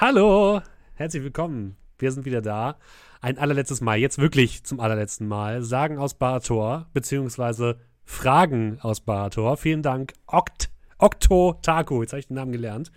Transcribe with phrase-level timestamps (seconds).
[0.00, 0.62] Hallo,
[0.94, 1.76] herzlich willkommen.
[1.98, 2.78] Wir sind wieder da.
[3.20, 5.62] Ein allerletztes Mal, jetzt wirklich zum allerletzten Mal.
[5.62, 9.58] Sagen aus Barator, beziehungsweise Fragen aus Barator.
[9.58, 10.70] Vielen Dank, Okt.
[10.96, 12.90] Okto Taku, jetzt habe ich den Namen gelernt,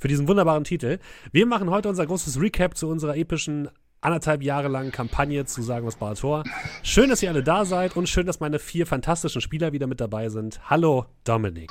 [0.00, 0.98] für diesen wunderbaren Titel.
[1.30, 3.68] Wir machen heute unser großes Recap zu unserer epischen
[4.00, 6.42] anderthalb Jahre langen Kampagne zu Sagen aus Barator.
[6.82, 10.00] Schön, dass ihr alle da seid und schön, dass meine vier fantastischen Spieler wieder mit
[10.00, 10.68] dabei sind.
[10.68, 11.70] Hallo Dominik.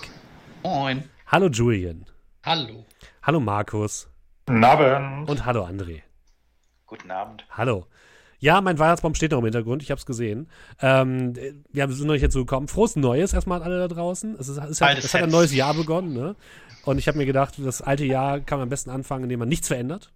[0.64, 1.04] Moin.
[1.26, 2.06] Hallo Julian.
[2.42, 2.86] Hallo.
[3.22, 4.10] Hallo Markus.
[4.48, 5.30] Guten Abend.
[5.30, 6.04] Und hallo André.
[6.86, 7.46] Guten Abend.
[7.50, 7.86] Hallo.
[8.40, 10.50] Ja, mein Weihnachtsbaum steht noch im Hintergrund, ich habe es gesehen.
[10.80, 11.36] Ähm,
[11.70, 12.70] wir sind noch nicht dazu gekommen.
[12.70, 14.38] Frohes Neues erstmal an alle da draußen.
[14.40, 16.38] Es, ist, es, hat, es hat ein neues Jahr begonnen, ne?
[16.86, 19.50] Und ich habe mir gedacht, das alte Jahr kann man am besten anfangen, indem man
[19.50, 20.14] nichts verändert.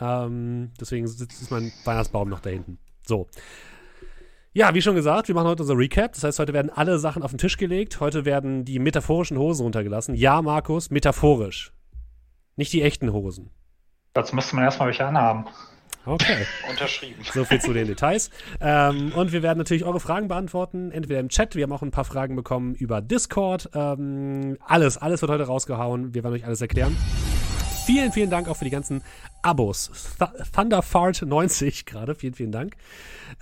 [0.00, 2.78] Ähm, deswegen ist mein Weihnachtsbaum noch da hinten.
[3.06, 3.28] So.
[4.54, 6.14] Ja, wie schon gesagt, wir machen heute unser Recap.
[6.14, 8.00] Das heißt, heute werden alle Sachen auf den Tisch gelegt.
[8.00, 10.14] Heute werden die metaphorischen Hosen runtergelassen.
[10.14, 11.74] Ja, Markus, metaphorisch.
[12.56, 13.50] Nicht die echten Hosen.
[14.12, 15.46] Dazu müsste man erstmal welche anhaben.
[16.06, 16.46] Okay.
[16.70, 17.22] Unterschrieben.
[17.32, 18.30] So viel zu den Details.
[18.60, 21.90] Ähm, und wir werden natürlich eure Fragen beantworten, entweder im Chat, wir haben auch ein
[21.90, 23.70] paar Fragen bekommen über Discord.
[23.74, 26.14] Ähm, alles, alles wird heute rausgehauen.
[26.14, 26.96] Wir werden euch alles erklären.
[27.84, 29.02] Vielen, vielen Dank auch für die ganzen
[29.42, 29.90] Abos.
[30.18, 30.22] Th
[30.54, 32.76] Thunderfart90 gerade, vielen, vielen Dank.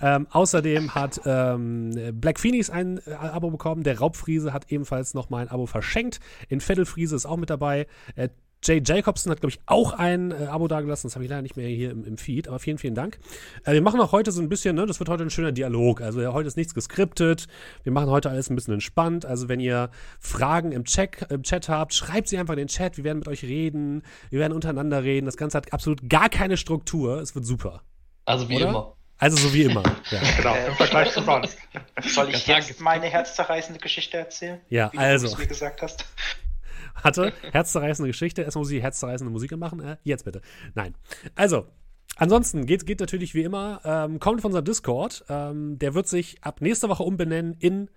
[0.01, 3.83] Ähm, außerdem hat ähm, Black Phoenix ein äh, Abo bekommen.
[3.83, 6.19] Der Raubfriese hat ebenfalls nochmal ein Abo verschenkt.
[6.47, 7.85] In Vettelfriese ist auch mit dabei.
[8.15, 8.29] Äh,
[8.63, 11.07] Jay Jacobson hat, glaube ich, auch ein äh, Abo dagelassen.
[11.07, 13.17] Das habe ich leider nicht mehr hier im, im Feed, aber vielen, vielen Dank.
[13.63, 16.01] Äh, wir machen auch heute so ein bisschen, ne, das wird heute ein schöner Dialog.
[16.01, 17.47] Also ja, heute ist nichts geskriptet.
[17.83, 19.25] Wir machen heute alles ein bisschen entspannt.
[19.25, 22.97] Also wenn ihr Fragen im Chat, im Chat habt, schreibt sie einfach in den Chat.
[22.97, 24.03] Wir werden mit euch reden.
[24.29, 25.25] Wir werden untereinander reden.
[25.25, 27.21] Das Ganze hat absolut gar keine Struktur.
[27.21, 27.83] Es wird super.
[28.25, 28.69] Also wie Oder?
[28.69, 28.95] immer.
[29.19, 29.83] Also so wie immer.
[30.11, 31.57] Ja, Genau, im Vergleich zu sonst.
[32.03, 34.59] Soll ich jetzt meine herzzerreißende Geschichte erzählen?
[34.69, 35.27] ja Wie du also.
[35.27, 36.05] es mir gesagt hast.
[36.95, 38.41] Hatte herzzerreißende Geschichte.
[38.41, 39.79] Erstmal muss ich herzzerreißende Musik machen.
[39.79, 40.41] Äh, jetzt bitte.
[40.75, 40.95] Nein.
[41.35, 41.67] Also,
[42.15, 43.81] ansonsten geht, geht natürlich wie immer.
[43.83, 45.25] Ähm, kommt von unserem Discord.
[45.29, 47.89] Ähm, der wird sich ab nächster Woche umbenennen in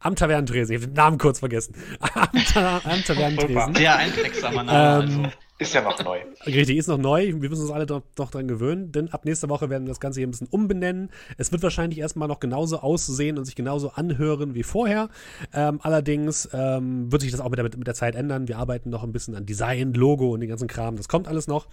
[0.00, 0.74] am Tavernentresen.
[0.74, 1.74] Ich habe den Namen kurz vergessen.
[2.00, 3.74] Am, Ta am Tavernentresen.
[3.74, 5.04] Sehr einprägsamer Name.
[5.04, 5.36] Ähm, also.
[5.60, 6.22] Ist ja noch neu.
[6.46, 7.34] Richtig, ist noch neu.
[7.38, 10.00] Wir müssen uns alle doch, doch dran gewöhnen, denn ab nächster Woche werden wir das
[10.00, 11.10] Ganze hier ein bisschen umbenennen.
[11.36, 15.10] Es wird wahrscheinlich erstmal noch genauso aussehen und sich genauso anhören wie vorher.
[15.52, 18.48] Ähm, allerdings ähm, wird sich das auch mit der, mit der Zeit ändern.
[18.48, 20.96] Wir arbeiten noch ein bisschen an Design, Logo und den ganzen Kram.
[20.96, 21.66] Das kommt alles noch.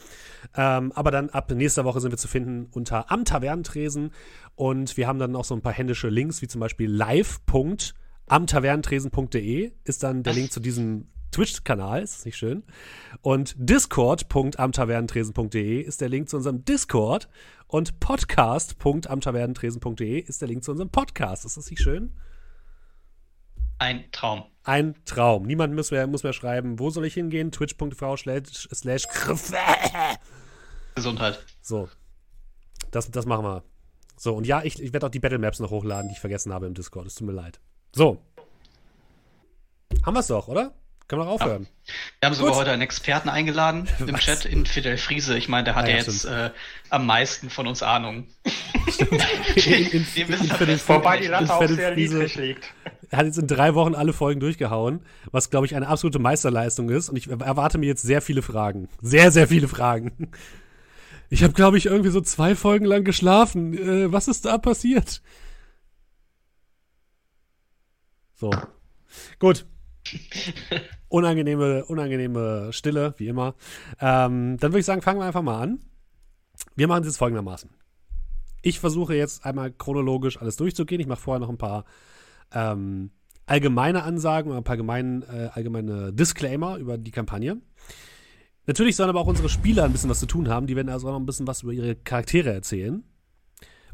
[0.58, 4.12] Ähm, aber dann ab nächster Woche sind wir zu finden unter am Tavernentresen
[4.56, 10.04] und wir haben dann auch so ein paar händische Links, wie zum Beispiel live.amtavernentresen.de ist
[10.04, 10.34] dann der?
[10.34, 12.64] Link zu diesem Twitch-Kanal, ist das nicht schön?
[13.22, 17.30] Und discord.amtavernentresen.de ist der Link zu unserem Discord
[17.68, 21.46] und podcast.amtavernentresen.de ist der Link zu unserem Podcast.
[21.46, 22.16] Ist das nicht schön?
[23.78, 24.46] Ein Traum.
[24.64, 25.44] Ein Traum.
[25.44, 27.52] Niemand muss mehr, muss mehr schreiben, wo soll ich hingehen?
[27.52, 29.08] Twitch.tv slash, slash
[30.96, 31.46] Gesundheit.
[31.62, 31.88] So.
[32.90, 33.64] Das, das machen wir.
[34.16, 36.52] So, und ja, ich, ich werde auch die Battle Maps noch hochladen, die ich vergessen
[36.52, 37.06] habe im Discord.
[37.06, 37.60] Es tut mir leid.
[37.94, 38.18] So.
[40.04, 40.74] Haben wir es doch, oder?
[41.08, 41.68] Können wir doch aufhören.
[42.20, 42.60] Wir haben sogar Gut.
[42.62, 44.22] heute einen Experten eingeladen im Was?
[44.22, 45.38] Chat in Fidel Friese.
[45.38, 46.52] Ich meine, der hat Ah, ja ja, jetzt äh,
[46.90, 48.28] am meisten von uns Ahnung.
[49.56, 52.74] In, in, Wir in, Wobei die in Latte auch sehr Friese- niedrig liegt.
[53.10, 55.00] Er hat jetzt in drei Wochen alle Folgen durchgehauen,
[55.32, 57.08] was, glaube ich, eine absolute Meisterleistung ist.
[57.10, 58.90] Und ich erwarte mir jetzt sehr viele Fragen.
[59.02, 60.32] Sehr, sehr viele Fragen.
[61.30, 63.74] Ich habe, glaube ich, irgendwie so zwei Folgen lang geschlafen.
[63.78, 65.22] Äh, was ist da passiert?
[68.36, 68.52] So.
[69.40, 69.66] Gut.
[71.10, 73.56] Unangenehme, unangenehme Stille, wie immer.
[74.00, 75.80] Ähm, dann würde ich sagen, fangen wir einfach mal an.
[76.76, 77.70] Wir machen es jetzt folgendermaßen.
[78.62, 81.00] Ich versuche jetzt einmal chronologisch alles durchzugehen.
[81.00, 81.86] Ich mache vorher noch ein paar
[82.54, 83.12] ähm,
[83.46, 87.62] allgemeine Ansagen oder ein paar gemein, äh, allgemeine Disclaimer über die Kampagne.
[88.66, 90.68] Natürlich sollen aber auch unsere Spieler ein bisschen was zu tun haben.
[90.68, 93.04] Die werden also auch noch ein bisschen was über ihre Charaktere erzählen.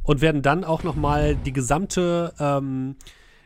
[0.02, 2.96] Und werden dann auch noch mal die gesamte, ähm,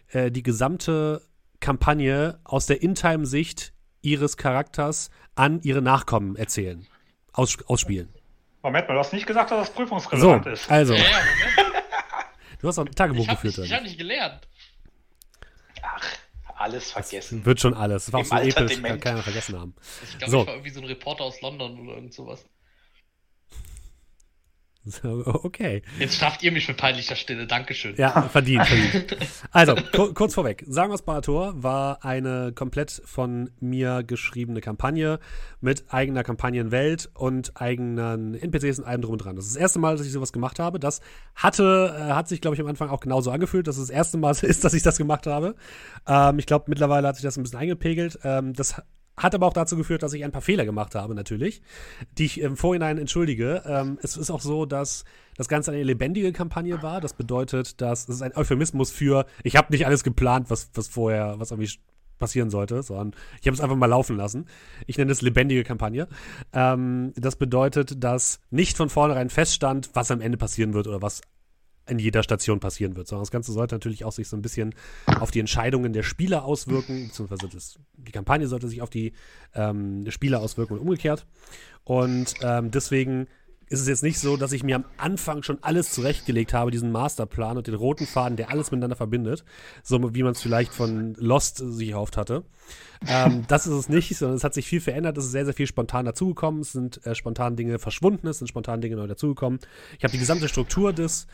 [0.08, 1.22] äh, die gesamte
[1.60, 6.86] Kampagne aus der In-Time-Sicht ihres Charakters an ihre Nachkommen erzählen.
[7.34, 8.10] Aus, ausspielen.
[8.64, 10.70] Moment mal, du hast nicht gesagt, dass das So, prüfungsrelevant ist.
[10.70, 10.96] also,
[12.60, 13.58] du hast auch ein Tagebuch Ich habe geführt.
[13.60, 14.48] nicht, ich hab nicht gelernt.
[15.82, 16.02] Ach,
[16.56, 17.46] alles vergessen.
[17.46, 18.06] Wird schon alles.
[18.06, 19.76] Das war auch Im so Alter episch, kann keiner vergessen haben.
[20.04, 20.42] Ich glaube, So.
[20.42, 22.46] ich war irgendwie so ein Reporter aus London oder irgend sowas.
[24.90, 25.82] So, okay.
[26.00, 27.48] Jetzt strafft ihr mich mit peinlicher Stille.
[27.48, 27.96] Dankeschön.
[27.98, 29.18] Ja, verdient, verdient.
[29.52, 30.64] Also, ku kurz vorweg.
[30.68, 35.20] Sagen wir Barator war eine komplett von mir geschriebene Kampagne
[35.62, 39.36] mit eigener Kampagnenwelt und eigenen NPCs und allem drum und dran.
[39.36, 40.80] Das ist das erste Mal, dass ich sowas gemacht habe.
[40.80, 41.02] Das
[41.36, 44.18] hatte, äh, hat sich, glaube ich, am Anfang auch genauso angefühlt, dass es das erste
[44.18, 45.56] Mal ist, dass ich das gemacht habe.
[46.08, 48.20] Ähm, ich glaube, mittlerweile hat sich das ein bisschen eingepegelt.
[48.24, 48.82] Ähm, das
[49.18, 51.64] Hat aber auch dazu geführt, dass ich ein paar Fehler gemacht habe, natürlich,
[52.18, 53.64] die ich im Vorhinein entschuldige.
[53.66, 55.06] Ähm, es ist auch so, dass
[55.36, 57.02] das Ganze eine lebendige Kampagne war.
[57.02, 60.88] Das bedeutet, dass es ist ein Euphemismus für, ich habe nicht alles geplant, was, was
[60.88, 61.72] vorher, was irgendwie
[62.20, 64.46] passieren sollte, sondern ich habe es einfach mal laufen lassen.
[64.86, 66.08] Ich nenne es lebendige Kampagne.
[66.54, 71.22] Ähm, das bedeutet, dass nicht von vornherein feststand, was am Ende passieren wird oder was
[71.88, 74.76] in jeder Station passieren wird, sondern das Ganze sollte natürlich auch sich so ein bisschen
[75.20, 79.14] auf die Entscheidungen der Spieler auswirken, beziehungsweise das, die Kampagne sollte sich auf die
[79.54, 81.26] ähm, Spieler auswirken und umgekehrt.
[81.84, 83.28] Und ähm, deswegen
[83.70, 86.92] ist es jetzt nicht so, dass ich mir am Anfang schon alles zurechtgelegt habe, diesen
[86.92, 89.44] Masterplan und den roten Faden, der alles miteinander verbindet,
[89.84, 92.44] so wie man es vielleicht von Lost sich erhofft hatte.
[93.08, 95.54] Ähm, das ist es nicht, sondern es hat sich viel verändert, es ist sehr, sehr
[95.54, 99.60] viel spontan dazugekommen, es sind äh, spontan Dinge verschwunden, es sind spontan Dinge neu dazugekommen.
[99.98, 101.28] Ich habe die gesamte Struktur des,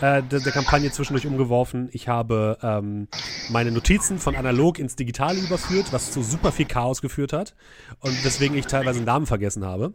[0.00, 1.88] äh, der, der, Kampagne zwischendurch umgeworfen.
[1.92, 3.08] Ich habe ähm,
[3.50, 7.54] meine Notizen von analog ins Digitale überführt, was zu super viel Chaos geführt hat
[8.00, 9.94] und weswegen ich teilweise Namen vergessen habe.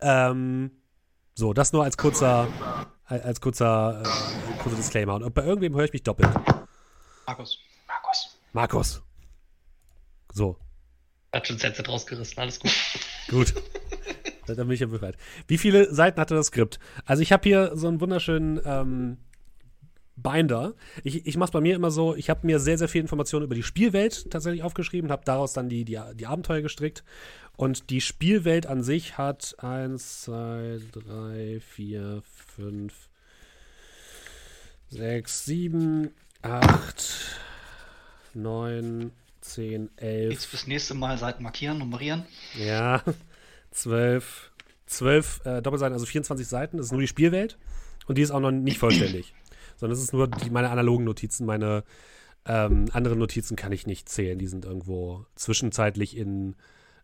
[0.00, 0.70] Ähm,
[1.40, 2.46] so, das nur als kurzer,
[3.06, 5.14] als kurzer, äh, kurzer Disclaimer.
[5.14, 6.30] Und bei irgendwem höre ich mich doppelt.
[7.26, 7.58] Markus.
[7.88, 8.38] Markus.
[8.52, 9.02] Markus.
[10.32, 10.56] So.
[11.32, 12.72] Hat schon Sätze rausgerissen, alles gut.
[13.28, 13.54] Gut.
[14.46, 15.16] Dann bin ich ja bereit.
[15.46, 16.80] Wie viele Seiten hatte das Skript?
[17.04, 19.18] Also ich habe hier so einen wunderschönen ähm,
[20.16, 20.74] Binder.
[21.04, 23.44] Ich, ich mache es bei mir immer so, ich habe mir sehr, sehr viel Informationen
[23.44, 27.04] über die Spielwelt tatsächlich aufgeschrieben, habe daraus dann die, die, die Abenteuer gestrickt.
[27.60, 32.22] Und die Spielwelt an sich hat 1, 2, 3, 4,
[32.56, 32.94] 5,
[34.88, 36.10] 6, 7,
[36.40, 37.40] 8,
[38.32, 39.12] 9,
[39.42, 40.32] 10, 11.
[40.32, 42.24] Jetzt fürs nächste Mal Seiten markieren, nummerieren.
[42.58, 43.02] Ja,
[43.72, 44.52] 12,
[44.86, 46.78] 12 äh, Doppelseiten, also 24 Seiten.
[46.78, 47.58] Das ist nur die Spielwelt.
[48.06, 49.34] Und die ist auch noch nicht vollständig.
[49.76, 51.44] sondern es ist nur die, meine analogen Notizen.
[51.44, 51.84] Meine
[52.46, 54.38] ähm, anderen Notizen kann ich nicht zählen.
[54.38, 56.56] Die sind irgendwo zwischenzeitlich in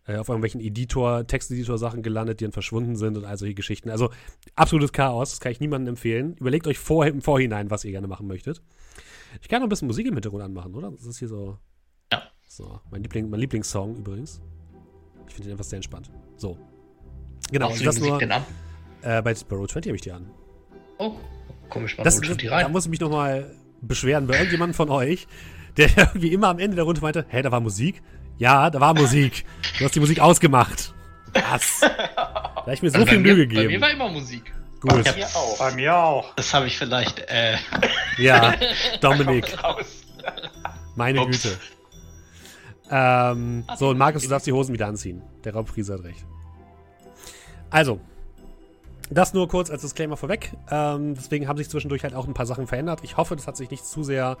[0.07, 3.89] äh, auf irgendwelchen Editor, Texteditor-Sachen gelandet, die dann verschwunden sind und all solche Geschichten.
[3.89, 4.09] Also
[4.55, 6.35] absolutes Chaos, das kann ich niemandem empfehlen.
[6.39, 8.61] Überlegt euch vor, im Vorhinein, was ihr gerne machen möchtet.
[9.41, 10.91] Ich kann noch ein bisschen Musik im Hintergrund anmachen, oder?
[10.91, 11.57] Das ist hier so.
[12.11, 12.23] Ja.
[12.47, 14.41] So, mein, Liebling, mein Lieblingssong übrigens.
[15.27, 16.09] Ich finde den einfach sehr entspannt.
[16.37, 16.57] So.
[17.51, 18.19] Genau, Machst du das Musik nur.
[18.19, 18.43] denn an?
[19.01, 20.29] Äh, bei Sparrow 20 habe ich die an.
[20.97, 21.13] Oh,
[21.69, 22.71] komisch, man Das, holt das, schon die da rein.
[22.71, 25.27] muss ich mich nochmal beschweren bei irgendjemandem von euch,
[25.75, 28.01] der irgendwie immer am Ende der Runde meinte, hey, da war Musik.
[28.37, 29.45] Ja, da war Musik.
[29.79, 30.93] Du hast die Musik ausgemacht.
[31.33, 31.79] Was?
[31.81, 33.81] Da habe ich mir so Also viel bei Mühe mir, Bei mir gegeben.
[33.81, 34.53] war immer Musik.
[34.81, 35.07] Gut.
[35.15, 35.57] Hier auch.
[35.57, 36.35] Bei mir auch.
[36.35, 37.57] Das habe ich vielleicht, äh,
[38.17, 38.53] Ja,
[39.01, 39.57] Dominik,
[40.95, 41.43] meine Ups.
[41.43, 41.57] Güte.
[42.89, 45.21] Ähm, so, und Markus, du darfst die Hosen wieder anziehen.
[45.43, 46.23] Der Raubfriese hat recht.
[47.69, 47.99] Also,
[49.09, 50.51] das nur kurz als Disclaimer vorweg.
[50.69, 52.99] Ähm, deswegen haben sich zwischendurch halt auch ein paar Sachen verändert.
[53.03, 54.37] Ich hoffe, das hat sich nicht zu sehr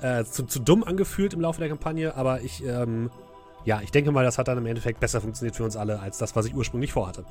[0.00, 3.10] äh, zu, zu dumm angefühlt im Laufe der Kampagne, aber ich, ähm,
[3.64, 6.18] ja, ich denke mal, das hat dann im Endeffekt besser funktioniert für uns alle als
[6.18, 7.24] das, was ich ursprünglich vorhatte.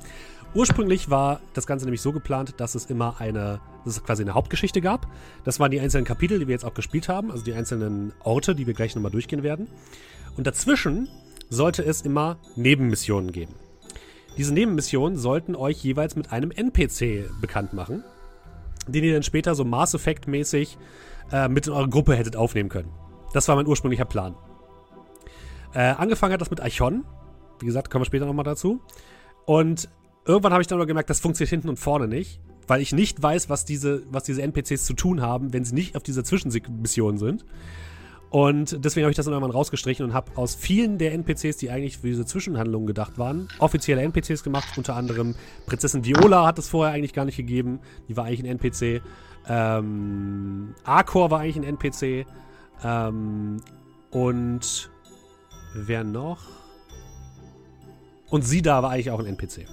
[0.54, 4.34] Ursprünglich war das Ganze nämlich so geplant, dass es immer eine, dass es quasi eine
[4.34, 5.06] Hauptgeschichte gab.
[5.44, 8.54] Das waren die einzelnen Kapitel, die wir jetzt auch gespielt haben, also die einzelnen Orte,
[8.54, 9.68] die wir gleich nochmal durchgehen werden.
[10.36, 11.08] Und dazwischen
[11.50, 13.54] sollte es immer Nebenmissionen geben.
[14.38, 18.02] Diese Nebenmissionen sollten euch jeweils mit einem NPC bekannt machen,
[18.88, 20.78] den ihr dann später so Mass Effect-mäßig
[21.30, 22.90] äh, mit in eure Gruppe hättet aufnehmen können.
[23.34, 24.34] Das war mein ursprünglicher Plan.
[25.74, 27.04] Äh, angefangen hat das mit Archon.
[27.60, 28.80] Wie gesagt, kommen wir später nochmal dazu.
[29.46, 29.88] Und
[30.26, 33.22] irgendwann habe ich dann aber gemerkt, das funktioniert hinten und vorne nicht, weil ich nicht
[33.22, 37.18] weiß, was diese, was diese NPCs zu tun haben, wenn sie nicht auf dieser Zwischenmission
[37.18, 37.44] sind.
[38.32, 41.70] Und deswegen habe ich das dann irgendwann rausgestrichen und habe aus vielen der NPCs, die
[41.70, 44.78] eigentlich für diese Zwischenhandlungen gedacht waren, offizielle NPCs gemacht.
[44.78, 45.34] Unter anderem
[45.66, 47.80] Prinzessin Viola hat es vorher eigentlich gar nicht gegeben.
[48.08, 49.02] Die war eigentlich ein NPC.
[49.46, 52.26] Ähm, Arcor war eigentlich ein NPC.
[52.82, 53.58] Ähm,
[54.10, 54.90] und
[55.74, 56.40] wer noch?
[58.30, 59.66] Und Sida war eigentlich auch ein NPC.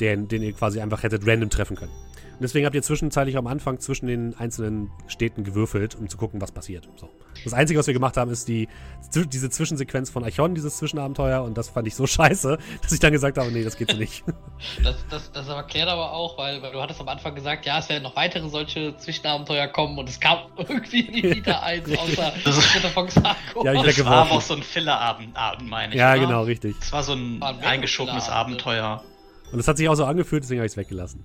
[0.00, 1.92] Den, den ihr quasi einfach hättet random treffen können.
[2.34, 6.40] Und deswegen habt ihr zwischenzeitlich am Anfang zwischen den einzelnen Städten gewürfelt, um zu gucken,
[6.40, 6.88] was passiert.
[6.96, 7.08] So.
[7.44, 8.68] Das Einzige, was wir gemacht haben, ist die,
[9.14, 11.42] diese Zwischensequenz von Archon, dieses Zwischenabenteuer.
[11.42, 13.96] Und das fand ich so scheiße, dass ich dann gesagt habe, nee, das geht so
[13.96, 14.24] nicht.
[14.82, 17.88] Das, das, das erklärt aber auch, weil, weil du hattest am Anfang gesagt, ja, es
[17.88, 22.56] werden noch weitere solche Zwischenabenteuer kommen und es kam irgendwie nie wieder eins, außer Das
[22.92, 23.64] von Xarko.
[23.64, 25.98] Ja, ich das war auch so ein Filler-Abend, Abend, meine ich.
[25.98, 26.20] ja, oder?
[26.20, 26.76] genau, richtig.
[26.80, 28.66] Das war so ein ein eingeschobenes Filler-Abend.
[28.66, 29.04] Abenteuer.
[29.52, 31.24] Und das hat sich auch so angefühlt, deswegen habe ich es weggelassen.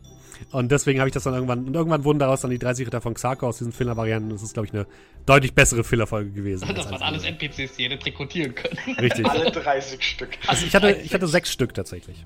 [0.52, 3.02] Und deswegen habe ich das dann irgendwann, und irgendwann wurden daraus dann die 30 Ritter
[3.02, 4.30] von Xarko aus diesen Filler-Varianten.
[4.30, 4.88] Das ist, glaube ich, eine
[5.26, 6.68] deutlich bessere Filler-Folge gewesen.
[6.76, 7.28] Das waren alles andere.
[7.46, 8.78] NPCs, die hätte rekrutieren können.
[9.00, 9.26] Richtig.
[9.28, 10.30] Alle 30 Stück.
[10.48, 12.26] Also ich hatte, ich hatte sechs Stück tatsächlich.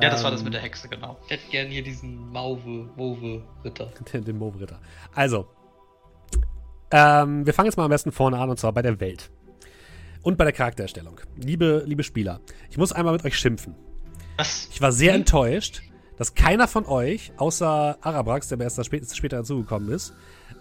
[0.00, 1.16] Ja, das war das Ähm, mit der Hexe, genau.
[1.24, 3.86] Ich hätte gern hier diesen Mauve, Mauve Ritter.
[4.12, 4.78] Den, den Move-Ritter.
[5.14, 5.46] Also,
[6.90, 9.30] ähm, wir fangen jetzt mal am besten vorne an, und zwar bei der Welt.
[10.22, 11.20] und bei der Charaktererstellung.
[11.36, 13.74] Liebe, liebe Spieler, ich muss einmal mit euch schimpfen.
[14.36, 14.68] Was?
[14.72, 15.20] Ich war sehr Hm?
[15.20, 15.82] enttäuscht,
[16.18, 20.14] dass keiner von euch, außer Arabrax, der mir erst spä- später dazugekommen ist,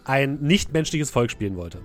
[0.03, 1.79] ein nicht-menschliches Volk spielen wollte.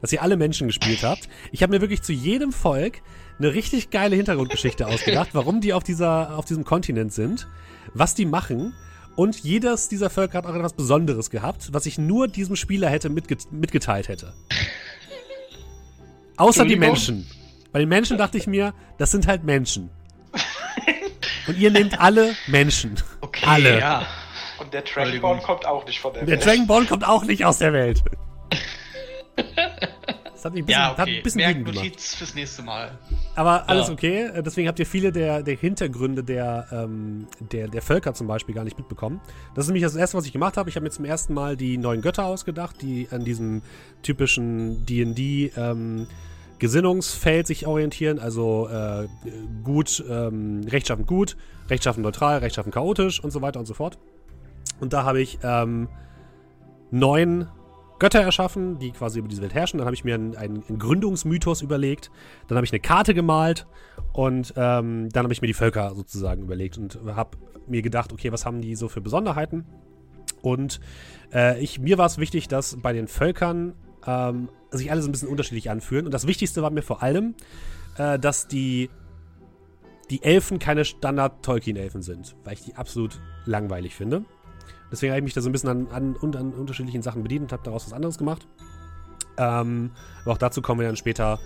[0.00, 1.28] Dass ihr alle Menschen gespielt habt.
[1.52, 3.02] Ich habe mir wirklich zu jedem Volk
[3.38, 7.46] eine richtig geile Hintergrundgeschichte ausgedacht, warum die auf, dieser, auf diesem Kontinent sind,
[7.94, 8.74] was die machen.
[9.14, 13.10] Und jedes dieser Völker hat auch etwas Besonderes gehabt, was ich nur diesem Spieler hätte
[13.10, 14.32] mitge mitgeteilt hätte.
[16.36, 16.76] Außer die?
[16.76, 17.26] Menschen.
[17.72, 19.90] Bei den Menschen dachte ich mir, das sind halt Menschen.
[21.46, 22.94] Und ihr nehmt alle Menschen.
[23.20, 23.78] Okay, Alle.
[23.78, 24.06] ja.
[24.58, 24.82] Und der.
[24.82, 26.46] Dragonborn kommt auch nicht von der, Der Welt.
[26.46, 28.02] Dragon Ball kommt auch nicht aus der Welt.
[30.34, 31.20] Das hat mich ein bisschen, Ja, hat ein okay.
[31.22, 31.74] bisschen wütend gemacht.
[31.76, 32.98] Merknotiz fürs nächste Mal.
[33.36, 33.92] Aber alles Ja.
[33.92, 34.30] okay.
[34.44, 38.64] Deswegen habt ihr viele der, der Hintergründe der, ähm, der, der Völker zum Beispiel gar
[38.64, 39.20] nicht mitbekommen.
[39.54, 40.68] Das ist nämlich das Erste, was ich gemacht habe.
[40.68, 43.62] Ich habe mir zum ersten Mal die neuen Götter ausgedacht, die an diesem
[44.02, 46.08] typischen D&D ähm,
[46.62, 48.20] Gesinnungsfeld sich orientieren.
[48.20, 49.08] Also äh,
[49.64, 51.36] gut, ähm, rechtschaffen gut,
[51.68, 53.98] rechtschaffen neutral, rechtschaffen chaotisch und so weiter und so fort.
[54.78, 55.88] Und da habe ich ähm,
[56.92, 57.48] neun
[57.98, 59.78] Götter erschaffen, die quasi über diese Welt herrschen.
[59.78, 62.12] Dann habe ich mir einen, einen, einen Gründungsmythos überlegt.
[62.46, 63.66] Dann habe ich eine Karte gemalt
[64.12, 68.30] und ähm, dann habe ich mir die Völker sozusagen überlegt und habe mir gedacht, okay,
[68.30, 69.66] was haben die so für Besonderheiten?
[70.42, 70.78] Und
[71.34, 73.74] äh, ich, mir war es wichtig, dass bei den Völkern
[74.06, 76.06] ähm, sich alle ein bisschen unterschiedlich anfühlen.
[76.06, 77.34] Und das Wichtigste war mir vor allem,
[77.98, 78.90] äh, dass die,
[80.10, 84.24] die Elfen keine Standard-Tolkien-Elfen sind, weil ich die absolut langweilig finde.
[84.90, 87.52] Deswegen habe ich mich da so ein bisschen an, an, an unterschiedlichen Sachen bedient und
[87.52, 88.46] habe daraus was anderes gemacht.
[89.38, 89.92] Ähm,
[90.22, 91.38] aber auch dazu kommen wir dann später,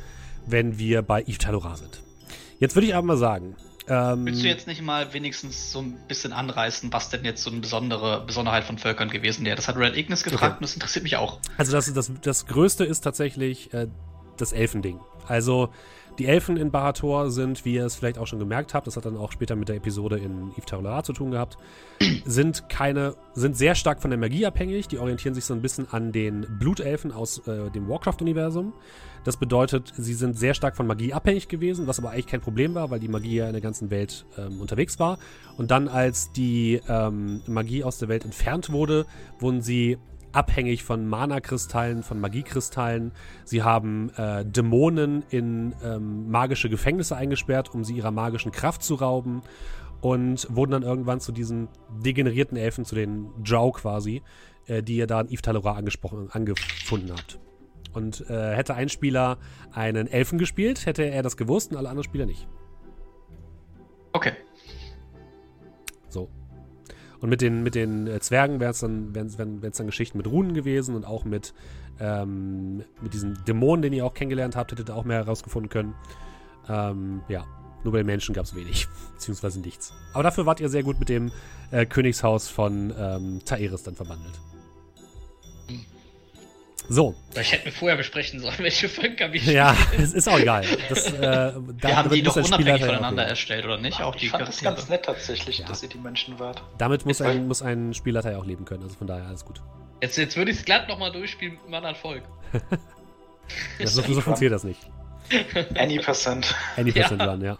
[0.46, 2.02] wenn wir bei Yves Talora sind.
[2.58, 3.54] Jetzt würde ich aber mal sagen.
[3.88, 7.50] Ähm, Willst du jetzt nicht mal wenigstens so ein bisschen anreißen, was denn jetzt so
[7.50, 9.56] eine besondere Besonderheit von Völkern gewesen wäre?
[9.56, 10.54] Das hat Red Ignis gefragt Okay.
[10.58, 11.38] und das interessiert mich auch.
[11.56, 13.86] Also das, das, das Größte ist tatsächlich äh,
[14.36, 14.98] das Elfending.
[15.28, 15.68] Also
[16.18, 19.04] die Elfen in Bahator sind, wie ihr es vielleicht auch schon gemerkt habt, das hat
[19.04, 21.58] dann auch später mit der Episode in Yves Tarolara zu tun gehabt,
[22.24, 24.88] sind keine, sind sehr stark von der Magie abhängig.
[24.88, 28.72] Die orientieren sich so ein bisschen an den Blutelfen aus äh, dem Warcraft-Universum.
[29.26, 32.76] Das bedeutet, sie sind sehr stark von Magie abhängig gewesen, was aber eigentlich kein Problem
[32.76, 35.18] war, weil die Magie ja in der ganzen Welt ähm, unterwegs war.
[35.56, 39.04] Und dann, als die ähm, Magie aus der Welt entfernt wurde,
[39.40, 39.98] wurden sie
[40.30, 43.10] abhängig von Mana-Kristallen, von Magiekristallen.
[43.44, 48.94] Sie haben äh, Dämonen in ähm, magische Gefängnisse eingesperrt, um sie ihrer magischen Kraft zu
[48.94, 49.42] rauben.
[50.02, 51.66] Und wurden dann irgendwann zu diesen
[52.04, 54.22] degenerierten Elfen, zu den Drow quasi,
[54.66, 57.40] äh, die ihr da in Yves Talora angesprochen, angefunden habt.
[57.96, 59.38] Und äh, hätte ein Spieler
[59.72, 62.46] einen Elfen gespielt, hätte er das gewusst und alle anderen Spieler nicht.
[64.12, 64.32] Okay.
[66.10, 66.28] So.
[67.20, 70.18] Und mit den, mit den äh, Zwergen wäre es dann, wär's, wär's, wär's dann Geschichten
[70.18, 71.54] mit Runen gewesen und auch mit,
[71.98, 75.94] ähm, mit diesen Dämonen, den ihr auch kennengelernt habt, hättet ihr auch mehr herausgefunden können.
[76.68, 77.46] Ähm, ja,
[77.82, 79.94] nur bei den Menschen gab es wenig, beziehungsweise nichts.
[80.12, 81.32] Aber dafür wart ihr sehr gut mit dem
[81.70, 84.38] äh, Königshaus von ähm, Taeris dann verwandelt.
[86.88, 90.64] So, Ich hätte mir vorher besprechen sollen, welche Völker wir ja, es ist auch egal.
[90.88, 94.00] Das, äh, da Wir haben die doch ein unabhängig Spieler- voneinander erstellt, oder nicht?
[94.02, 95.66] Auch die ich fand das ganz nett tatsächlich, Ja.
[95.66, 96.62] dass ihr die Menschen wart.
[96.78, 98.82] Damit muss Jetzt- ein, muss ein Spielleiter ja auch leben können.
[98.84, 99.60] Also von daher alles gut.
[100.00, 102.22] Jetzt, jetzt würde ich es glatt nochmal durchspielen mit einem anderen Volk.
[103.78, 104.80] Ja, so, so funktioniert das nicht.
[105.76, 106.54] Any percent.
[106.76, 106.94] Any Ja.
[107.08, 107.58] Percent Run, ja.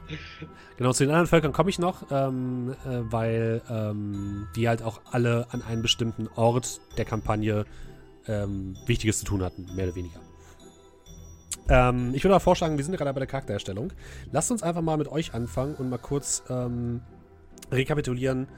[0.77, 5.01] Genau, zu den anderen Völkern komme ich noch, ähm, äh, weil ähm, die halt auch
[5.11, 7.65] alle an einen bestimmten Ort der Kampagne
[8.29, 10.21] ähm, Wichtiges zu tun hatten, mehr oder weniger.
[11.69, 13.93] Ähm, ich würde aber vorschlagen, wir sind gerade bei der Charaktererstellung.
[14.31, 17.01] Lasst uns einfach mal mit euch anfangen und mal kurz ähm,
[17.73, 18.49] rekapitulieren,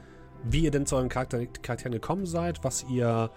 [0.43, 3.31] wie ihr denn zu euren Charakter Charakteren gekommen seid, was ihr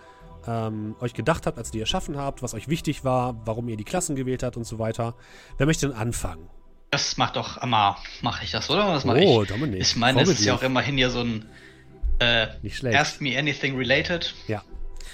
[0.46, 3.76] ähm, euch gedacht habt, als ihr die erschaffen habt, was euch wichtig war, warum ihr
[3.76, 5.14] die Klassen gewählt habt und so weiter.
[5.56, 6.48] Wer möchte denn anfangen?
[6.90, 8.88] Das macht doch Amar, mache ich das, oder?
[8.88, 9.48] Was mache Oh, ich?
[9.48, 9.80] Dominik.
[9.80, 11.46] Ich meine, das ist ja auch immerhin hier so ein
[12.18, 12.98] äh, Nicht schlecht.
[12.98, 14.34] Ask Me Anything Related.
[14.48, 14.62] Ja.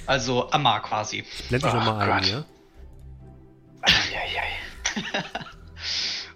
[0.09, 1.23] Also Amar quasi.
[1.51, 2.31] Blende ich Oh nochmal ein, Gott.
[2.31, 2.45] ja?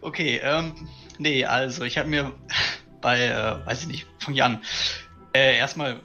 [0.02, 0.74] Okay, ähm,
[1.18, 2.32] nee, also ich habe mir
[3.00, 4.60] bei, äh, weiß ich nicht, fang ich an.
[5.32, 6.00] Äh, erstmal,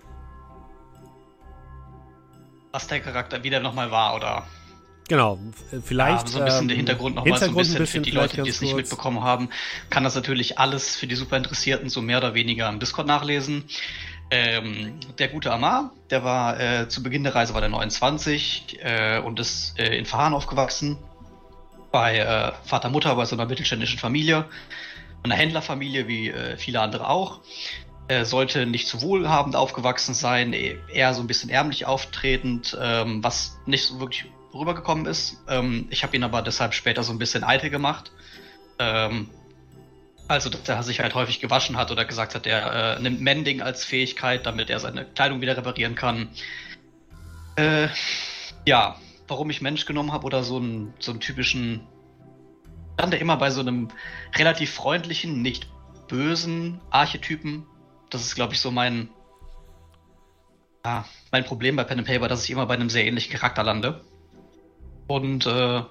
[2.72, 4.48] was der Charakter wieder nochmal war, oder
[5.10, 5.40] Genau.
[5.72, 6.26] f- Vielleicht.
[6.28, 8.42] ja, so ein bisschen ähm, der Hintergrund nochmal so ein Hintergrund bisschen, für die Leute,
[8.44, 9.50] die es nicht mitbekommen haben,
[9.90, 13.66] kann das natürlich alles für die super Interessierten so mehr oder weniger im Discord nachlesen.
[14.30, 19.20] Ähm, der gute Amar, der war äh, zu Beginn der Reise war der 29 äh,
[19.20, 20.98] und ist äh, in Verhahn aufgewachsen.
[21.92, 24.46] Bei äh, Vater, Mutter, bei so einer mittelständischen Familie.
[25.24, 27.40] Einer Händlerfamilie, wie äh, viele andere auch.
[28.10, 33.24] Er sollte nicht so wohlhabend aufgewachsen sein, eh- eher so ein bisschen ärmlich auftretend, ähm,
[33.24, 35.38] was nicht so wirklich rübergekommen ist.
[35.48, 38.12] Ähm, ich habe ihn aber deshalb später so ein bisschen eitel gemacht.
[38.80, 39.30] Ähm,
[40.28, 43.62] also, dass er sich halt häufig gewaschen hat oder gesagt hat, er äh, nimmt Mending
[43.62, 46.30] als Fähigkeit, damit er seine Kleidung wieder reparieren kann.
[47.56, 47.88] Äh,
[48.66, 51.88] ja, warum ich Mensch genommen habe oder so einen, so einen typischen.
[52.96, 53.90] Stand er immer bei so einem
[54.36, 55.68] relativ freundlichen, nicht
[56.08, 57.66] bösen Archetypen.
[58.10, 59.10] Das ist, glaube ich, so mein.
[60.86, 63.64] Ja, mein Problem bei Pen and Paper, dass ich immer bei einem sehr ähnlichen Charakter
[63.64, 64.02] lande.
[65.08, 65.84] Und äh,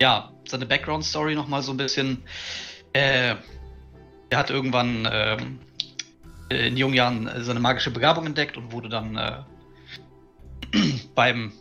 [0.00, 2.22] ja, seine Background-Story nochmal so ein bisschen.
[2.92, 3.36] Äh,
[4.30, 5.58] er hat irgendwann ähm,
[6.48, 9.38] in jungen Jahren seine magische Begabung entdeckt und wurde dann äh,
[11.14, 11.52] beim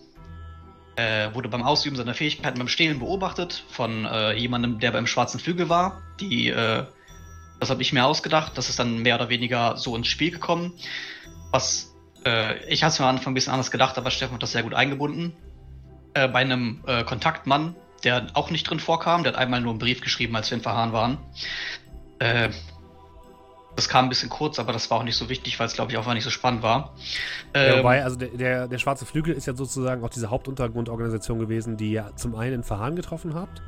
[0.95, 5.39] äh, wurde beim Ausüben seiner Fähigkeiten beim Stehlen beobachtet von äh, jemandem, der beim Schwarzen
[5.39, 6.01] Flügel war.
[6.19, 6.83] Die, äh,
[7.59, 8.57] das habe ich mir ausgedacht.
[8.57, 10.73] Das ist dann mehr oder weniger so ins Spiel gekommen.
[11.51, 11.95] Was
[12.25, 14.63] äh, ich hatte es am Anfang ein bisschen anders gedacht, aber Steffen hat das sehr
[14.63, 15.33] gut eingebunden.
[16.13, 19.79] Äh, bei einem äh, Kontaktmann, der auch nicht drin vorkam, der hat einmal nur einen
[19.79, 21.17] Brief geschrieben, als wir in Verharren waren.
[22.19, 22.49] Äh,
[23.75, 25.91] das kam ein bisschen kurz, aber das war auch nicht so wichtig, weil es, glaube
[25.91, 26.93] ich, auch nicht so spannend war.
[27.55, 31.39] Ja, Ähm, wobei, also der, der, der Schwarze Flügel ist ja sozusagen auch diese Hauptuntergrundorganisation
[31.39, 33.61] gewesen, die ihr zum einen in Verhahn getroffen habt,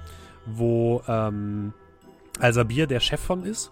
[0.45, 1.73] wo ähm,
[2.39, 3.71] Al-Sabir der Chef von ist.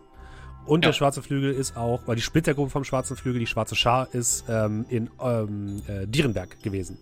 [0.65, 0.89] Und Ja.
[0.89, 4.45] der Schwarze Flügel ist auch, weil die Splittergruppe vom Schwarzen Flügel, die Schwarze Schar, ist
[4.47, 6.99] ähm, in ähm, äh, Dierenberg gewesen.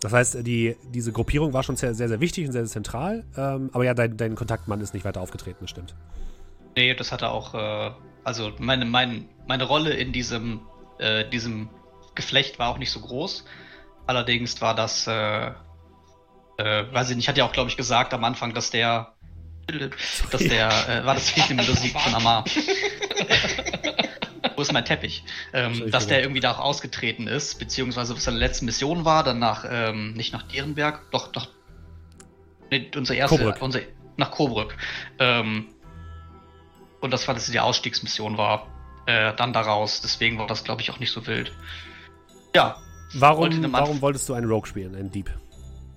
[0.00, 3.24] Das heißt, die, diese Gruppierung war schon sehr, sehr, sehr wichtig und sehr, sehr zentral.
[3.36, 5.94] Ähm, aber ja, dein, dein Kontaktmann ist nicht weiter aufgetreten, das stimmt.
[6.76, 7.90] Nee, das hatte auch, äh,
[8.22, 10.60] also meine, mein, meine Rolle in diesem,
[10.98, 11.68] äh, diesem
[12.14, 13.44] Geflecht war auch nicht so groß.
[14.06, 15.52] Allerdings war das, äh, äh,
[16.92, 19.14] weiß ich nicht, ich hatte ja auch, glaube ich, gesagt am Anfang, dass der,
[20.30, 22.44] dass der, äh, war das fehlt in der Musik von Amar.
[24.58, 25.22] Wo ist mein Teppich?
[25.52, 29.38] Ähm, dass der irgendwie da auch ausgetreten ist, beziehungsweise was seine letzte Mission war, dann
[29.38, 31.48] nach, ähm, nicht nach Dierenberg, doch, doch,
[32.70, 33.62] nee, unsere erste, Coburg.
[33.62, 33.84] unsere,
[34.16, 34.76] nach Coburg.
[35.20, 35.68] Ähm,
[37.00, 38.66] und das war, dass die Ausstiegsmission war,
[39.06, 40.00] äh, dann daraus.
[40.00, 41.52] Deswegen war das, glaube ich, auch nicht so wild.
[42.52, 42.76] Ja,
[43.14, 45.30] Warum, warum wolltest du einen Rogue spielen, einen Dieb?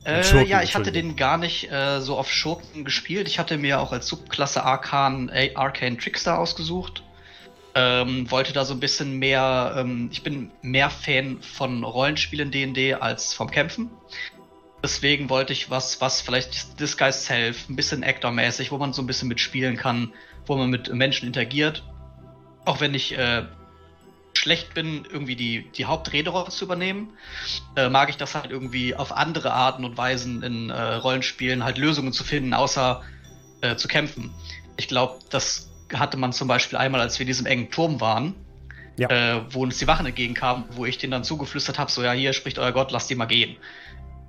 [0.04, 3.28] äh, Schurken, ja, ich hatte den gar nicht äh, so auf Schurken gespielt.
[3.28, 7.04] Ich hatte mir auch als Subklasse Arcan, äh, Arcane Trickster ausgesucht.
[7.74, 12.96] Ähm, wollte da so ein bisschen mehr, ähm, ich bin mehr Fan von Rollenspielen D&D
[12.96, 13.90] als vom Kämpfen.
[14.84, 19.08] Deswegen wollte ich was, was vielleicht Disguise Self, ein bisschen Actor-mäßig, wo man so ein
[19.08, 20.12] bisschen mitspielen kann,
[20.48, 21.84] wo man mit Menschen interagiert.
[22.66, 23.46] Auch wenn ich äh,
[24.34, 27.14] schlecht bin, irgendwie die, die Hauptrederolle zu übernehmen,
[27.76, 31.78] äh, mag ich das halt irgendwie auf andere Arten und Weisen in äh, Rollenspielen halt
[31.78, 33.04] Lösungen zu finden, außer
[33.62, 34.34] äh, zu kämpfen.
[34.78, 38.36] Ich glaube, das hatte man zum Beispiel einmal, als wir in diesem engen Turm waren,
[38.98, 39.10] Ja.
[39.10, 42.34] äh, wo uns die Wachen entgegenkamen, wo ich denen dann zugeflüstert habe, so ja, hier
[42.34, 43.58] spricht euer Gott, lasst die mal gehen.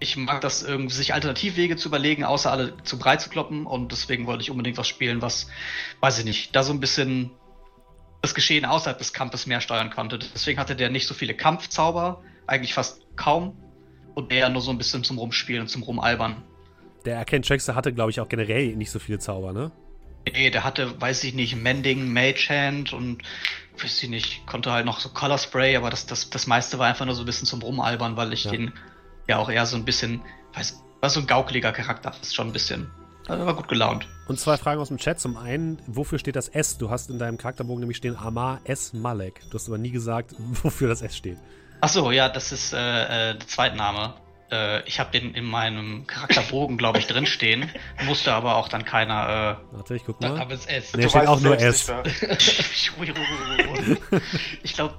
[0.01, 3.93] Ich mag das irgendwie, sich Alternativwege zu überlegen, außer alle zu breit zu kloppen und
[3.93, 5.49] deswegen wollte ich unbedingt was spielen, was,
[6.01, 7.31] weiß ich nicht, da so ein bisschen
[8.21, 10.19] das Geschehen außerhalb des Kampfes mehr steuern konnte.
[10.19, 13.57] Deswegen hatte der nicht so viele Kampfzauber, eigentlich fast kaum.
[14.15, 16.43] Und eher nur so ein bisschen zum Rumspielen und zum Rumalbern.
[17.07, 19.73] Der Arcane Trackster hatte, glaube ich, auch generell nicht so viele Zauber, ne?
[20.31, 23.23] Nee, der hatte, weiß ich nicht, Mending, Mage Hand und
[23.83, 26.87] weiß ich nicht, konnte halt noch so Color Spray, aber das, das, das meiste war
[26.87, 28.51] einfach nur so ein bisschen zum Rumalbern, weil ich Ja.
[28.53, 28.73] den
[29.29, 30.21] ja auch eher so ein bisschen,
[30.55, 32.91] weiß, war so ein gaukeliger Charakter, fast schon ein bisschen.
[33.29, 34.07] Also war gut gelaunt.
[34.27, 35.21] Und zwei Fragen aus dem Chat.
[35.21, 36.77] Zum einen, wofür steht das S?
[36.79, 38.93] Du hast in deinem Charakterbogen nämlich stehen Amar S.
[38.93, 39.43] Malek.
[39.51, 41.39] Du hast aber nie gesagt, wofür das S steht.
[41.81, 44.15] Achso, ja, das ist äh, äh, der Zweitname.
[44.53, 47.71] Äh, ich habe den in meinem Charakterbogen, glaube ich, drinstehen.
[48.05, 49.61] Wusste aber auch dann keiner.
[49.73, 50.37] Warte, ich guck mal.
[50.37, 50.93] kam es S.
[50.95, 51.89] Nee, Du steht auch nur S.
[51.89, 52.03] Äh,
[54.63, 54.95] ich glaube,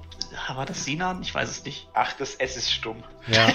[0.54, 1.22] war das Sinan?
[1.22, 1.88] Ich weiß es nicht.
[1.94, 3.02] Ach, das S ist stumm.
[3.28, 3.46] Ja,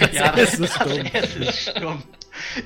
[0.00, 1.06] das Ja, S ist das dumm.
[1.12, 2.02] S ist stumm.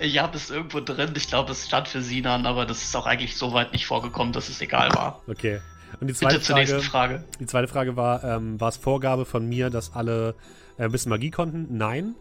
[0.00, 1.12] Ich habe es irgendwo drin.
[1.16, 4.32] Ich glaube, es stand für Sinan, aber das ist auch eigentlich so weit nicht vorgekommen,
[4.32, 5.22] dass es egal war.
[5.26, 5.60] Okay.
[6.00, 7.24] Und die zweite Bitte zur nächsten Frage, Frage.
[7.40, 10.34] die zweite Frage war, ähm, war es Vorgabe von mir, dass alle
[10.78, 11.66] äh, ein bisschen Magie konnten?
[11.76, 12.14] Nein.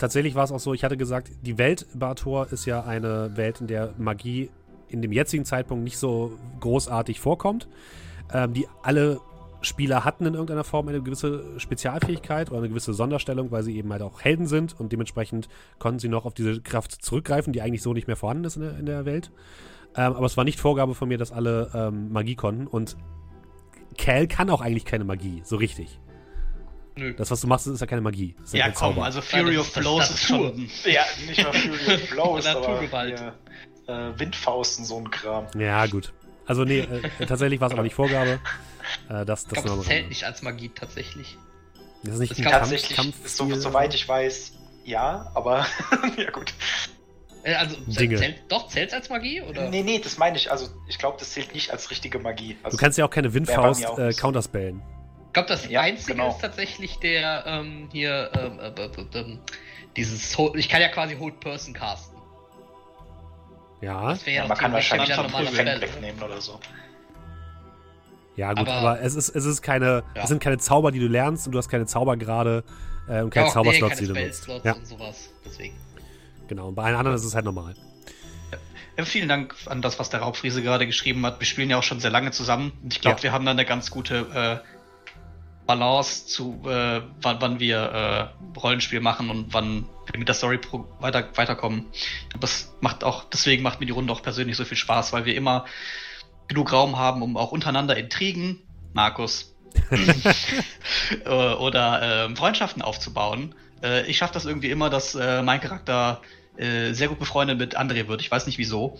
[0.00, 3.60] Tatsächlich war es auch so, ich hatte gesagt, die Welt Bator ist ja eine Welt,
[3.60, 4.48] in der Magie
[4.88, 7.68] in dem jetzigen Zeitpunkt nicht so großartig vorkommt.
[8.32, 9.20] Ähm, die alle
[9.60, 13.92] Spieler hatten in irgendeiner Form eine gewisse Spezialfähigkeit oder eine gewisse Sonderstellung, weil sie eben
[13.92, 17.82] halt auch Helden sind und dementsprechend konnten sie noch auf diese Kraft zurückgreifen, die eigentlich
[17.82, 19.30] so nicht mehr vorhanden ist in der, in der Welt.
[19.96, 22.96] Ähm, aber es war nicht Vorgabe von mir, dass alle ähm, Magie konnten und
[23.98, 26.00] Cal kann auch eigentlich keine Magie, so richtig.
[26.96, 27.14] Nö.
[27.14, 28.34] Das, was du machst, ist ja keine Magie.
[28.42, 29.04] Ist Ja, kein komm, Zauber.
[29.04, 30.68] also Fury of ist Flows ist schon.
[30.84, 33.18] Ja, nicht mal Fury of Blows, aber Naturgewalt.
[33.18, 35.46] hier, äh, Windfausten, so ein Kram.
[35.58, 36.12] Ja, gut.
[36.46, 38.40] Also, nee, äh, tatsächlich war es aber nicht Vorgabe.
[39.08, 41.38] Äh, das, Ich das, glaube, nur das zählt nicht als Magie tatsächlich.
[42.02, 43.54] das ist nicht das ein Kampf, Tatsächlich, so, Kampfstil.
[43.60, 44.52] soweit ich weiß,
[44.84, 45.66] Ja, aber
[46.16, 46.52] ja gut.
[47.44, 48.16] Äh, Also Dinge.
[48.16, 49.40] zählt, doch, zählt als Magie?
[49.42, 49.68] Oder?
[49.70, 50.50] Nee, nee, das meine ich.
[50.50, 52.56] Also ich glaube, das zählt nicht als richtige Magie.
[52.64, 54.22] Also, Du kannst ja auch keine Windfaust äh, nicht so.
[55.30, 56.30] Ich glaube, das Ja, einzige genau.
[56.30, 59.38] ist tatsächlich der ähm, hier ähm, äh, äh, äh, ähm,
[59.96, 62.18] dieses Hold, ich kann ja quasi Hold Person casten.
[63.80, 65.80] Ja, Das wäre ja, man kann wahrscheinlich wieder von ein normaler Prügeln Spell.
[65.82, 66.58] wegnehmen oder so.
[68.36, 70.22] ja gut, Aber- aber, es ist es ist keine Ja.
[70.24, 72.64] es sind keine Zauber, die du lernst und du hast keine Zaubergrade
[73.08, 74.48] äh, und keine Ja, Zauberslots, nee, die du keine nutzt.
[74.64, 75.30] Ja, und sowas.
[75.44, 75.76] Deswegen.
[76.48, 76.66] genau.
[76.68, 77.74] Und bei allen anderen ist es halt normal.
[78.98, 81.38] Ja, vielen Dank an das, was der Raubfriese gerade geschrieben hat.
[81.38, 82.72] Wir spielen ja auch schon sehr lange zusammen.
[82.82, 83.22] Und ich glaube, Ja.
[83.22, 84.79] wir haben da eine ganz gute äh,
[85.70, 90.58] Balance zu, äh, wann, wann wir äh, Rollenspiel machen und wann wir mit der Story
[90.58, 91.86] pro weiter, weiterkommen.
[92.40, 95.36] Das macht auch, deswegen macht mir die Runde auch persönlich so viel Spaß, weil wir
[95.36, 95.66] immer
[96.48, 98.58] genug Raum haben, um auch untereinander Intrigen,
[98.94, 99.54] Markus,
[101.24, 103.54] äh, oder ähm, Freundschaften aufzubauen.
[103.80, 106.20] Äh, ich schaffe das irgendwie immer, dass äh, mein Charakter
[106.56, 108.22] äh, sehr gut befreundet mit André wird.
[108.22, 108.98] Ich weiß nicht wieso,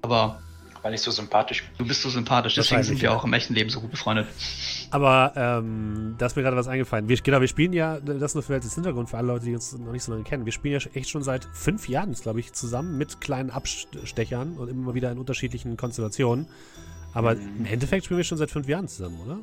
[0.00, 0.40] aber
[0.80, 1.72] Weil ich so sympathisch bin.
[1.76, 3.14] du bist so sympathisch, deswegen sind wir ja.
[3.14, 4.26] auch im echten Leben so gut befreundet.
[4.90, 7.08] Aber ähm, da ist mir gerade was eingefallen.
[7.08, 9.76] Wir, genau, wir spielen ja, das nur für als Hintergrund für alle Leute, die uns
[9.76, 10.46] noch nicht so lange kennen.
[10.46, 14.68] Wir spielen ja echt schon seit fünf Jahren, glaube ich, zusammen mit kleinen Abstechern und
[14.68, 16.46] immer wieder in unterschiedlichen Konstellationen.
[17.12, 19.38] Aber im Endeffekt spielen wir schon seit fünf Jahren zusammen, oder?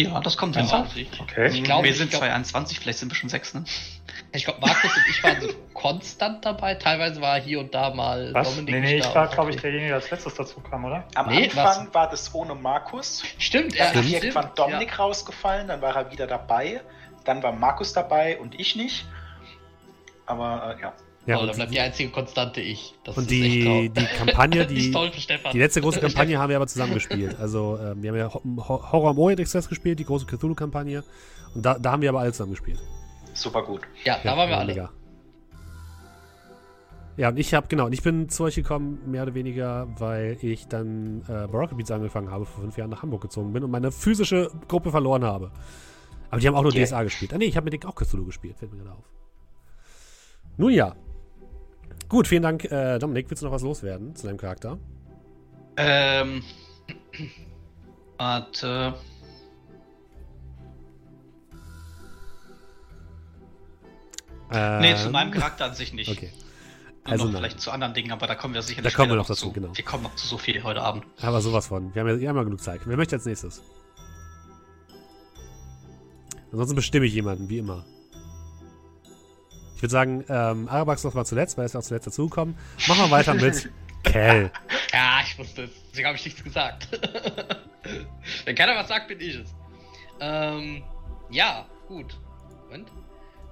[0.00, 1.06] Ja, das kommt Ja, hin.
[1.20, 1.48] Okay.
[1.48, 3.64] Ich glaube, wir sind glaub- 22, vielleicht sind wir schon sechs, ne?
[4.32, 6.74] Ich glaube, Markus und ich waren so konstant dabei.
[6.74, 8.50] Teilweise war hier und da mal Was?
[8.50, 10.84] Dominik Nee, nicht nee, da ich war, glaube ich, derjenige, der als letztes dazu kam,
[10.84, 11.04] oder?
[11.14, 13.22] Am Nee, Anfang war das ohne Markus.
[13.38, 14.96] Stimmt, ja, ist irgendwann Dominik Ja.
[14.96, 16.80] rausgefallen, dann war er wieder dabei.
[17.24, 19.06] Dann war Markus dabei und ich nicht.
[20.26, 20.92] Aber äh, ja.
[21.28, 22.94] Ja, oh, da bleibt die einzige Konstante ich.
[23.04, 24.04] Das und ist die, echt die.
[24.16, 25.52] Kampagne, Die die, toll für Stefan.
[25.52, 27.36] die letzte große Kampagne haben wir aber zusammen gespielt.
[27.38, 31.04] Also, ähm, wir haben ja Ho- Ho- Horror am Orient Express gespielt, die große Cthulhu-Kampagne.
[31.54, 32.78] Und da, da haben wir aber alle zusammen gespielt.
[33.34, 33.82] Super gut.
[34.04, 34.72] Ja, da waren wir alle.
[34.72, 34.90] mega.
[37.16, 40.38] Ja, und ich habe, genau, und ich bin zu euch gekommen, mehr oder weniger, weil
[40.40, 43.72] ich dann äh, Baroque Beats angefangen habe, vor fünf Jahren nach Hamburg gezogen bin und
[43.72, 45.50] meine physische Gruppe verloren habe.
[46.30, 46.86] Aber die haben auch nur Yeah.
[46.86, 47.32] DSA gespielt.
[47.34, 49.04] Ah nee, ich habe mit denen auch Cthulhu gespielt, fällt mir gerade auf.
[50.58, 50.94] Nun ja.
[52.08, 53.28] Gut, vielen Dank, äh, Dominik.
[53.28, 54.78] Willst du noch was loswerden zu deinem Charakter?
[55.76, 56.42] Ähm.
[58.16, 58.94] Warte.
[64.50, 66.10] Nee, zu Ähm, meinem Charakter an sich nicht.
[66.10, 66.30] Okay.
[67.04, 67.42] Also noch nein.
[67.42, 69.52] vielleicht zu anderen Dingen, aber da kommen wir sicherlich Da kommen wir noch dazu, zu.
[69.52, 69.76] genau.
[69.76, 71.04] Wir kommen noch zu so viel heute Abend.
[71.20, 71.94] Aber sowas von.
[71.94, 72.80] Wir haben ja, wir haben ja genug Zeit.
[72.84, 73.62] Wer möchte als nächstes?
[76.50, 77.84] Ansonsten bestimme ich jemanden, wie immer.
[79.78, 82.58] Ich würde sagen, ähm, Arabax war zuletzt, weil er ist ja auch zuletzt dazugekommen.
[82.88, 83.70] Machen wir weiter mit
[84.02, 84.50] Kel.
[84.92, 85.70] Ja, ich wusste es.
[85.90, 86.88] Deswegen habe ich nichts gesagt.
[88.44, 89.54] Wenn keiner was sagt, bin ich es.
[90.18, 90.82] Ähm,
[91.30, 92.18] ja, gut.
[92.64, 92.88] Moment.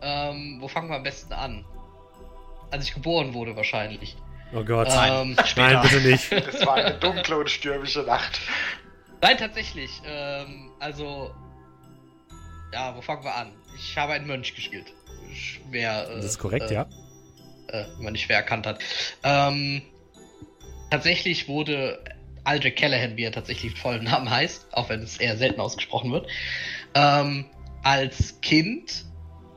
[0.02, 1.64] Ähm, wo fangen wir am besten an?
[2.72, 4.16] Als ich geboren wurde, wahrscheinlich.
[4.52, 4.88] Oh Gott.
[4.90, 6.32] Ähm, Nein, bitte nicht.
[6.52, 8.40] Das war eine dunkle und stürmische Nacht.
[9.22, 10.02] Nein, tatsächlich.
[10.04, 11.32] Ähm, also,
[12.72, 13.52] ja, wo fangen wir an?
[13.76, 14.92] Ich habe einen Mönch gespielt.
[15.34, 16.08] Schwer.
[16.10, 16.82] Äh, Das ist korrekt, äh, ja.
[17.68, 18.80] äh, wenn man nicht schwer erkannt hat.
[19.22, 19.82] Ähm,
[20.90, 22.02] tatsächlich wurde
[22.44, 26.28] Aldrich Callahan, wie er tatsächlich vollen Namen heißt, auch wenn es eher selten ausgesprochen wird,
[26.94, 27.46] ähm,
[27.82, 29.04] als Kind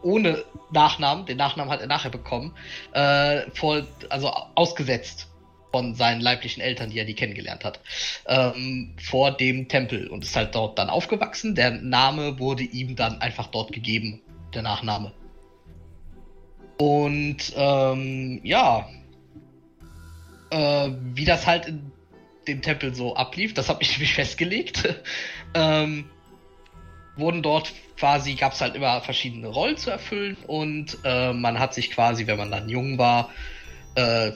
[0.02, 2.56] ohne Nachnamen, den Nachnamen hat er nachher bekommen,
[2.94, 5.28] äh, vor, also ausgesetzt
[5.72, 7.80] von seinen leiblichen Eltern, die er nie kennengelernt hat,
[8.28, 11.54] ähm, vor dem Tempel und ist halt dort dann aufgewachsen.
[11.54, 14.22] Der Name wurde ihm dann einfach dort gegeben,
[14.54, 15.12] der Nachname.
[16.80, 18.88] Und ähm, ja,
[20.50, 21.92] äh, wie das halt in
[22.48, 24.88] dem Tempel so ablief, das habe ich nämlich festgelegt.
[25.54, 26.06] ähm,
[27.18, 31.74] wurden dort quasi, gab es halt immer verschiedene Rollen zu erfüllen und äh, man hat
[31.74, 33.30] sich quasi, wenn man dann jung war,
[33.96, 34.32] äh,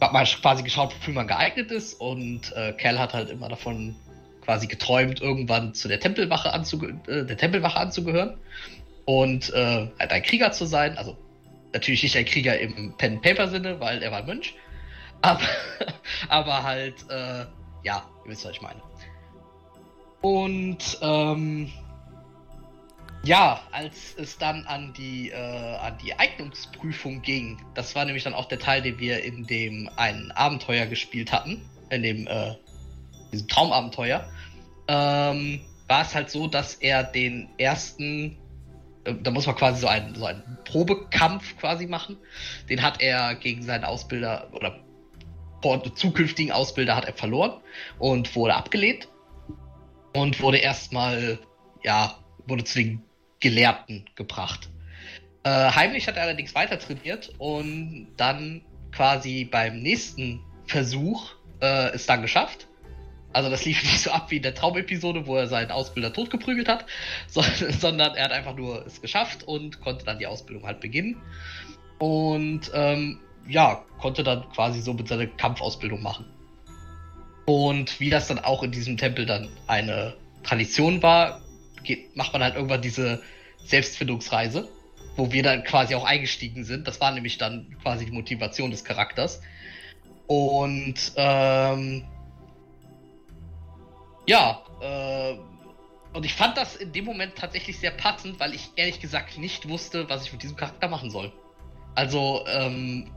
[0.00, 3.94] hat man quasi geschaut, wofür man geeignet ist und äh, Cal hat halt immer davon
[4.42, 8.38] quasi geträumt, irgendwann zu der Tempelwache, anzuge äh, der Tempelwache anzugehören
[9.04, 10.96] und äh, halt ein Krieger zu sein.
[10.98, 11.16] Also
[11.72, 14.54] natürlich nicht ein Krieger im Pen-Paper-Sinne, weil er war ein Mönch.
[15.22, 15.40] Aber,
[16.28, 17.44] aber halt, äh,
[17.82, 18.80] ja, ihr wisst, was ich meine.
[20.22, 21.70] Und ähm,
[23.22, 28.34] ja, als es dann an die, äh, an die Eignungsprüfung ging, das war nämlich dann
[28.34, 32.54] auch der Teil, den wir in dem einen Abenteuer gespielt hatten, in dem äh,
[33.32, 34.26] diesem Traumabenteuer,
[34.88, 38.38] ähm, war es halt so, dass er den ersten,
[39.12, 42.16] da muss man quasi so einen, so einen Probekampf quasi machen.
[42.68, 44.80] Den hat er gegen seinen Ausbilder oder
[45.94, 47.60] zukünftigen Ausbilder hat er verloren
[47.98, 49.08] und wurde abgelehnt
[50.14, 51.38] und wurde erstmal,
[51.82, 53.02] ja, wurde zu den
[53.40, 54.68] Gelehrten gebracht.
[55.42, 62.06] Äh, heimlich hat er allerdings weiter trainiert und dann quasi beim nächsten Versuch äh, es
[62.06, 62.68] dann geschafft.
[63.32, 66.68] Also das lief nicht so ab wie in der Traumepisode, wo er seinen Ausbilder totgeprügelt
[66.68, 66.86] hat,
[67.28, 67.42] so,
[67.78, 71.16] sondern er hat einfach nur es geschafft und konnte dann die Ausbildung halt beginnen.
[71.98, 76.24] Und ähm, ja, konnte dann quasi so mit seiner Kampfausbildung machen.
[77.44, 81.42] Und wie das dann auch in diesem Tempel dann eine Tradition war,
[81.82, 83.22] geht, macht man halt irgendwann diese
[83.64, 84.68] Selbstfindungsreise,
[85.16, 86.86] wo wir dann quasi auch eingestiegen sind.
[86.86, 89.42] Das war nämlich dann quasi die Motivation des Charakters.
[90.26, 92.04] Und ähm,
[94.30, 95.36] ja, äh,
[96.12, 99.68] und ich fand das in dem Moment tatsächlich sehr passend, weil ich ehrlich gesagt nicht
[99.68, 101.32] wusste, was ich mit diesem Charakter machen soll.
[101.96, 103.10] Also, ähm,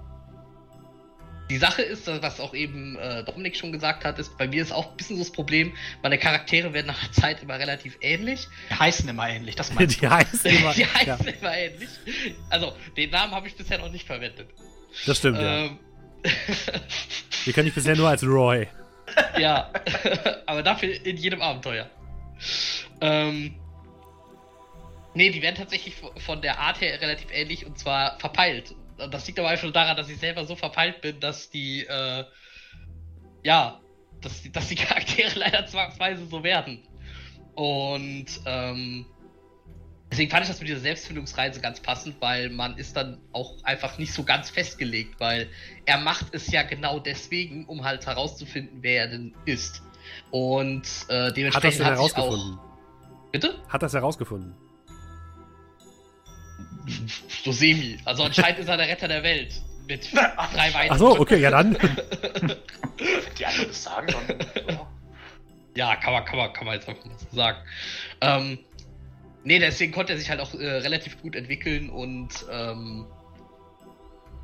[1.51, 4.71] die Sache ist, was auch eben äh, Dominik schon gesagt hat, ist, bei mir ist
[4.71, 8.47] auch ein bisschen so das Problem, meine Charaktere werden nach der Zeit immer relativ ähnlich.
[8.71, 10.73] Die heißen immer ähnlich, das meinst Die heißen immer.
[10.75, 11.89] die heißen ja, immer ähnlich.
[12.49, 14.49] Also, den Namen habe ich bisher noch nicht verwendet.
[15.05, 15.65] das stimmt, ja.
[15.65, 15.79] Ähm,
[17.43, 18.67] Wir kennen dich bisher nur als Roy.
[19.37, 19.71] Ja,
[20.45, 21.89] aber dafür in jedem Abenteuer.
[23.01, 23.55] Ähm,
[25.13, 28.75] nee, die werden tatsächlich von der Art her relativ ähnlich und zwar verpeilt.
[29.11, 32.23] Das liegt aber einfach nur daran, dass ich selber so verpeilt bin, dass die, äh,
[33.43, 33.79] ja,
[34.21, 36.83] dass dass die Charaktere leider zwangsweise so werden.
[37.55, 39.05] Und, ähm,
[40.13, 43.97] deswegen fand ich das mit dieser Selbstfindungsreise ganz passend, weil man ist dann auch einfach
[43.97, 45.49] nicht so ganz festgelegt, weil
[45.85, 49.81] er macht es ja genau deswegen, um halt herauszufinden, wer er denn ist.
[50.29, 52.59] Und äh, Hat das dementsprechend denn hat sich herausgefunden?
[52.59, 53.31] auch.
[53.31, 53.55] Bitte?
[53.67, 54.55] Hat das herausgefunden?
[57.43, 57.97] So semi.
[58.05, 59.61] Also anscheinend ist er der Retter der Welt.
[59.87, 60.91] Mit drei weiteren.
[60.91, 61.73] Ach so, okay, ja dann.
[63.39, 64.37] Die anderen das sagen, dann.
[64.69, 64.87] Ja.
[65.75, 67.57] Ja, kann man, kann man, kann man jetzt einfach mal so sagen.
[68.21, 68.59] Ähm,
[69.43, 73.05] nee, deswegen konnte er sich halt auch äh, relativ gut entwickeln und ähm,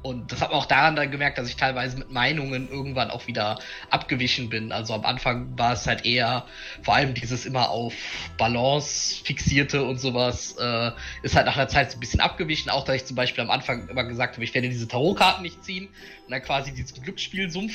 [0.02, 3.28] und das hat man auch daran dann gemerkt, dass ich teilweise mit Meinungen irgendwann auch
[3.28, 3.60] wieder
[3.90, 4.72] abgewichen bin.
[4.72, 6.46] Also am Anfang war es halt eher,
[6.84, 7.94] vor allem dieses immer auf
[8.38, 12.70] Balance fixierte und sowas, äh, ist halt nach einer Zeit so ein bisschen abgewichen.
[12.70, 15.66] Auch, dass ich zum Beispiel am Anfang immer gesagt habe, ich werde diese Tarotkarten nicht
[15.66, 15.90] ziehen
[16.26, 17.74] und dann quasi diesen Glücksspielsumpf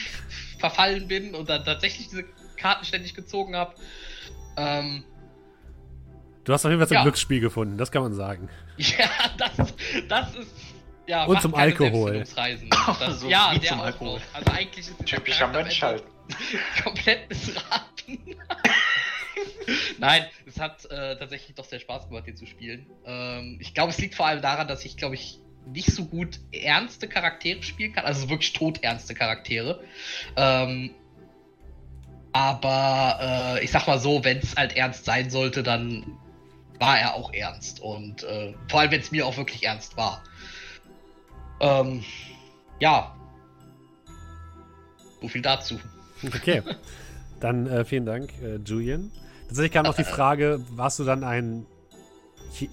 [0.58, 2.24] verfallen bin und dann tatsächlich diese
[2.56, 3.74] Karten ständig gezogen habe.
[4.56, 5.04] Ähm,
[6.44, 7.02] Du hast auf jeden Fall zum Ja.
[7.02, 8.48] Glücksspiel gefunden, das kann man sagen.
[8.76, 9.74] ja, das,
[10.09, 10.54] das ist.
[11.07, 12.24] Ja, Und zum Alkohol.
[12.37, 14.18] Das, So ja, wie der zum auch Alkohol.
[14.18, 14.35] noch.
[14.35, 16.02] Also eigentlich ist Typischer Mensch halt.
[16.83, 18.18] komplett missraten.
[19.98, 22.87] Nein, es hat äh, tatsächlich doch sehr Spaß gemacht, den zu spielen.
[23.04, 26.38] Ähm, ich glaube, es liegt vor allem daran, dass ich, glaube ich, nicht so gut
[26.52, 28.04] ernste Charaktere spielen kann.
[28.04, 29.83] Also wirklich todernste Charaktere.
[30.37, 30.90] Ähm,
[32.33, 36.18] aber äh, ich sag mal so, wenn es halt ernst sein sollte, dann
[36.78, 37.80] war er auch ernst.
[37.80, 40.22] Und äh, vor allem, wenn es mir auch wirklich ernst war.
[41.60, 42.04] Ähm,
[42.80, 43.14] ja.
[45.20, 45.78] So viel dazu.
[46.26, 46.62] Okay.
[47.40, 49.10] Dann äh, vielen Dank, äh, Julian.
[49.48, 51.66] Tatsächlich kam noch die Frage, warst du dann ein,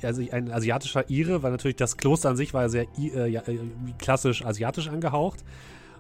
[0.01, 1.43] also ein asiatischer Ire?
[1.43, 3.59] Weil natürlich das Kloster an sich war ja sehr äh, ja, äh,
[3.99, 5.43] klassisch asiatisch angehaucht.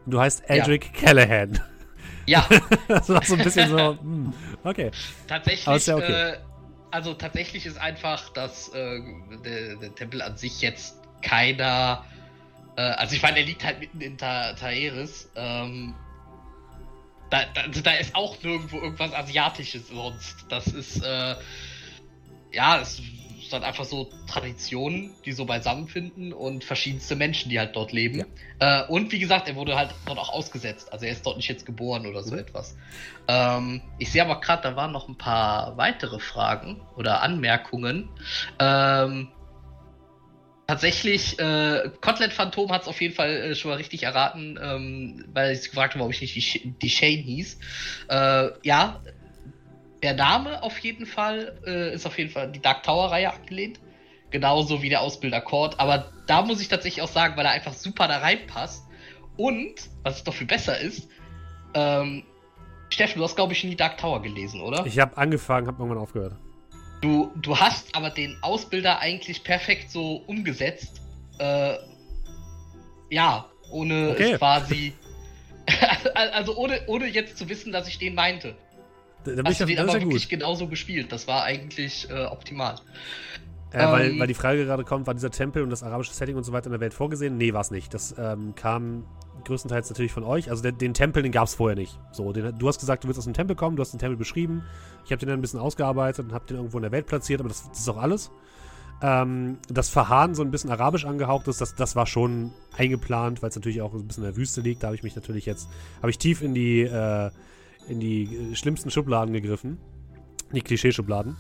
[0.05, 1.59] Und du heißt Eldrick Callahan.
[2.25, 2.47] Ja,
[2.87, 4.33] das war so ein bisschen so, hm,
[4.63, 4.91] okay.
[5.27, 5.67] tatsächlich.
[5.67, 6.35] Aber ist ja okay.
[6.91, 8.99] Also tatsächlich ist einfach, dass äh,
[9.43, 12.05] der, der Tempel an sich jetzt keiner.
[12.75, 15.29] Äh, also ich meine, der liegt halt mitten in Ta Taeris.
[15.35, 15.95] Ähm,
[17.29, 20.45] da, da, also da ist auch nirgendwo irgendwas Asiatisches sonst.
[20.49, 21.35] Das ist, äh,
[22.51, 23.01] ja, es
[23.51, 28.23] ist dann einfach so Traditionen, die so beisammenfinden und verschiedenste Menschen, die halt dort leben.
[28.59, 30.93] Äh, und wie gesagt, er wurde halt dort auch ausgesetzt.
[30.93, 32.77] Also er ist dort nicht jetzt geboren oder so etwas.
[33.27, 38.07] Ähm, ich sehe aber gerade, da waren noch ein paar weitere Fragen oder Anmerkungen.
[38.57, 39.27] Ähm,
[40.67, 45.25] tatsächlich, äh, Kotlet Phantom hat es auf jeden Fall äh, schon mal richtig erraten, ähm,
[45.33, 47.59] weil ich gefragt habe, warum ich nicht die, Sh die Shane hieß.
[48.07, 49.01] Äh, ja,
[50.03, 53.79] der Name auf jeden Fall äh, ist auf jeden Fall die Dark Tower Reihe angelehnt.
[54.31, 55.79] Genauso wie der Ausbilder Cord.
[55.79, 58.85] Aber da muss ich tatsächlich auch sagen, weil er einfach super da reinpasst.
[59.37, 61.09] Und, was doch viel besser ist,
[61.73, 62.23] ähm,
[62.89, 64.85] Steffen, du hast, glaube ich, nie Dark Tower gelesen, oder?
[64.85, 66.35] Ich habe angefangen, habe irgendwann aufgehört.
[67.01, 71.01] Du, du hast aber den Ausbilder eigentlich perfekt so umgesetzt.
[71.39, 71.75] Äh,
[73.09, 74.31] ja, ohne Okay.
[74.33, 74.93] es quasi.
[76.13, 78.55] also ohne, ohne jetzt zu wissen, dass ich den meinte.
[79.23, 80.39] Da, da bin ich Hast du den aber ja wirklich gut.
[80.39, 81.11] genauso gespielt.
[81.11, 82.75] Das war eigentlich äh, optimal.
[83.71, 86.35] Äh, weil, Ähm, weil die Frage gerade kommt, war dieser Tempel und das arabische Setting
[86.35, 87.37] und so weiter in der Welt vorgesehen?
[87.37, 87.93] Nee, war es nicht.
[87.93, 89.05] Das ähm, kam
[89.45, 90.49] größtenteils natürlich von euch.
[90.49, 91.97] Also den, den Tempel, den gab es vorher nicht.
[92.11, 94.17] So, den, du hast gesagt, du willst aus dem Tempel kommen, du hast den Tempel
[94.17, 94.63] beschrieben.
[95.05, 97.39] Ich habe den dann ein bisschen ausgearbeitet und habe den irgendwo in der Welt platziert,
[97.39, 98.31] aber das, das ist auch alles.
[99.01, 103.49] Ähm, das Verharren so ein bisschen arabisch angehaucht ist, das, das war schon eingeplant, weil
[103.49, 104.83] es natürlich auch ein bisschen in der Wüste liegt.
[104.83, 105.69] Da habe ich mich natürlich jetzt,
[106.01, 107.31] habe ich tief in die, äh,
[107.87, 109.77] in die äh, schlimmsten Schubladen gegriffen.
[110.53, 111.37] Die Klischeeschubladen.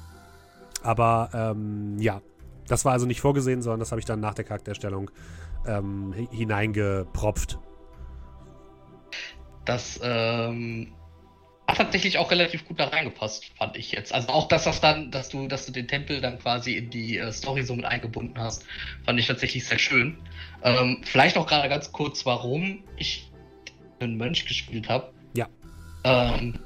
[0.83, 2.21] Aber ähm, ja,
[2.67, 5.11] das war also nicht vorgesehen, sondern das habe ich dann nach der Charakterstellung
[5.67, 7.59] ähm, hineingepropft.
[9.65, 10.93] Das ähm,
[11.67, 14.13] hat tatsächlich auch relativ gut da reingepasst, fand ich jetzt.
[14.13, 17.17] Also auch, dass das dann, dass du, dass du den Tempel dann quasi in die
[17.17, 18.65] äh, Story so mit eingebunden hast,
[19.05, 20.17] fand ich tatsächlich sehr schön.
[20.63, 23.31] Ähm, vielleicht auch gerade ganz kurz, warum ich
[23.99, 25.13] einen Mönch gespielt habe.
[25.35, 25.47] Ja.
[26.03, 26.59] Ähm,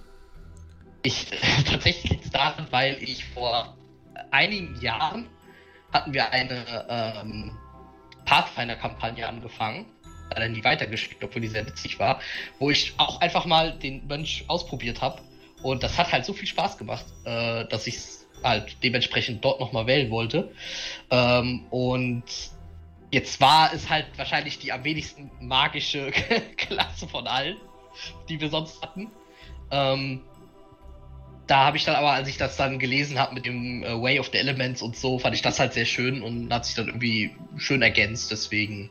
[1.04, 1.28] ich
[1.70, 3.78] tatsächlich liegt es daran, weil ich vor
[4.32, 5.28] einigen Jahren
[5.92, 7.58] hatten wir eine ähm,
[8.26, 9.86] Pathfinder-Kampagne angefangen
[10.34, 12.20] leider nie weitergeschickt, obwohl die sehr witzig war,
[12.60, 15.22] wo ich auch einfach mal den Mönch ausprobiert habe.
[15.62, 19.60] Und das hat halt so viel Spaß gemacht, äh, dass ich es halt dementsprechend dort
[19.60, 20.52] nochmal wählen wollte.
[21.10, 22.24] Ähm, und
[23.12, 26.12] jetzt war es halt wahrscheinlich die am wenigsten magische
[26.58, 27.58] Klasse von allen,
[28.30, 29.12] die wir sonst hatten.
[29.72, 30.22] Ähm,
[31.48, 34.20] da habe ich dann aber, als ich das dann gelesen habe mit dem äh, Way
[34.20, 36.88] of the Elements und so, fand ich das halt sehr schön und hat sich dann
[36.88, 38.32] irgendwie schön ergänzt.
[38.32, 38.90] Deswegen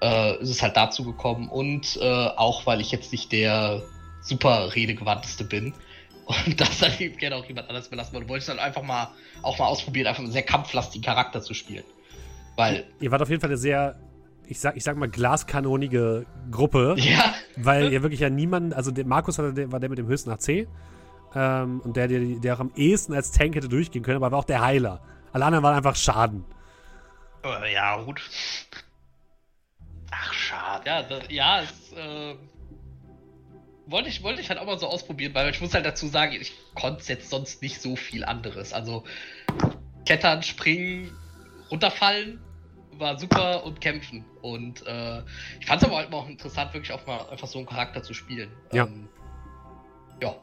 [0.00, 3.82] äh, ist es halt dazu gekommen und äh, auch, weil ich jetzt nicht der
[4.20, 5.74] super redegewandteste bin
[6.26, 9.08] und das dann eben gerne auch jemand anders belassen wollte, wollte ich dann einfach mal
[9.42, 11.84] auch mal ausprobieren, einfach einen sehr kampflastigen Charakter zu spielen.
[12.54, 12.86] Weil.
[13.00, 13.98] Ihr wart auf jeden Fall eine sehr
[14.48, 16.96] ich sag, ich sag mal, glaskanonige Gruppe.
[17.08, 17.34] Ja.
[17.56, 20.30] Weil ihr wirklich ja niemand, also der Markus war der, war der mit dem höchsten
[20.30, 20.68] AC.
[21.34, 24.38] Ähm, und der, der, der auch am ehesten als Tank hätte durchgehen können, aber war
[24.38, 25.00] auch der Heiler.
[25.32, 26.44] Alle anderen waren einfach Schaden.
[27.44, 28.20] Äh, ja, gut.
[30.10, 30.84] Ach, schade.
[30.86, 32.34] Ja, das, ja, es, äh,
[33.86, 36.32] wollte ich, wollte ich halt auch mal so ausprobieren, weil ich muss halt dazu sagen,
[36.38, 38.72] ich konnte jetzt sonst nicht so viel anderes.
[38.72, 39.04] Also
[40.04, 41.10] Klettern, Springen,
[41.70, 42.40] runterfallen
[42.98, 44.24] war super und kämpfen.
[44.42, 45.22] Und äh,
[45.60, 48.14] ich fand es aber halt auch interessant, wirklich auch mal einfach so einen Charakter zu
[48.14, 48.50] spielen.
[48.72, 48.84] Ja.
[48.86, 49.08] Ähm,
[50.22, 50.34] ja.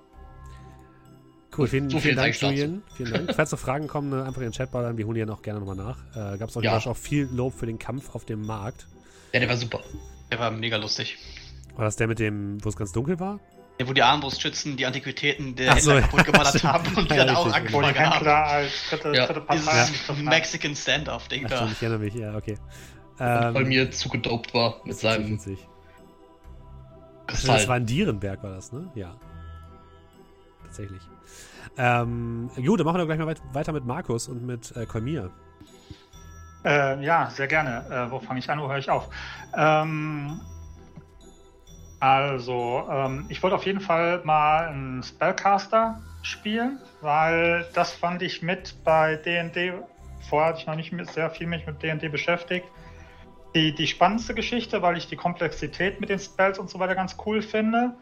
[1.58, 2.84] Cool, vielen, So vielen viel Dank, Julian.
[2.96, 3.36] Vielen Dank.
[3.36, 4.98] Falls noch Fragen kommen, ne, einfach in den Chat ballern.
[4.98, 6.34] Wir holen ja noch gerne nochmal nach.
[6.34, 6.78] Äh, Gab es auch, Ja.
[6.78, 8.88] auch viel Lob für den Kampf auf dem Markt.
[9.32, 9.80] Ja, der war super.
[10.32, 11.18] Der war mega lustig.
[11.76, 13.40] War das der mit dem, wo es ganz dunkel war?
[13.78, 16.02] Ja, wo die Armbrustschützen die Antiquitäten der so, Händler ja.
[16.02, 18.28] kaputt geballert haben und die Ja, dann auch angefangen haben.
[18.28, 19.26] Als dritte, Ja.
[19.28, 20.24] dritte Dieses haben.
[20.24, 21.68] Mexican Standoff-Ding da.
[21.70, 22.14] ich erinnere mich.
[22.14, 22.58] Ja, okay.
[23.18, 25.60] Weil Ähm, mir zugedopt war mit seinem witzig.
[27.28, 28.90] Das war in Dierenberg, war das, ne?
[28.96, 29.16] Ja.
[30.64, 31.02] Tatsächlich.
[31.78, 35.32] Ähm, gut, dann machen wir gleich mal weit, weiter mit Markus und mit äh, Kolmir.
[36.64, 37.86] Äh, ja, sehr gerne.
[37.90, 38.60] Äh, wo fange ich an?
[38.62, 39.10] Wo höre ich auf?
[39.56, 40.40] Ähm,
[42.00, 48.42] also, ähm, ich wollte auf jeden Fall mal einen Spellcaster spielen, weil das fand ich
[48.42, 49.74] mit bei D&D,
[50.30, 52.68] vorher hatte ich noch nicht sehr viel mich mit D&D beschäftigt,
[53.56, 57.16] die, die spannendste Geschichte, weil ich die Komplexität mit den Spells und so weiter ganz
[57.26, 57.94] cool finde.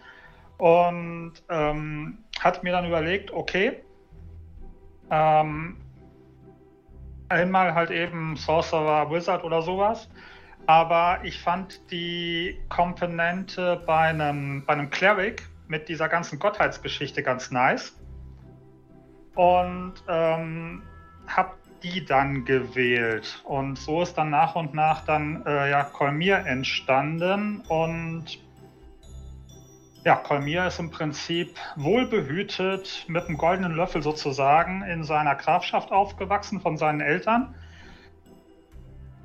[0.58, 3.84] Und ähm, hat mir dann überlegt, okay,
[5.12, 5.78] ähm,
[7.30, 10.10] einmal halt eben Sorcerer Wizard oder sowas.
[10.66, 17.52] Aber ich fand die Komponente bei einem, bei einem Cleric mit dieser ganzen Gottheitsgeschichte ganz
[17.52, 18.00] nice.
[19.36, 20.84] Und ähm,
[21.28, 21.52] habe
[21.84, 23.42] die dann gewählt.
[23.44, 27.62] Und so ist dann nach und nach dann äh, ja Kolmir entstanden.
[27.68, 28.40] Und
[30.06, 36.62] ja, Kolmir ist im Prinzip wohlbehütet mit einem goldenen Löffel sozusagen in seiner Grafschaft aufgewachsen
[36.62, 37.54] von seinen Eltern.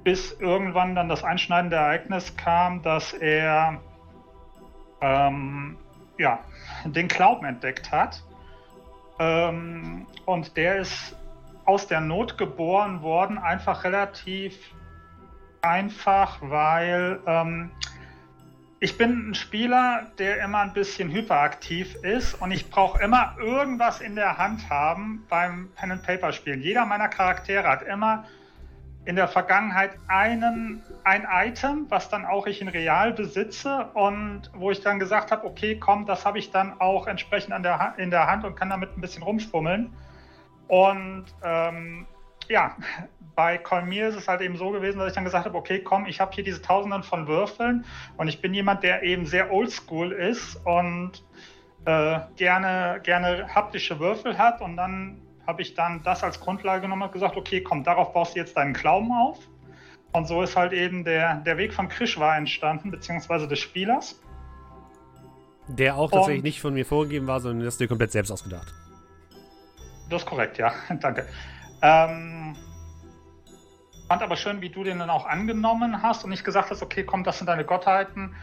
[0.05, 3.81] Bis irgendwann dann das einschneidende Ereignis kam, dass er
[5.01, 5.77] ähm,
[6.19, 6.41] ja,
[6.85, 8.23] den Glauben entdeckt hat.
[9.19, 11.17] Ähm, und der ist
[11.65, 14.57] aus der Not geboren worden, einfach relativ
[15.61, 17.71] einfach, weil ähm,
[18.81, 24.01] ich bin ein Spieler, der immer ein bisschen hyperaktiv ist und ich brauche immer irgendwas
[24.01, 26.63] in der Hand haben beim Pen and Paper Spielen.
[26.63, 28.25] Jeder meiner Charaktere hat immer
[29.09, 34.71] in der Vergangenheit einen, ein Item, was dann auch ich in real besitze und wo
[34.71, 38.11] ich dann gesagt habe, okay, komm, das habe ich dann auch entsprechend an der, in
[38.11, 39.95] der Hand und kann damit ein bisschen rumschwummeln.
[40.67, 42.07] Und ähm,
[42.51, 42.77] ja,
[43.35, 46.05] bei Colmir ist es halt eben so gewesen, dass ich dann gesagt habe, okay, komm,
[46.05, 47.87] ich habe hier diese Tausenden von Würfeln
[48.19, 51.25] und ich bin jemand, der eben sehr oldschool ist und
[51.87, 57.03] äh, gerne, gerne haptische Würfel hat und dann habe ich dann das als Grundlage genommen
[57.03, 59.39] und gesagt, okay, komm, darauf baust du jetzt deinen Glauben auf.
[60.13, 64.21] Und so ist halt eben der, der Weg von Krishwa entstanden, beziehungsweise des Spielers.
[65.67, 68.75] Der auch tatsächlich Und- nicht von mir vorgegeben war, sondern das dir komplett selbst ausgedacht.
[70.11, 70.73] Das ist korrekt, ja.
[71.01, 71.27] Danke.
[71.81, 72.55] Ähm,
[74.07, 77.05] Fand aber schön, wie du den dann auch angenommen hast und nicht gesagt hast, okay,
[77.05, 78.35] komm, das sind deine Gottheiten,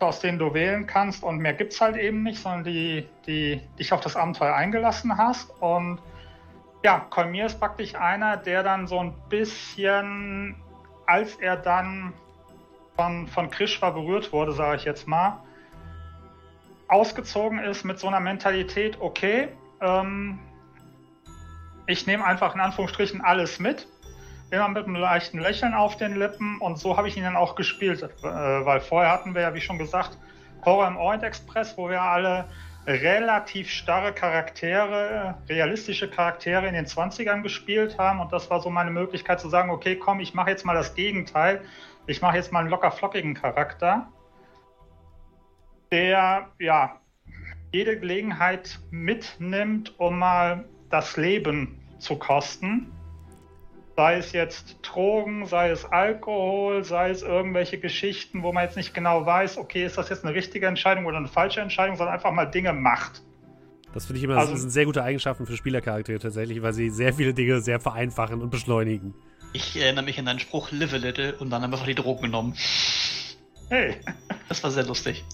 [0.00, 3.60] aus denen du wählen kannst und mehr gibt es halt eben nicht, sondern die, die
[3.78, 5.50] dich auf das Abenteuer eingelassen hast.
[5.60, 6.00] Und
[6.82, 10.56] ja, Kolmir ist praktisch einer, der dann so ein bisschen,
[11.06, 12.12] als er dann
[12.96, 15.42] von, von Krishwa berührt wurde, sage ich jetzt mal,
[16.88, 19.48] ausgezogen ist mit so einer Mentalität, okay,
[19.80, 20.38] ähm,
[21.86, 23.86] ich nehme einfach in Anführungsstrichen alles mit,
[24.50, 27.54] immer mit einem leichten Lächeln auf den Lippen und so habe ich ihn dann auch
[27.54, 30.18] gespielt, äh, weil vorher hatten wir ja, wie schon gesagt,
[30.64, 32.46] Horror im Orient Express, wo wir alle
[32.90, 38.90] relativ starre Charaktere, realistische Charaktere in den 20ern gespielt haben und das war so meine
[38.90, 41.62] Möglichkeit zu sagen, okay, komm, ich mache jetzt mal das Gegenteil,
[42.06, 44.08] ich mache jetzt mal einen locker flockigen Charakter,
[45.90, 47.00] der ja
[47.72, 52.92] jede Gelegenheit mitnimmt, um mal das Leben zu kosten.
[54.00, 58.94] Sei es jetzt Drogen, sei es Alkohol, sei es irgendwelche Geschichten, wo man jetzt nicht
[58.94, 62.32] genau weiß, okay, ist das jetzt eine richtige Entscheidung oder eine falsche Entscheidung, sondern einfach
[62.32, 63.20] mal Dinge macht.
[63.92, 66.88] Das finde ich immer, also, das sind sehr gute Eigenschaften für Spielercharaktere tatsächlich, weil sie
[66.88, 69.12] sehr viele Dinge sehr vereinfachen und beschleunigen.
[69.52, 71.94] Ich erinnere mich an deinen Spruch, live a little, und dann haben wir einfach die
[71.94, 72.54] Drogen genommen.
[73.68, 73.96] Hey.
[74.48, 75.26] Das war sehr lustig.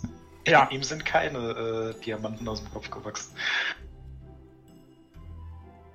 [0.45, 0.69] Ja.
[0.73, 3.33] Ihm sind keine äh, Diamanten aus dem Kopf gewachsen.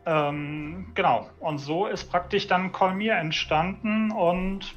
[0.06, 1.30] Ähm, genau.
[1.40, 4.76] Und so ist praktisch dann Kolmir entstanden und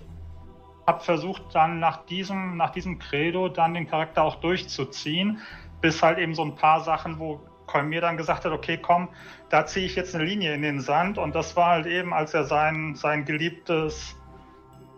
[0.86, 5.40] habe versucht dann nach diesem, nach diesem Credo dann den Charakter auch durchzuziehen,
[5.80, 9.08] bis halt eben so ein paar Sachen, wo Kolmir dann gesagt hat, okay, komm,
[9.48, 12.34] da ziehe ich jetzt eine Linie in den Sand und das war halt eben, als
[12.34, 14.14] er sein, sein geliebtes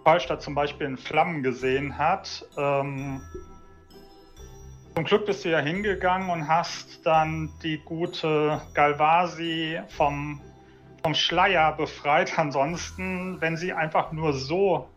[0.05, 3.21] Fallstadt zum Beispiel in Flammen gesehen hat, ähm,
[4.97, 10.41] zum Glück bist du ja hingegangen und hast dann die gute Galvasi vom,
[11.03, 12.39] vom Schleier befreit.
[12.39, 14.89] Ansonsten, wenn sie einfach nur so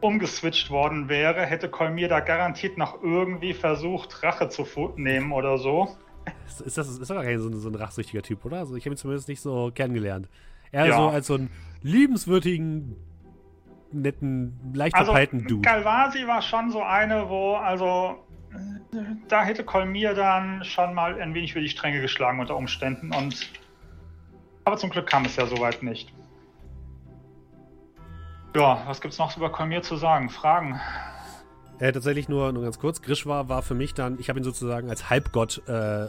[0.00, 4.66] umgeswitcht worden wäre, hätte Kolmir da garantiert noch irgendwie versucht, Rache zu
[4.96, 5.94] nehmen oder so.
[6.64, 8.60] Ist das ist doch gar kein so, so ein rachsüchtiger Typ, oder?
[8.60, 10.28] Also ich habe ihn zumindest nicht so kennengelernt.
[10.70, 10.96] Er ja.
[10.96, 11.50] so als so einen
[11.82, 12.96] liebenswürdigen,
[13.92, 15.60] netten, leicht also, Dude.
[15.60, 18.16] Galvasi war schon so eine, wo, also
[19.28, 23.14] da hätte Kolmir dann schon mal ein wenig für die Stränge geschlagen unter Umständen.
[23.14, 23.48] Und
[24.64, 26.12] aber zum Glück kam es ja soweit nicht.
[28.54, 30.28] Ja, was gibt's noch über Kolmir zu sagen?
[30.28, 30.78] Fragen?
[31.78, 33.00] Äh, tatsächlich nur, nur ganz kurz.
[33.00, 36.08] Grishwa war für mich dann, ich habe ihn sozusagen als Halbgott äh,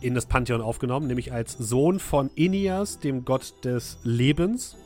[0.00, 4.76] in das Pantheon aufgenommen, nämlich als Sohn von Inias, dem Gott des Lebens.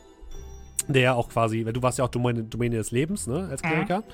[0.88, 3.98] Der ja auch quasi, du warst ja auch Domäne, Domäne des Lebens, ne, als Kleriker.
[4.00, 4.04] Mhm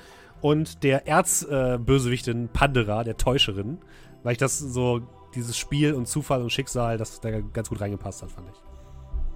[0.41, 3.79] und der Erzbösewichtin äh, Pandera, der Täuscherin,
[4.23, 5.01] weil ich das so,
[5.35, 8.55] dieses Spiel und Zufall und Schicksal, das da ganz gut reingepasst hat, fand ich.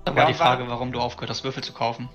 [0.05, 2.09] Da war ja, die Frage, warum du aufgehört hast, Würfel zu kaufen.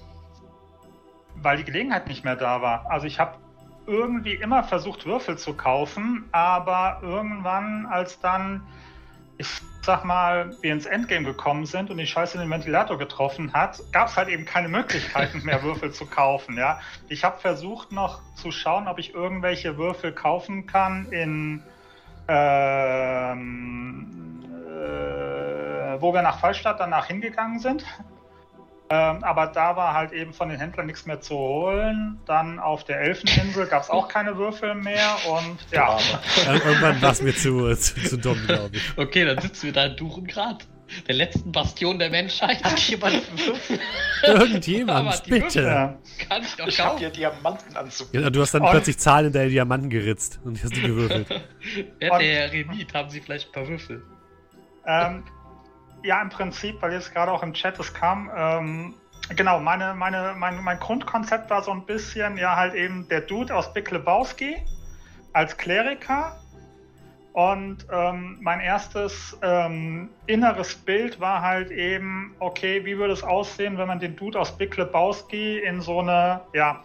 [1.36, 2.90] Weil die Gelegenheit nicht mehr da war.
[2.90, 3.38] Also ich habe
[3.86, 8.66] irgendwie immer versucht, Würfel zu kaufen, aber irgendwann, als dann,
[9.38, 9.48] ich
[9.82, 13.80] sag mal, wir ins Endgame gekommen sind und die Scheiße in den Ventilator getroffen hat,
[13.92, 16.56] gab es halt eben keine Möglichkeiten mehr, Würfel zu kaufen.
[16.56, 16.80] Ja?
[17.08, 21.62] Ich habe versucht noch zu schauen, ob ich irgendwelche Würfel kaufen kann in
[22.28, 24.08] ähm,
[24.64, 27.84] äh, wo wir nach Fallstadt danach hingegangen sind.
[28.90, 32.18] Ähm, aber da war halt eben von den Händlern nichts mehr zu holen.
[32.24, 35.98] Dann auf der Elfeninsel gab es auch keine Würfel mehr und ja.
[36.64, 38.82] Irgendwann war es mir zu, zu, zu dumm, glaube ich.
[38.96, 40.66] Okay, dann sitzen wir da in Durengrad.
[41.06, 42.64] Der letzten Bastion der Menschheit.
[42.64, 43.78] Hat jemand Würfel?
[44.22, 45.62] Irgendjemand, bitte.
[45.62, 45.98] Ja.
[46.26, 48.08] Kann ich doch Ich hab hier Diamantenanzug.
[48.14, 51.28] Ja, du hast dann und plötzlich Zahlen in deine Diamanten geritzt und hast die gewürfelt.
[52.00, 54.02] ja, der Remit, haben Sie vielleicht ein paar Würfel?
[54.86, 55.24] Ähm,
[56.02, 58.94] ja, im Prinzip, weil jetzt gerade auch im Chat es kam, ähm,
[59.36, 63.54] genau, meine, meine, mein, mein Grundkonzept war so ein bisschen, ja, halt eben der Dude
[63.54, 64.56] aus Big Lebowski
[65.32, 66.40] als Kleriker.
[67.32, 73.78] Und ähm, mein erstes ähm, inneres Bild war halt eben, okay, wie würde es aussehen,
[73.78, 76.82] wenn man den Dude aus Big Lebowski in so eine, ja,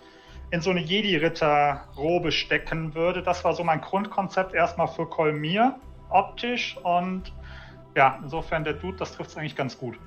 [0.51, 3.23] in so eine Jedi-Ritter-Robe stecken würde.
[3.23, 7.33] Das war so mein Grundkonzept erstmal für Kolmir optisch und
[7.95, 9.97] ja, insofern der Dude, das trifft es eigentlich ganz gut.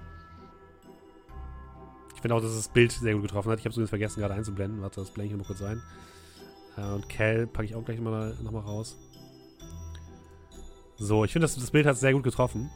[2.14, 3.58] Ich finde auch, dass das Bild sehr gut getroffen hat.
[3.58, 4.80] Ich habe es übrigens vergessen, gerade einzublenden.
[4.82, 5.82] Warte, das blende ich nochmal kurz ein.
[6.76, 8.96] Äh, und Cal packe ich auch gleich nochmal noch mal raus.
[10.96, 12.70] So, ich finde, das, das Bild hat sehr gut getroffen.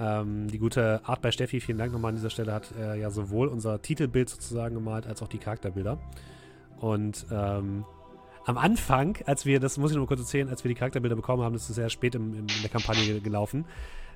[0.00, 3.10] Ähm, die gute Art bei Steffi, vielen Dank nochmal an dieser Stelle, hat äh, ja
[3.10, 5.98] sowohl unser Titelbild sozusagen gemalt, als auch die Charakterbilder.
[6.80, 7.84] Und ähm,
[8.46, 11.42] am Anfang, als wir, das muss ich noch kurz erzählen, als wir die Charakterbilder bekommen
[11.42, 13.66] haben, das ist sehr spät im, im, in der Kampagne gelaufen,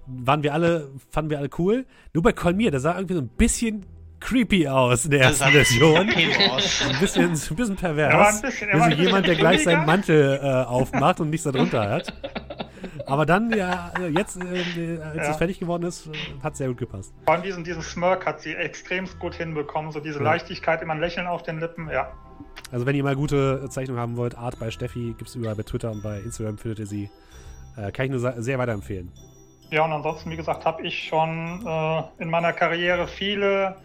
[0.07, 1.87] waren wir alle, fanden wir alle cool.
[2.15, 3.85] Nur bei Kolmir, der sah irgendwie so ein bisschen
[4.21, 5.53] creepy aus in der Das ersten sah ein
[6.05, 6.91] bisschen Version.
[6.95, 8.13] Ein bisschen, ein bisschen pervers.
[8.13, 9.87] Er war ein bisschen- er war Also jemand, der gleich seinen.
[9.87, 12.13] Mantel äh, aufmacht und nichts darunter hat.
[13.07, 15.31] Aber dann, ja, äh, jetzt, äh, als Ja.
[15.31, 16.11] es fertig geworden ist, äh,
[16.43, 17.13] hat sehr gut gepasst.
[17.25, 19.93] Vor allem diesen, diesen Smirk hat sie extremst gut hinbekommen.
[19.93, 20.25] So diese Ja.
[20.25, 21.89] Leichtigkeit, immer ein Lächeln auf den Lippen.
[21.89, 22.13] Ja.
[22.73, 25.63] Also wenn ihr mal gute Zeichnungen haben wollt, Art bei Steffi, gibt es überall bei
[25.63, 27.11] Twitter und bei Instagram findet ihr sie.
[27.77, 29.13] Äh, kann ich nur sehr weiterempfehlen.
[29.71, 33.77] Ja, und ansonsten, wie gesagt, habe ich schon äh, in meiner Karriere viele,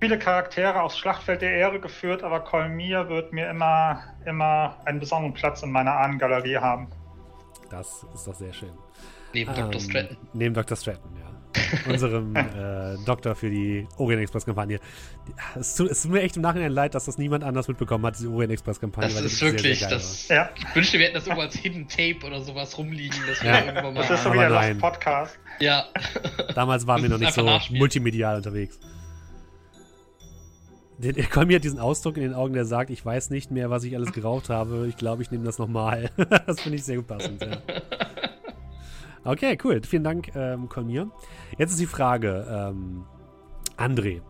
[0.00, 5.34] viele Charaktere aufs Schlachtfeld der Ehre geführt, aber Kolmir wird mir immer, immer einen besonderen
[5.34, 6.88] Platz in meiner Ahnengalerie haben.
[7.70, 8.72] Das ist doch sehr schön.
[9.34, 9.72] Neben Dr.
[9.74, 10.16] Ähm, Stratton.
[10.32, 10.76] Neben Dr.
[10.76, 11.27] Stratton, ja.
[11.88, 14.80] Unserem äh, Doktor für die Orient Express-Kampagne.
[15.58, 18.18] Es tut, es tut mir echt im Nachhinein leid, dass das niemand anders mitbekommen hat,
[18.18, 19.08] diese Orient Express-Kampagne.
[19.08, 20.28] Das ist wirklich, sehr, sehr geil das.
[20.28, 23.18] Ja, Ich wünschte, wir hätten das irgendwo als Hidden Tape oder sowas rumliegen.
[23.26, 23.52] Das Ja.
[23.52, 24.00] wäre irgendwann mal.
[24.02, 24.68] das ist so aber wie der nein.
[24.70, 25.38] Lost Podcast.
[25.60, 25.84] ja.
[26.54, 27.78] Damals waren wir noch nicht so nachspielen.
[27.78, 28.78] multimedial unterwegs.
[31.30, 33.94] Kolmi hat diesen Ausdruck in den Augen, der sagt, ich weiß nicht mehr, was ich
[33.94, 34.86] alles geraucht habe.
[34.88, 36.10] Ich glaube, ich nehme das nochmal.
[36.46, 37.58] das finde ich sehr gut passend, ja.
[39.24, 39.80] Okay, cool.
[39.82, 41.10] Vielen Dank, ähm, Kolmir.
[41.58, 43.04] Jetzt ist die Frage, ähm,
[43.76, 44.20] André,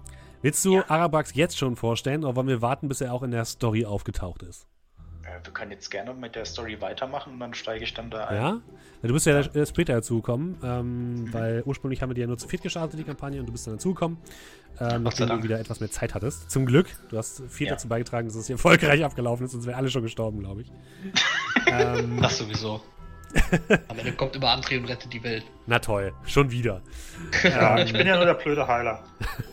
[0.42, 3.44] willst du Arabax jetzt schon vorstellen oder wollen wir warten, bis er auch in der
[3.44, 4.66] Story aufgetaucht ist?
[5.24, 8.26] Äh, wir können jetzt gerne mit der Story weitermachen und dann steige ich dann da
[8.26, 8.36] ein.
[8.36, 8.60] Ja?
[9.02, 12.48] Du bist ja äh, später dazugekommen, ähm, weil ursprünglich haben wir die ja nur zu
[12.48, 14.18] viert gestartet, die Kampagne, und du bist dann dazugekommen,
[14.80, 16.50] ähm, nachdem du wieder etwas mehr Zeit hattest.
[16.50, 16.88] Zum Glück.
[17.08, 17.74] Du hast viel Ja.
[17.74, 20.72] dazu beigetragen, dass es hier erfolgreich abgelaufen ist, sonst wären alle schon gestorben, glaube ich.
[21.68, 22.80] ähm, Das sowieso.
[23.88, 25.44] Am Ende kommt immer André und rettet die Welt.
[25.66, 26.80] na toll, schon wieder.
[27.42, 29.02] Ja, ich bin ja nur der blöde Heiler.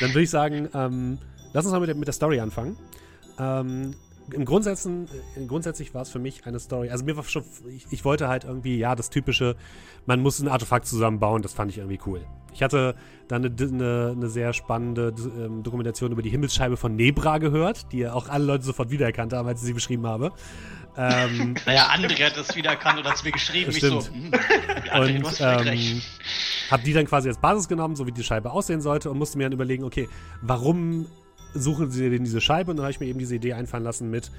[0.00, 1.18] Dann würde ich sagen, ähm,
[1.52, 2.76] lass uns mal mit der, mit der Story anfangen.
[3.38, 3.94] Ähm,
[4.30, 6.90] im Grundsätzen, äh, grundsätzlich war es für mich eine Story.
[6.90, 9.56] Also mir war schon, ich, ich wollte halt irgendwie, ja, das typische,
[10.06, 12.20] man muss ein Artefakt zusammenbauen, das fand ich irgendwie cool.
[12.52, 12.94] Ich hatte
[13.28, 18.00] dann eine, eine, eine sehr spannende ähm, Dokumentation über die Himmelsscheibe von Nebra gehört, die
[18.00, 20.32] ja auch alle Leute sofort wiedererkannt haben, als ich sie beschrieben habe.
[20.96, 23.70] Ähm, Naja, André hat das wiedererkannt und hat es mir geschrieben.
[23.70, 24.32] Ich so, stimmt.
[24.32, 24.40] hm,
[24.90, 26.02] André, völlig ähm, recht.
[26.70, 29.38] Hab die dann quasi als Basis genommen, so wie die Scheibe aussehen sollte und musste
[29.38, 30.08] mir dann überlegen, okay,
[30.40, 31.06] warum
[31.54, 32.70] suchen sie denn diese Scheibe?
[32.70, 34.30] Und dann habe ich mir eben diese Idee einfallen lassen mit,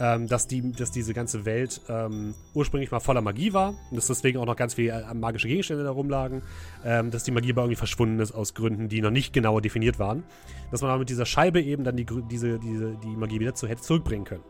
[0.00, 4.06] ähm, dass, die, dass diese ganze Welt ähm, ursprünglich mal voller Magie war und dass
[4.06, 6.42] deswegen auch noch ganz viele äh, magische Gegenstände da rumlagen,
[6.84, 9.98] ähm, dass die Magie aber irgendwie verschwunden ist aus Gründen, die noch nicht genauer definiert
[9.98, 10.24] waren.
[10.70, 13.68] Dass man aber mit dieser Scheibe eben dann die, diese, diese, die Magie wieder zu,
[13.68, 14.42] hätte zurückbringen können.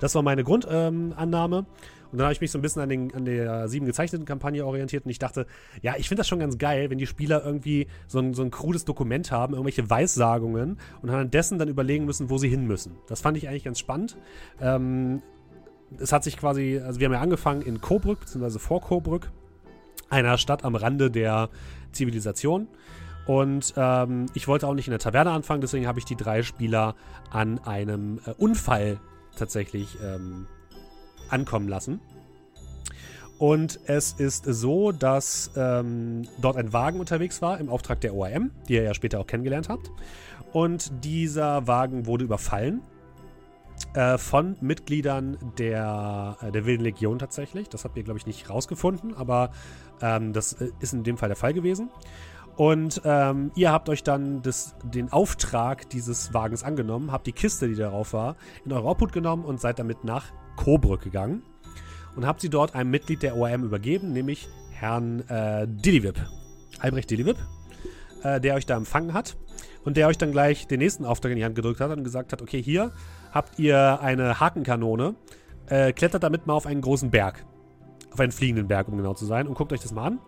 [0.00, 1.58] Das war meine Grundannahme.
[1.58, 1.66] Ähm.
[2.10, 4.64] Und dann habe ich mich so ein bisschen an, den, an der sieben gezeichneten Kampagne
[4.64, 5.46] orientiert und ich dachte,
[5.82, 8.50] ja, ich finde das schon ganz geil, wenn die Spieler irgendwie so ein, so ein
[8.50, 12.96] krudes Dokument haben, irgendwelche Weissagungen und anhand dessen dann überlegen müssen, wo sie hin müssen.
[13.08, 14.16] Das fand ich eigentlich ganz spannend.
[14.60, 15.22] Ähm,
[15.98, 19.30] es hat sich quasi, also wir haben ja angefangen in Coburg, beziehungsweise vor Coburg,
[20.10, 21.50] einer Stadt am Rande der
[21.92, 22.68] Zivilisation.
[23.26, 26.42] Und ähm, ich wollte auch nicht in der Taverne anfangen, deswegen habe ich die drei
[26.42, 26.94] Spieler
[27.30, 29.00] an einem äh, Unfall
[29.36, 30.46] tatsächlich ähm,
[31.30, 32.00] ankommen lassen.
[33.38, 38.50] Und es ist so, dass ähm, dort ein Wagen unterwegs war im Auftrag der ORM,
[38.68, 39.90] die ihr ja später auch kennengelernt habt.
[40.52, 42.82] Und dieser Wagen wurde überfallen
[43.94, 47.68] äh, von Mitgliedern der, äh, der Wilden Legion tatsächlich.
[47.68, 49.50] Das habt ihr, glaube ich, nicht rausgefunden, aber
[50.00, 51.90] ähm, das äh, ist in dem Fall der Fall gewesen.
[52.56, 57.68] Und ähm, ihr habt euch dann das, den Auftrag dieses Wagens angenommen, habt die Kiste,
[57.68, 60.24] die darauf war, in eure Obhut genommen und seid damit nach
[60.58, 61.42] Coburg gegangen
[62.16, 66.20] und habt sie dort einem Mitglied der ORM übergeben, nämlich Herrn äh, Dillywip.
[66.80, 67.38] Albrecht Dillywip,
[68.22, 69.36] äh, der euch da empfangen hat
[69.84, 72.32] und der euch dann gleich den nächsten Auftrag in die Hand gedrückt hat und gesagt
[72.32, 72.92] hat, okay, hier
[73.32, 75.14] habt ihr eine Hakenkanone,
[75.68, 77.44] äh, klettert damit mal auf einen großen Berg.
[78.12, 80.18] Auf einen fliegenden Berg, um genau zu sein, und guckt euch das mal an.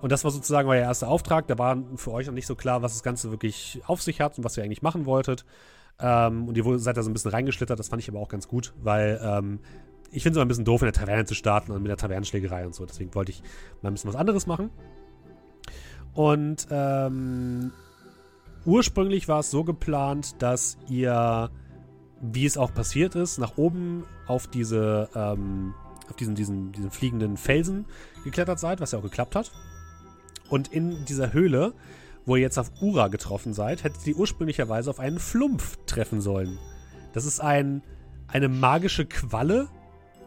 [0.00, 1.46] Und das war sozusagen euer erster Auftrag.
[1.46, 4.36] Da war für euch noch nicht so klar, was das Ganze wirklich auf sich hat
[4.36, 5.46] und was ihr eigentlich machen wolltet.
[6.00, 7.78] Ähm, und ihr seid da so ein bisschen reingeschlittert.
[7.78, 9.60] Das fand ich aber auch ganz gut, weil ähm,
[10.10, 11.96] ich finde es immer ein bisschen doof, in der Taverne zu starten und mit der
[11.96, 12.86] Tavernenschlägerei und so.
[12.86, 13.42] Deswegen wollte ich
[13.82, 14.70] mal ein bisschen was anderes machen.
[16.14, 17.72] Und ähm,
[18.64, 21.50] ursprünglich war es so geplant, dass ihr,
[22.20, 25.74] wie es auch passiert ist, nach oben auf diese, ähm,
[26.08, 27.86] auf diesen, diesen, diesen fliegenden Felsen
[28.22, 29.50] geklettert seid, was ja auch geklappt hat.
[30.48, 31.74] Und in dieser Höhle,
[32.26, 36.58] wo ihr jetzt auf Ura getroffen seid, hättet ihr ursprünglicherweise auf einen Flumpf treffen sollen.
[37.12, 37.82] Das ist ein,
[38.28, 39.68] eine magische Qualle,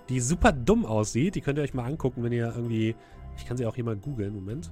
[0.09, 1.35] die super dumm aussieht.
[1.35, 2.95] Die könnt ihr euch mal angucken, wenn ihr irgendwie.
[3.37, 4.33] Ich kann sie auch hier mal googeln.
[4.33, 4.71] Moment.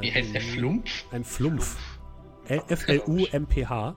[0.00, 1.04] Wie heißt der Flumpf?
[1.10, 1.76] Ein Flumpf.
[2.46, 3.96] L- F-L-U-M-P-H.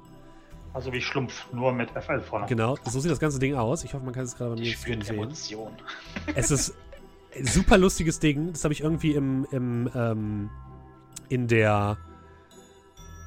[0.74, 2.48] Also wie Schlumpf, nur mit FL vorne.
[2.48, 3.84] Genau, so sieht das ganze Ding aus.
[3.84, 5.02] Ich hoffe, man kann es gerade bei mir sehen.
[5.08, 5.72] Emotion.
[6.36, 6.74] Es ist
[7.38, 8.52] ein super lustiges Ding.
[8.52, 10.50] Das habe ich irgendwie im, im ähm,
[11.30, 11.98] in der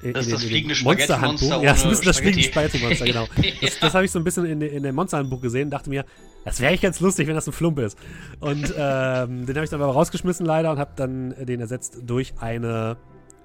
[0.03, 0.75] Das ist das fliegende.
[0.75, 2.79] Spaghetti-Monster Ja, das ist das fliegende Spaghetti.
[2.79, 3.27] Spaghetti-Monster, genau.
[3.61, 6.05] Das, das habe ich so ein bisschen in, in dem Monsterhandbuch gesehen, dachte mir,
[6.45, 7.99] das wäre echt ganz lustig, wenn das ein Flump ist.
[8.41, 12.35] Und ähm, den habe ich dann aber rausgeschmissen leider und habe dann den ersetzt durch
[12.39, 12.97] eine,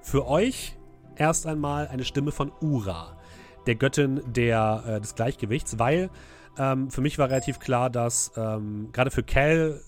[0.01, 0.77] für euch
[1.15, 3.17] erst einmal eine Stimme von Ura,
[3.65, 6.09] der Göttin der, äh, des Gleichgewichts, weil
[6.57, 9.81] ähm, für mich war relativ klar, dass ähm, gerade für Cal,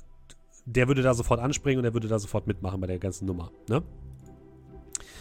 [0.65, 3.51] der würde da sofort anspringen und der würde da sofort mitmachen bei der ganzen Nummer.
[3.69, 3.83] Ne?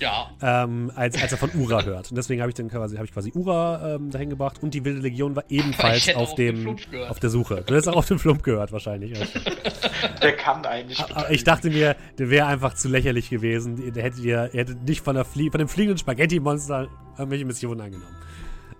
[0.00, 0.30] Ja.
[0.42, 2.10] ähm, als, als er von Ura hört.
[2.10, 4.84] Und deswegen habe ich dann quasi, habe ich quasi Ura ähm, dahin gebracht und die
[4.84, 6.76] Wilde Legion war ebenfalls auf dem
[7.08, 7.62] auf der Suche.
[7.66, 9.18] Du hättest auch auf den Flump gehört wahrscheinlich.
[10.22, 10.98] Der kann eigentlich.
[11.00, 13.92] Aber ich dachte mir, der wäre einfach zu lächerlich gewesen.
[13.92, 16.88] Der hätte ihr, ihr hättet nicht von, der Flie von dem fliegenden Spaghetti-Monster
[17.18, 18.16] irgendwelche Missionen angenommen.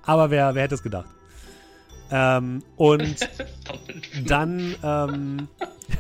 [0.03, 1.09] Aber wer, wer hätte es gedacht?
[2.11, 3.29] Ähm, und
[4.27, 5.49] dann, ähm,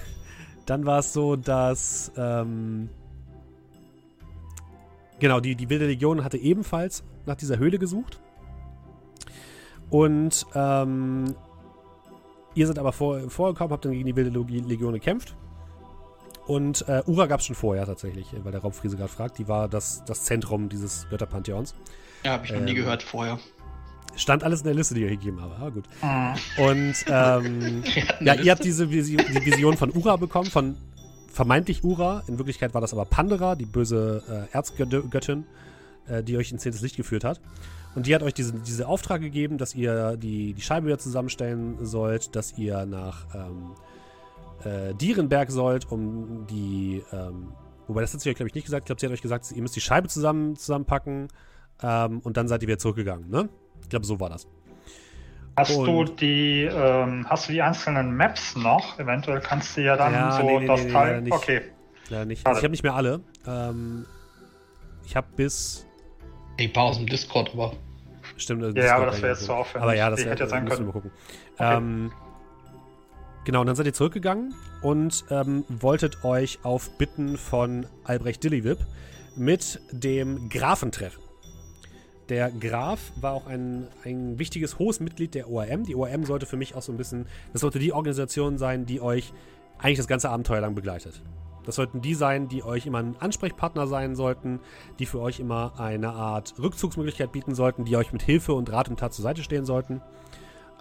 [0.67, 2.89] dann war es so, dass ähm,
[5.25, 8.21] genau die, die wilde Legion hatte ebenfalls nach dieser Höhle gesucht.
[9.89, 11.35] Und ähm,
[12.55, 15.35] ihr seid aber vor, vorgekommen, habt dann gegen die wilde Legion gekämpft.
[16.47, 19.39] Und äh, Ura gab es schon vorher tatsächlich, weil der Raubfriese gerade fragt.
[19.39, 21.75] Die war das, das Zentrum dieses Götterpantheons.
[22.23, 23.39] Ja, habe ich noch nie Ähm, gehört vorher.
[24.17, 25.57] Stand alles in der Liste, die ihr hier gegeben habe.
[25.59, 25.85] Ah, gut.
[26.03, 26.65] Mhm.
[26.65, 27.83] Und ähm,
[28.21, 30.77] ja, eine ihr habt diese Visi die Vision von Ura bekommen, von
[31.35, 32.23] vermeintlich Ura.
[32.29, 35.45] In Wirklichkeit war das aber Pandora, die böse äh, Erzgöttin,
[36.07, 37.41] äh, die euch ins zehntes Licht geführt hat.
[37.95, 41.77] Und die hat euch diesen diese Auftrag gegeben, dass ihr die, die Scheibe wieder zusammenstellen
[41.85, 43.75] sollt, dass ihr nach ähm,
[44.65, 47.03] äh, Dierenberg sollt, um die.
[47.13, 47.53] Ähm,
[47.87, 48.85] wobei, das hat sie euch, glaube ich, nicht gesagt.
[48.85, 51.29] Ich glaube, sie hat euch gesagt, ihr müsst die Scheibe zusammen, zusammenpacken
[51.83, 53.49] ähm, und dann seid ihr wieder zurückgegangen, ne?
[53.83, 54.47] Ich glaube, so war das.
[55.57, 58.99] Hast du Und- die, ähm, hast du die einzelnen Maps noch?
[58.99, 61.21] Eventuell kannst du ja dann Ja, so nee, nee, das nee, Teil.
[61.23, 61.33] nicht.
[61.33, 61.63] Okay.
[62.09, 62.45] Leider nicht.
[62.47, 63.21] Also ich habe nicht mehr alle.
[63.47, 64.05] Ähm,
[65.05, 65.87] ich habe bis.
[66.59, 67.73] ein paar aus dem Discord, aber
[68.37, 69.83] Stimmt, äh, Ja, Discord aber das wäre ich jetzt zu aufwendig.
[69.83, 70.81] Aber ja, das wär, hätte ja sein können.
[70.81, 71.11] wir mal gucken.
[71.57, 71.77] Okay.
[71.77, 72.13] Ähm,
[73.45, 78.79] genau, und dann seid ihr zurückgegangen und ähm, wolltet euch auf Bitten von Albrecht Dillywip
[79.37, 81.21] mit dem Grafen treffen.
[82.29, 85.85] Der Graf war auch ein, ein wichtiges, hohes Mitglied der ORM.
[85.85, 89.01] Die ORM sollte für mich auch so ein bisschen, das sollte die Organisation sein, die
[89.01, 89.33] euch
[89.79, 91.23] eigentlich das ganze Abenteuer lang begleitet.
[91.65, 94.61] Das sollten die sein, die euch immer ein Ansprechpartner sein sollten,
[94.99, 98.89] die für euch immer eine Art Rückzugsmöglichkeit bieten sollten, die euch mit Hilfe und Rat
[98.89, 100.01] und Tat zur Seite stehen sollten.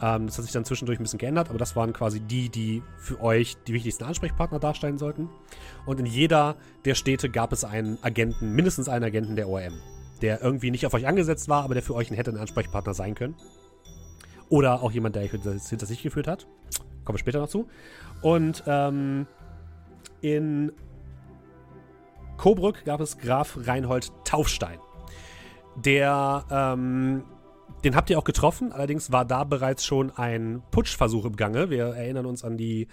[0.02, 2.84] Ähm, das hat sich dann zwischendurch ein bisschen geändert, aber das waren quasi die, die
[2.98, 5.30] für euch die wichtigsten Ansprechpartner darstellen sollten.
[5.86, 9.80] Und in jeder der Städte gab es einen Agenten, mindestens einen Agenten der ORM,
[10.22, 13.16] der irgendwie nicht auf euch angesetzt war, aber der für euch hätte ein Ansprechpartner sein
[13.16, 13.36] können.
[14.50, 16.48] Oder auch jemand, der euch hinter sich geführt hat.
[17.06, 17.68] Kommen wir später noch zu.
[18.22, 19.28] Und ähm,
[20.22, 20.72] in
[22.38, 24.80] Coburg gab es Graf Reinhold Taufstein.
[25.76, 27.24] Der, ähm,
[27.84, 31.70] den habt ihr auch getroffen, allerdings war da bereits schon ein Putschversuch im Gange.
[31.70, 32.88] Wir erinnern uns an die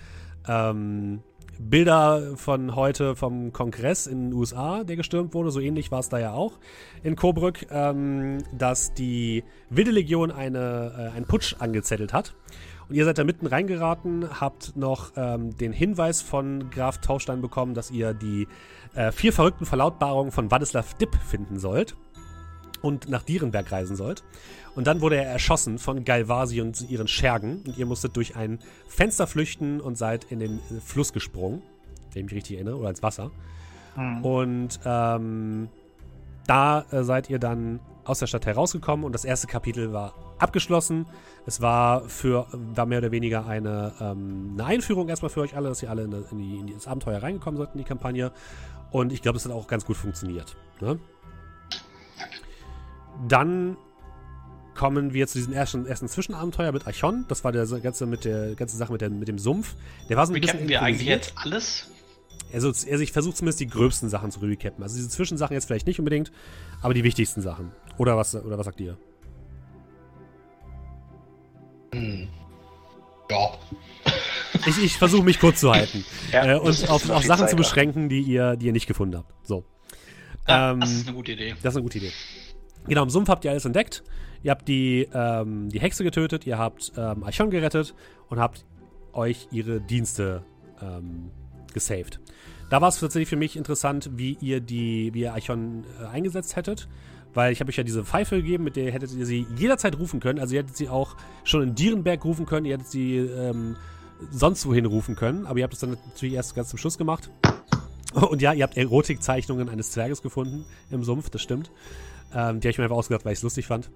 [0.48, 1.22] ähm,
[1.68, 5.50] Bilder von heute vom Kongress in den USA, der gestürmt wurde.
[5.50, 6.58] So ähnlich war es da ja auch
[7.02, 12.34] in Coburg, ähm, dass die Wilde Legion eine, äh, einen Putsch angezettelt hat.
[12.88, 17.74] Und ihr seid da mitten reingeraten, habt noch ähm, den Hinweis von Graf Taustein bekommen,
[17.74, 18.48] dass ihr die
[18.94, 21.94] äh, vier verrückten Verlautbarungen von Wadislav Dipp finden sollt
[22.82, 24.24] und nach Dierenberg reisen sollt.
[24.74, 27.62] Und dann wurde er erschossen von Galvasi und ihren Schergen.
[27.66, 31.62] Und ihr musstet durch ein Fenster flüchten und seid in den Fluss gesprungen,
[32.12, 33.30] wenn ich mich richtig erinnere, oder ins Wasser.
[33.94, 34.24] Hm.
[34.24, 35.68] Und ähm,
[36.46, 41.06] da äh, seid ihr dann aus der Stadt herausgekommen und das erste Kapitel war abgeschlossen.
[41.46, 45.68] Es war für war mehr oder weniger eine, ähm, eine Einführung erstmal für euch alle,
[45.68, 48.32] dass ihr alle in, in, die, in das Abenteuer reingekommen seid in die Kampagne.
[48.90, 50.56] Und ich glaube, es hat auch ganz gut funktioniert.
[50.80, 50.98] Ne?
[53.28, 53.76] Dann
[54.80, 57.26] kommen wir zu diesem ersten, ersten Zwischenabenteuer mit Archon.
[57.28, 59.74] Das war der ganze mit der ganze Sache mit, der, mit dem Sumpf.
[60.08, 61.90] Der war so ein bisschen Recappen wir eigentlich jetzt alles?
[62.50, 64.82] Also, also ich versuche zumindest die gröbsten Sachen zu recappen.
[64.82, 66.32] Also diese Zwischensachen jetzt vielleicht nicht unbedingt,
[66.80, 67.72] aber die wichtigsten Sachen.
[67.98, 68.96] Oder was, oder was sagt ihr?
[71.92, 72.28] hm.
[73.30, 73.50] ja.
[74.66, 76.04] Ich, ich versuche mich kurz zu halten.
[76.32, 79.18] Ja, äh, und auf, auf Sachen Zeit zu beschränken, die ihr, die ihr nicht gefunden
[79.18, 79.32] habt.
[79.46, 79.64] So.
[80.48, 81.54] Ja, Ähm, das ist eine gute Idee.
[81.62, 82.12] Das ist eine gute Idee.
[82.86, 84.02] Genau, im Sumpf habt ihr alles entdeckt.
[84.42, 87.94] Ihr habt die, ähm, die Hexe getötet, ihr habt ähm, Archon gerettet
[88.28, 88.64] und habt
[89.12, 90.42] euch ihre Dienste
[90.80, 91.30] ähm,
[91.72, 92.20] gesaved.
[92.70, 96.56] Da war es tatsächlich für mich interessant, wie ihr die, wie ihr Archon äh, eingesetzt
[96.56, 96.88] hättet.
[97.32, 100.18] Weil ich habe euch ja diese Pfeife gegeben, mit der hättet ihr sie jederzeit rufen
[100.18, 100.40] können.
[100.40, 103.76] Also ihr hättet sie auch schon in Dierenberg rufen können, ihr hättet sie ähm,
[104.30, 105.46] sonst wohin rufen können.
[105.46, 107.30] Aber ihr habt es dann natürlich erst ganz zum Schluss gemacht.
[108.14, 111.70] Und ja, ihr habt Erotikzeichnungen eines Zwerges gefunden im Sumpf, das stimmt.
[112.34, 113.90] Ähm, die habe ich mir einfach ausgedacht, weil ich es lustig fand.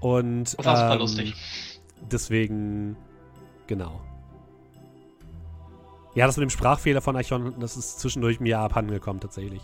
[0.00, 1.34] Und Das war super ähm, lustig.
[2.10, 2.96] Deswegen,
[3.66, 4.00] genau.
[6.14, 9.60] Ja, das mit dem Sprachfehler von Archon, das ist zwischendurch mir abhanden gekommen, tatsächlich.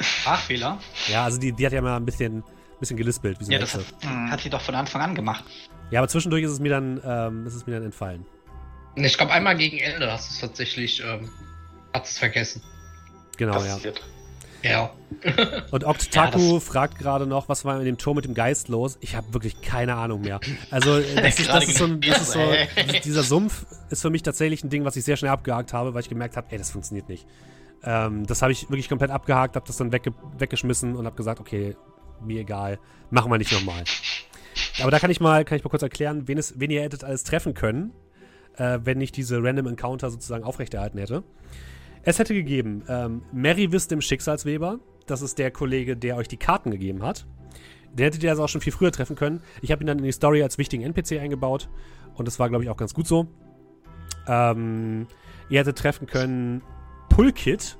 [0.00, 0.78] Sprachfehler?
[1.08, 2.44] Ja, also die, die hat ja mal ein bisschen,
[2.78, 5.44] bisschen gelispelt, wie so Ja, das hat, hat sie doch von Anfang an gemacht.
[5.90, 8.24] Ja, aber zwischendurch ist es mir dann, ähm, ist es mir dann entfallen.
[8.94, 11.28] Ich glaube, einmal gegen Ende hast du es tatsächlich, ähm,
[11.92, 12.62] hat es vergessen.
[13.36, 13.74] Genau, ja.
[13.74, 13.98] Passiert.
[13.98, 14.04] Ja.
[15.70, 18.98] Und Octaku Ja, fragt gerade noch, was war in dem Turm mit dem Geist los?
[19.00, 20.40] Ich habe wirklich keine Ahnung mehr.
[20.70, 22.40] Also, das ist, das ist so, ein, das ist so
[22.76, 23.04] gedacht.
[23.04, 26.02] dieser Sumpf ist für mich tatsächlich ein Ding, was ich sehr schnell abgehakt habe, weil
[26.02, 27.26] ich gemerkt habe, ey, das funktioniert nicht.
[27.82, 31.40] Ähm, das habe ich wirklich komplett abgehakt, habe das dann wegge weggeschmissen und habe gesagt,
[31.40, 31.76] okay,
[32.20, 32.78] mir egal,
[33.10, 33.84] machen wir nicht nochmal.
[34.80, 37.04] Aber da kann ich mal, kann ich mal kurz erklären, wen, es, wen ihr hättet
[37.04, 37.92] alles treffen können,
[38.56, 41.22] äh, wenn ich diese Random Encounter sozusagen aufrechterhalten hätte.
[42.08, 44.80] Es hätte gegeben ähm, Merivis dem Schicksalsweber.
[45.06, 47.26] Das ist der Kollege, der euch die Karten gegeben hat.
[47.92, 49.42] Den hättet ihr also auch schon viel früher treffen können.
[49.60, 51.68] Ich habe ihn dann in die Story als wichtigen NPC eingebaut.
[52.14, 53.26] Und das war, glaube ich, auch ganz gut so.
[54.26, 55.06] Ähm,
[55.50, 56.62] ihr hättet treffen können
[57.10, 57.76] Pulkit,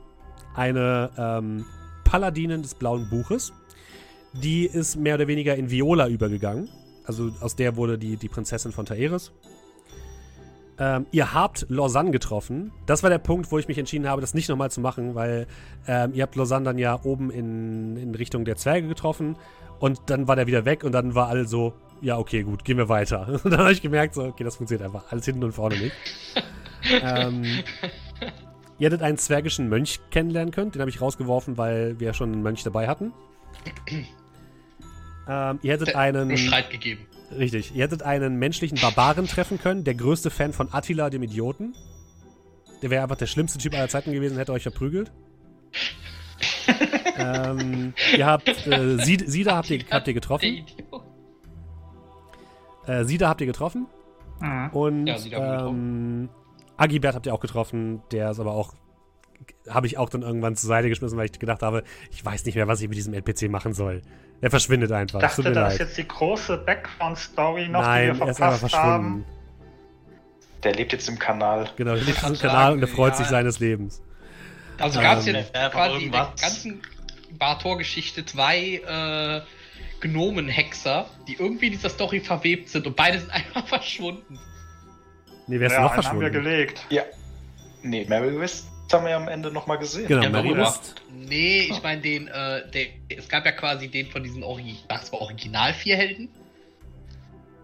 [0.55, 1.65] eine ähm,
[2.05, 3.55] Paladinin des Blauen Buches.
[4.35, 6.69] Die ist mehr oder weniger in Viola übergegangen.
[7.07, 9.33] Also aus der wurde die, die Prinzessin von Taeris.
[10.81, 12.73] Ähm, ihr habt Lausanne getroffen.
[12.87, 15.47] Das war der Punkt, wo ich mich entschieden habe, das nicht nochmal zu machen, weil
[15.89, 19.37] ähm, ihr habt Lausanne dann ja oben in, in Richtung der Zwerge getroffen
[19.81, 22.79] und dann war der wieder weg und dann war alle so, ja, okay, gut, gehen
[22.79, 23.27] wir weiter.
[23.45, 25.11] Und dann habe ich gemerkt, so, okay, das funktioniert einfach.
[25.11, 25.95] Alles hinten und vorne nicht.
[27.03, 27.45] ähm,
[28.79, 30.71] ihr hättet einen zwergischen Mönch kennenlernen können.
[30.71, 33.13] Den habe ich rausgeworfen, weil wir ja schon einen Mönch dabei hatten.
[35.29, 36.29] ähm, ihr hättet einen.
[36.29, 37.07] Nur Streit gegeben.
[37.37, 37.75] Richtig.
[37.75, 41.75] Ihr hättet einen menschlichen Barbaren treffen können, der größte Fan von Attila, dem Idioten.
[42.83, 45.11] Der wäre einfach der schlimmste Typ aller Zeiten gewesen, hätte euch verprügelt.
[47.19, 50.47] ähm, ihr habt äh, Sid- Sida habt ihr, habt ihr getroffen.
[50.47, 51.03] Idiot.
[52.87, 53.87] Äh, Sida habt ihr getroffen.
[54.41, 54.69] Mhm.
[54.71, 56.29] Und Ja, ähm,
[56.77, 58.03] Agibert habt ihr auch getroffen.
[58.13, 58.75] Der ist aber auch
[59.69, 62.55] habe ich auch dann irgendwann zur Seite geschmissen, weil ich gedacht habe, ich weiß nicht
[62.55, 64.03] mehr, was ich mit diesem NPC machen soll.
[64.41, 65.21] Er verschwindet einfach.
[65.21, 68.59] Ich dachte, da ist jetzt die große Background-Story noch, Nein, die er wir ist einfach
[68.59, 68.89] verpasst verschwunden.
[68.93, 69.25] haben.
[70.63, 71.71] Der lebt jetzt im Kanal.
[71.77, 73.19] Genau, er Ich lebt grad Kanal und er freut ja.
[73.19, 74.03] sich seines Lebens.
[74.79, 76.83] Also gab es Ähm, jetzt Ja, quasi in der ganzen
[77.33, 79.41] Bartor-Geschichte zwei äh,
[80.01, 84.39] Gnomenhexer, die irgendwie in dieser Story verwebt sind und beide sind einfach verschwunden.
[85.47, 86.51] Nee, wer ist Ja, noch einen haben wir verschwunden?
[86.51, 86.87] gelegt.
[86.91, 87.03] Ja.
[87.83, 90.07] Nee, Mary West haben wir ja am Ende nochmal gesehen.
[90.09, 90.29] Genau, Ja,
[90.69, 90.95] ist.
[91.11, 92.87] Nee, ich meine den, äh, der,
[93.17, 96.29] es gab ja quasi den von diesen Ori das war Original vier Helden.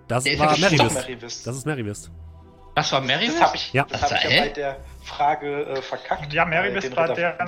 [0.09, 0.69] Das Der ist war ja
[1.45, 2.11] Das ist West.
[2.75, 3.27] Das war Mary?
[3.27, 3.87] Das habe ich, Ja.
[3.89, 6.33] das Das hab ich ja bei der Frage äh, verkackt.
[6.33, 6.45] Ja,
[6.75, 7.39] Wist den war der,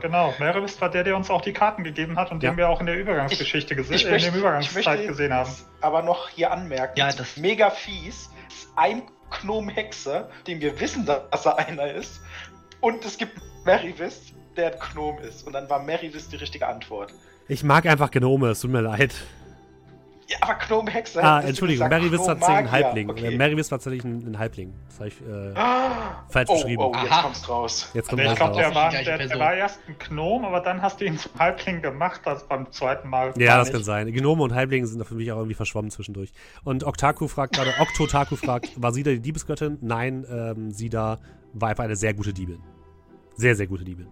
[0.00, 2.50] genau, Mary Wist war der, der uns auch die Karten gegeben hat und Ja.
[2.50, 5.06] den wir auch in der Übergangsgeschichte gesehen, Ich äh, möchte, in der ich möchte Übergangszeit
[5.06, 5.50] gesehen haben.
[5.82, 8.30] aber noch hier anmerken, Ja, das ist mega fies.
[8.76, 9.02] Ein
[9.42, 12.20] Gnom-Hexer, dem wir wissen, dass er einer ist.
[12.80, 15.46] Und es gibt Mary Wist, der ein Gnom ist.
[15.46, 17.12] Und dann war Mary Wist die richtige Antwort.
[17.48, 19.14] Ich mag einfach Gnome, es tut mir leid.
[20.28, 21.24] Ja, aber Gnome-Hexer.
[21.24, 22.70] Ah, hättest du Entschuldigung, Wist war tatsächlich ein.
[22.70, 23.10] Halbling.
[23.10, 23.34] Okay.
[23.34, 24.72] Äh, Mary Wist war tatsächlich ein, ein Halbling.
[24.86, 26.82] Das habe ich äh, Ah, falsch oh, beschrieben.
[26.84, 27.22] oh, jetzt Aha.
[27.22, 27.90] kommst raus.
[27.94, 28.60] Jetzt kommt Also ich glaube, raus.
[28.62, 31.82] der, war, der, der war erst ein Gnom, aber dann hast du ihn zum Halbling
[31.82, 33.32] gemacht, das beim zweiten Mal.
[33.38, 33.74] Ja, das nicht.
[33.74, 34.12] kann sein.
[34.12, 36.32] Gnome und Halblinge sind für mich auch irgendwie verschwommen zwischendurch.
[36.62, 39.78] Und Oktaku fragt gerade, Oktotaku fragt, war Sida die Diebesgöttin?
[39.80, 41.18] Nein, ähm, Sida
[41.54, 42.60] war einfach eine sehr gute Diebin.
[43.40, 44.06] Sehr, sehr gute Diebin.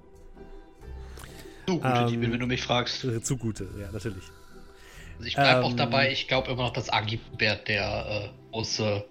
[1.67, 3.05] Du, gute Ähm, Diebe, wenn du mich fragst.
[3.05, 4.25] Äh, Zu gute, ja, natürlich.
[5.19, 5.77] Also ich bleib auch Ähm.
[5.77, 9.05] dabei, ich glaube immer noch, dass Agibert der äh, große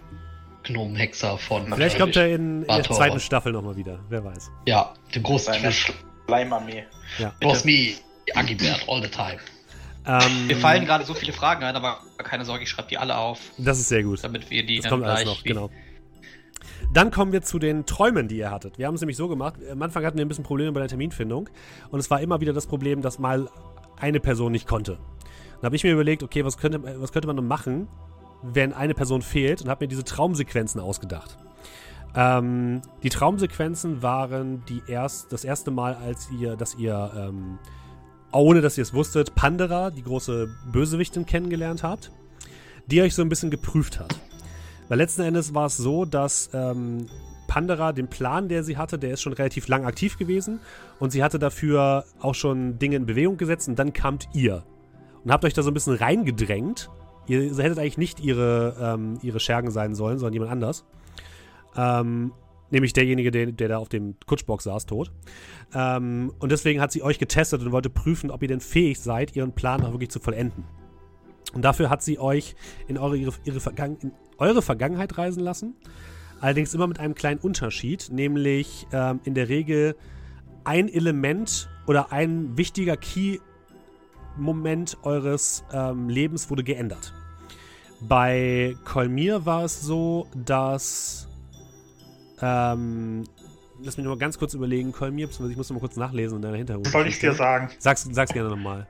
[0.63, 3.19] Gnomenhexer von Vielleicht kommt er in, in der zweiten.
[3.19, 3.99] Staffel nochmal wieder.
[4.09, 4.49] Wer weiß.
[4.65, 5.93] Ja, dem großen Fisch.
[6.25, 6.83] Schleimarmee.
[7.41, 7.93] Was me,
[8.33, 9.37] Agibert, all the time.
[10.07, 13.15] Ähm, Mir fallen gerade so viele Fragen ein, aber keine Sorge, ich schreibe die alle
[13.17, 14.23] auf, Das ist sehr gut.
[14.23, 15.69] damit wir die Das dann kommt alles gleich noch, wie- genau.
[16.93, 18.77] Dann kommen wir zu den Träumen, die ihr hattet.
[18.77, 20.89] Wir haben es nämlich so gemacht, am Anfang hatten wir ein bisschen Probleme bei der
[20.89, 21.49] Terminfindung
[21.91, 23.49] und es war immer wieder das Problem, dass mal
[23.99, 24.97] eine Person nicht konnte.
[25.55, 27.87] Dann habe ich mir überlegt, okay, was könnte, was könnte man denn machen,
[28.41, 31.37] wenn eine Person fehlt und habe mir diese Traumsequenzen ausgedacht.
[32.15, 37.59] Ähm, die Traumsequenzen waren die erst, das erste Mal, als ihr, dass ihr, ähm,
[38.31, 42.11] ohne dass ihr es wusstet, Pandera, die große Bösewichtin, kennengelernt habt,
[42.87, 44.15] die euch so ein bisschen geprüft hat.
[44.87, 47.07] Weil letzten Endes war es so, dass ähm,
[47.47, 50.59] Pandera den Plan, der sie hatte, der ist schon relativ lang aktiv gewesen
[50.99, 54.63] und sie hatte dafür auch schon Dinge in Bewegung gesetzt und dann kamt ihr
[55.23, 56.89] und habt euch da so ein bisschen reingedrängt.
[57.27, 60.85] Ihr hättet eigentlich nicht ihre, ähm, ihre Schergen sein sollen, sondern jemand anders.
[61.75, 62.31] Ähm,
[62.69, 65.11] Nämlich derjenige, der, der da auf dem Kutschbox saß, tot.
[65.73, 69.35] Ähm, und deswegen hat sie euch getestet und wollte prüfen, ob ihr denn fähig seid,
[69.35, 70.65] ihren Plan auch wirklich zu vollenden.
[71.53, 72.55] Und dafür hat sie euch
[72.87, 75.75] in eure, ihre, ihre Vergangen, in eure Vergangenheit reisen lassen.
[76.39, 79.95] Allerdings immer mit einem kleinen Unterschied, nämlich ähm, in der Regel
[80.63, 87.13] ein Element oder ein wichtiger Key-Moment eures ähm, Lebens wurde geändert.
[88.01, 91.27] Bei Kolmir war es so, dass.
[92.39, 93.23] Ähm,
[93.81, 94.91] lass mich noch mal ganz kurz überlegen.
[94.91, 96.87] Kolmir, ich muss noch mal kurz nachlesen in deiner Hintergrund.
[96.87, 97.71] Soll ich dir sagen?
[97.79, 98.85] Sag's, sag's gerne nochmal.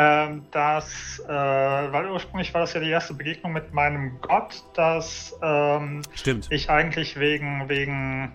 [0.00, 5.38] Ähm, dass, äh, weil ursprünglich war das ja die erste Begegnung mit meinem Gott, dass
[5.42, 6.48] ähm, Stimmt.
[6.50, 8.32] ich eigentlich wegen, wegen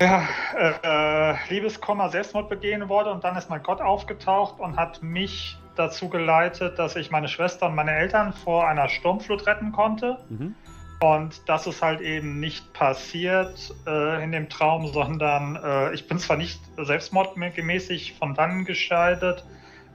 [0.00, 0.26] ja,
[0.56, 6.08] äh, Liebeskummer Selbstmord begehen wollte und dann ist mein Gott aufgetaucht und hat mich dazu
[6.08, 10.16] geleitet, dass ich meine Schwester und meine Eltern vor einer Sturmflut retten konnte.
[10.30, 10.54] Mhm.
[11.00, 16.18] Und das ist halt eben nicht passiert äh, in dem Traum, sondern äh, ich bin
[16.18, 19.44] zwar nicht selbstmordgemäßig von dann gescheitert,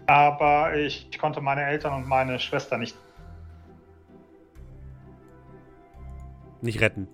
[0.07, 2.97] aber ich, konnte meine Eltern und meine Schwester nicht.
[6.61, 7.07] Nicht retten.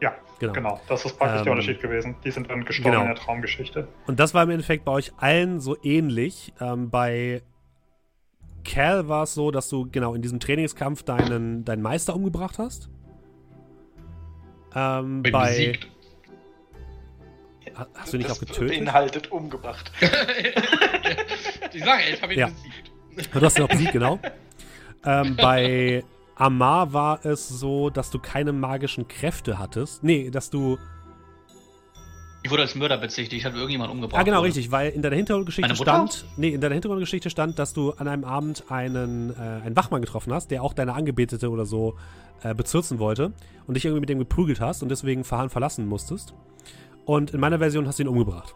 [0.00, 0.52] Ja, Genau.
[0.52, 0.80] genau.
[0.88, 2.16] Das ist praktisch Ähm, der Unterschied gewesen.
[2.24, 3.02] Die sind dann gestorben genau.
[3.02, 3.88] in der Traumgeschichte.
[4.06, 6.52] Und das war im Endeffekt bei euch allen so ähnlich.
[6.60, 7.42] Ähm, bei
[8.64, 12.88] Cal war es so, dass du genau in diesem Trainingskampf deinen, deinen Meister umgebracht hast.
[14.74, 15.48] Ähm, bei.
[15.48, 15.88] besiegt.
[17.76, 18.68] Ha- Hast du nicht das auch getötet?
[18.68, 19.90] beinhaltet umgebracht.
[21.72, 22.46] ich sage, ich habe ihn Ja.
[23.14, 23.34] besiegt.
[23.34, 24.18] Du hast ihn auch besiegt, genau.
[25.04, 26.04] Ähm, bei
[26.36, 30.02] Amar war es so, dass du keine magischen Kräfte hattest.
[30.02, 30.78] Nee, dass du.
[32.42, 34.20] Ich wurde als Mörder bezichtigt, hat irgendjemand umgebracht.
[34.20, 34.48] Ah, genau, wurde.
[34.48, 36.26] richtig, weil in deiner Hintergrundgeschichte stand.
[36.36, 40.32] Nee, in deiner Hintergrundgeschichte stand, dass du an einem Abend einen, äh, einen Wachmann getroffen
[40.32, 41.96] hast, der auch deine Angebetete oder so
[42.42, 43.32] äh, bezirzen wollte
[43.66, 46.34] und dich irgendwie mit dem geprügelt hast und deswegen Verhan verlassen musstest.
[47.04, 48.54] Und in meiner Version hast du ihn umgebracht.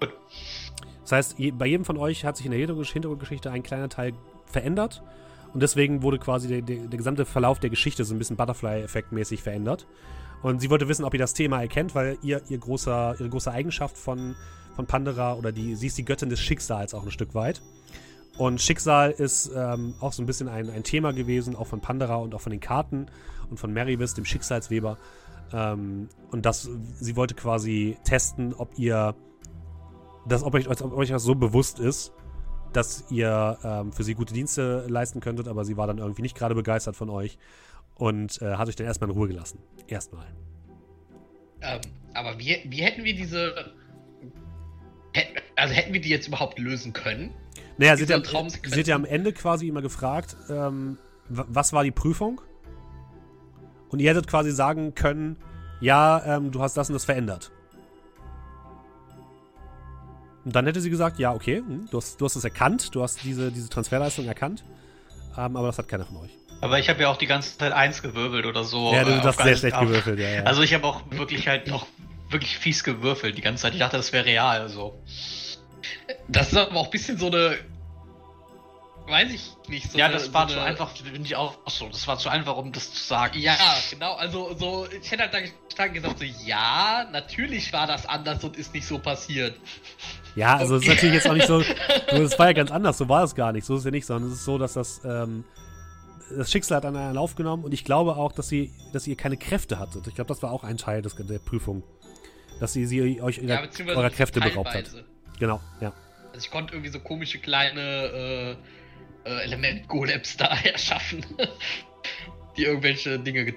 [0.00, 0.12] Gut.
[1.02, 4.12] Das heißt, bei jedem von euch hat sich in der Hintergrund- Hintergrundgeschichte ein kleiner Teil
[4.46, 5.02] verändert
[5.52, 9.42] und deswegen wurde quasi der, der, der gesamte Verlauf der Geschichte so ein bisschen Butterfly-Effekt-mäßig
[9.42, 9.86] verändert.
[10.42, 13.50] Und sie wollte wissen, ob ihr das Thema erkennt, weil ihr, ihr großer, ihre große
[13.50, 14.36] Eigenschaft von,
[14.76, 17.62] von Pandora oder die, sie ist die Göttin des Schicksals auch ein Stück weit.
[18.36, 22.16] Und Schicksal ist ähm, auch so ein bisschen ein, ein Thema gewesen, auch von Pandora
[22.16, 23.06] und auch von den Karten
[23.48, 24.98] und von Meribis, dem Schicksalsweber.
[25.52, 26.68] Ähm, und das,
[27.00, 29.14] sie wollte quasi testen, ob ihr,
[30.26, 32.12] das, ob, euch, ob euch das so bewusst ist,
[32.72, 36.36] dass ihr ähm, für sie gute Dienste leisten könntet, aber sie war dann irgendwie nicht
[36.36, 37.38] gerade begeistert von euch
[37.94, 39.60] und äh, hat euch dann erstmal in Ruhe gelassen.
[39.86, 40.26] Erstmal.
[41.60, 41.80] Ähm,
[42.14, 43.72] aber wie, wie hätten wir diese.
[45.54, 47.30] Also hätten wir die jetzt überhaupt lösen können?
[47.78, 51.72] Naja, sie hat, ja, sie hat ja am Ende quasi immer gefragt, ähm, wa- was
[51.72, 52.40] war die Prüfung?
[53.94, 55.36] Und ihr hättet quasi sagen können,
[55.80, 57.52] ja, ähm, du hast das und das verändert.
[60.44, 63.04] Und dann hätte sie gesagt, ja, okay, hm, du hast, du hast es erkannt, du
[63.04, 64.64] hast diese, diese Transferleistung erkannt,
[65.38, 66.30] ähm, aber das hat keiner von euch.
[66.60, 68.92] Aber ich habe ja auch die ganze Zeit eins gewirbelt oder so.
[68.92, 70.42] ja, du äh, hast sehr schlecht auf- gewürfelt, ja, ja.
[70.42, 71.86] Also ich habe auch wirklich halt noch
[72.30, 73.74] wirklich fies gewürfelt die ganze Zeit.
[73.74, 74.68] Ich dachte, das wäre real.
[74.68, 75.00] So.
[76.26, 77.58] Das ist aber auch ein bisschen so eine.
[79.06, 79.92] Weiß ich nicht.
[79.92, 81.88] So ja, eine, das war so zu eine, einfach, finde ich auch so.
[81.88, 83.38] Das war zu einfach, um das zu sagen.
[83.38, 83.56] Ja,
[83.90, 84.14] genau.
[84.14, 88.56] Also, so, ich hätte halt da gestanden gesagt, so, ja, natürlich war das anders und
[88.56, 89.56] ist nicht so passiert.
[90.36, 90.94] Ja, also es ist Okay.
[90.96, 91.62] natürlich jetzt auch nicht so,
[92.10, 94.06] das war ja ganz anders, so war es gar nicht, so ist es ja nicht,
[94.06, 95.44] sondern es ist so, dass das, ähm,
[96.36, 99.16] das Schicksal hat an einen Lauf genommen und ich glaube auch, dass sie, dass ihr
[99.16, 100.06] keine Kräfte hattet.
[100.08, 101.82] Ich glaube, das war auch ein Teil des, der Prüfung.
[102.60, 104.84] Dass sie, sie euch ihrer, beziehungsweise eurer Kräfte beraubt hat.
[105.38, 105.92] Genau, ja.
[106.32, 108.56] Also ich konnte irgendwie so komische kleine äh,
[109.24, 111.24] äh, Element-Golems da erschaffen,
[112.56, 113.54] die irgendwelche Dinge ge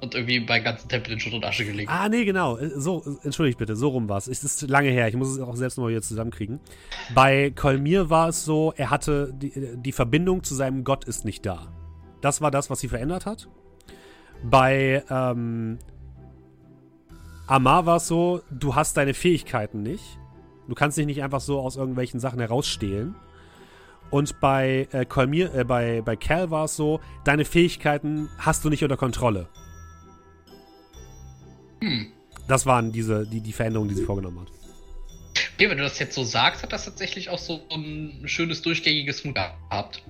[0.00, 1.90] und irgendwie beim ganzen Tempel in Schutt und Asche gelegt.
[1.90, 2.56] Ah, nee, genau.
[2.56, 4.28] äh, So, äh, entschuldigt bitte, so rum war es.
[4.28, 6.60] Es ist lange her, ich muss es auch selbst nochmal wieder zusammenkriegen.
[7.14, 11.44] Bei Kolmir war es so, er hatte, die, die Verbindung zu seinem Gott ist nicht
[11.44, 11.72] da.
[12.20, 13.48] Das war das, was sie verändert hat.
[14.44, 15.78] Bei ähm,
[17.48, 20.18] Amar war es so, du hast deine Fähigkeiten nicht.
[20.68, 23.14] Du kannst dich nicht einfach so aus irgendwelchen Sachen herausstehlen.
[24.10, 28.70] Und bei äh, Kolmir, äh, bei, bei Cal war es so, deine Fähigkeiten hast du
[28.70, 29.48] nicht unter Kontrolle.
[31.82, 32.12] Hm.
[32.46, 34.48] Das waren diese, die, die Veränderungen, die sie vorgenommen hat.
[35.54, 39.24] Okay, wenn du das jetzt so sagst, hat das tatsächlich auch so ein schönes durchgängiges
[39.24, 40.02] Muster gehabt.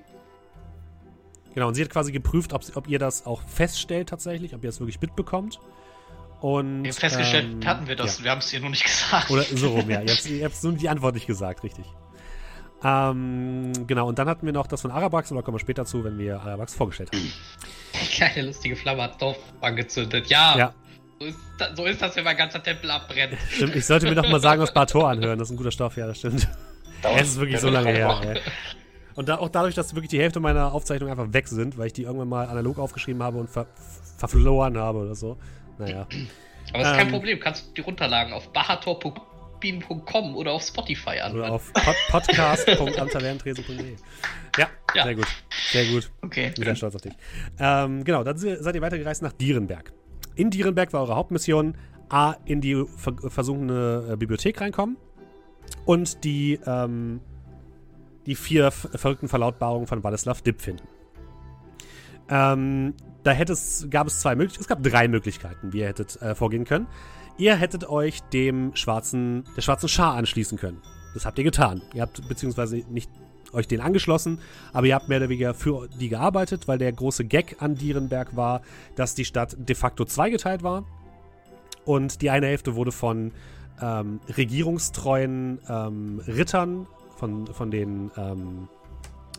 [1.53, 4.63] Genau, und sie hat quasi geprüft, ob, sie, ob ihr das auch feststellt tatsächlich, ob
[4.63, 5.59] ihr es wirklich mitbekommt.
[6.39, 8.19] Und, Wir haben festgestellt, ähm, hatten wir das.
[8.19, 8.23] Ja.
[8.25, 9.29] Wir haben es ihr nur nicht gesagt.
[9.29, 10.01] Oder so rum, ja.
[10.01, 11.85] Ihr habt, ihr habt nur die Antwort nicht gesagt, richtig.
[12.83, 15.85] Ähm, genau, und dann hatten wir noch das von Arabax, aber da kommen wir später
[15.85, 17.21] zu, wenn wir Arabax vorgestellt haben.
[17.93, 20.27] Die kleine lustige Flamme hat Dorf angezündet.
[20.27, 20.73] Ja, Ja.
[21.19, 23.37] So, ist, da- so ist das, wenn mein ganzer Tempel abbrennt.
[23.51, 25.37] Stimmt, ich sollte mir noch mal sagen, was Bator anhören.
[25.37, 26.47] Das ist ein guter Stoff, ja, das stimmt.
[27.01, 28.21] Dauert- Es ist wirklich so lange her.
[28.23, 28.39] Ey.
[29.15, 31.93] Und da, auch dadurch, dass wirklich die Hälfte meiner Aufzeichnungen einfach weg sind, weil ich
[31.93, 33.65] die irgendwann mal analog aufgeschrieben habe und ver
[34.17, 35.37] verloren habe oder so.
[35.77, 36.07] Naja.
[36.71, 37.11] Aber das ist kein Ähm.
[37.11, 37.39] Problem.
[37.41, 38.49] Kannst du die runterladen auf
[39.59, 41.45] bahator.beam.com oder auf Spotify anhören.
[41.45, 43.95] Oder auf pod podcast.amtalerntresen.de.
[44.57, 45.03] Ja, Ja.
[45.03, 45.27] sehr gut.
[45.71, 46.11] Sehr gut.
[46.21, 46.51] Okay.
[46.55, 47.13] Bin sehr stolz auf dich.
[47.59, 49.93] Ähm, genau, dann se- seid ihr weitergereist nach Dierenberg.
[50.35, 51.75] In Dierenberg war eure Hauptmission
[52.09, 54.97] A, in die ver versunkene äh, Bibliothek reinkommen
[55.85, 57.21] und die, ähm,
[58.25, 60.87] die vier verrückten Verlautbarungen von Wladislav Dipp finden.
[62.29, 62.93] Ähm,
[63.23, 66.33] da hätte es, gab es zwei Möglichkeiten, es gab drei Möglichkeiten, wie ihr hättet äh,
[66.35, 66.87] vorgehen können.
[67.39, 70.81] Ihr hättet euch dem schwarzen, der schwarzen Schar anschließen können.
[71.13, 71.81] Das habt ihr getan.
[71.93, 73.09] Ihr habt beziehungsweise nicht
[73.53, 74.39] euch den angeschlossen,
[74.73, 78.35] aber ihr habt mehr oder weniger für die gearbeitet, weil der große Gag an Dierenberg
[78.35, 78.61] war,
[78.97, 80.83] dass die Stadt de facto zweigeteilt war.
[81.85, 83.31] Und die eine Hälfte wurde von
[83.81, 88.67] ähm, regierungstreuen ähm, Rittern, von, von den, ähm,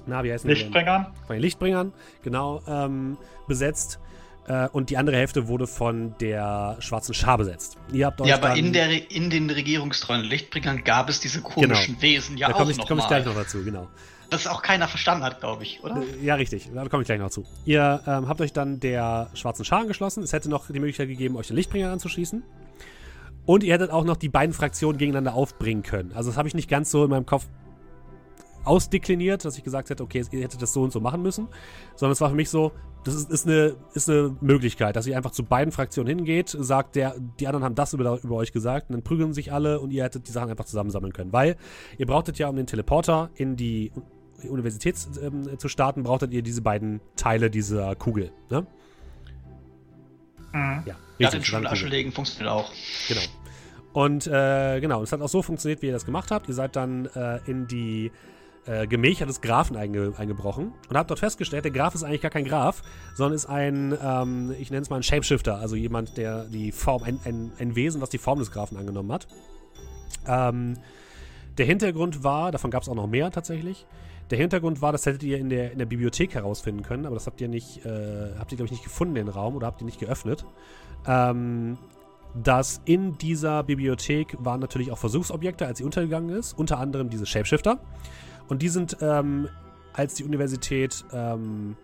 [0.07, 0.55] na, wie heißen die?
[0.55, 0.63] denn?
[0.63, 1.07] Lichtbringern.
[1.27, 1.93] von den Lichtbringern,
[2.23, 4.01] genau, ähm, besetzt.
[4.47, 7.77] Äh, und die andere Hälfte wurde von der schwarzen Schar besetzt.
[7.93, 12.01] Ihr habt euch Ja, aber in, der, in den regierungstreuen Lichtbringern gab es diese komischen
[12.01, 13.09] Wesen ja da auch komme ich, noch komm ich mal.
[13.09, 13.89] gleich noch dazu, genau.
[14.31, 16.03] Das auch keiner verstanden hat, glaube ich, oder?
[16.03, 16.71] Äh, Ja, richtig.
[16.73, 17.45] Da komme ich gleich noch zu.
[17.65, 20.23] Ihr ähm, habt euch dann der schwarzen Schar angeschlossen.
[20.23, 22.43] Es hätte noch die Möglichkeit gegeben, euch den Lichtbringer anzuschließen.
[23.47, 26.13] Und ihr hättet auch noch die beiden Fraktionen gegeneinander aufbringen können.
[26.15, 27.47] Also das habe ich nicht ganz so in meinem Kopf
[28.65, 31.49] ausdekliniert, dass ich gesagt hätte, okay, ihr hättet das so und so machen müssen.
[31.97, 32.73] Sondern es war für mich so,
[33.05, 36.97] das ist, ist, eine, ist eine Möglichkeit, dass ihr einfach zu beiden Fraktionen hingeht, sagt,
[36.97, 39.91] der, die anderen haben das über, über euch gesagt und dann prügeln sich alle und
[39.91, 41.33] ihr hättet die Sachen einfach zusammensammeln können.
[41.33, 41.57] Weil
[41.97, 43.93] ihr brauchtet ja, um den Teleporter in die
[44.49, 48.33] Universität ähm, zu starten, brauchtet ihr diese beiden Teile dieser Kugel.
[48.51, 48.67] Ne?
[50.53, 50.83] Mhm.
[50.87, 51.45] Ja, Ja, den.
[51.45, 52.71] Schulasche legen funktioniert auch.
[53.09, 53.21] Genau.
[53.93, 56.49] Und äh, genau, es hat auch so funktioniert, wie ihr das gemacht habt.
[56.49, 58.13] Ihr seid dann äh, in die
[58.71, 62.31] äh, Gemächer des Grafen einge eingebrochen und habt dort festgestellt, der Graf ist eigentlich gar
[62.31, 62.83] kein Graf,
[63.15, 67.03] sondern ist ein, ähm, ich nenne es mal ein Shapeshifter, also jemand, der die Form,
[67.03, 69.27] ein, ein, ein Wesen, was die Form des Grafen angenommen hat.
[70.27, 70.77] Ähm,
[71.59, 73.87] der Hintergrund war, davon gab es auch noch mehr tatsächlich.
[74.31, 77.27] Der Hintergrund war, das hättet ihr in der, in der Bibliothek herausfinden können, aber das
[77.27, 79.85] habt ihr nicht, äh, habt ihr, glaube ich, nicht gefunden, den Raum, oder habt ihr
[79.85, 80.45] nicht geöffnet.
[81.07, 81.77] Ähm,
[82.35, 87.27] dass in dieser Bibliothek waren natürlich auch Versuchsobjekte, als sie untergegangen ist, unter anderem diese
[87.27, 87.81] Shapeshifter.
[88.51, 89.49] Und die sind, ähm,
[89.93, 91.77] als die Universität ähm,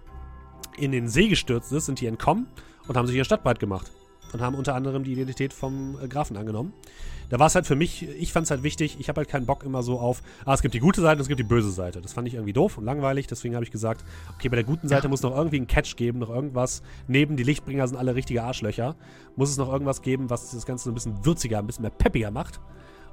[0.77, 2.49] in den See gestürzt ist, sind die entkommen
[2.89, 3.93] und haben sich ihr Stadtbreit gemacht.
[4.33, 6.73] Und haben unter anderem die Identität vom äh, Grafen angenommen.
[7.31, 9.47] Da war es halt für mich, ich fand es halt wichtig, ich habe halt keinen
[9.47, 11.71] Bock immer so auf, ah, es gibt die gute Seite und es gibt die böse
[11.71, 12.01] Seite.
[12.01, 14.05] Das fand ich irgendwie doof und langweilig, deswegen habe ich gesagt,
[14.35, 16.83] okay, bei der guten Seite muss noch irgendwie ein Catch geben, noch irgendwas.
[17.07, 18.97] Neben die Lichtbringer sind alle richtige Arschlöcher.
[19.37, 21.93] Muss es noch irgendwas geben, was das Ganze so ein bisschen würziger, ein bisschen mehr
[21.93, 22.61] peppiger macht.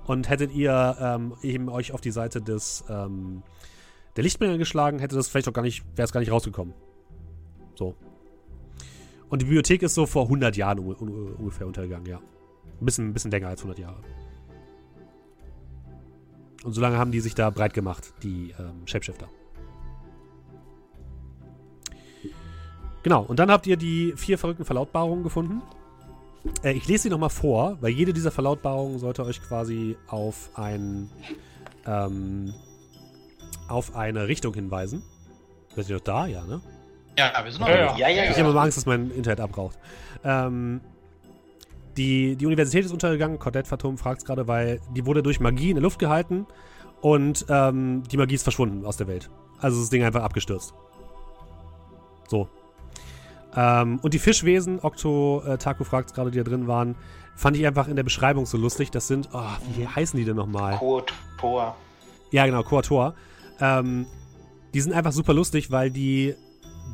[0.06, 3.44] Und hättet ihr ähm, eben euch auf die Seite des ähm,
[4.16, 6.74] der Lichtbringer geschlagen, hätte das vielleicht auch gar nicht, wäre es gar nicht rausgekommen.
[7.76, 7.96] So.
[9.30, 12.18] Und die Bibliothek ist so vor 100 Jahren un un ungefähr untergegangen, ja.
[12.18, 14.02] Ein bisschen, ein bisschen länger als 100 Jahre.
[16.64, 19.28] Und so lange haben die sich da breit gemacht, die ähm, Shapeshifter.
[23.04, 25.62] Genau, und dann habt ihr die vier verrückten Verlautbarungen gefunden.
[26.64, 31.10] Äh, ich lese sie nochmal vor, weil jede dieser Verlautbarungen sollte euch quasi auf ein
[31.86, 32.54] ähm,
[33.68, 35.04] auf eine Richtung hinweisen.
[35.76, 36.28] Seid ihr noch da?
[36.28, 36.62] Ja, ne?
[37.18, 37.98] Ja, wir sind noch Ja, da.
[37.98, 38.38] Ja, ja, Ich ja.
[38.38, 39.78] habe immer Angst, dass mein Internet abraucht.
[40.24, 40.82] Ähm,
[41.98, 43.40] die, die Universität ist untergegangen.
[43.40, 46.48] Cordette Phantom fragt es gerade, weil die wurde durch Magie in der Luft gehalten
[47.02, 49.30] und ähm, die Magie ist verschwunden aus der Welt.
[49.60, 50.74] Also ist das Ding einfach abgestürzt.
[52.28, 52.50] So.
[53.56, 56.96] Ähm, und die Fischwesen, Octo äh, Taku fragt gerade, die da drin waren,
[57.36, 58.92] fand ich einfach in der Beschreibung so lustig.
[58.92, 59.44] Das sind, oh,
[59.76, 60.78] wie heißen die denn nochmal?
[60.78, 61.76] Code, Tor.
[62.32, 63.14] Ja, genau, Koator.
[63.60, 64.08] Ähm,
[64.74, 66.36] die sind einfach super lustig, weil die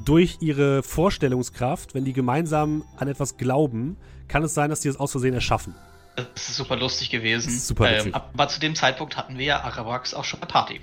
[0.05, 3.97] durch ihre Vorstellungskraft, wenn die gemeinsam an etwas glauben,
[4.27, 5.75] kann es sein, dass die es aus Versehen erschaffen.
[6.15, 7.51] Das ist super lustig gewesen.
[7.51, 8.05] Super.
[8.05, 10.81] Ähm, aber zu dem Zeitpunkt hatten wir ja Arabax auch schon eine Party.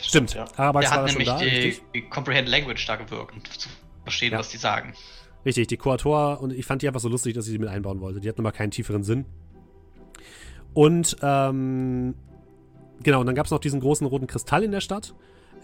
[0.00, 0.34] Stimmt.
[0.34, 0.46] ja.
[0.56, 3.34] Arabax Der war hat da schon nämlich da, die, die Comprehend Language da gewirkt,
[4.10, 4.38] verstehen, Ja.
[4.38, 4.92] was die sagen.
[5.44, 8.00] Richtig, die Koator und ich fand die einfach so lustig, dass ich sie mit einbauen
[8.00, 8.20] wollte.
[8.20, 9.24] Die hatten aber keinen tieferen Sinn.
[10.74, 12.14] Und, ähm,
[13.02, 15.14] genau, und dann gab es noch diesen großen roten Kristall in der Stadt,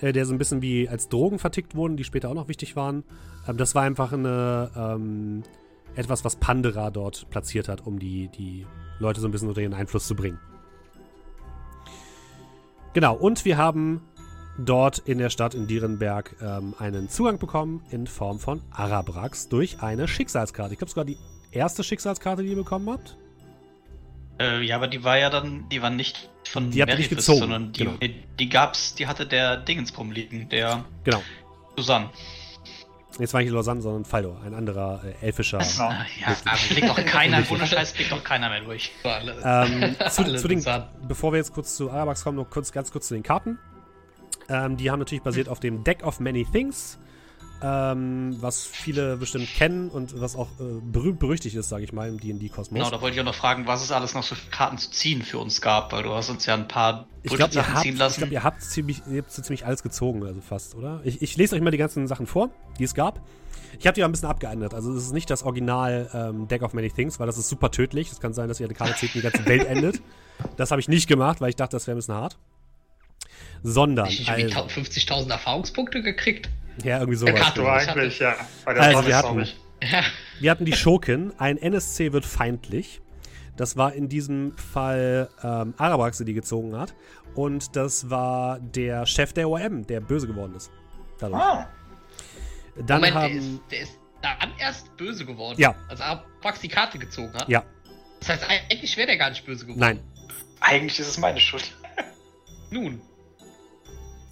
[0.01, 2.74] äh, der so ein bisschen wie als Drogen vertickt wurden, die später auch noch wichtig
[2.74, 3.05] waren.
[3.47, 5.42] Ähm, das war einfach eine, ähm,
[5.94, 8.66] etwas, was Pandera dort platziert hat, um die, die
[8.99, 10.38] Leute so ein bisschen unter ihren Einfluss zu bringen.
[12.94, 14.01] Genau, und wir haben
[14.59, 19.82] dort in der Stadt in Dierenberg ähm, einen Zugang bekommen in Form von Arabrax durch
[19.82, 20.72] eine Schicksalskarte.
[20.72, 21.18] Ich glaube sogar die
[21.50, 23.16] erste Schicksalskarte, die ihr bekommen habt.
[24.38, 27.16] Äh, ja, aber die war ja dann, die war nicht von Die ihr nicht Merifis,
[27.18, 27.96] gezogen, sondern die, genau.
[28.38, 31.22] die gab's, die hatte der Dingensbrumm liegen, der Genau.
[31.76, 32.11] Susanne.
[33.18, 35.59] Jetzt war nicht Lausanne, sondern Faldo, ein anderer äh, elfischer.
[35.59, 38.92] Ah, ja, aber blickt doch keiner, ohne Scheiß blickt doch keiner mehr durch.
[39.04, 40.62] Ähm, zu, zu den,
[41.09, 43.59] bevor wir jetzt kurz zu Arabax kommen, noch kurz, ganz kurz zu den Karten.
[44.49, 46.99] Ähm, die haben natürlich basiert auf dem Deck of Many Things,
[47.62, 52.09] ähm, was viele bestimmt kennen und was auch äh, berühmt berüchtigt ist, sage ich mal,
[52.09, 52.78] im D&D-Kosmos.
[52.78, 54.90] Genau, da wollte ich auch noch fragen, was es alles noch so für Karten zu
[54.90, 57.74] ziehen für uns gab, weil du hast uns ja ein paar ich glaube, ihr, Bullshit-Sachen
[57.74, 58.20] habt- ziehen ich lassen.
[58.20, 61.01] glaub, ihr habt ziemlich, ihr habt so ziemlich alles gezogen, also fast, oder?
[61.05, 63.20] Ich, ich lese euch mal die ganzen Sachen vor, die es gab.
[63.78, 64.74] Ich habe die auch ein bisschen abgeändert.
[64.74, 67.70] Also es ist nicht das Original ähm, Deck of Many Things, weil das ist super
[67.70, 68.11] tödlich.
[68.12, 70.01] Es kann sein, dass ihr eine Karte zieht und die ganze Welt endet.
[70.57, 72.38] Das habe ich nicht gemacht, weil ich dachte, das wäre ein bisschen hart.
[73.62, 76.48] Sondern, Ich habe also, 50.000 Erfahrungspunkte gekriegt.
[76.84, 77.40] ja, irgendwie Der sowas.
[77.40, 77.61] Karte.
[77.61, 78.34] Du eigentlich, ja.
[78.66, 79.46] Der Also, wir hatten-.
[79.82, 80.02] Ja,
[80.40, 81.32] Wir hatten die Schurken.
[81.38, 83.00] Ein NSC wird feindlich.
[83.57, 86.94] Das war in diesem Fall ähm, Arabrax, der die gezogen hat.
[87.34, 90.70] Und das war der Chef der OM, der böse geworden ist.
[91.18, 91.42] Dadurch.
[91.42, 91.68] Ah,
[92.86, 93.36] Dann Moment, der haben.
[93.38, 95.59] ist, der ist dann erst böse geworden.
[95.61, 95.74] Ja.
[95.88, 97.48] Als Abrax die Karte gezogen hat.
[97.48, 97.62] Ja,
[98.20, 99.80] Das heißt, eigentlich wäre der gar nicht böse geworden.
[99.80, 100.00] nein.
[100.61, 101.70] Eigentlich ist es meine Schuld.
[102.70, 103.00] Nun.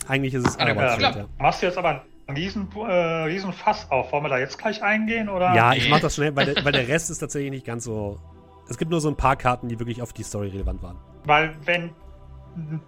[0.08, 1.26] Eigentlich ist es schuld, ja.
[1.38, 2.92] machst du jetzt aber einen riesen, äh,
[3.24, 4.12] riesen Fass auf.
[4.12, 5.28] Wollen wir da jetzt gleich eingehen?
[5.28, 5.54] Oder?
[5.54, 8.18] Ja, ich mach das schnell, weil der, weil der Rest ist tatsächlich nicht ganz so.
[8.68, 10.96] Es gibt nur so ein paar Karten, die wirklich auf die Story relevant waren.
[11.24, 11.90] Weil wenn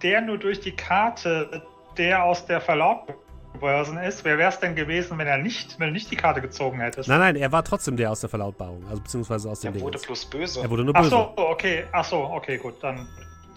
[0.01, 1.61] der nur durch die Karte
[1.97, 5.93] der aus der Verlautbörsen ist, wer wäre es denn gewesen, wenn er nicht, wenn du
[5.93, 7.09] nicht die Karte gezogen hättest?
[7.09, 8.83] Nein, nein, er war trotzdem der aus der Verlautbarung.
[8.89, 9.83] Also beziehungsweise aus dem Der Ding.
[9.83, 10.61] wurde bloß böse.
[10.61, 11.09] Er wurde nur Ach böse.
[11.11, 13.07] so, okay, ach so, okay, gut, dann,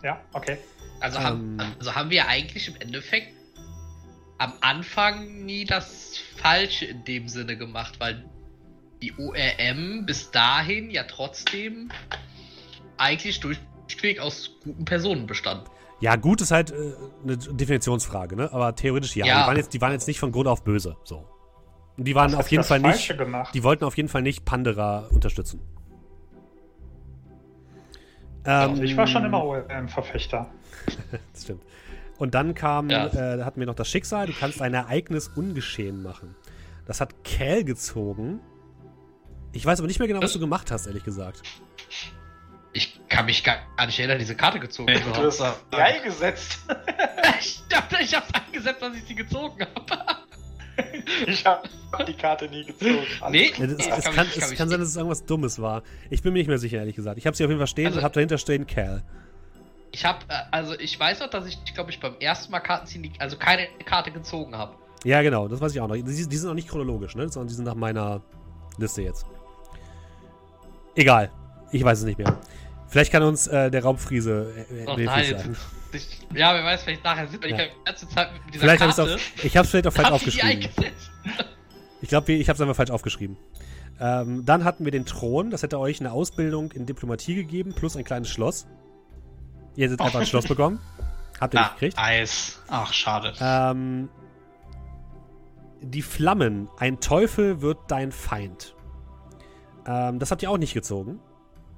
[0.03, 0.59] ja, okay.
[1.01, 1.67] Also, haben, Ähm.
[1.79, 3.33] also haben wir eigentlich im Endeffekt
[4.41, 8.25] am Anfang nie das Falsche in dem Sinne gemacht, weil
[9.03, 11.91] die ORM bis dahin ja trotzdem
[12.97, 15.69] eigentlich durchweg aus guten Personen bestand.
[16.01, 18.51] Ja, gut ist halt äh, eine Definitionsfrage, ne?
[18.51, 19.27] Aber theoretisch ja.
[19.27, 19.43] Ja.
[19.43, 20.97] Die, waren jetzt, die waren jetzt nicht von Grund auf böse.
[21.05, 21.29] So.
[21.99, 22.93] Und die waren Was auf jeden Fall nicht.
[22.93, 23.55] Falsche gemacht?
[23.55, 25.61] Die wollten auf jeden Fall nicht Pandera unterstützen.
[28.47, 30.51] Ähm, Also ich war schon immer OM-Verfechter.
[31.35, 31.63] Das stimmt.
[32.21, 33.07] Und dann kam, Ja.
[33.07, 36.37] äh, da hatten wir noch das Schicksal, du kannst ein Ereignis ungeschehen machen.
[36.87, 38.41] Das hat Cal gezogen.
[39.53, 41.43] Ich weiß aber nicht mehr genau, was du gemacht hast, ehrlich gesagt.
[42.73, 43.57] Ich kann mich gar
[43.87, 45.43] nicht erinnern, diese Karte gezogen Nee, Du hast
[45.73, 46.59] reingesetzt.
[47.41, 50.05] Ich dachte, ich hab's eingesetzt, dass ich sie gezogen habe.
[51.27, 51.69] Ich habe
[52.07, 52.99] die Karte nie gezogen.
[53.21, 53.53] Alles Nee.
[53.59, 55.83] Ja, das, Ja, es kann kann, es kann sein, dass es irgendwas Dummes war.
[56.11, 57.19] Ich bin mir nicht mehr sicher, ehrlich gesagt.
[57.19, 59.03] Ich habe sie auf jeden Fall stehen Also- und habe dahinter stehen Cal.
[59.93, 60.19] Ich habe,
[60.53, 63.67] also ich weiß noch, dass ich, glaube ich, beim ersten Mal Karten ziehen, also keine
[63.85, 64.75] Karte gezogen habe.
[65.05, 65.95] Ja, genau, das weiß ich auch noch.
[65.95, 67.29] Die, die sind auch nicht chronologisch, ne?
[67.29, 68.21] Sondern die sind nach meiner
[68.79, 69.27] Liste jetzt.
[70.95, 71.31] Egal.
[71.73, 72.39] Ich weiß es nicht mehr.
[72.89, 75.57] Vielleicht kann uns äh, der Raubfriese äh, Oh nein.
[75.93, 77.57] Ich, ja, wer weiß, vielleicht nachher sind wir Ja.
[77.57, 79.15] die ganze Zeit mit dieser Vielleicht Karte.
[79.15, 80.69] es Ich habe es vielleicht auch falsch aufgeschrieben.
[82.03, 83.37] Ich glaube, ich habe es einfach falsch aufgeschrieben.
[84.01, 85.51] Ähm, dann hatten wir den Thron.
[85.51, 88.67] Das hätte euch eine Ausbildung in Diplomatie gegeben, plus ein kleines Schloss.
[89.81, 90.79] Ihr hättet einfach ein Schloss bekommen.
[91.41, 91.99] Habt ihr nicht Ah, gekriegt.
[91.99, 92.61] Eis.
[92.69, 93.33] Ach, schade.
[93.41, 94.11] Ähm,
[95.81, 96.69] die Flammen.
[96.77, 98.75] Ein Teufel wird dein Feind.
[99.87, 101.19] Ähm, das habt ihr auch nicht gezogen.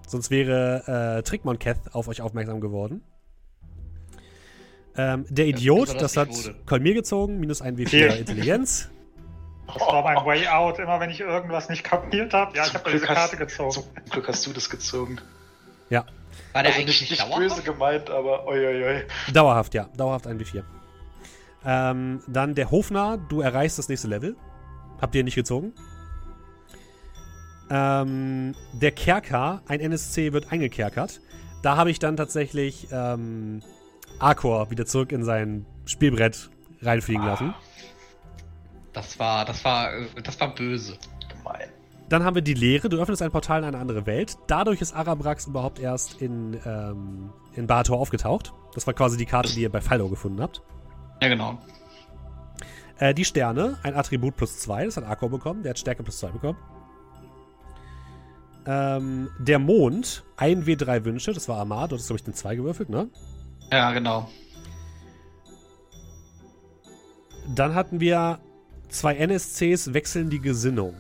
[0.09, 3.05] Sonst wäre äh, Trickmonketh auf euch aufmerksam geworden.
[4.97, 6.57] Ähm, der Idiot, das, das hat nicht wurde.
[6.67, 8.17] Kolmir gezogen, minus ein W4 Hier.
[8.17, 8.91] Intelligenz.
[9.69, 12.57] Das war mein Way Out, immer wenn ich irgendwas nicht kapiert habe.
[12.57, 13.71] Ja, ich habe diese Karte gezogen.
[13.71, 15.21] Zum Glück hast du das gezogen.
[15.89, 16.05] Ja,
[16.53, 19.05] War der also eigentlich nicht, nicht, böse gemeint, aber oi, oi, oi.
[19.33, 19.89] dauerhaft, ja.
[19.97, 20.63] Dauerhaft ein W4.
[21.65, 24.37] Ähm, dann der Hofnarr, du erreichst das nächste Level.
[25.01, 25.73] Habt ihr nicht gezogen?
[27.71, 31.21] Ähm, der Kerker, ein NSC wird eingekerkert.
[31.63, 33.63] Da habe ich dann tatsächlich ähm,
[34.19, 36.51] Arkor wieder zurück in sein Spielbrett
[36.83, 37.55] reinfliegen lassen.
[38.93, 40.99] Das war, das war, äh, das war böse.
[42.13, 42.91] Dann haben wir die Leere.
[42.91, 44.37] Du öffnest ein Portal in eine andere Welt.
[44.47, 48.53] Dadurch ist Arabrax überhaupt erst in, ähm, in Barator aufgetaucht.
[48.75, 50.61] Das war quasi die Karte, die ihr bei Faldo gefunden habt.
[51.23, 51.59] Ja, genau.
[52.99, 56.19] Äh, die Sterne, ein Attribut plus 2, das hat Akor bekommen, der hat Stärke plus
[56.19, 56.59] 2 bekommen.
[58.67, 62.57] Ähm, der Mond, ein W3 Wünsche, das war Amar, dort ist, glaube ich, den 2
[62.57, 63.09] gewürfelt, ne?
[63.71, 64.29] Ja, genau.
[67.55, 68.39] Dann hatten wir
[68.91, 70.97] zwei NSCs wechseln die Gesinnung.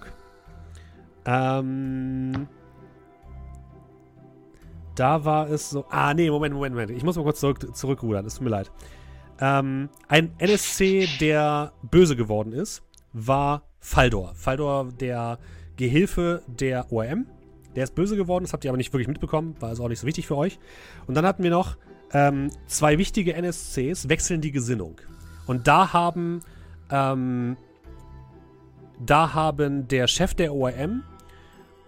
[1.25, 2.49] Ähm,
[4.95, 5.85] da war es so.
[5.89, 6.91] Ah, nee, Moment, Moment, Moment.
[6.91, 8.27] Ich muss mal kurz zurück, zurückrudern.
[8.27, 8.71] Es tut mir leid.
[9.41, 12.83] Ähm, ein NSC, der böse geworden ist,
[13.13, 14.35] war Faldor.
[14.35, 15.39] Faldor, der
[15.77, 17.27] Gehilfe der ORM.
[17.75, 20.01] Der ist böse geworden, das habt ihr aber nicht wirklich mitbekommen, war also auch nicht
[20.01, 20.59] so wichtig für euch.
[21.07, 21.77] Und dann hatten wir noch
[22.13, 25.01] ähm, zwei wichtige NSCs, wechseln die Gesinnung.
[25.47, 26.43] Und da haben,
[26.91, 27.57] ähm,
[29.01, 31.03] da haben der Chef der ORM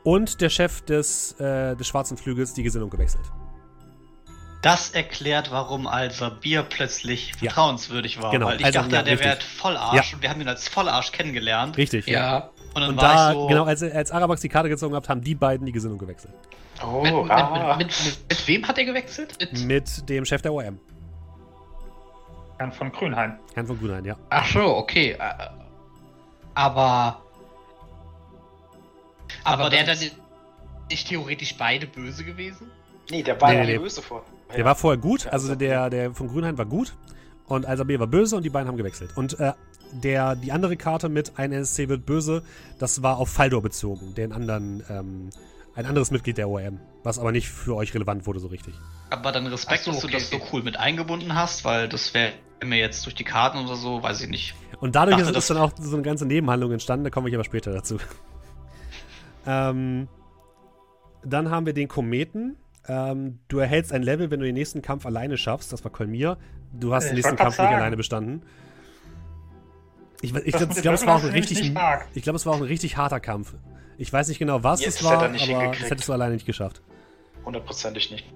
[0.05, 3.25] und der Chef des, äh, des Schwarzen Flügels die Gesinnung gewechselt.
[4.63, 7.51] Das erklärt, warum also Bier plötzlich Ja.
[7.51, 8.31] vertrauenswürdig war.
[8.31, 11.13] Genau, Weil ich also, dachte, ja, der wäre Vollarsch und wir haben ihn als Vollarsch
[11.13, 11.77] kennengelernt.
[11.77, 12.07] Richtig.
[12.07, 12.49] Ja.
[12.75, 13.47] Und dann Und war da, ich so.
[13.49, 16.33] genau, als, als Arabax die Karte gezogen hat, haben die beiden die Gesinnung gewechselt.
[16.83, 17.77] Oh, Mit, mit, ah.
[17.77, 19.37] mit, mit, mit, mit wem hat er gewechselt?
[19.39, 20.81] Mit, Mit dem Chef der ORM,
[22.59, 23.39] Herrn von Grünhain.
[23.55, 24.17] Herrn von Grünhain, ja.
[24.31, 25.11] ach so, okay.
[25.13, 25.19] äh,
[26.55, 27.21] Aber.
[29.45, 30.11] Aber, Aber der das dann
[30.91, 32.71] nicht theoretisch beide böse gewesen?
[33.11, 34.25] Nee, der war Nee, ja nee, böse vor.
[34.57, 36.95] Der war vorher gut, Ja, also der, der von Grünhain war gut
[37.47, 39.11] und Alsabir war böse und die beiden haben gewechselt.
[39.17, 39.53] Und äh,
[39.93, 42.43] der, die andere Karte mit ein NSC wird böse,
[42.79, 45.31] das war auf Faldor bezogen, den anderen, ähm,
[45.75, 48.75] ein anderes Mitglied der ORM, was aber nicht für euch relevant wurde so richtig.
[49.11, 52.33] Aber dann Respekt, so, dass du das so cool mit eingebunden hast, weil das wäre
[52.63, 54.55] mir jetzt durch die Karten oder so, weiß ich nicht.
[54.81, 57.29] Und dadurch Dachte, ist, ist das- dann auch so eine ganze Nebenhandlung entstanden, da komme
[57.29, 57.99] ich aber später dazu.
[59.47, 60.09] Ähm,
[61.25, 62.57] dann haben wir den Kometen.
[62.87, 65.73] Ähm, du erhältst ein Level, wenn du den nächsten Kampf alleine schaffst.
[65.73, 66.37] Das war Kolmir.
[66.73, 67.75] Du hast Ich den nächsten Kampf nicht sagen.
[67.77, 68.43] alleine bestanden.
[70.21, 72.07] Ich, ich, ich glaube, es war auch ein richtig, nicht arg.
[72.15, 73.55] ich glaube, es war auch ein richtig harter Kampf.
[73.99, 75.49] Ich weiß nicht genau, was Ja, es das war, aber er nicht
[75.83, 76.83] das hättest du alleine nicht geschafft.
[77.45, 78.27] Hundertprozentig nicht.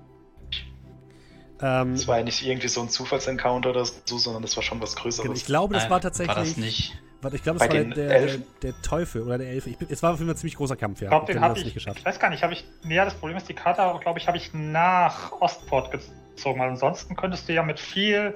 [1.60, 4.80] Ähm, Das war ja nicht irgendwie so ein Zufallsencounter oder so, sondern das war schon
[4.80, 5.39] was Größeres.
[5.39, 6.36] ich glaube, das Nein, war tatsächlich.
[6.36, 6.97] War das nicht.
[7.20, 9.70] Warte, ich glaube, es Bei war der, der, der Teufel oder der Elfe.
[9.70, 11.06] Ich bin, es war auf jeden Fall ein ziemlich großer Kampf, ja.
[11.06, 11.98] Ich glaube, den du ich, nicht geschafft.
[11.98, 14.28] ich weiß gar nicht, habe ich, nee, ja, das Problem ist, die Karte, glaube ich,
[14.28, 18.35] habe ich nach Ostport gezogen, weil ansonsten könntest du ja mit viel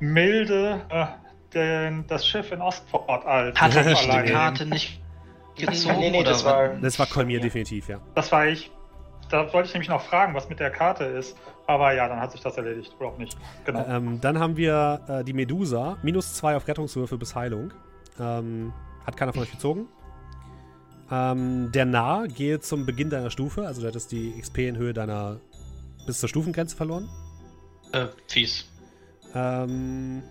[0.00, 1.06] Milde äh,
[1.54, 5.00] den, das Schiff in Ostport als Hat er nicht die Karte nicht
[5.56, 5.98] gezogen?
[5.98, 6.68] nee, nee, oder das war.
[6.74, 7.44] Das war Kolmir Ja.
[7.44, 8.00] definitiv, ja.
[8.14, 8.70] Das war ich.
[9.30, 11.36] Da wollte ich nämlich noch fragen, was mit der Karte ist.
[11.66, 12.94] Aber ja, dann hat sich das erledigt.
[12.98, 13.36] Oder auch nicht.
[13.64, 13.84] Genau.
[13.88, 15.96] Ähm, dann haben wir äh, die Medusa.
[16.02, 17.72] Minus 2 auf Rettungswürfe bis Heilung.
[18.20, 18.72] Ähm,
[19.06, 19.88] hat keiner von euch gezogen.
[21.10, 23.66] Ähm, der Nah gehe zum Beginn deiner Stufe.
[23.66, 25.40] Also du hättest die XP in Höhe deiner
[26.06, 27.08] bis zur Stufengrenze verloren.
[27.92, 28.66] Äh, fies.
[29.34, 30.22] Ähm,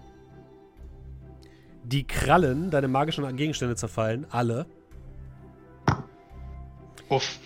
[1.83, 4.25] die Krallen, deine magischen Gegenstände zerfallen.
[4.29, 4.65] Alle.
[7.09, 7.39] Uff.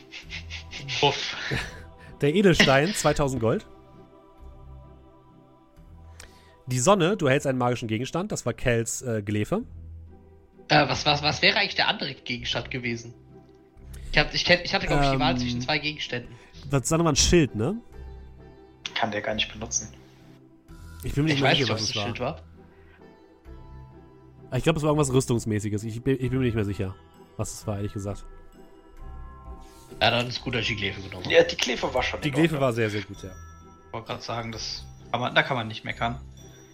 [1.02, 1.36] Uff.
[2.22, 3.66] Der Edelstein, 2000 Gold.
[6.68, 8.32] Die Sonne, du hältst einen magischen Gegenstand.
[8.32, 9.64] Das war Kels äh, Gelefe.
[10.68, 13.14] Äh, was, was, was wäre eigentlich der andere Gegenstand gewesen?
[14.12, 16.36] Ich, hab, ich, kenn, ich hatte, glaube ich, die Wahl Ähm, zwischen zwei Gegenständen.
[16.70, 17.78] Das war nochmal ein Schild, ne?
[18.96, 19.94] Kann der gar nicht benutzen.
[21.04, 22.04] Ich bin mir nicht Ich mehr weiß sicher, was es ein war.
[22.06, 22.42] Schild war.
[24.56, 25.84] Ich glaube, es war irgendwas Rüstungsmäßiges.
[25.84, 26.96] Ich bin, ich bin mir nicht mehr sicher,
[27.38, 28.26] was es war, ehrlich gesagt.
[30.02, 31.34] Ja, dann ist gut, dass ich die Glefe genommen habe.
[31.34, 32.22] Ja, die Klefe war schon.
[32.22, 33.32] Die Glefe war sehr, sehr gut, ja.
[33.88, 36.20] Ich wollte gerade sagen, das kann man, da kann man nicht meckern.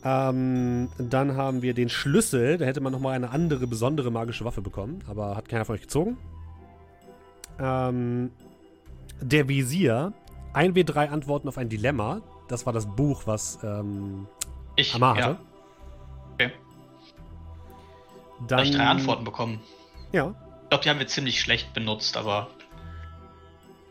[0.05, 2.57] Ähm, dann haben wir den Schlüssel.
[2.57, 5.03] Da hätte man nochmal eine andere, besondere magische Waffe bekommen.
[5.07, 6.17] Aber hat keiner von euch gezogen.
[7.59, 8.31] Ähm,
[9.21, 10.13] der Visier.
[10.53, 12.21] 1W3 Antworten auf ein Dilemma.
[12.47, 14.27] Das war das Buch, was ähm,
[14.75, 15.37] Ich, Amar ja, hatte.
[16.33, 16.51] Okay.
[18.39, 19.61] Dann, da hab ich drei Antworten bekommen.
[20.11, 22.49] Ja, Ich glaube, die haben wir ziemlich schlecht benutzt, aber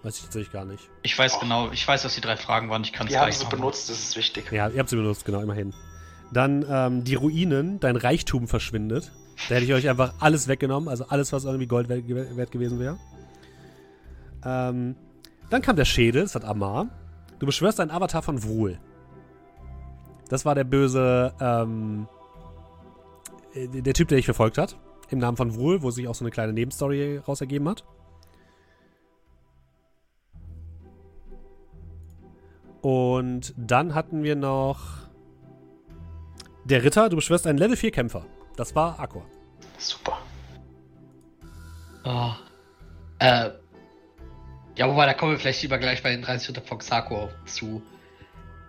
[0.02, 0.88] weiß ich tatsächlich gar nicht.
[1.02, 1.40] ich weiß Och.
[1.40, 2.82] genau, ich weiß, was die drei Fragen waren.
[2.82, 4.50] Ich kann es Wir haben gleich sie benutzt, das ist wichtig.
[4.52, 5.72] Ja, ihr habt sie benutzt, genau, immerhin.
[6.32, 9.12] Dann ähm, die Ruinen, dein Reichtum verschwindet.
[9.48, 12.98] Da hätte ich euch einfach alles weggenommen, also alles, was irgendwie Gold wert, gewesen wäre.
[14.44, 14.96] Ähm,
[15.50, 16.88] dann kam der Schädel, das hat Amar.
[17.38, 18.78] Du beschwörst einen Avatar von Vrul.
[20.28, 22.06] Das war der böse, ähm,
[23.54, 24.78] äh, der Typ, der dich verfolgt hat.
[25.10, 27.84] Im Namen von Vrul, wo sich auch so eine kleine Nebenstory raus ergeben hat.
[32.80, 35.01] Und dann hatten wir noch
[36.64, 37.08] der Ritter.
[37.08, 38.26] Du beschwörst einen Level 4 Kämpfer.
[38.56, 39.22] Das war Aqua.
[39.78, 40.18] Super.
[42.04, 42.32] Oh.
[43.18, 43.50] Äh.
[44.76, 47.82] Ja, wobei, da kommen wir vielleicht lieber gleich bei den 30 Ritter von Xako zu.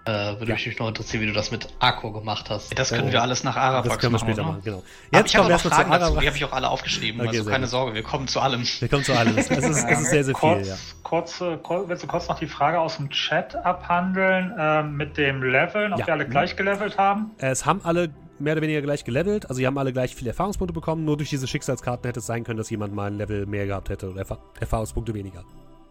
[0.06, 0.56] Äh, würde Ja.
[0.56, 2.78] mich noch interessieren, wie du das mit Akko gemacht hast.
[2.78, 4.52] Das können wir alles nach Arapax Das können wir machen, später oder?
[4.52, 4.78] machen, genau.
[5.12, 7.38] Aber Jetzt ich habe noch Fragen zu dazu, die habe ich auch alle aufgeschrieben, Okay,
[7.38, 7.70] also keine gut.
[7.70, 8.64] Sorge, wir kommen zu allem.
[8.80, 9.38] Wir kommen zu allem.
[9.38, 10.76] Es ist, es ist sehr, sehr kurz, viel, ja.
[11.04, 15.16] kurz, äh, kurz, willst du kurz noch die Frage aus dem Chat abhandeln ähm, mit
[15.18, 16.08] dem Leveln, ob Ja.
[16.08, 17.32] wir alle gleich gelevelt haben?
[17.38, 18.10] Es haben alle
[18.40, 19.46] mehr oder weniger gleich gelevelt.
[19.46, 21.06] Also, sie haben alle gleich viele Erfahrungspunkte bekommen.
[21.06, 23.88] Nur durch diese Schicksalskarten hätte es sein können, dass jemand mal ein Level mehr gehabt
[23.90, 25.46] hätte oder Erfa Erfahrungspunkte weniger.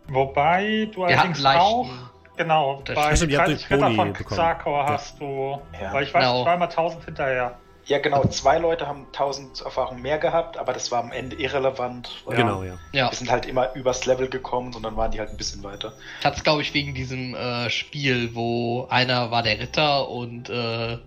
[0.09, 1.89] Wobei du allerdings auch
[2.37, 4.27] Genau, Das bei stimmt, ihr habt 30 den Ritter Boni von.
[4.27, 4.89] Xarkor Ja.
[4.89, 5.61] hast du.
[5.81, 5.93] Ja.
[5.93, 6.41] Weil ich weiß, Genau.
[6.41, 7.59] ich war immer 1000 hinterher.
[7.85, 8.23] Ja, genau.
[8.27, 12.23] Zwei Leute haben 1000 Erfahrungen mehr gehabt, aber das war am Ende irrelevant.
[12.25, 12.75] weil Genau, ja.
[12.93, 15.63] Ja, Wir sind halt immer übers Level gekommen und dann waren die halt ein bisschen
[15.65, 15.93] weiter.
[16.23, 20.99] hat's glaube ich wegen diesem äh, Spiel, wo einer war der Ritter und äh,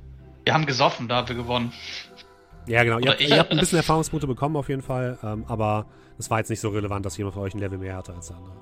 [0.43, 1.72] Wir haben gesoffen, da haben wir gewonnen.
[2.68, 2.99] Ja, genau.
[2.99, 3.30] Ihr habt, ich.
[3.30, 5.85] ihr habt ein bisschen Erfahrungspunkte bekommen auf jeden Fall, ähm, aber
[6.19, 8.27] es war jetzt nicht so relevant, dass jemand von euch ein Level mehr hatte als
[8.27, 8.53] der andere.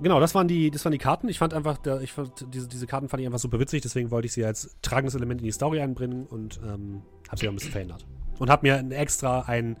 [0.00, 1.28] Genau, das waren die, das waren die Karten.
[1.28, 4.26] Ich fand einfach, ich fand, diese, diese Karten fand ich einfach super witzig, deswegen wollte
[4.26, 7.56] ich sie als tragendes Element in die Story einbringen und ähm, habe sie auch ein
[7.56, 8.04] bisschen verändert.
[8.38, 9.76] Und habe mir extra ein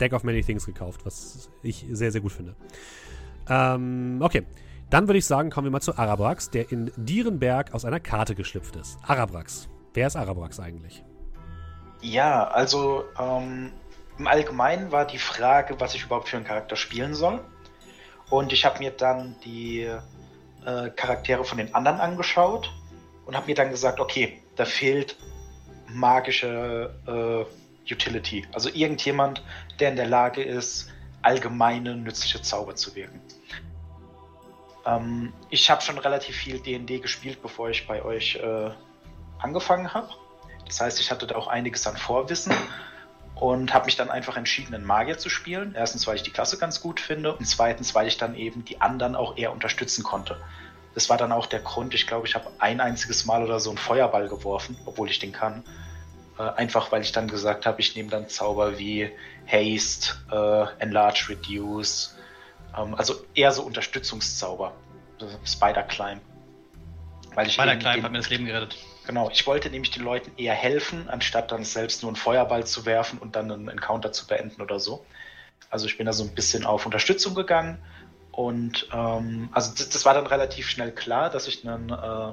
[0.00, 2.54] Deck of Many Things gekauft, was ich sehr, sehr gut finde.
[3.48, 4.42] Ähm, okay.
[4.90, 8.34] Dann würde ich sagen, kommen wir mal zu Arabrax, der in Dierenberg aus einer Karte
[8.34, 8.98] geschlüpft ist.
[9.02, 9.68] Arabrax.
[9.94, 11.02] Wer ist Arabrax eigentlich?
[12.02, 13.72] Ja, also ähm,
[14.18, 17.40] im Allgemeinen war die Frage, was ich überhaupt für einen Charakter spielen soll.
[18.30, 19.82] Und ich habe mir dann die
[20.64, 22.72] äh, Charaktere von den anderen angeschaut
[23.26, 25.16] und habe mir dann gesagt, okay, da fehlt
[25.88, 28.46] magische äh, Utility.
[28.52, 29.42] Also irgendjemand,
[29.78, 30.90] der in der Lage ist,
[31.22, 33.20] allgemeine nützliche Zauber zu wirken.
[34.86, 38.70] Ähm, ich habe schon relativ viel D&D gespielt, bevor ich bei euch äh,
[39.38, 40.08] angefangen habe.
[40.66, 42.54] Das heißt, ich hatte da auch einiges an Vorwissen
[43.36, 45.74] und habe mich dann einfach entschieden, einen Magier zu spielen.
[45.76, 48.80] Erstens, weil ich die Klasse ganz gut finde und zweitens, weil ich dann eben die
[48.80, 50.36] anderen auch eher unterstützen konnte.
[50.94, 53.70] Das war dann auch der Grund, ich glaube, ich habe ein einziges Mal oder so
[53.70, 55.64] einen Feuerball geworfen, obwohl ich den kann.
[56.38, 59.10] Äh, einfach weil ich dann gesagt habe, ich nehme dann Zauber wie
[59.46, 62.16] Haste, äh, Enlarge, Reduce,
[62.76, 64.72] ähm, also eher so Unterstützungszauber.
[65.44, 66.20] Spider Climb.
[67.34, 68.76] Weil ich Bei der eben Klein den- hat mir das Leben gerettet.
[69.06, 72.86] Genau, ich wollte nämlich den Leuten eher helfen, anstatt dann selbst nur einen Feuerball zu
[72.86, 75.04] werfen und dann einen Encounter zu beenden oder so.
[75.68, 77.78] Also ich bin da so ein bisschen auf Unterstützung gegangen
[78.32, 82.32] und ähm, also das, das war dann relativ schnell klar, dass ich einen äh,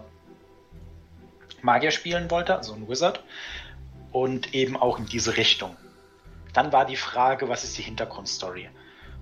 [1.61, 3.21] Magier spielen wollte, also einen Wizard
[4.11, 5.75] und eben auch in diese Richtung.
[6.53, 8.69] Dann war die Frage, was ist die Hintergrundstory?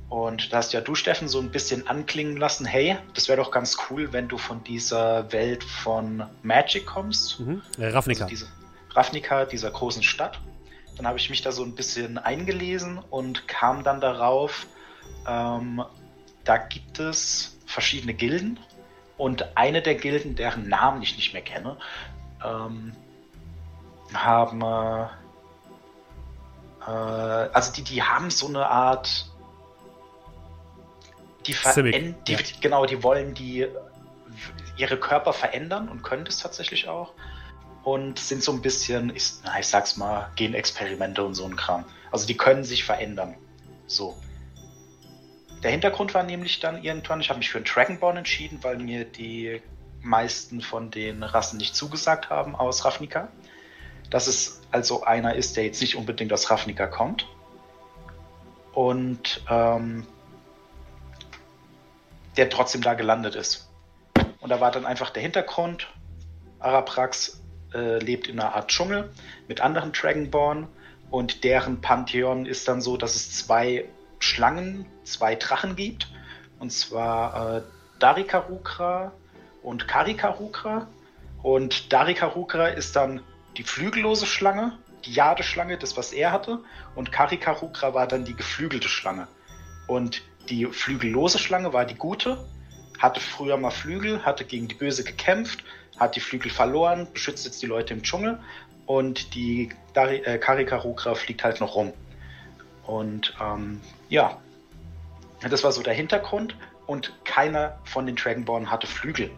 [0.09, 3.51] Und da hast ja du, Steffen, so ein bisschen anklingen lassen, hey, das wäre doch
[3.51, 7.39] ganz cool, wenn du von dieser Welt von Magic kommst.
[7.39, 7.61] Mhm.
[7.77, 8.23] Äh, Ravnica.
[8.23, 8.47] Also diese
[8.91, 10.39] Ravnica, dieser großen Stadt.
[10.97, 14.65] Dann habe ich mich da so ein bisschen eingelesen und kam dann darauf,
[15.27, 15.83] ähm,
[16.43, 18.59] da gibt es verschiedene Gilden
[19.17, 21.77] und eine der Gilden, deren Namen ich nicht mehr kenne,
[22.43, 22.93] ähm,
[24.13, 25.07] haben äh,
[26.87, 29.28] äh, also die, die haben so eine Art
[31.45, 32.39] die, Simic, die ja.
[32.61, 33.67] genau, die wollen die
[34.77, 37.13] ihre Körper verändern und können das tatsächlich auch
[37.83, 41.85] und sind so ein bisschen, ich, na, ich sag's mal, Genexperimente und so ein Kram.
[42.11, 43.35] Also die können sich verändern.
[43.87, 44.17] So.
[45.63, 49.05] Der Hintergrund war nämlich dann irgendwann, ich habe mich für einen Dragonborn entschieden, weil mir
[49.05, 49.61] die
[50.01, 53.29] meisten von den Rassen nicht zugesagt haben aus Ravnica.
[54.09, 57.27] Dass es also einer ist, der jetzt nicht unbedingt aus Ravnica kommt.
[58.73, 60.07] Und ähm,
[62.39, 63.69] der trotzdem da gelandet ist.
[64.39, 65.89] Und da war dann einfach der Hintergrund.
[66.59, 67.43] Araprax
[67.73, 69.11] äh, lebt in einer Art Dschungel
[69.49, 70.69] mit anderen Dragonborn
[71.11, 73.83] und deren Pantheon ist dann so, dass es zwei
[74.19, 76.07] Schlangen, zwei Drachen gibt.
[76.59, 77.61] Und zwar äh,
[77.99, 79.11] Darikarukra
[79.61, 80.87] und Karikarukra.
[81.43, 83.21] Und Darikarukra ist dann
[83.57, 86.59] die flügellose Schlange, die Jadeschlange, das was er hatte.
[86.95, 89.27] Und Karikarukra war dann die geflügelte Schlange.
[89.87, 92.43] Und die flügellose Schlange war die gute,
[92.97, 95.63] hatte früher mal Flügel, hatte gegen die Böse gekämpft,
[95.97, 98.39] hat die Flügel verloren, beschützt jetzt die Leute im Dschungel
[98.85, 101.93] und die Dari äh, Karikarukra fliegt halt noch rum.
[102.85, 104.37] Und ähm, ja,
[105.47, 106.55] das war so der Hintergrund
[106.87, 109.29] und keiner von den Dragonborn hatte Flügel.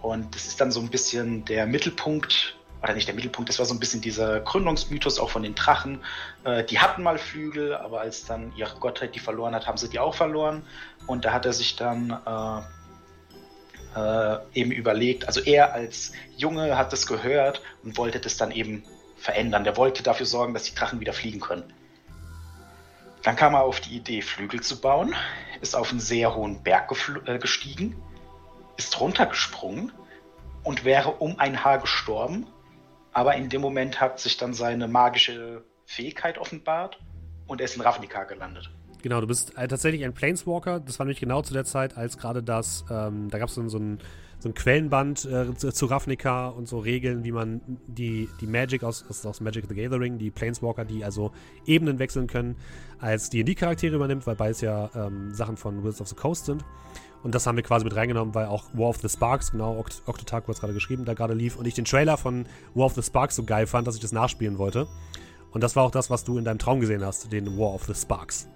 [0.00, 3.66] Und das ist dann so ein bisschen der Mittelpunkt, oder nicht der Mittelpunkt, das war
[3.66, 6.00] so ein bisschen dieser Gründungsmythos auch von den Drachen.
[6.44, 9.88] Äh, die hatten mal Flügel, aber als dann ihre Gottheit die verloren hat, haben sie
[9.88, 10.62] die auch verloren.
[11.06, 12.60] Und da hat er sich dann äh,
[13.96, 18.84] äh, eben überlegt, also er als Junge hat das gehört und wollte das dann eben
[19.16, 19.64] verändern.
[19.64, 21.72] Der wollte dafür sorgen, dass die Drachen wieder fliegen können.
[23.22, 25.14] Dann kam er auf die Idee, Flügel zu bauen,
[25.60, 26.92] ist auf einen sehr hohen Berg
[27.26, 28.00] äh, gestiegen,
[28.76, 29.92] ist runtergesprungen
[30.62, 32.46] und wäre um ein Haar gestorben.
[33.16, 37.00] Aber in dem Moment hat sich dann seine magische Fähigkeit offenbart
[37.46, 38.70] und er ist in Ravnica gelandet.
[39.00, 40.80] Genau, du bist äh, tatsächlich ein Planeswalker.
[40.80, 43.66] Das war nämlich genau zu der Zeit, als gerade das, ähm, da gab es so,
[43.70, 44.00] so, ein,
[44.38, 49.02] so ein Quellenband äh, zu, Ravnica und so Regeln, wie man die, die Magic aus,
[49.08, 51.32] aus, aus Magic the Gathering, die Planeswalker, die also
[51.64, 52.56] Ebenen wechseln können,
[52.98, 56.66] als D&D-Charaktere übernimmt, weil beides ja ähm, Sachen von Wizards of the Coast sind.
[57.22, 60.02] Und das haben wir quasi mit reingenommen, weil auch War of the Sparks, genau, Oct
[60.06, 61.56] Octotaku hat gerade geschrieben, da gerade lief.
[61.56, 64.12] Und ich den Trailer von War of the Sparks so geil fand, dass ich das
[64.12, 64.86] nachspielen wollte.
[65.52, 67.84] Und das war auch das, was du in deinem Traum gesehen hast, den War of
[67.84, 68.48] the Sparks.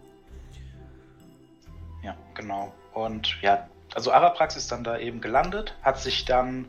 [2.03, 2.73] Ja, genau.
[2.93, 6.67] Und ja, also Araprax ist dann da eben gelandet, hat sich dann,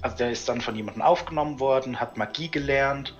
[0.00, 3.14] also der ist dann von jemandem aufgenommen worden, hat Magie gelernt,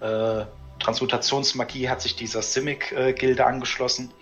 [0.00, 0.44] äh,
[0.80, 4.12] Transmutationsmagie hat sich dieser Simic-Gilde äh, angeschlossen.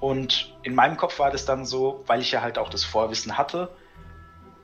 [0.00, 3.36] Und in meinem Kopf war das dann so, weil ich ja halt auch das Vorwissen
[3.36, 3.70] hatte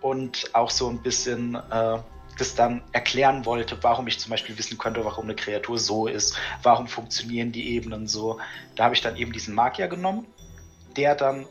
[0.01, 1.99] und auch so ein bisschen äh,
[2.39, 6.37] das dann erklären wollte, warum ich zum Beispiel wissen könnte, warum eine Kreatur so ist,
[6.63, 8.39] warum funktionieren die Ebenen so.
[8.77, 10.27] Da habe ich dann eben diesen Magier genommen,
[10.97, 11.47] der dann,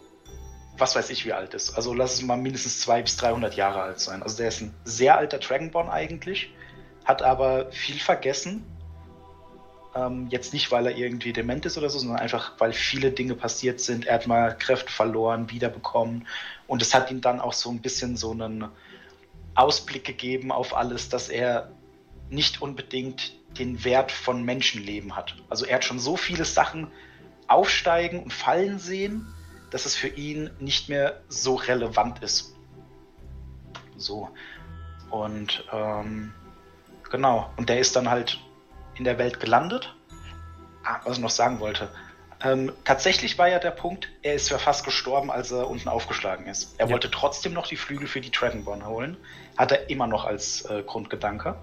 [0.78, 1.76] was weiß ich, wie alt ist.
[1.76, 4.24] Also lass es mal mindestens 200 bis 300 Jahre alt sein.
[4.24, 6.54] Also der ist ein sehr alter Dragonborn eigentlich,
[7.06, 8.66] hat aber viel vergessen.
[9.96, 13.36] Ähm, jetzt nicht, weil er irgendwie dement ist oder so, sondern einfach, weil viele Dinge
[13.36, 14.06] passiert sind.
[14.06, 16.28] Er hat mal Kräfte verloren, wiederbekommen.
[16.68, 18.70] Und es hat ihm dann auch so ein bisschen so einen
[19.56, 21.72] Ausblick gegeben auf alles, dass er
[22.30, 25.36] nicht unbedingt den Wert von Menschenleben hat.
[25.50, 26.88] Also er hat schon so viele Sachen
[27.48, 29.28] aufsteigen und fallen sehen,
[29.70, 32.56] dass es für ihn nicht mehr so relevant ist.
[33.98, 34.30] So.
[35.12, 36.34] Und ähm,
[37.12, 37.52] genau.
[37.58, 38.40] Und der ist dann halt
[38.96, 39.96] in der Welt gelandet.
[40.84, 41.90] Ah, was ich noch sagen wollte.
[42.44, 46.48] Ähm, tatsächlich war ja der Punkt, er ist ja fast gestorben, als er unten aufgeschlagen
[46.48, 46.76] ist.
[46.78, 46.92] Er ja.
[46.92, 49.18] wollte trotzdem noch die Flügel für die Dragonborn holen.
[49.58, 51.56] Hat er immer noch als äh, Grundgedanke.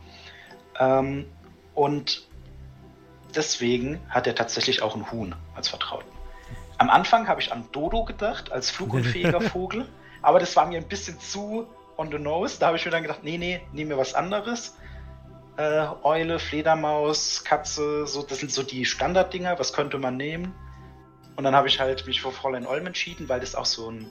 [0.78, 1.26] Ähm,
[1.74, 2.26] und
[3.34, 6.10] deswegen hat er tatsächlich auch einen Huhn als Vertrauten.
[6.78, 9.86] Am Anfang habe ich an Dodo gedacht, als flugunfähiger Vogel.
[10.22, 12.58] Aber das war mir ein bisschen zu on the nose.
[12.58, 14.76] Da habe ich mir dann gedacht, nee, nee, nehmen wir was anderes.
[15.60, 19.58] Äh, Eule, Fledermaus, Katze, so, das sind so die Standarddinger.
[19.58, 20.54] Was könnte man nehmen?
[21.36, 24.06] Und dann habe ich halt mich für Fräulein Olm entschieden, weil das auch so ein,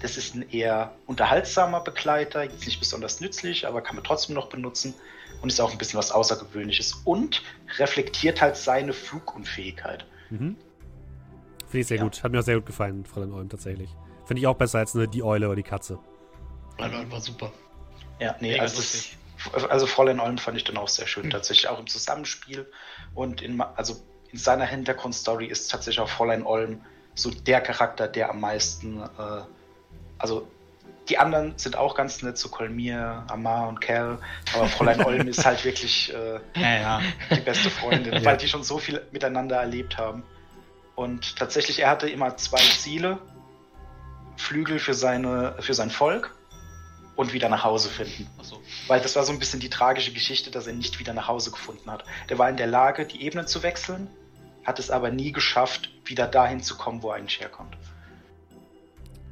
[0.00, 4.48] das ist ein eher unterhaltsamer Begleiter, jetzt nicht besonders nützlich, aber kann man trotzdem noch
[4.48, 4.94] benutzen
[5.42, 7.42] und ist auch ein bisschen was Außergewöhnliches und
[7.78, 10.06] reflektiert halt seine Flugunfähigkeit.
[10.30, 10.56] Mhm.
[11.66, 12.04] Finde ich sehr ja.
[12.04, 12.22] gut.
[12.22, 13.90] Hat mir auch sehr gut gefallen, Fräulein Olm tatsächlich.
[14.24, 15.98] Finde ich auch besser als eine, die Eule oder die Katze.
[16.76, 17.52] Fräulein Olm war super.
[18.20, 19.16] Ja, nee, also, das,
[19.68, 21.30] also Fräulein Olm fand ich dann auch sehr schön, mhm.
[21.30, 22.70] tatsächlich auch im Zusammenspiel
[23.14, 23.96] und in, also
[24.32, 26.82] in seiner Hintergrundstory ist tatsächlich auch Fräulein Olm
[27.14, 29.42] so der Charakter, der am meisten, äh,
[30.18, 30.48] also
[31.08, 34.18] die anderen sind auch ganz nett, so Kolmir, Amar und Cal,
[34.54, 37.02] aber Fräulein Olm ist halt wirklich äh, ja, ja.
[37.30, 38.24] die beste Freundin, ja.
[38.24, 40.24] weil die schon so viel miteinander erlebt haben.
[40.94, 43.18] Und tatsächlich, er hatte immer zwei Ziele.
[44.38, 46.35] Flügel für, seine, für sein Volk
[47.16, 48.28] und wieder nach Hause finden.
[48.42, 48.60] So.
[48.86, 51.50] Weil das war so ein bisschen die tragische Geschichte, dass er nicht wieder nach Hause
[51.50, 52.04] gefunden hat.
[52.28, 54.08] Der war in der Lage, die Ebenen zu wechseln,
[54.64, 57.76] hat es aber nie geschafft, wieder dahin zu kommen, wo er eigentlich herkommt.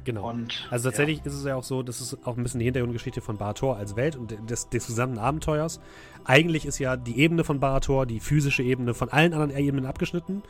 [0.05, 0.29] Genau.
[0.29, 1.25] Und, also tatsächlich ja.
[1.25, 3.95] ist es ja auch so, das ist auch ein bisschen die Hintergrundgeschichte von Barator als
[3.95, 5.79] Welt und des, des gesamten Abenteuers.
[6.25, 10.43] Eigentlich ist ja die Ebene von Barator, die physische Ebene, von allen anderen Ebenen abgeschnitten.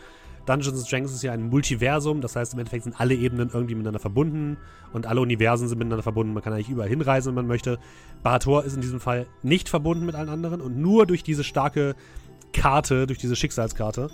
[0.45, 3.99] Dungeons Dragons ist ja ein Multiversum, das heißt im Endeffekt sind alle Ebenen irgendwie miteinander
[3.99, 4.57] verbunden
[4.93, 6.33] und alle Universen sind miteinander verbunden.
[6.33, 7.79] Man kann eigentlich überall hinreisen, wenn man möchte.
[8.23, 11.95] Barator ist in diesem Fall nicht verbunden mit allen anderen und nur durch diese starke
[12.53, 14.09] Karte, durch diese Schicksalskarte,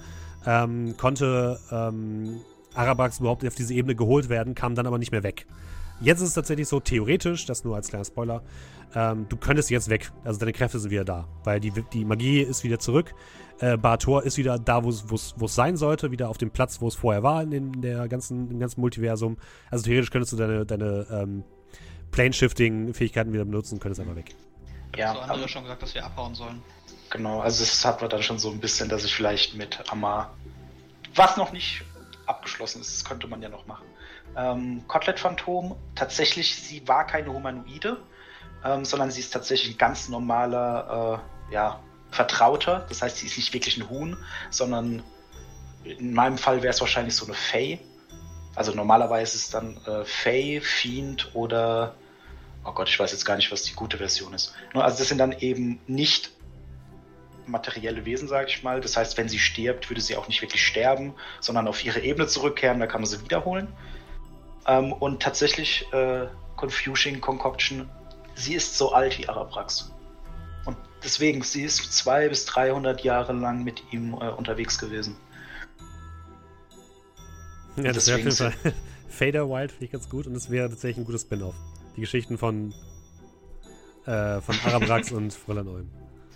[0.46, 2.38] ähm, konnte ähm,
[2.74, 5.46] Arabax überhaupt auf diese Ebene geholt werden, kam dann aber nicht mehr weg.
[6.00, 8.42] Jetzt ist es tatsächlich so, theoretisch, das nur als kleiner Spoiler,
[8.96, 10.12] ähm, du könntest jetzt weg.
[10.24, 13.14] Also deine Kräfte sind wieder da, weil die, die Magie ist wieder zurück.
[13.62, 16.96] Äh, Bator ist wieder da, wo es sein sollte, wieder auf dem Platz, wo es
[16.96, 19.38] vorher war in, der ganzen, im ganzen Multiversum.
[19.70, 21.44] Also theoretisch könntest du deine, deine ähm,
[22.10, 24.36] Plane-Shifting-Fähigkeiten wieder benutzen und könntest einfach weg.
[24.96, 26.64] Ja, so andere schon gesagt, dass wir abhauen sollen.
[27.12, 30.34] Genau, also es hat man dann schon so ein bisschen, dass ich vielleicht mit Amar,
[31.14, 31.84] was noch nicht
[32.26, 33.86] abgeschlossen ist, das könnte man ja noch machen.
[34.36, 37.98] Ähm, Kotlet Phantom, tatsächlich, sie war keine Humanoide,
[38.66, 41.80] ähm, sondern sie ist tatsächlich ein ganz normaler, äh, ja,
[42.12, 42.86] Vertrauter.
[42.90, 44.18] Das heißt, sie ist nicht wirklich ein Huhn,
[44.50, 45.04] sondern
[45.84, 47.80] in meinem Fall wäre es wahrscheinlich so eine Fey.
[48.56, 51.96] Also normalerweise ist es dann äh, Fey, Fiend oder
[52.64, 54.54] oh Gott, ich weiß jetzt gar nicht, was die gute Version ist.
[54.74, 56.32] Also das sind dann eben nicht
[57.48, 58.82] materielle Wesen, sage ich mal.
[58.82, 62.28] Das heißt, wenn sie stirbt, würde sie auch nicht wirklich sterben, sondern auf ihre Ebene
[62.28, 63.68] zurückkehren, da kann man sie wiederholen.
[64.68, 67.90] Ähm, und tatsächlich, äh, Confusion Concoction,
[68.36, 69.92] sie ist so alt wie Arabrax.
[71.04, 75.16] Deswegen, sie ist 200 bis 300 Jahre lang mit ihm äh, unterwegs gewesen.
[77.78, 78.54] Ja, das wäre auf jeden Fall
[79.10, 80.28] Fader Wild, finde ich ganz gut.
[80.28, 81.56] Und das wäre tatsächlich ein gutes Spin-off.
[81.96, 82.74] Die Geschichten von,
[84.06, 85.90] äh, von Arabrax und Fräulein Olm.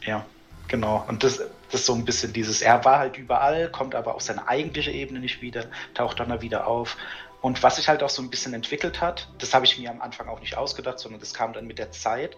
[0.06, 0.26] Ja.
[0.68, 4.16] Genau, und das, das ist so ein bisschen dieses, er war halt überall, kommt aber
[4.16, 6.98] auf seine eigentliche Ebene nicht wieder, taucht dann da wieder auf.
[7.42, 10.02] Und was sich halt auch so ein bisschen entwickelt hat, das habe ich mir am
[10.02, 12.38] Anfang auch nicht ausgedacht, sondern das kam dann mit der Zeit.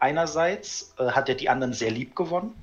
[0.00, 2.54] Einerseits äh, hat er die anderen sehr lieb gewonnen,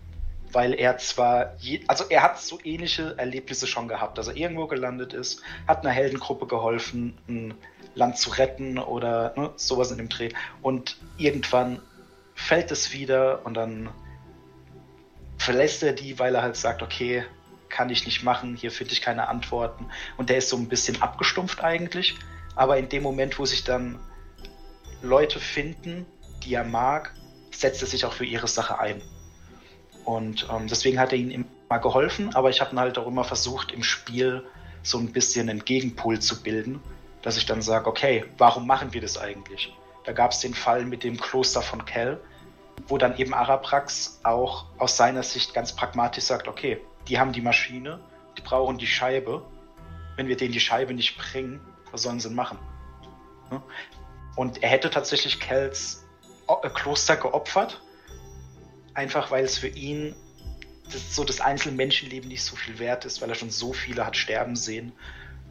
[0.51, 4.67] weil er zwar, je, also er hat so ähnliche Erlebnisse schon gehabt, dass er irgendwo
[4.67, 7.53] gelandet ist, hat einer Heldengruppe geholfen, ein
[7.93, 10.29] Land zu retten oder ne, sowas in dem Dreh.
[10.61, 11.81] Und irgendwann
[12.35, 13.89] fällt es wieder und dann
[15.37, 17.25] verlässt er die, weil er halt sagt, okay,
[17.69, 19.87] kann ich nicht machen, hier finde ich keine Antworten.
[20.17, 22.15] Und der ist so ein bisschen abgestumpft eigentlich.
[22.55, 23.99] Aber in dem Moment, wo sich dann
[25.01, 26.05] Leute finden,
[26.43, 27.13] die er mag,
[27.59, 29.01] setzt er sich auch für ihre Sache ein.
[30.03, 33.23] Und ähm, deswegen hat er ihnen immer geholfen, aber ich habe dann halt auch immer
[33.23, 34.45] versucht, im Spiel
[34.83, 36.79] so ein bisschen einen Gegenpol zu bilden,
[37.23, 39.73] dass ich dann sage, okay, warum machen wir das eigentlich?
[40.03, 42.19] Da gab es den Fall mit dem Kloster von Kell,
[42.87, 47.41] wo dann eben Araprax auch aus seiner Sicht ganz pragmatisch sagt, okay, die haben die
[47.41, 47.99] Maschine,
[48.37, 49.43] die brauchen die Scheibe.
[50.17, 51.59] Wenn wir denen die Scheibe nicht bringen,
[51.91, 52.59] was sollen sie machen?
[54.35, 56.04] Und er hätte tatsächlich Kells
[56.73, 57.81] Kloster geopfert,
[58.93, 60.15] einfach weil es für ihn
[60.91, 64.05] das, so das einzelne Menschenleben nicht so viel wert ist, weil er schon so viele
[64.05, 64.93] hat sterben sehen.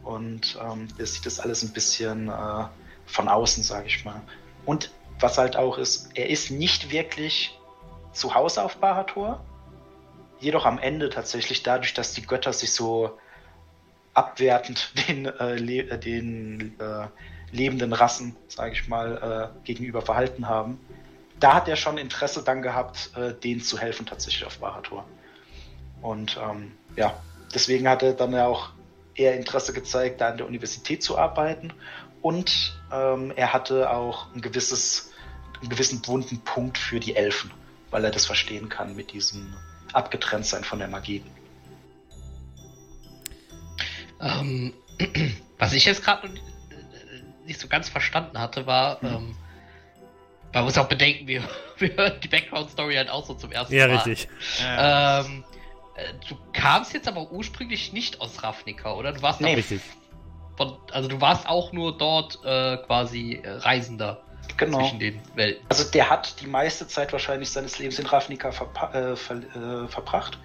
[0.03, 2.65] Und ähm, er sieht das alles ein bisschen äh,
[3.05, 4.21] von außen, sage ich mal.
[4.65, 7.57] Und was halt auch ist, er ist nicht wirklich
[8.13, 9.43] zu Hause auf Barator,
[10.39, 13.17] jedoch am Ende tatsächlich dadurch, dass die Götter sich so
[14.15, 17.07] abwertend den, äh, äh, den äh,
[17.51, 20.79] lebenden Rassen, sage ich mal, äh, gegenüber verhalten haben,
[21.39, 25.05] da hat er schon Interesse dann gehabt, äh, denen zu helfen tatsächlich auf Barator.
[26.01, 27.21] Und ähm, ja,
[27.53, 28.69] deswegen hat er dann ja auch
[29.15, 31.73] eher Interesse gezeigt, da an der Universität zu arbeiten.
[32.21, 35.11] Und ähm, er hatte auch ein gewisses,
[35.61, 37.51] einen gewissen wunden Punkt für die Elfen,
[37.91, 39.53] weil er das verstehen kann mit diesem
[39.93, 41.23] abgetrennt sein von der Magie.
[44.21, 44.73] Ähm,
[45.57, 46.29] was ich jetzt gerade
[47.45, 49.07] nicht so ganz verstanden hatte, war, mhm.
[49.07, 49.35] ähm,
[50.53, 51.43] man muss auch bedenken, wir,
[51.77, 53.95] wir hören die Background-Story halt auch so zum ersten ja, Mal.
[53.95, 54.27] Ja, richtig.
[54.65, 55.43] Ähm,
[55.95, 59.13] äh, du kamst jetzt aber ursprünglich nicht aus Ravnica, oder?
[59.13, 59.81] Du warst nee, richtig.
[60.57, 64.23] Von, also du warst auch nur dort äh, quasi äh, Reisender
[64.57, 64.79] genau.
[64.79, 65.65] zwischen den Welten.
[65.69, 70.37] Also der hat die meiste Zeit wahrscheinlich seines Lebens in Ravnica äh, ver äh, verbracht,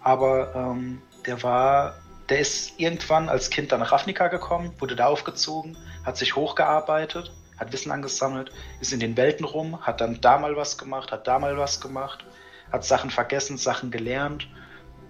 [0.00, 1.94] aber ähm, der war,
[2.28, 7.32] der ist irgendwann als Kind dann nach Ravnica gekommen, wurde da aufgezogen, hat sich hochgearbeitet,
[7.58, 8.50] hat Wissen angesammelt,
[8.80, 11.80] ist in den Welten rum, hat dann da mal was gemacht, hat da mal was
[11.80, 12.24] gemacht,
[12.72, 14.48] hat Sachen vergessen, Sachen gelernt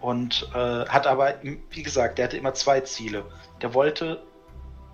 [0.01, 3.25] und äh, hat aber, wie gesagt, der hatte immer zwei Ziele.
[3.63, 4.23] Der wollte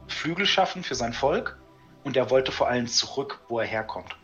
[0.07, 1.59] Flügel schaffen für sein Volk
[2.05, 4.17] und er wollte vor allem zurück, wo er herkommt.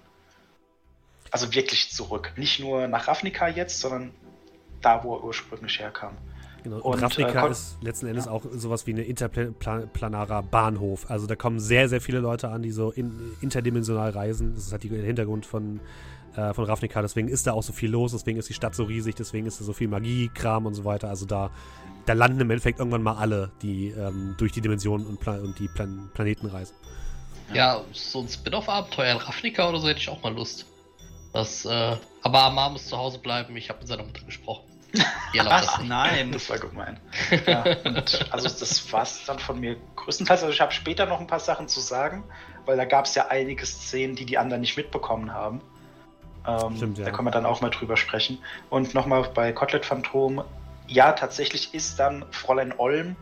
[1.30, 2.32] Also wirklich zurück.
[2.36, 4.14] Nicht nur nach Ravnica jetzt, sondern
[4.80, 6.16] da, wo er ursprünglich herkam.
[6.64, 6.76] Genau.
[6.76, 8.32] Und, und Ravnica äh, ist letzten Endes ja.
[8.32, 11.10] auch sowas wie ein interplanarer Bahnhof.
[11.10, 14.54] Also da kommen sehr, sehr viele Leute an, die so in, interdimensional reisen.
[14.54, 15.80] Das ist halt der Hintergrund von,
[16.36, 17.00] äh, von Ravnica.
[17.02, 19.60] Deswegen ist da auch so viel los, deswegen ist die Stadt so riesig, deswegen ist
[19.60, 21.08] da so viel Magie-Kram und so weiter.
[21.08, 21.50] Also da,
[22.06, 25.58] da landen im Endeffekt irgendwann mal alle, die ähm, durch die Dimensionen und, Pla und
[25.58, 26.74] die Plan Planeten reisen.
[27.54, 30.66] Ja, so ein Spin-off-Abenteuer in Ravnica oder so hätte ich auch mal Lust.
[31.32, 34.64] Das, äh, aber Amar muss zu Hause bleiben, ich habe mit seiner Mutter gesprochen.
[35.38, 36.98] Ach, nein, das war gemein.
[37.46, 40.42] Ja, und also das war es dann von mir größtenteils.
[40.42, 42.24] Also ich habe später noch ein paar Sachen zu sagen,
[42.64, 45.60] weil da gab es ja einige Szenen, die die anderen nicht mitbekommen haben.
[46.46, 47.04] Ähm, Stimmt, ja.
[47.04, 48.38] Da können wir dann auch mal drüber sprechen.
[48.70, 50.44] Und nochmal bei Kotlet Phantom,
[50.86, 53.16] ja, tatsächlich ist dann Fräulein Olm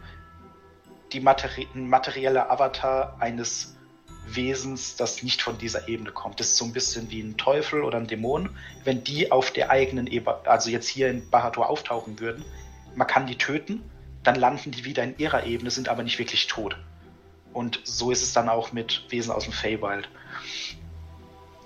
[1.12, 3.75] die materi materielle Avatar eines
[4.26, 6.40] Wesens, das nicht von dieser Ebene kommt.
[6.40, 8.50] Das ist so ein bisschen wie ein Teufel oder ein Dämon.
[8.84, 12.44] Wenn die auf der eigenen Ebene, also jetzt hier in Bahator auftauchen würden,
[12.94, 13.82] man kann die töten,
[14.22, 16.76] dann landen die wieder in ihrer Ebene, sind aber nicht wirklich tot.
[17.52, 20.08] Und so ist es dann auch mit Wesen aus dem Feywild.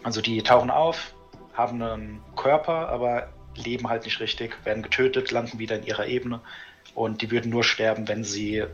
[0.03, 1.15] Also die tauchen auf,
[1.55, 6.41] haben einen Körper, aber leben halt nicht richtig, werden getötet, landen wieder in ihrer Ebene
[6.95, 8.65] und die würden nur sterben, wenn sie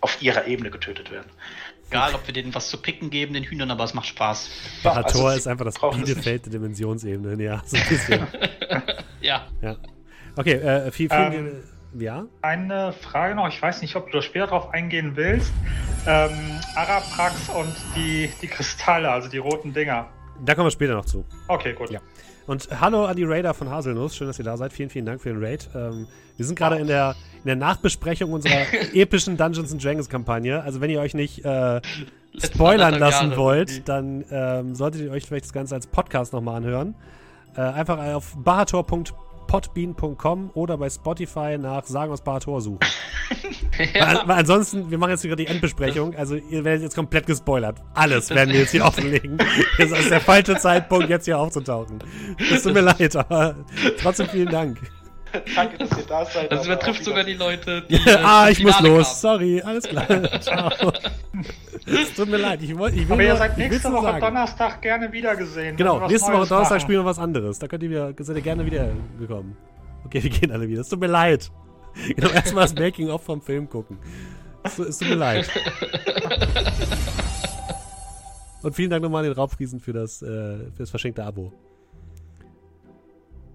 [0.00, 1.30] auf ihrer Ebene getötet werden.
[1.94, 4.50] Egal, ob wir denen was zu picken geben, den Hühnern, aber es macht Spaß.
[4.82, 8.26] Barator also ist einfach das Bielefeld der Dimensionsebene, ja, so ein bisschen.
[9.20, 9.46] ja.
[9.62, 9.76] ja.
[10.34, 11.62] Okay, äh, viel, viel, ähm,
[11.96, 12.24] ja?
[12.42, 15.52] Eine Frage noch, ich weiß nicht, ob du später darauf eingehen willst.
[16.04, 16.32] Ähm,
[16.74, 20.08] Araprax und die, die Kristalle, also die roten Dinger.
[20.44, 21.24] Da kommen wir später noch zu.
[21.46, 21.90] Okay, gut.
[21.90, 22.00] Ja.
[22.46, 24.16] Und hallo an die Raider von Haselnuss.
[24.16, 24.72] Schön, dass ihr da seid.
[24.72, 25.68] Vielen, vielen Dank für den Raid.
[25.74, 26.06] Ähm,
[26.36, 30.62] wir sind gerade in der, in der Nachbesprechung unserer epischen Dungeons Dragons Kampagne.
[30.62, 31.80] Also, wenn ihr euch nicht äh,
[32.38, 36.94] spoilern lassen wollt, dann ähm, solltet ihr euch vielleicht das Ganze als Podcast nochmal anhören.
[37.56, 39.23] Äh, einfach auf bahator.podcast
[39.54, 42.80] podbean.com oder bei Spotify nach Sagen aus Barator suchen.
[43.78, 47.78] weil, weil ansonsten, wir machen jetzt sogar die Endbesprechung, also ihr werdet jetzt komplett gespoilert.
[47.94, 49.38] Alles werden wir jetzt hier offenlegen.
[49.78, 52.00] Das ist der falsche Zeitpunkt, jetzt hier aufzutauchen.
[52.52, 53.54] Es tut mir leid, aber
[54.00, 54.78] trotzdem vielen Dank.
[55.54, 56.52] Danke, dass ihr da seid.
[56.52, 57.34] Das übertrifft sogar die.
[57.34, 57.94] Leute, die.
[58.06, 59.20] äh, ah, ich muss los.
[59.20, 59.38] kamen.
[59.38, 60.06] Sorry, alles klar.
[60.40, 60.92] Ciao.
[61.86, 64.20] Es tut mir leid, ich, wollt, ich will Aber ihr seid nächste Woche sagen.
[64.20, 65.76] Donnerstag gerne wieder gesehen.
[65.76, 66.80] Genau, nächste Woche Neues Donnerstag machen.
[66.80, 67.58] spielen wir was anderes.
[67.58, 68.88] Da könnt ihr, wieder, seid ihr gerne wieder
[69.18, 69.56] gekommen.
[70.04, 70.80] Okay, wir gehen alle wieder.
[70.80, 71.50] Es tut mir leid.
[72.16, 73.98] Genau, erstmal das Making-of vom Film gucken.
[74.62, 75.50] Es, es tut mir leid.
[78.62, 81.52] Und vielen Dank nochmal an den Raubfriesen für das, äh, für das verschenkte Abo.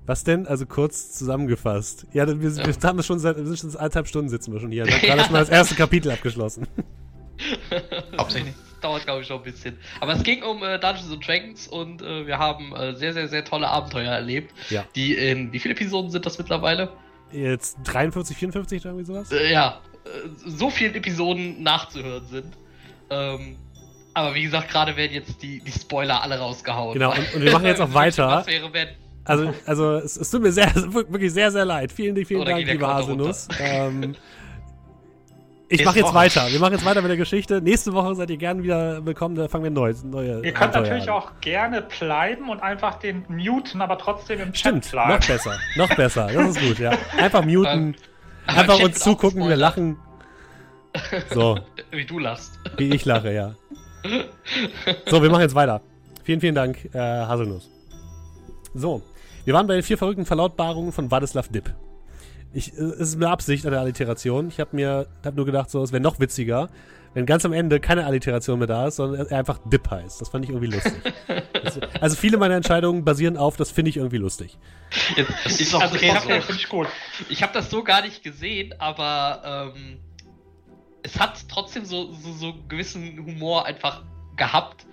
[0.10, 0.48] Was denn?
[0.48, 2.08] Also kurz zusammengefasst.
[2.14, 4.72] Ja, wir, wir haben es schon seit, wir sind schon anderthalb Stunden sitzen wir schon
[4.72, 4.88] hier.
[4.88, 6.68] Wir haben gerade schon mal das erste Kapitel abgeschlossen.
[8.18, 8.56] Hauptsächlich.
[8.82, 9.78] Dauert, glaube ich, schon ein bisschen.
[10.02, 13.28] Aber es ging um äh, Dungeons and Dragons und äh, wir haben äh, sehr, sehr,
[13.28, 14.52] sehr tolle Abenteuer erlebt.
[14.72, 14.84] Ja.
[14.96, 16.90] Die in, wie viele Episoden sind das mittlerweile?
[17.32, 19.32] Jetzt 53, 54 oder irgendwie sowas?
[19.32, 20.10] Äh, ja, äh,
[20.44, 22.58] so vielen Episoden nachzuhören sind.
[23.12, 23.58] Ähm,
[24.16, 26.94] aber wie gesagt, gerade werden jetzt die, die Spoiler alle rausgehauen.
[26.96, 28.28] Genau, und- und wir machen jetzt auch weiter.
[28.28, 28.88] Was wäre, wenn.
[29.30, 31.92] Also, also es, es tut mir sehr, wirklich sehr, sehr leid.
[31.92, 33.48] Vielen, vielen Oder Dank, Counter Haselnuss.
[33.60, 34.16] Ähm,
[35.68, 36.16] ich mache jetzt Woche.
[36.16, 36.48] weiter.
[36.50, 37.62] Wir machen jetzt weiter mit der Geschichte.
[37.62, 39.36] Nächste Woche seid ihr gerne wieder willkommen.
[39.36, 41.16] Da fangen wir neu, neue Ihr könnt Abenteuer natürlich an.
[41.16, 45.12] auch gerne bleiben und einfach den muten, aber trotzdem im Stimmt, Chat bleiben.
[45.20, 45.60] noch besser.
[45.76, 46.28] Noch besser.
[46.34, 46.98] Das ist gut, ja.
[47.20, 47.68] Einfach muten.
[47.68, 47.96] Ähm,
[48.48, 49.98] einfach uns zugucken, wie wir lachen.
[51.32, 51.60] So,
[51.92, 52.58] Wie du lachst.
[52.78, 53.54] wie ich lache, ja.
[55.06, 55.82] So, wir machen jetzt weiter.
[56.24, 57.70] Vielen, vielen Dank, äh, Haselnuss.
[58.74, 59.04] So,
[59.46, 61.74] wir waren bei den vier verrückten Verlautbarungen von Wadislav Dipp.
[62.54, 64.48] Ich, äh, es ist eine Absicht an der Alliteration.
[64.50, 66.70] Ich habe mir hab nur gedacht, so, es wäre noch witziger,
[67.14, 70.22] wenn ganz am Ende keine Alliteration mehr da ist, sondern er einfach Dipp heißt.
[70.22, 70.94] Das fand ich irgendwie lustig.
[71.54, 74.58] Das- also viele meiner Entscheidungen basieren auf, das finde ich irgendwie lustig.
[75.16, 76.88] Jetzt, Das ich, ist auch also, okay, habe finde ich gut.
[77.30, 79.98] ich hab das so gar nicht gesehen, aber ähm,
[81.04, 84.04] es hat trotzdem so, so, so gewissen Humor einfach
[84.36, 84.86] gehabt,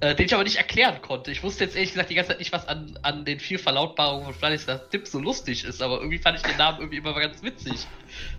[0.00, 1.30] äh, den ich aber nicht erklären konnte.
[1.30, 4.24] Ich wusste jetzt ehrlich gesagt die ganze Zeit nicht, was an, an den vier Verlautbarungen
[4.24, 7.42] von Vladislav Tipp so lustig ist, aber irgendwie fand ich den Namen irgendwie immer ganz
[7.42, 7.86] witzig.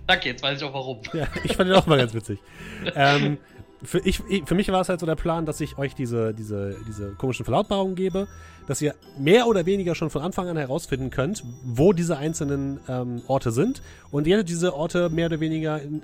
[0.07, 1.01] Danke, jetzt weiß ich auch warum.
[1.13, 2.39] Ja, ich fand den auch mal ganz witzig.
[2.95, 3.37] ähm,
[3.83, 6.77] für, ich, für mich war es halt so der Plan, dass ich euch diese, diese,
[6.87, 8.27] diese komischen Verlautbarungen gebe,
[8.67, 13.21] dass ihr mehr oder weniger schon von Anfang an herausfinden könnt, wo diese einzelnen ähm,
[13.27, 13.81] Orte sind
[14.11, 16.03] und ihr diese Orte mehr oder weniger in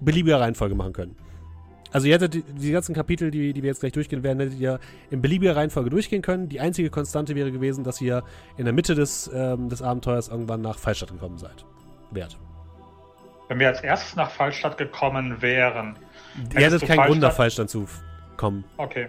[0.00, 1.16] beliebiger Reihenfolge machen können.
[1.92, 4.58] Also ihr hättet die, die ganzen Kapitel, die, die wir jetzt gleich durchgehen werden, hättet
[4.58, 4.78] ihr
[5.10, 6.48] in beliebiger Reihenfolge durchgehen können.
[6.48, 8.22] Die einzige Konstante wäre gewesen, dass ihr
[8.56, 11.64] in der Mitte des, ähm, des Abenteuers irgendwann nach Fallstadt gekommen seid.
[12.10, 12.36] Wert.
[13.48, 15.96] Wenn wir als erstes nach Fallstadt gekommen wären.
[16.54, 17.86] Ihr hättet keinen Grund, nach Fallstadt- zu
[18.36, 18.64] kommen.
[18.76, 19.08] Okay.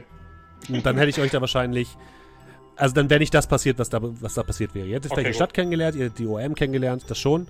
[0.70, 1.96] Und dann hätte ich euch da wahrscheinlich.
[2.76, 4.88] Also dann wäre nicht das passiert, was da, was da passiert wäre.
[4.88, 5.38] Ihr hättet Okay, vielleicht die.
[5.38, 7.48] Stadt kennengelernt, ihr hättet die OM kennengelernt, das schon.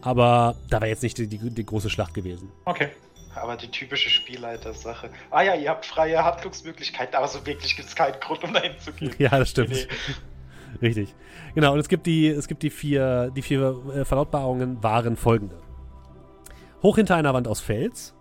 [0.00, 2.50] Aber da wäre jetzt nicht die, die, die große Schlacht gewesen.
[2.64, 2.88] Okay.
[3.38, 5.10] Aber die typische Spielleiter-Sache.
[5.30, 8.78] Ah ja, ihr habt freie Handlungsmöglichkeiten, aber so wirklich gibt es keinen Grund, um dahin
[8.78, 9.14] zu gehen.
[9.18, 9.70] Ja, das stimmt.
[9.70, 9.86] Nee,
[10.82, 11.14] Richtig.
[11.54, 15.56] Genau, und es gibt die, es gibt die vier, die vier äh, Verlautbarungen waren folgende.
[16.82, 18.14] Hoch hinter einer Wand aus Fels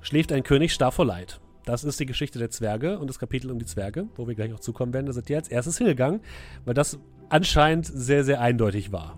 [0.00, 1.40] schläft ein König starr vor Leid.
[1.64, 4.52] Das ist die Geschichte der Zwerge und das Kapitel um die Zwerge, wo wir gleich
[4.52, 5.06] auch zukommen werden.
[5.06, 6.20] Da seid ihr als erstes hingegangen,
[6.64, 6.98] weil das
[7.28, 9.16] anscheinend sehr, sehr eindeutig war.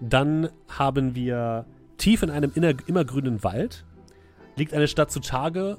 [0.00, 1.66] Dann haben wir
[2.04, 3.86] tief in einem inner, immergrünen Wald
[4.56, 5.78] liegt eine Stadt zu Tage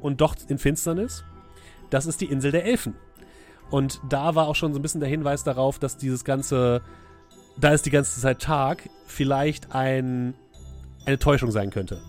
[0.00, 1.22] und doch in Finsternis.
[1.90, 2.94] Das ist die Insel der Elfen.
[3.70, 6.80] Und da war auch schon so ein bisschen der Hinweis darauf, dass dieses ganze,
[7.58, 10.32] da ist die ganze Zeit Tag, vielleicht ein,
[11.04, 12.00] eine Täuschung sein könnte.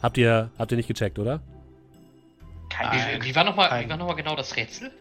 [0.00, 1.40] Habt ihr, habt ihr nicht gecheckt, oder?
[2.68, 4.92] kein Wie, wie war nochmal Kein- noch mal genau das Rätsel?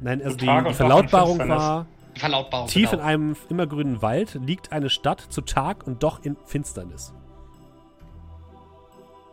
[0.00, 2.68] Nein, also die, die Verlautbarung war, Verlautbarung.
[2.68, 3.02] tief in genau.
[3.08, 7.12] einem immergrünen Wald liegt eine Stadt zu Tag und doch in Finsternis.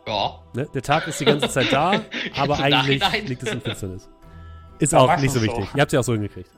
[0.06, 0.38] Ja.
[0.54, 0.68] Ne?
[0.74, 2.00] Der Tag ist die ganze Zeit da,
[2.36, 3.26] aber eigentlich Nachhinein.
[3.26, 4.08] liegt es in Finsternis.
[4.78, 5.46] Ist auch nicht so so.
[5.46, 5.68] wichtig.
[5.76, 6.50] Ihr habt sie auch so hingekriegt.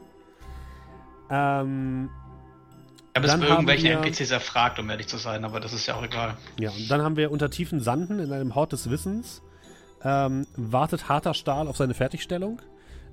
[1.28, 2.08] Ähm,
[3.12, 5.84] Ich habe es bei irgendwelchen wir- NPCs erfragt, um ehrlich zu sein, aber das ist
[5.86, 6.38] ja auch egal.
[6.58, 9.42] Ja, und dann haben wir unter tiefen Sanden in einem Hort des Wissens
[10.02, 12.62] ähm, wartet harter Stahl auf seine Fertigstellung.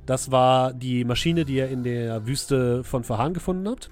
[0.05, 3.89] Das war die Maschine, die ihr in der Wüste von Verhan gefunden habt.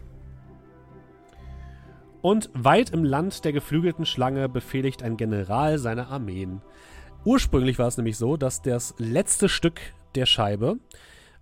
[2.22, 6.61] Und weit im Land der geflügelten Schlange befehligt ein General seine Armeen.
[7.23, 9.80] Ursprünglich war es nämlich so, dass das letzte Stück
[10.15, 10.77] der Scheibe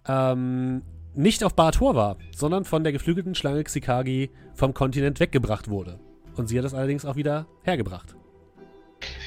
[0.08, 0.84] ähm,
[1.16, 6.00] nicht auf Barator war, sondern von der geflügelten Schlange Xikagi vom Kontinent weggebracht wurde.
[6.36, 8.16] Und sie hat es allerdings auch wieder hergebracht.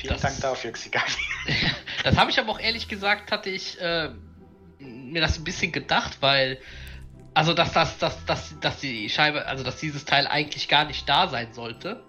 [0.01, 1.05] Vielen Das- Dank dafür, Xigami.
[2.05, 4.09] Das habe ich aber auch ehrlich gesagt, hatte ich äh,
[4.81, 6.59] mir das ein bisschen gedacht, weil
[7.35, 11.09] also dass das, dass, dass, dass die Scheibe, also dass dieses Teil eigentlich gar nicht
[11.09, 12.03] da sein sollte.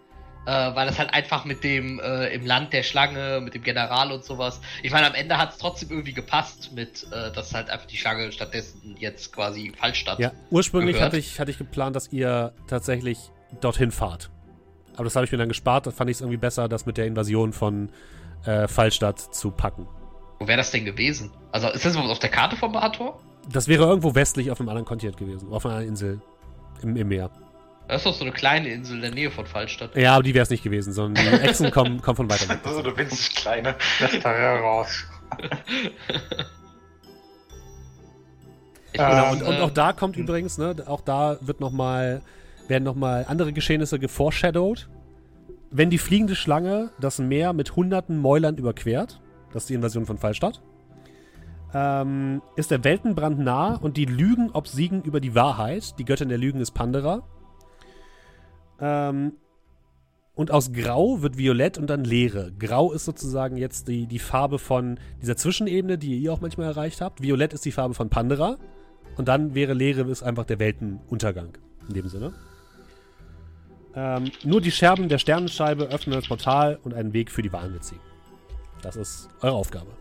[0.43, 4.11] Äh, weil das halt einfach mit dem äh, im Land der Schlange, mit dem General
[4.11, 4.59] und sowas.
[4.81, 7.97] Ich meine, am Ende hat es trotzdem irgendwie gepasst, mit äh, dass halt einfach die
[7.97, 10.19] Schlange stattdessen jetzt quasi falsch stand.
[10.19, 13.19] Ja, ursprünglich hatte ich, hatte ich geplant, dass ihr tatsächlich
[13.59, 14.31] dorthin fahrt.
[14.95, 15.85] Aber das habe ich mir dann gespart.
[15.85, 17.89] Da fand ich es irgendwie besser, das mit der Invasion von
[18.45, 19.87] äh, Fallstadt zu packen.
[20.41, 21.29] Wo wäre das denn gewesen?
[21.51, 23.21] Also ist das auf der Karte vom Bator?
[23.51, 25.53] Das wäre irgendwo westlich auf einem anderen Kontinent gewesen.
[25.53, 26.19] Auf einer Insel
[26.81, 27.29] im, im Meer.
[27.87, 29.95] Das ist doch so eine kleine Insel in der Nähe von Fallstadt.
[29.95, 32.57] Ja, aber die wäre es nicht gewesen, sondern die Echsen kommen, kommen von weiter weg.
[32.65, 33.75] So eine winzig kleine.
[33.99, 35.05] Das da raus.
[38.93, 42.23] Genau, und, und auch da kommt übrigens, ne, auch da wird noch mal,
[42.67, 44.89] werden nochmal andere Geschehnisse geforeshadowed.
[45.69, 49.21] Wenn die fliegende Schlange das Meer mit hunderten Mäulern überquert,
[49.53, 50.61] das ist die Invasion von Fallstadt,
[51.73, 55.97] ähm, ist der Weltenbrand nah und die Lügen obsiegen über die Wahrheit.
[55.99, 57.23] Die Göttin der Lügen ist Pandera.
[58.79, 59.33] Ähm,
[60.33, 62.51] und aus Grau wird Violett und dann Leere.
[62.57, 67.01] Grau ist sozusagen jetzt die, die Farbe von dieser Zwischenebene, die ihr auch manchmal erreicht
[67.01, 67.21] habt.
[67.21, 68.57] Violett ist die Farbe von Pandera.
[69.17, 71.57] Und dann wäre Leere ist einfach der Weltenuntergang.
[71.87, 72.33] In dem Sinne.
[73.93, 77.81] Ähm, nur die Scherben der Sternenscheibe öffnen das Portal und einen Weg für die Wahlen
[77.81, 77.99] ziehen.
[78.81, 79.91] Das ist eure Aufgabe.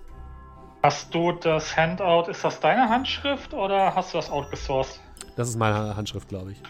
[0.83, 5.01] Hast du das Handout, ist das deine Handschrift oder hast du das outgesourced?
[5.37, 6.63] Das ist meine Handschrift, glaube ich.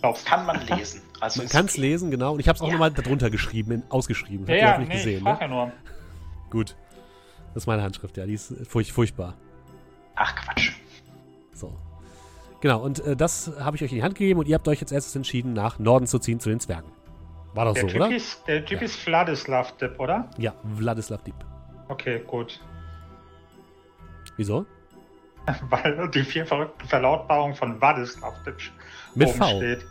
[0.00, 0.26] Glaubst?
[0.26, 1.02] Kann man lesen.
[1.20, 1.80] Also Man kann es okay.
[1.80, 2.34] lesen, genau.
[2.34, 2.72] Und ich habe es auch Ja.
[2.72, 4.46] nochmal darunter geschrieben, in, ausgeschrieben.
[4.46, 5.46] Ja, ja, hoffentlich nee, ich gesehen, frag ne?
[5.46, 5.72] ja nur.
[6.50, 6.76] Gut.
[7.54, 8.26] Das ist meine Handschrift, ja.
[8.26, 9.32] Die ist furch furchtbar.
[10.16, 10.72] Ach Quatsch.
[11.54, 11.72] So.
[12.60, 14.80] Genau, und äh, das habe ich euch in die Hand gegeben und ihr habt euch
[14.80, 16.90] jetzt erstes entschieden, nach Norden zu ziehen zu den Zwergen.
[17.54, 18.10] War das Der so, Typ, oder?
[18.14, 18.84] ist, der typ Ja.
[18.86, 20.28] ist Vladislav Dip, oder?
[20.38, 21.36] Ja, Wladislav Diep.
[21.88, 22.60] Okay, gut.
[24.36, 24.66] Wieso?
[25.70, 28.56] Weil die vier verrückten Verlautbarungen von Vladislav Dip
[29.14, 29.46] Mit oben V.
[29.58, 29.86] steht.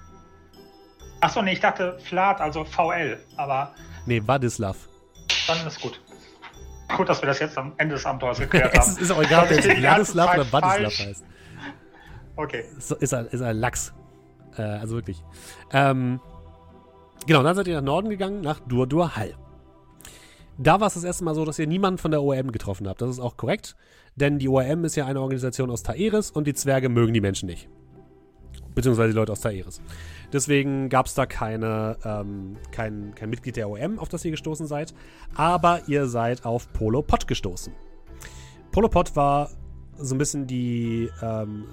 [1.22, 3.73] Achso, nee, ich dachte Vlad, also VL, aber
[4.06, 4.76] Nee, Wladislav.
[5.48, 6.02] dann ist gut.
[6.98, 8.91] Gut, dass wir das jetzt am Ende des Abenteuers geklärt es haben.
[8.91, 10.99] ist, ist auch egal, ob der Wladislav oder falsch.
[11.07, 11.23] heißt.
[12.35, 12.65] Okay.
[12.80, 13.94] So, ist, er, ist er Lachs.
[14.57, 15.23] Äh, also wirklich.
[15.72, 16.19] Ähm,
[17.25, 19.35] genau, dann seid ihr nach Norden gegangen, nach Dur-Dur Hall.
[20.57, 23.01] Da war es das erste Mal so, dass ihr niemanden von der ORM getroffen habt.
[23.01, 23.75] Das ist auch korrekt,
[24.15, 27.47] denn die ORM ist ja eine Organisation aus Taeris und die Zwerge mögen die Menschen
[27.47, 27.69] nicht.
[28.75, 29.81] Beziehungsweise die Leute aus Taeris.
[30.31, 34.67] Deswegen gab es da keine, ähm, kein, kein Mitglied der OM, auf das ihr gestoßen
[34.67, 34.93] seid.
[35.35, 37.73] Aber ihr seid auf Polo Pot gestoßen.
[38.71, 39.49] Polo Pot war
[39.97, 41.65] so ein bisschen die, ähm,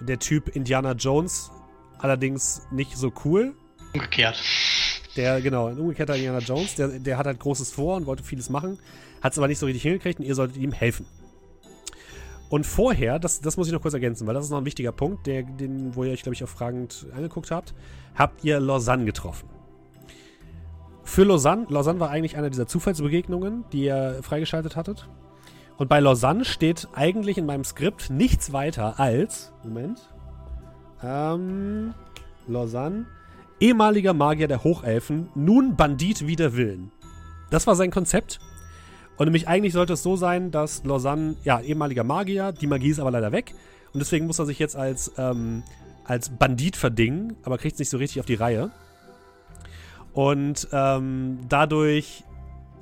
[0.00, 1.50] der Typ Indiana Jones,
[1.98, 3.54] allerdings nicht so cool.
[3.94, 4.42] Umgekehrt.
[5.16, 8.50] Der, genau, ein umgekehrter Indiana Jones, der, der hat halt Großes vor und wollte vieles
[8.50, 8.78] machen,
[9.22, 11.06] hat es aber nicht so richtig hingekriegt und ihr solltet ihm helfen.
[12.50, 14.92] Und vorher, das, das muss ich noch kurz ergänzen, weil das ist noch ein wichtiger
[14.92, 17.74] Punkt, der, den, wo ihr euch, glaube ich, auch fragend angeguckt habt,
[18.16, 19.48] habt ihr Lausanne getroffen.
[21.04, 25.08] Für Lausanne, Lausanne war eigentlich eine dieser Zufallsbegegnungen, die ihr freigeschaltet hattet.
[25.76, 30.00] Und bei Lausanne steht eigentlich in meinem Skript nichts weiter als, Moment,
[31.02, 31.94] ähm,
[32.46, 33.06] Lausanne,
[33.60, 36.90] ehemaliger Magier der Hochelfen, nun Bandit wider Willen.
[37.50, 38.40] Das war sein Konzept.
[39.16, 42.98] Und nämlich eigentlich sollte es so sein, dass Lausanne, ja, ehemaliger Magier, die Magie ist
[42.98, 43.54] aber leider weg.
[43.92, 45.62] Und deswegen muss er sich jetzt als, ähm,
[46.04, 48.72] als Bandit verdingen, aber kriegt es nicht so richtig auf die Reihe.
[50.12, 52.24] Und ähm, dadurch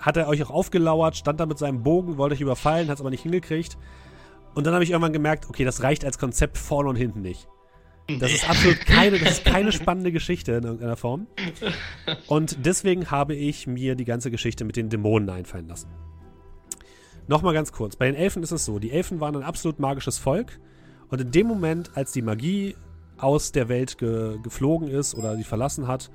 [0.00, 3.00] hat er euch auch aufgelauert, stand da mit seinem Bogen, wollte euch überfallen, hat es
[3.00, 3.76] aber nicht hingekriegt.
[4.54, 7.46] Und dann habe ich irgendwann gemerkt, okay, das reicht als Konzept vorne und hinten nicht.
[8.18, 11.26] Das ist absolut keine, das ist keine spannende Geschichte in irgendeiner Form.
[12.26, 15.88] Und deswegen habe ich mir die ganze Geschichte mit den Dämonen einfallen lassen.
[17.28, 17.96] Nochmal ganz kurz.
[17.96, 20.58] Bei den Elfen ist es so, die Elfen waren ein absolut magisches Volk.
[21.08, 22.74] Und in dem Moment, als die Magie
[23.18, 26.10] aus der Welt ge geflogen ist oder sie verlassen hat,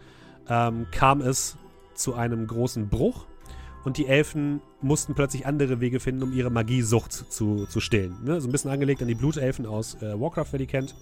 [0.50, 1.58] ähm, kam es
[1.94, 3.26] zu einem großen Bruch.
[3.86, 8.18] Und die Elfen mussten plötzlich andere Wege finden, um ihre Magiesucht zu, zu stillen.
[8.26, 8.42] Ne?
[8.42, 10.94] So ein bisschen angelegt an die Blutelfen aus äh, Warcraft, wer die kennt.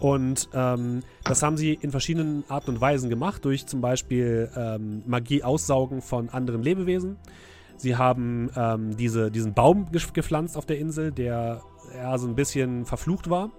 [0.00, 5.02] Und ähm, das haben sie in verschiedenen Arten und Weisen gemacht, durch zum Beispiel ähm,
[5.06, 7.16] Magie aussaugen von anderen Lebewesen.
[7.76, 11.62] Sie haben ähm, diese, diesen Baum gepflanzt auf der Insel, der
[11.94, 13.50] ja so ein bisschen verflucht war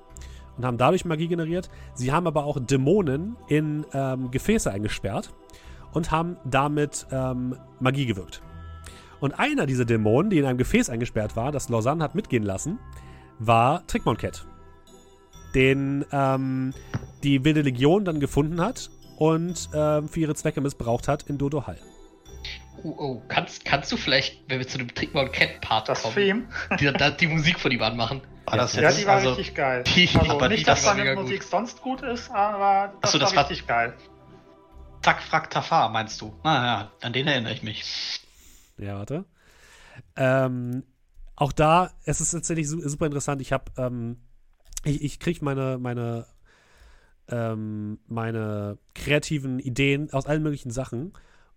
[0.57, 1.69] und haben dadurch Magie generiert.
[1.93, 5.33] Sie haben aber auch Dämonen in ähm, Gefäße eingesperrt
[5.93, 8.41] und haben damit ähm, Magie gewirkt.
[9.19, 12.79] Und einer dieser Dämonen, die in einem Gefäß eingesperrt war, das Lausanne hat mitgehen lassen,
[13.39, 14.45] war Trickmonket
[15.55, 16.73] den ähm,
[17.23, 21.67] die Wilde Legion dann gefunden hat und ähm, für ihre Zwecke missbraucht hat in Dodo
[21.67, 21.77] Hall.
[22.83, 26.15] Oh, oh, kannst, kannst du vielleicht, wenn wir zu dem Trickmon Cat Part Das kommen,
[26.15, 26.43] Theme.
[26.79, 28.21] die, da, die Musik von ihm anmachen?
[28.45, 29.01] War das Ja, jetzt?
[29.01, 29.83] die war also, richtig geil.
[29.83, 31.49] die- also aber nicht, die- dass das war seine Musik gut.
[31.49, 33.93] sonst gut ist, aber das, Ach so, war das war- richtig geil.
[35.01, 36.33] Zack, Frack, Tafar, meinst du?
[36.43, 38.21] Ah ja, an den erinnere ich mich.
[38.77, 39.25] Ja, warte.
[40.15, 40.83] Ähm,
[41.35, 43.41] auch da, es ist tatsächlich su super interessant.
[43.41, 44.17] Ich habe, ähm,
[44.83, 46.25] ich, ich kriege meine, meine,
[47.27, 51.13] ähm, meine kreativen Ideen aus allen möglichen Sachen.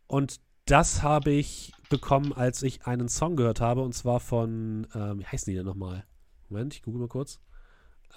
[0.06, 5.20] Und das habe ich bekommen, als ich einen Song gehört habe, und zwar von, ähm,
[5.20, 6.04] wie heißen die denn nochmal?
[6.48, 7.40] Moment, ich google mal kurz.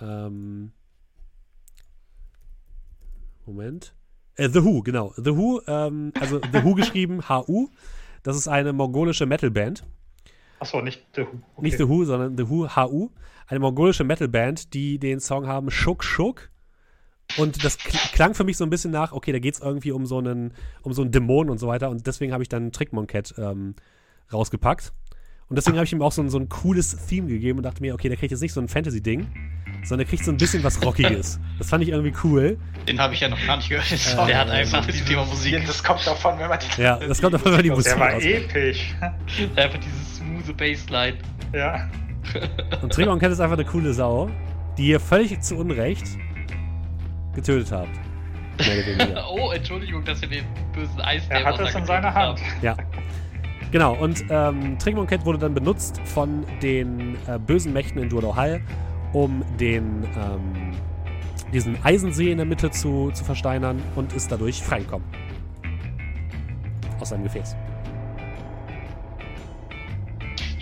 [0.02, 0.72] Ähm,
[3.45, 3.94] Moment.
[4.36, 5.14] Äh, The Who, genau.
[5.15, 7.69] The Who, ähm, also The Who geschrieben, H-U.
[8.23, 9.86] Das ist eine mongolische Metalband.
[10.60, 11.27] Achso, nicht The Who.
[11.27, 11.61] Okay.
[11.61, 13.11] Nicht The Who, sondern The Who, H-U.
[13.47, 16.49] Eine mongolische Metalband, die den Song haben Schuck Schuck.
[17.38, 19.91] Und das kl- klang für mich so ein bisschen nach, okay, da geht es irgendwie
[19.91, 20.53] um so einen,
[20.84, 21.89] um so einen Dämon und so weiter.
[21.89, 23.76] Und deswegen habe ich dann Trickmon Cat ähm,
[24.31, 24.93] rausgepackt.
[25.47, 27.81] Und deswegen habe ich ihm auch so ein, so ein cooles Theme gegeben und dachte
[27.81, 29.27] mir, okay, der kriegt jetzt nicht so ein Fantasy-Ding,
[29.84, 31.39] sondern der kriegt so ein bisschen was Rockiges.
[31.59, 32.57] Das fand ich irgendwie cool.
[32.88, 33.85] Den habe ich ja noch gar nicht gehört.
[33.85, 34.26] Song.
[34.27, 35.63] der hat einfach das dieses- Thema Musik.
[35.67, 36.81] Das kommt davon, wenn man die.
[36.81, 38.23] Ja, das kommt auf einmal die Musik Der war raus.
[38.23, 38.95] episch.
[39.55, 41.17] Einfach diese smooth Bassline.
[41.53, 41.88] ja.
[42.81, 44.30] Und Trigon Cat ist einfach eine coole Sau,
[44.77, 46.06] die ihr völlig zu Unrecht
[47.34, 47.89] getötet habt.
[49.30, 52.39] Oh, Entschuldigung, dass wir den bösen Eis Er hat es in seiner Hand.
[52.61, 52.77] Ja.
[53.72, 58.61] Genau, und ähm, Trickmon Cat wurde dann benutzt von den äh, bösen Mächten in Duodohal,
[59.11, 60.72] um den, ähm,
[61.52, 65.06] diesen Eisensee in der Mitte zu, zu versteinern und ist dadurch freigekommen.
[67.02, 67.57] Aus seinem Gefäß.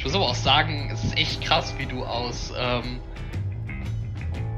[0.03, 2.51] Ich muss aber auch sagen, es ist echt krass, wie du aus.
[2.57, 2.99] Ähm,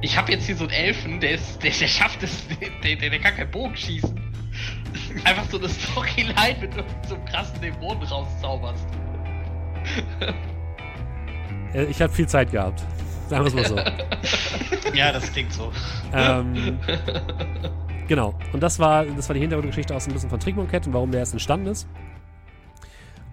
[0.02, 2.48] ich habe jetzt hier so einen Elfen, der ist, der, der schafft es,
[2.84, 4.20] der, der, der kann keinen Bogen schießen.
[5.24, 6.74] Einfach so eine Storyline mit
[7.08, 8.88] so einem krassen Dämonen rauszauberst.
[11.76, 12.82] Äh, ich habe viel Zeit gehabt.
[13.30, 14.96] Sagen wir es mal so.
[14.96, 15.72] Ja, das klingt so.
[16.12, 16.80] ähm,
[18.08, 18.34] genau.
[18.52, 20.94] Und das war, das war die Hintergrundgeschichte auch so ein bisschen von Trickmon Cat und
[20.94, 21.88] warum der erst entstanden ist.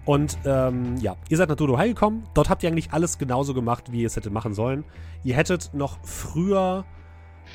[0.05, 2.23] Und ähm, ja, ihr seid nach Dodo High gekommen.
[2.33, 4.83] Dort habt ihr eigentlich alles genauso gemacht, wie ihr es hättet machen sollen.
[5.23, 6.85] Ihr hättet noch früher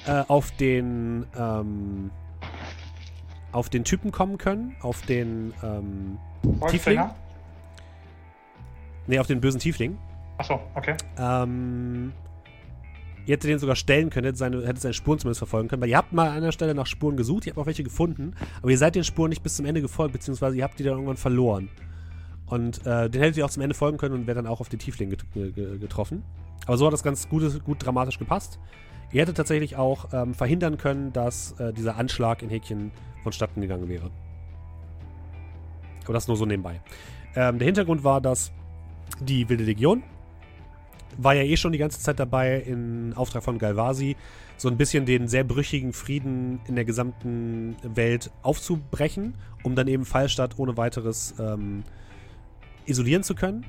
[0.07, 2.11] äh, auf den ähm,
[3.53, 6.19] auf den Typen kommen können, auf den ähm,
[6.69, 7.01] Tiefling.
[9.07, 9.97] Nee, auf den bösen Tiefling.
[10.37, 10.95] Achso, okay.
[11.19, 12.13] Ähm,
[13.27, 15.89] ihr hättet den sogar stellen können, hättet seine, hättet seine Spuren zumindest verfolgen können, weil
[15.89, 18.71] ihr habt mal an einer Stelle nach Spuren gesucht, ihr habt auch welche gefunden, aber
[18.71, 21.17] ihr seid den Spuren nicht bis zum Ende gefolgt, beziehungsweise ihr habt die dann irgendwann
[21.17, 21.71] verloren.
[22.49, 24.69] Und äh, den hättet ihr auch zum Ende folgen können und wäre dann auch auf
[24.69, 26.25] den Tiefling get ge ge getroffen.
[26.67, 28.59] Aber so hat das ganz gut, gut dramatisch gepasst.
[29.13, 32.91] Ihr hättet tatsächlich auch ähm, verhindern können, dass äh, dieser Anschlag in Häkchen
[33.23, 34.11] vonstatten gegangen wäre.
[36.05, 36.81] Aber das nur so nebenbei.
[37.35, 38.53] Ähm, der Hintergrund war, dass
[39.21, 40.03] die Wilde Legion
[41.17, 44.17] war ja eh schon die ganze Zeit dabei, in Auftrag von Galvasi
[44.57, 50.05] so ein bisschen den sehr brüchigen Frieden in der gesamten Welt aufzubrechen, um dann eben
[50.05, 51.85] Fallstadt ohne weiteres ähm,
[52.89, 53.65] isolieren zu können.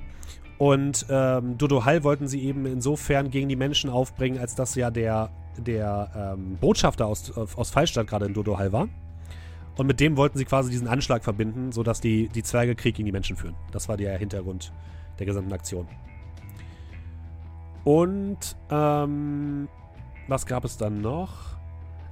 [0.57, 4.91] Und ähm, Dodo Hall wollten sie eben insofern gegen die Menschen aufbringen, als dass ja
[4.91, 8.89] der, der ähm, Botschafter aus, aus Fallstadt gerade in Dodo Hall war.
[9.77, 13.05] Und mit dem wollten sie quasi diesen Anschlag verbinden, sodass die, die Zwerge Krieg gegen
[13.05, 13.55] die Menschen führen.
[13.71, 14.73] Das war der Hintergrund
[15.17, 15.87] der gesamten Aktion.
[17.85, 19.69] Und ähm,
[20.27, 21.57] was gab es dann noch?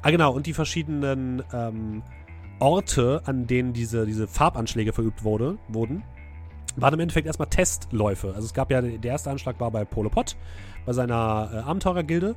[0.02, 2.04] Ah genau, und die verschiedenen ähm,
[2.60, 6.04] Orte, an denen diese, diese Farbanschläge verübt wurde, wurden,
[6.78, 8.30] waren im Endeffekt erstmal Testläufe.
[8.30, 10.38] Also es gab ja, der erste Anschlag war bei Polopod,
[10.86, 12.36] bei seiner äh, Abenteurergilde,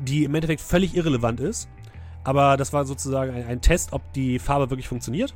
[0.00, 1.68] die im Endeffekt völlig irrelevant ist.
[2.24, 5.34] Aber das war sozusagen ein, ein Test, ob die Farbe wirklich funktioniert.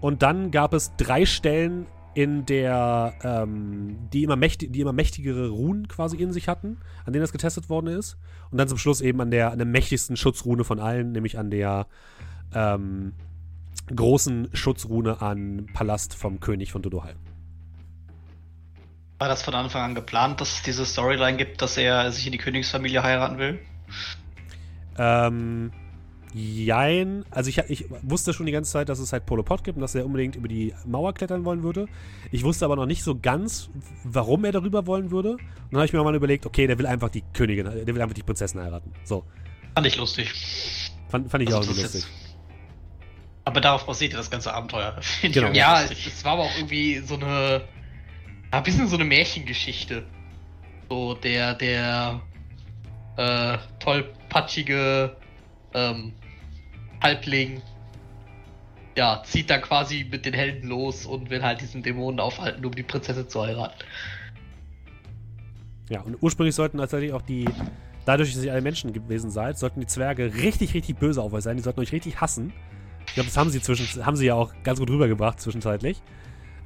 [0.00, 5.50] Und dann gab es drei Stellen, in der ähm, die, immer mächtig, die immer mächtigere
[5.50, 8.16] Runen quasi in sich hatten, an denen das getestet worden ist.
[8.50, 11.50] Und dann zum Schluss eben an der, an der mächtigsten Schutzrune von allen, nämlich an
[11.50, 11.86] der
[12.52, 13.12] ähm,
[13.94, 17.14] großen Schutzrune an Palast vom König von Dodohal.
[19.18, 22.32] War das von Anfang an geplant, dass es diese Storyline gibt, dass er sich in
[22.32, 23.58] die Königsfamilie heiraten will?
[24.96, 25.72] Ähm,
[26.32, 27.24] jein.
[27.30, 29.94] Also ich, ich wusste schon die ganze Zeit, dass es halt Polopod gibt und dass
[29.96, 31.86] er unbedingt über die Mauer klettern wollen würde.
[32.30, 33.70] Ich wusste aber noch nicht so ganz,
[34.04, 35.32] warum er darüber wollen würde.
[35.32, 35.40] Und
[35.72, 38.14] dann habe ich mir mal überlegt, okay, der will einfach die Königin, der will einfach
[38.14, 38.92] die Prinzessin heiraten.
[39.04, 39.24] So.
[39.74, 40.32] Fand ich lustig.
[41.08, 42.06] Fand, fand ich Also auch das lustig.
[43.44, 45.00] Aber darauf basiert ja das ganze Abenteuer.
[45.22, 45.50] Genau.
[45.52, 47.62] Ja, es, es war aber auch irgendwie so eine.
[48.50, 50.04] Ein bisschen so eine Märchengeschichte.
[50.88, 52.20] So der, der
[53.16, 55.16] äh, tollpatschige
[55.74, 56.12] ähm,
[57.02, 57.60] Halbling,
[58.96, 62.74] ja, zieht dann quasi mit den Helden los und will halt diesen Dämonen aufhalten, um
[62.74, 63.84] die Prinzessin zu heiraten.
[65.90, 67.44] Ja, und ursprünglich sollten tatsächlich auch die,
[68.04, 71.44] dadurch, dass ihr alle Menschen gewesen seid, sollten die Zwerge richtig, richtig böse auf euch
[71.44, 71.56] sein.
[71.56, 72.52] Die sollten euch richtig hassen.
[73.06, 76.02] Ich glaube, das haben sie, zwischen, haben sie ja auch ganz gut rübergebracht zwischenzeitlich.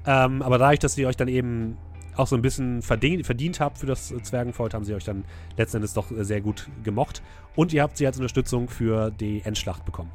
[0.07, 1.77] Ähm, aber dadurch, dass sie euch dann eben
[2.17, 5.25] auch so ein bisschen verdient, verdient habt für das Zwergenvolk, haben sie euch dann
[5.57, 7.23] letzten Endes doch sehr gut gemocht.
[7.57, 10.11] Und ihr habt sie als Unterstützung für die Endschlacht bekommen.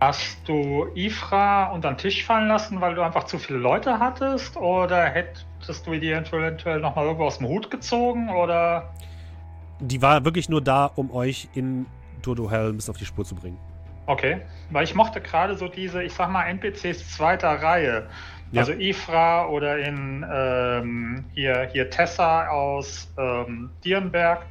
[0.00, 4.56] Hast du Ifra unter den Tisch fallen lassen, weil du einfach zu viele Leute hattest?
[4.58, 8.28] Oder hättest du die eventuell nochmal irgendwo aus dem Hut gezogen?
[8.28, 8.92] Oder?
[9.80, 11.86] Die war wirklich nur da, um euch in
[12.20, 13.58] Dodo Hell bis auf die Spur zu bringen.
[14.06, 18.06] Okay, weil ich mochte gerade so diese, ich sag mal, NPCs zweiter Reihe.
[18.52, 18.60] Ja.
[18.60, 24.46] Also Ifra oder in ähm, hier, hier Tessa aus ähm, Dierenberg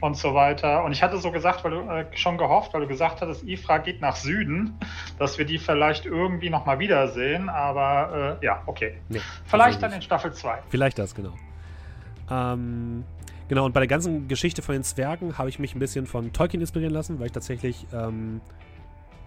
[0.00, 0.84] und so weiter.
[0.84, 3.78] Und ich hatte so gesagt, weil du äh, schon gehofft, weil du gesagt hattest, Ifra
[3.78, 4.74] geht nach Süden,
[5.18, 7.48] dass wir die vielleicht irgendwie nochmal wiedersehen.
[7.48, 8.98] Aber äh, ja, okay.
[9.08, 10.58] Nee, vielleicht dann in Staffel 2.
[10.68, 11.34] Vielleicht das, genau.
[12.30, 13.04] Ähm,
[13.48, 16.32] genau, und bei der ganzen Geschichte von den Zwergen habe ich mich ein bisschen von
[16.32, 18.40] Tolkien inspirieren lassen, weil ich tatsächlich ähm,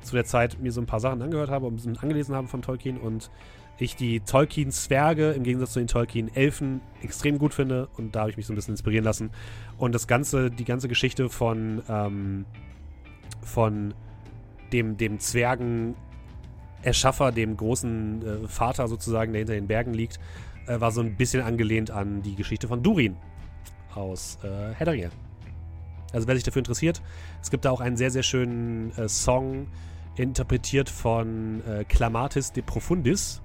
[0.01, 2.47] zu der Zeit mir so ein paar Sachen angehört habe und ein bisschen angelesen habe
[2.47, 3.31] von Tolkien und
[3.77, 8.37] ich die Tolkien-Zwerge im Gegensatz zu den Tolkien-Elfen extrem gut finde und da habe ich
[8.37, 9.31] mich so ein bisschen inspirieren lassen.
[9.77, 12.45] Und das ganze, die ganze Geschichte von, ähm,
[13.41, 13.95] von
[14.71, 20.19] dem, dem Zwergen-Erschaffer, dem großen äh, Vater sozusagen, der hinter den Bergen liegt,
[20.67, 23.17] äh, war so ein bisschen angelehnt an die Geschichte von Durin
[23.95, 25.09] aus äh, Herr der Ringe.
[26.13, 27.01] Also wer sich dafür interessiert,
[27.41, 29.67] es gibt da auch einen sehr, sehr schönen äh, Song,
[30.15, 33.41] interpretiert von äh, Clamatis de Profundis,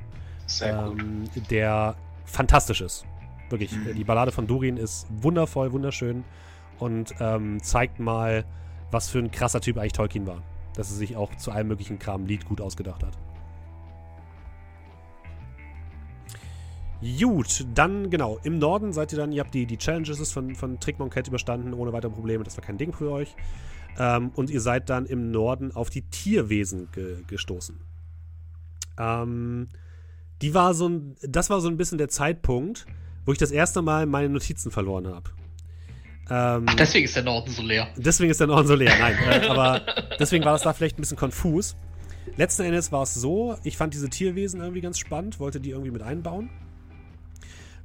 [0.62, 3.04] ähm, der fantastisch ist.
[3.50, 3.72] Wirklich.
[3.72, 3.94] Mhm.
[3.94, 6.24] Die Ballade von Durin ist wundervoll, wunderschön
[6.78, 8.44] und ähm, zeigt mal,
[8.90, 10.42] was für ein krasser Typ eigentlich Tolkien war.
[10.74, 13.16] Dass er sich auch zu allem möglichen Kram Lied gut ausgedacht hat.
[17.20, 20.80] Gut, dann genau, im Norden seid ihr dann, ihr habt die, die Challenges von, von
[20.80, 23.36] Trickmonket überstanden, ohne weitere Probleme, das war kein Ding für euch.
[23.98, 27.78] Ähm, und ihr seid dann im Norden auf die Tierwesen ge gestoßen.
[28.98, 29.68] Ähm,
[30.42, 32.86] die war so ein, das war so ein bisschen der Zeitpunkt,
[33.24, 35.30] wo ich das erste Mal meine Notizen verloren habe.
[36.28, 37.88] Ähm, Ach, deswegen ist der Norden so leer.
[37.96, 39.16] Deswegen ist der Norden so leer, nein.
[39.42, 39.82] äh, aber
[40.18, 41.76] deswegen war das da vielleicht ein bisschen konfus.
[42.36, 45.92] Letzten Endes war es so, ich fand diese Tierwesen irgendwie ganz spannend, wollte die irgendwie
[45.92, 46.50] mit einbauen.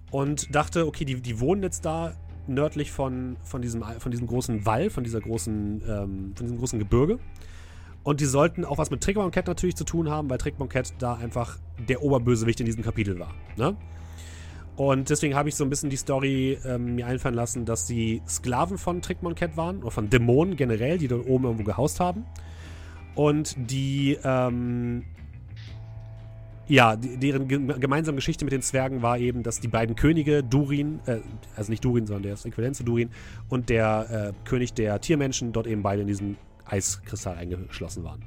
[0.10, 2.14] Und dachte, okay, die, die wohnen jetzt da
[2.48, 6.80] nördlich von, von, diesem, von diesem großen Wall, von dieser großen, ähm, von diesem großen
[6.80, 7.20] Gebirge.
[8.04, 9.02] Und die sollten auch was mit
[9.32, 10.38] Cat natürlich zu tun haben, weil
[10.70, 11.58] Cat da einfach
[11.88, 13.34] der Oberbösewicht in diesem Kapitel war.
[13.58, 13.76] Ne?
[14.76, 18.22] Und deswegen habe ich so ein bisschen die Story ähm, mir einfallen lassen, dass sie
[18.28, 19.02] Sklaven von
[19.36, 22.26] Cat waren, oder von Dämonen generell, die dort oben irgendwo gehaust haben.
[23.14, 25.04] Und die, ähm,
[26.72, 31.18] ja, deren gemeinsame Geschichte mit den Zwergen war eben, dass die beiden Könige, Durin, äh,
[31.58, 33.10] also nicht Durin, sondern der ist äquivalent zu Durin,
[33.50, 38.24] und der äh, König der Tiermenschen dort eben beide in diesem Eiskristall eingeschlossen waren.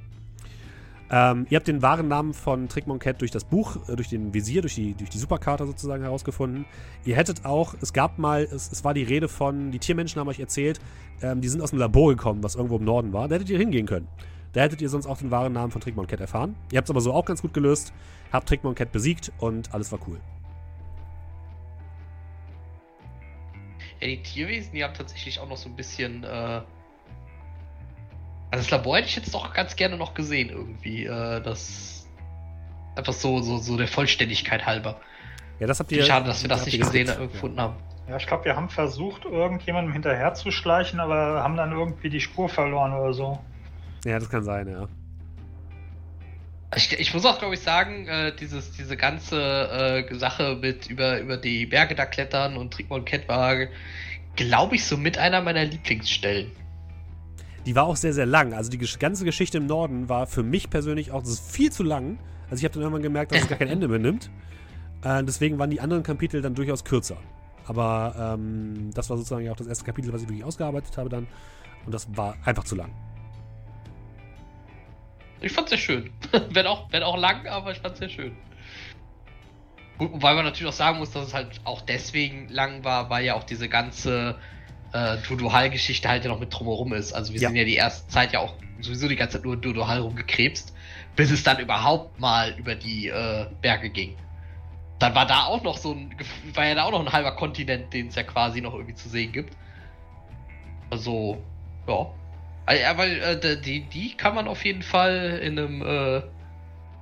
[1.11, 4.35] Ähm, ihr habt den wahren Namen von Trickmon Cat durch das Buch, äh, durch den
[4.35, 6.67] Visier, durch die, durch die Superkarte sozusagen herausgefunden.
[7.07, 10.29] Ihr hättet auch, es gab mal, es, es war die Rede von, die Tiermenschen haben
[10.29, 10.81] euch erzählt,
[11.23, 13.27] ähm, die sind aus dem Labor gekommen, was irgendwo im Norden war.
[13.27, 14.07] Da hättet ihr hingehen können.
[14.55, 16.57] Da hättet ihr sonst auch den wahren Namen von Trickmon Cat erfahren.
[16.73, 17.93] Ihr habt es aber so auch ganz gut gelöst,
[18.33, 20.19] habt Trickmon Cat besiegt und alles war cool.
[24.01, 26.63] Ja, die Tierwesen, die haben tatsächlich auch noch so ein bisschen äh,
[28.55, 31.07] also das Labor hätte ich jetzt doch ganz gerne noch gesehen, irgendwie.
[31.07, 32.07] Äh, das.
[32.95, 35.01] Einfach so, so, so der Vollständigkeit halber.
[35.59, 36.05] Ja, das habt ihr.
[36.05, 37.17] Schade, dass wir das nicht gesehen ja.
[37.17, 37.75] gefunden haben.
[38.09, 42.93] Ja, ich glaube, wir haben versucht, irgendjemandem hinterherzuschleichen, aber haben dann irgendwie die Spur verloren
[42.93, 43.41] oder so.
[44.05, 44.89] Ja, das kann sein, ja.
[46.77, 51.21] Ich, ich muss auch, glaube ich, sagen, äh, dieses, diese ganze äh, Sache mit über,
[51.21, 53.67] über die Berge da klettern und Trickmon Cat war,
[54.35, 56.51] glaube ich, so mit einer meiner Lieblingsstellen.
[57.67, 58.53] Die war auch sehr, sehr lang.
[58.53, 62.19] Also die ganze Geschichte im Norden war für mich persönlich auch viel zu lang.
[62.51, 64.31] Also ich habe dann irgendwann gemerkt, dass es gar kein Ende mehr nimmt.
[65.03, 67.17] Äh, deswegen waren die anderen Kapitel dann durchaus kürzer.
[67.67, 71.27] Aber ähm, das war sozusagen auch das erste Kapitel, was ich wirklich ausgearbeitet habe dann.
[71.87, 72.91] Und das war einfach zu lang.
[75.45, 76.11] Ich fand's sehr schön.
[76.51, 78.35] wenn, auch, wenn auch lang, aber ich fand's sehr schön.
[79.99, 83.27] Gut, weil man natürlich auch sagen muss, dass es halt auch deswegen lang war, weil
[83.27, 84.37] ja auch diese ganze
[84.95, 87.13] äh, Duduhal-Geschichte halt ja noch mit drumherum ist.
[87.13, 87.49] Also wir ja.
[87.49, 90.75] sind ja die erste Zeit ja auch sowieso die ganze Zeit nur Duduhal rumgekrebst,
[91.15, 94.17] bis es dann überhaupt mal über die äh, Berge ging.
[94.99, 96.15] Dann war da auch noch so ein,
[96.55, 99.11] war ja da auch noch ein halber Kontinent, den es ja quasi noch irgendwie zu
[99.11, 99.55] sehen gibt.
[100.89, 101.43] Also,
[101.87, 102.07] ja.
[102.67, 106.23] Ah, Ja, weil äh, die, die kann man auf jeden Fall in einem äh,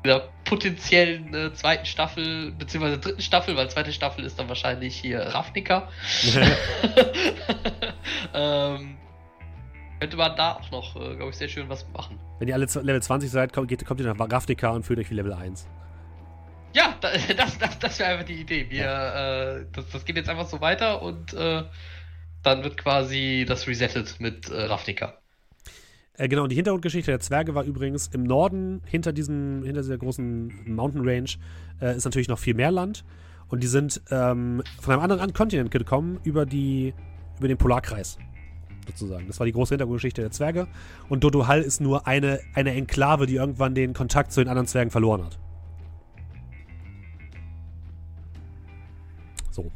[0.04, 4.96] in einer potenziellen äh, zweiten Staffel, beziehungsweise dritten Staffel, weil zweite Staffel ist dann wahrscheinlich
[4.96, 5.88] hier Ravnica.
[8.34, 8.96] ähm,
[10.00, 12.18] könnte man da auch noch, äh, glaube ich, sehr schön was machen.
[12.40, 15.10] Wenn ihr alle Level 20 seid, kommt, geht, kommt ihr nach Ravnica und fühlt euch
[15.10, 15.68] wie Level 1.
[16.74, 18.66] Ja, da, das, das, das wäre einfach die Idee.
[18.68, 21.62] Wir, äh, das, das geht jetzt einfach so weiter und äh,
[22.42, 25.21] dann wird quasi das resettet mit äh, Ravnica.
[26.22, 29.98] Äh, genau, und die Hintergrundgeschichte der Zwerge war übrigens im Norden, hinter, diesem, hinter dieser
[29.98, 31.28] großen Mountain Range,
[31.80, 33.04] äh, ist natürlich noch viel mehr Land.
[33.48, 36.94] Und die sind ähm, von einem anderen Kontinent gekommen über, die,
[37.40, 38.18] über den Polarkreis.
[38.86, 39.26] Sozusagen.
[39.26, 40.68] Das war die große Hintergrundgeschichte der Zwerge.
[41.08, 44.68] Und Dodo Hall ist nur eine, eine Enklave, die irgendwann den Kontakt zu den anderen
[44.68, 45.40] Zwergen verloren hat.
[49.50, 49.72] So.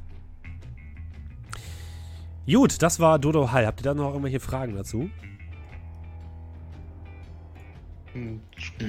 [2.47, 3.67] Gut, das war Dodo Hall.
[3.67, 5.11] Habt ihr da noch irgendwelche Fragen dazu?
[8.17, 8.41] Hm,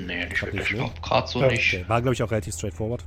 [0.07, 0.71] Nee, nicht Hab wirklich.
[0.71, 0.89] ich, ne?
[1.01, 1.73] Gerade so Ja, nicht.
[1.73, 3.03] Okay, war, glaube ich, auch relativ straightforward.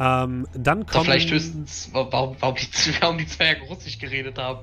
[0.00, 1.04] Ähm, dann Doch kommen...
[1.06, 2.66] vielleicht höchstens, wa- warum, warum, die,
[3.00, 4.60] warum die Zwerge Russisch geredet haben.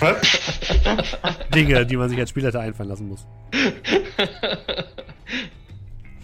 [1.54, 3.26] Dinge, die man sich als Spielleiter einfallen lassen muss.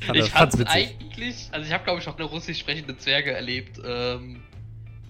[0.01, 0.69] Fand ich witzig.
[0.69, 4.43] eigentlich, also ich habe glaube ich auch eine russisch sprechende Zwerge erlebt, ähm,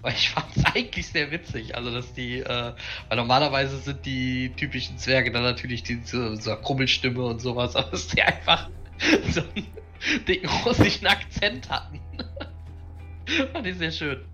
[0.01, 2.73] weil ich fand's eigentlich sehr witzig, also dass die, äh,
[3.07, 7.91] weil normalerweise sind die typischen Zwerge dann natürlich diese so eine Krummelstimme und sowas, aber
[7.91, 8.69] dass die einfach
[9.31, 11.99] so einen dicken russischen Akzent hatten.
[13.53, 14.25] Fand ich sehr schön.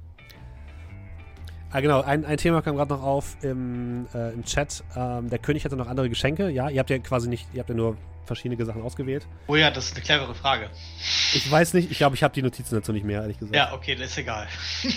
[1.71, 4.81] Ah, genau, ein, ein Thema kam gerade noch auf im, äh, im Chat.
[4.95, 6.49] Ähm, der König hatte noch andere Geschenke.
[6.49, 9.27] Ja, ihr habt ja quasi nicht, ihr habt ja nur verschiedene Sachen ausgewählt.
[9.47, 10.69] Oh ja, das ist eine clevere Frage.
[11.33, 13.55] Ich weiß nicht, ich glaube, ich habe die Notizen dazu nicht mehr, ehrlich gesagt.
[13.55, 14.47] Ja, okay, das ist egal.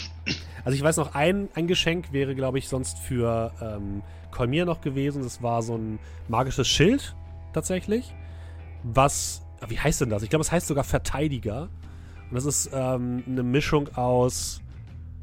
[0.65, 4.83] Also ich weiß noch, ein, ein Geschenk wäre, glaube ich, sonst für ähm, Kolmir noch
[4.83, 5.23] gewesen.
[5.23, 5.99] Das war so ein
[6.29, 7.15] magisches Schild
[7.55, 8.13] tatsächlich.
[8.83, 10.23] Was, ah, wie heißt denn das?
[10.23, 11.71] Ich glaube, es heißt sogar Verteidiger.
[12.29, 14.61] Und das ist ähm, eine Mischung aus.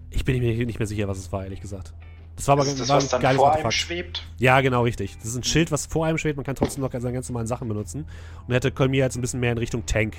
[0.10, 1.94] Ich bin mir nicht mehr sicher, was es war, ehrlich gesagt.
[2.36, 3.74] Das war aber Das ist das, war was dann geiles vor einem Artefakt.
[3.76, 4.28] schwebt.
[4.38, 5.16] Ja, genau, richtig.
[5.18, 6.36] Das ist ein Schild, was vor einem schwebt.
[6.38, 8.06] Man kann trotzdem noch seine ganz normalen Sachen benutzen.
[8.48, 10.18] Und hätte Kolmir jetzt ein bisschen mehr in Richtung Tank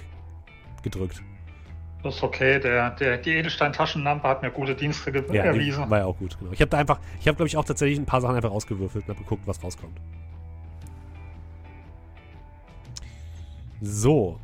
[0.83, 1.23] gedrückt.
[2.03, 5.91] Das ist okay, der, der, die Edelstein-Taschenlampe hat mir gute Dienste ge- Ja, erwiesen.
[5.91, 6.39] war ja auch gut.
[6.39, 6.53] Genau.
[6.53, 9.05] Ich habe da einfach, ich habe glaube ich auch tatsächlich ein paar Sachen einfach ausgewürfelt
[9.05, 9.99] und habe geguckt, was rauskommt.
[13.81, 14.39] So.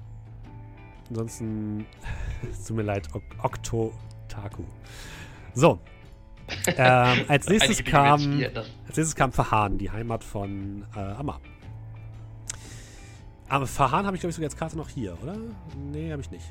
[1.08, 1.86] Ansonsten,
[2.50, 4.64] es tut mir leid, ok Oktotaku.
[5.54, 5.78] So.
[6.76, 8.42] ähm, als nächstes kam,
[8.86, 11.40] als nächstes kam Fahan, die Heimat von äh, Amma.
[13.48, 15.36] Aber Fahan habe ich, glaube ich, sogar als Karte noch hier, oder?
[15.92, 16.44] Nee, habe ich nicht.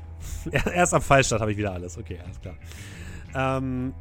[0.72, 1.98] Erst am Fallstadt habe ich wieder alles.
[1.98, 2.54] Okay, alles klar.
[3.34, 3.92] Ähm,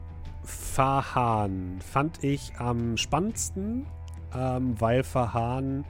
[0.43, 3.87] Fahan fand ich am spannendsten,
[4.35, 5.83] ähm, weil Fahan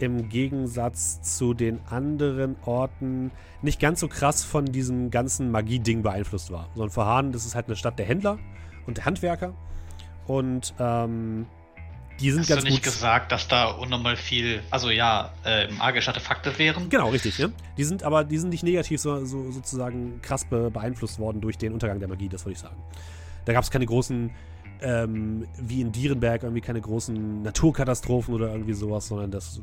[0.00, 3.30] im Gegensatz zu den anderen Orten
[3.62, 6.68] nicht ganz so krass von diesem ganzen Magie-Ding beeinflusst war.
[6.74, 8.38] Sondern Fahan, das ist halt eine Stadt der Händler
[8.86, 9.54] und der Handwerker.
[10.26, 11.46] Und ähm,
[12.20, 12.92] die sind Hast ganz du nicht gut.
[12.92, 16.88] gesagt, dass da unnormal viel, also ja, äh, magische Artefakte wären?
[16.88, 17.38] Genau, richtig.
[17.38, 17.52] Ne?
[17.76, 21.58] Die sind aber die sind nicht negativ so, so, sozusagen krass be beeinflusst worden durch
[21.58, 22.76] den Untergang der Magie, das würde ich sagen.
[23.44, 24.30] Da gab es keine großen,
[24.80, 29.60] ähm, wie in Dierenberg, irgendwie keine großen Naturkatastrophen oder irgendwie sowas, sondern das.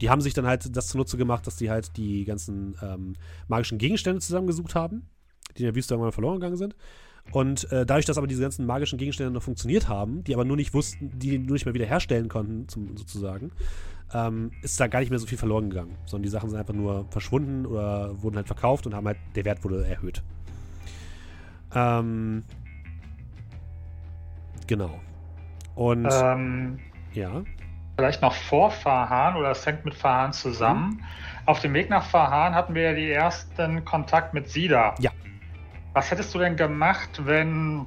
[0.00, 3.14] Die haben sich dann halt das zunutze gemacht, dass die halt die ganzen ähm,
[3.48, 5.08] magischen Gegenstände zusammengesucht haben,
[5.56, 6.76] die in der Wüste irgendwann verloren gegangen sind.
[7.32, 10.56] Und äh, dadurch, dass aber diese ganzen magischen Gegenstände noch funktioniert haben, die aber nur
[10.56, 13.52] nicht wussten, die nur nicht mehr wiederherstellen konnten, zum, sozusagen,
[14.14, 15.96] ähm, ist da gar nicht mehr so viel verloren gegangen.
[16.06, 19.44] Sondern die Sachen sind einfach nur verschwunden oder wurden halt verkauft und haben halt, der
[19.44, 20.22] Wert wurde erhöht.
[21.74, 22.44] Ähm,
[24.66, 24.98] genau.
[25.74, 26.78] Und Ähm,
[27.12, 27.42] ja,
[27.96, 31.02] vielleicht noch vor Fahan oder es hängt mit Fahan zusammen.
[31.46, 34.94] Auf dem Weg nach Fahan hatten wir ja die ersten Kontakt mit Sida.
[35.00, 35.10] Ja.
[35.98, 37.84] Was hättest du denn gemacht, wenn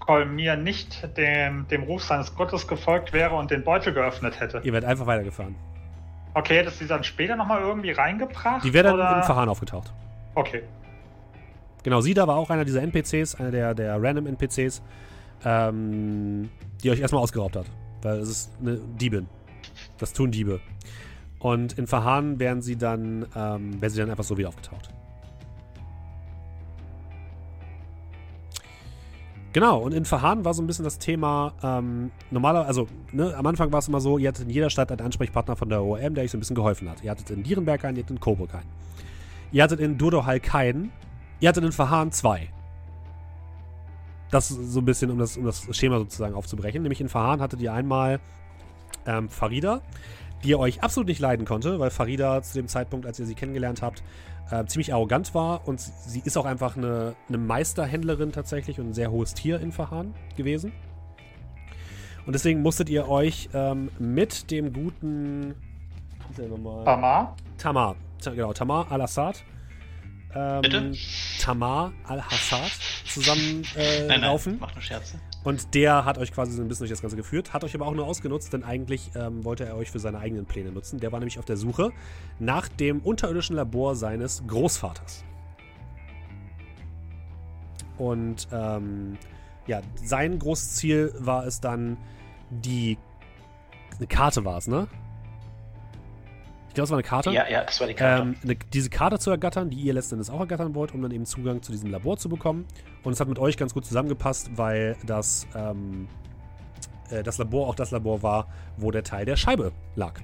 [0.00, 4.60] Kolmir nicht dem, dem Ruf seines Gottes gefolgt wäre und den Beutel geöffnet hätte?
[4.64, 5.54] ihr werdet einfach weitergefahren.
[6.34, 8.64] Okay, hättest du die dann später nochmal irgendwie reingebracht?
[8.64, 9.18] Die wäre dann oder?
[9.18, 9.94] im Verhahn aufgetaucht.
[10.34, 10.64] Okay.
[11.84, 14.82] Genau, Sida war auch einer dieser NPCs, einer der, der random NPCs,
[15.44, 16.50] ähm,
[16.82, 17.66] die euch erstmal ausgeraubt hat.
[18.02, 19.28] Weil es ist eine Diebin.
[19.98, 20.58] Das tun Diebe.
[21.38, 24.93] Und in Verhahn wären sie dann, ähm, wäre sie dann einfach so wieder aufgetaucht.
[29.54, 33.46] Genau, und in Verhahn war so ein bisschen das Thema, ähm, normaler, also ne, am
[33.46, 36.14] Anfang war es immer so, ihr hattet in jeder Stadt einen Ansprechpartner von der OM,
[36.16, 37.04] der euch so ein bisschen geholfen hat.
[37.04, 38.68] Ihr hattet in Dierenberg einen, ihr hattet in Coburg einen.
[39.52, 40.90] Ihr hattet in Durdohal keinen,
[41.38, 42.48] ihr hattet in Verhahn zwei.
[44.32, 46.82] Das so ein bisschen, um das, um das Schema sozusagen aufzubrechen.
[46.82, 48.18] Nämlich in Verhahn hattet ihr einmal
[49.06, 49.82] ähm, Farida,
[50.42, 53.36] die ihr euch absolut nicht leiden konnte, weil Farida zu dem Zeitpunkt, als ihr sie
[53.36, 54.02] kennengelernt habt,
[54.50, 58.94] äh, ziemlich arrogant war und sie ist auch einfach eine, eine Meisterhändlerin tatsächlich und ein
[58.94, 60.72] sehr hohes Tier in Verhan gewesen.
[62.26, 65.54] Und deswegen musstet ihr euch ähm, mit dem guten.
[66.30, 66.84] Ist der nochmal?
[66.84, 67.36] Tamar?
[67.58, 67.96] Tamar.
[68.22, 69.44] Ta- Genau, Tamar al-Assad.
[70.34, 70.92] Ähm, Bitte?
[71.40, 72.70] Tamar al-Hassad
[73.06, 74.58] zusammen äh, Nein, nein, laufen.
[74.58, 75.20] macht nur Scherze.
[75.44, 77.86] Und der hat euch quasi so ein bisschen durch das Ganze geführt, hat euch aber
[77.86, 80.98] auch nur ausgenutzt, denn eigentlich ähm, wollte er euch für seine eigenen Pläne nutzen.
[80.98, 81.92] Der war nämlich auf der Suche
[82.38, 85.22] nach dem unterirdischen Labor seines Großvaters.
[87.98, 89.18] Und ähm,
[89.66, 91.98] ja, sein großes Ziel war es dann,
[92.50, 92.98] die.
[93.96, 94.88] Eine Karte war es, ne?
[96.74, 97.30] Ich glaube, es war eine Karte.
[97.30, 98.22] Ja, ja, das war die Karte.
[98.22, 101.12] Ähm, eine, diese Karte zu ergattern, die ihr letzten Endes auch ergattern wollt, um dann
[101.12, 102.66] eben Zugang zu diesem Labor zu bekommen.
[103.04, 106.08] Und es hat mit euch ganz gut zusammengepasst, weil das, ähm,
[107.10, 110.20] äh, das Labor auch das Labor war, wo der Teil der Scheibe lag.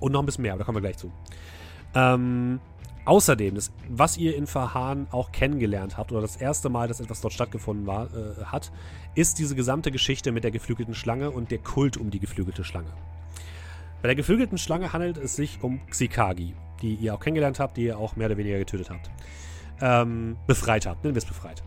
[0.00, 1.12] Und noch ein bisschen mehr, aber da kommen wir gleich zu.
[1.94, 2.58] Ähm,
[3.04, 7.20] außerdem, das, was ihr in Verhahn auch kennengelernt habt, oder das erste Mal, dass etwas
[7.20, 8.72] dort stattgefunden war, äh, hat,
[9.14, 12.90] ist diese gesamte Geschichte mit der geflügelten Schlange und der Kult um die geflügelte Schlange.
[14.02, 17.84] Bei der geflügelten Schlange handelt es sich um Xikagi, die ihr auch kennengelernt habt, die
[17.84, 19.10] ihr auch mehr oder weniger getötet habt.
[19.82, 21.62] Ähm, befreit habt, nennen wir es befreit.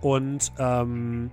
[0.00, 1.30] Und ähm,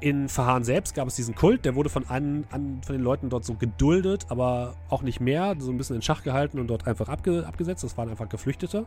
[0.00, 3.28] in Verhahn selbst gab es diesen Kult, der wurde von, an, an, von den Leuten
[3.28, 6.86] dort so geduldet, aber auch nicht mehr, so ein bisschen in Schach gehalten und dort
[6.86, 7.84] einfach abge, abgesetzt.
[7.84, 8.86] Das waren einfach Geflüchtete.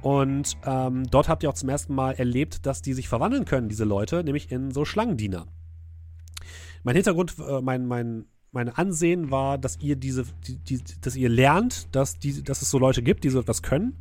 [0.00, 3.68] Und ähm, dort habt ihr auch zum ersten Mal erlebt, dass die sich verwandeln können,
[3.68, 5.46] diese Leute, nämlich in so Schlangendiener.
[6.84, 11.28] Mein Hintergrund, äh, mein, mein, mein Ansehen war, dass ihr diese, die, die, dass ihr
[11.28, 13.94] lernt, dass, die, dass es so Leute gibt, die so etwas können,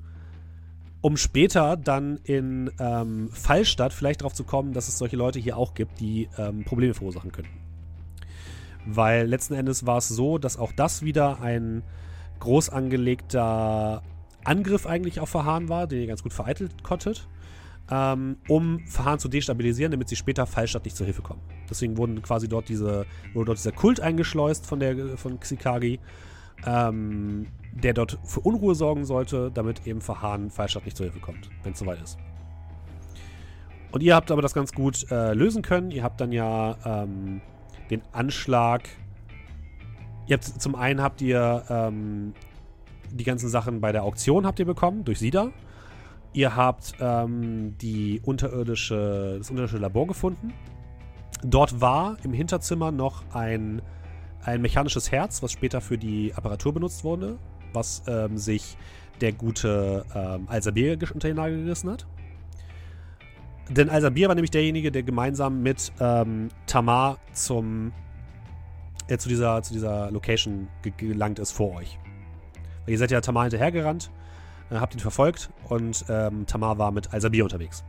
[1.01, 5.57] um später dann in ähm, Fallstadt vielleicht darauf zu kommen, dass es solche Leute hier
[5.57, 7.51] auch gibt, die ähm, Probleme verursachen könnten.
[8.85, 11.83] Weil letzten Endes war es so, dass auch das wieder ein
[12.39, 14.01] groß angelegter
[14.45, 17.27] Angriff eigentlich auf Verhahn war, den ihr ganz gut vereitelt konntet,
[17.89, 21.41] ähm, um Verhahn zu destabilisieren, damit sie später Fallstadt nicht zur Hilfe kommen.
[21.69, 25.99] Deswegen wurden quasi dort diese, wurde dort dieser Kult eingeschleust von der von Xikagi,
[26.65, 31.49] ähm, der dort für Unruhe sorgen sollte, damit eben Verhahn Fallstadt nicht zur Hilfe kommt,
[31.63, 32.17] wenn es soweit ist.
[33.91, 35.91] Und ihr habt aber das ganz gut äh, lösen können.
[35.91, 37.41] Ihr habt dann ja ähm,
[37.89, 38.89] den Anschlag.
[40.27, 42.33] Ihr habt zum einen habt ihr ähm,
[43.11, 45.51] die ganzen Sachen bei der Auktion habt ihr bekommen durch Sida.
[46.37, 50.53] Ihr habt ähm, die unterirdische, das unterirdische Labor gefunden.
[51.41, 53.81] Dort war im Hinterzimmer noch ein,
[54.43, 57.39] ein mechanisches Herz, was später für die Apparatur benutzt wurde,
[57.73, 58.77] was ähm, sich
[59.19, 62.05] der gute ähm, Al-Sabir unter den Nagel gerissen hat.
[63.71, 67.93] Denn Al-Sabir war nämlich derjenige, der gemeinsam mit ähm, Tamar zum,
[69.07, 71.97] äh, zu, dieser, zu dieser Location ge gelangt ist vor euch.
[72.85, 74.11] Ihr seid ja Tamar hinterhergerannt,
[74.69, 77.83] äh, habt ihn verfolgt und ähm, Tamar war mit Al-Sabir unterwegs.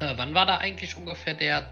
[0.00, 1.66] Äh, wann war da eigentlich ungefähr der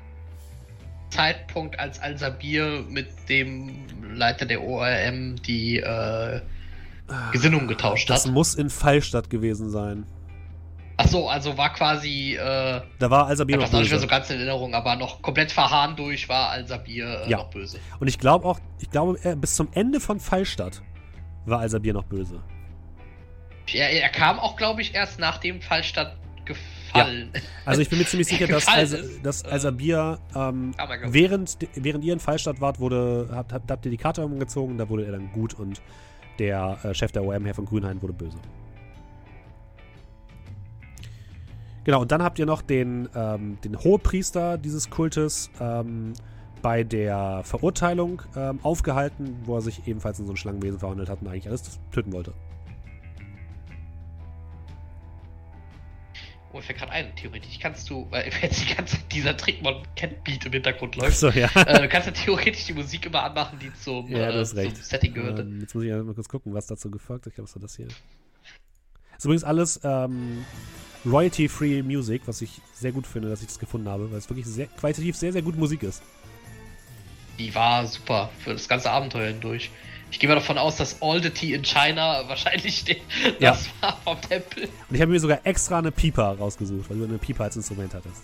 [1.10, 6.40] Zeitpunkt, als Al-Sabir mit dem Leiter der ORM die äh,
[7.32, 8.32] Gesinnung getauscht Das hat?
[8.32, 10.06] muss in Fallstadt gewesen sein.
[10.96, 14.02] Ach so, also war quasi, äh, Da war Al-Sabir noch noch nicht mehr böse.
[14.02, 17.38] so ganz in Erinnerung, aber noch komplett verharren durch war Al-Sabir äh, Ja.
[17.38, 17.78] noch böse.
[17.98, 20.82] Und ich glaube auch, ich glaube, er, bis zum Ende von Fallstadt
[21.46, 22.40] war Al-Sabir noch böse.
[23.72, 27.32] Er, er kam auch, glaube ich, erst nach dem Fallstadt gefallen.
[27.64, 28.86] Also ich bin mir ziemlich sicher, dass, Al
[29.22, 33.84] dass äh, Al-Sabir, ähm, glaub- während, während ihr in Fallstadt wart, wurde, habt, habt, habt
[33.84, 35.80] ihr die Karte umgezogen, da wurde er dann gut und
[36.38, 38.36] der äh, Chef der OM, Herr von Grünhain, wurde böse.
[41.84, 46.14] Genau, und dann habt ihr noch den, ähm, den Hohepriester dieses Kultes ähm,
[46.62, 51.20] bei der Verurteilung ähm, aufgehalten, wo er sich ebenfalls in so ein Schlangenwesen verwandelt hat
[51.20, 52.32] und eigentlich alles töten wollte.
[56.50, 60.24] Oh, mir fällt gerade ein, theoretisch kannst du, weil jetzt die ganze dieser Trickmon Cat
[60.24, 61.50] Beat im Hintergrund läuft, Achso, ja.
[61.66, 64.74] äh, du kannst ja theoretisch die Musik immer anmachen, die zum, Ja, äh, zum.
[64.74, 65.40] Setting gehört.
[65.40, 67.32] Ähm, jetzt muss ich ja mal kurz gucken, was dazu gefolgt ist.
[67.32, 67.88] Ich glaube, es war das hier.
[67.88, 70.46] Ist übrigens alles ähm,
[71.06, 74.46] Royalty-Free Music, was ich sehr gut finde, dass ich das gefunden habe, weil es wirklich
[74.46, 76.02] sehr, qualitativ sehr, sehr gute Musik ist.
[77.38, 79.70] Die war super für das ganze Abenteuer hindurch.
[80.10, 82.98] Ich gehe mal davon aus, dass All the Tea in China wahrscheinlich den,
[83.40, 83.50] Ja.
[83.50, 84.64] das war vom Tempel.
[84.88, 87.92] Und ich habe mir sogar extra eine Piper rausgesucht, weil du eine Piper als Instrument
[87.94, 88.22] hattest.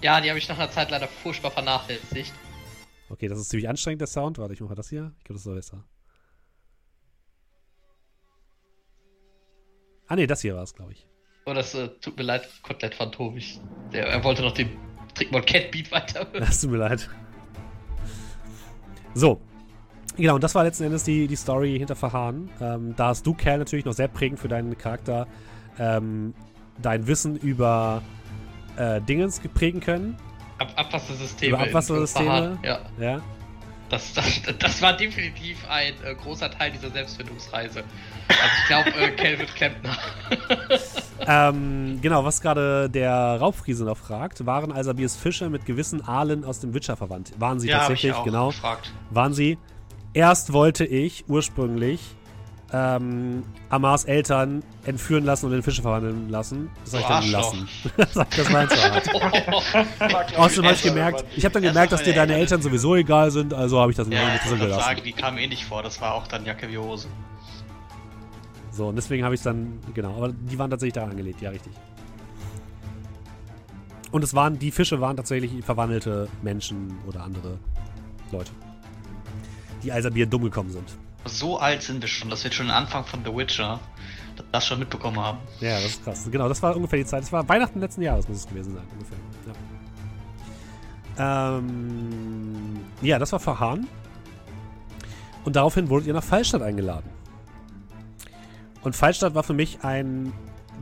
[0.00, 2.32] Ja, die habe ich nach einer Zeit leider furchtbar vernachlässigt.
[3.10, 4.38] Okay, das ist ziemlich anstrengend, der Sound.
[4.38, 5.12] Warte, ich mache das hier.
[5.18, 5.84] Ich glaube, das ist besser.
[10.08, 11.06] Ah, nee, das hier war es, glaube ich.
[11.44, 13.36] Oh, das äh, tut mir leid, Kotelett Phantom.
[13.36, 13.60] Ich,
[13.92, 14.70] der, er wollte noch den
[15.14, 16.26] Trickmon Cat Beat weiter.
[16.38, 17.08] Das tut mir leid.
[19.14, 19.40] So.
[20.16, 22.50] Genau, und das war letzten Endes die, die Story hinter Verharren.
[22.60, 25.28] Ähm, da hast du, Kerl, natürlich noch sehr prägend für deinen Charakter
[25.78, 26.34] ähm,
[26.82, 28.02] dein Wissen über
[28.76, 30.16] äh, Dingens prägen können.
[30.58, 31.56] Ab Abwassersysteme.
[31.56, 32.58] Über Abwassersysteme.
[32.64, 32.80] Ja.
[32.98, 33.22] Ja.
[33.88, 37.84] Das, das, das war definitiv ein äh, großer Teil dieser Selbstfindungsreise.
[38.28, 39.96] Also ich glaube, äh, Klempner.
[41.26, 46.60] ähm, genau, was gerade der Raubfriese noch fragt, waren Alsabirs Fische mit gewissen Aalen aus
[46.60, 47.32] dem Witcher verwandt?
[47.38, 48.48] Waren sie Ja, hab ich tatsächlich, auch genau.
[48.48, 48.92] gefragt.
[49.10, 49.58] Waren sie.
[50.12, 52.00] Erst wollte ich ursprünglich
[52.72, 56.70] ähm, Amars Eltern entführen lassen und in Fische verwandeln lassen.
[56.84, 57.68] Das habe ich dann gelassen.
[57.96, 59.14] das war zu hart.
[60.12, 62.94] War, glaub Außerdem habe ich gemerkt, ich habe dann gemerkt, dass dir deine Eltern- sowieso
[62.96, 64.82] egal sind, also habe ich das Ja, nicht ich drin gelassen.
[64.82, 65.82] sagen, die kamen eh nicht vor.
[65.82, 67.08] Das war auch dann Jacke wie Hose.
[68.70, 71.50] So, und deswegen habe ich es dann, genau, aber die waren tatsächlich daran angelegt, ja,
[71.50, 71.72] richtig.
[74.10, 77.58] Und es waren, die Fische waren tatsächlich verwandelte Menschen oder andere
[78.32, 78.52] Leute.
[79.82, 80.96] Die Alsabir dumm gekommen sind.
[81.28, 83.80] So alt sind wir schon, dass wir schon den Anfang von The Witcher
[84.52, 85.38] das schon mitbekommen haben.
[85.60, 86.28] Ja, das ist krass.
[86.30, 87.22] Genau, das war ungefähr die Zeit.
[87.22, 89.18] Das war Weihnachten letzten Jahres, muss es gewesen sein, ungefähr.
[91.16, 93.86] Ja, ähm, ja das war Verhahn.
[95.44, 97.10] Und daraufhin wurdet ihr nach Fallstadt eingeladen.
[98.82, 100.32] Und Fallstadt war für mich ein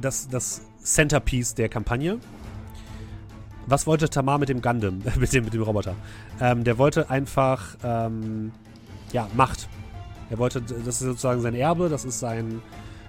[0.00, 2.18] das, das Centerpiece der Kampagne.
[3.66, 5.94] Was wollte Tamar mit dem Gundam, mit dem, mit dem Roboter?
[6.40, 8.52] Ähm, der wollte einfach, ähm,
[9.12, 9.68] ja, Macht.
[10.30, 12.60] Er wollte, das ist sozusagen sein Erbe, das ist sein,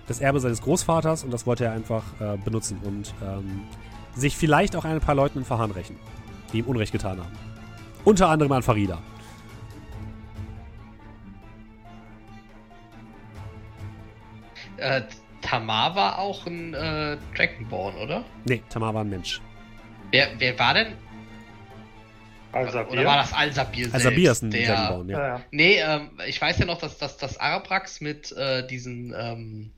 [0.07, 3.61] das Erbe seines Großvaters und das wollte er einfach äh, benutzen und ähm,
[4.15, 5.97] sich vielleicht auch ein paar Leuten in Verhahn rächen,
[6.53, 7.31] die ihm Unrecht getan haben.
[8.03, 8.99] Unter anderem an Farida.
[14.77, 15.01] äh,
[15.41, 18.23] Tamar war auch ein äh, Dragonborn, oder?
[18.45, 19.41] Nee, Tamar war ein Mensch.
[20.11, 20.93] Wer, wer war denn?
[22.65, 23.93] Also, Oder war das Alsabir selbst?
[23.95, 25.19] Alsabir ist ein der, Dragonborn, ja.
[25.19, 25.41] Ja, ja.
[25.51, 29.71] Nee, ähm, ich weiß ja noch, dass, dass, dass Araprax mit äh, diesen ähm,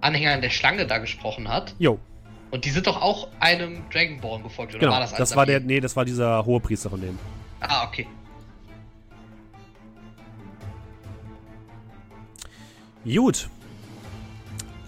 [0.00, 1.74] Anhängern der Schlange da gesprochen hat.
[1.78, 1.98] Jo,
[2.50, 4.92] Und die sind doch auch einem Dragonborn gefolgt, oder genau.
[4.92, 5.74] war Das, das war der, Alsabir?
[5.74, 7.18] nee, das war dieser hohe Priester von denen.
[7.60, 8.06] Ah, okay.
[13.04, 13.48] Gut.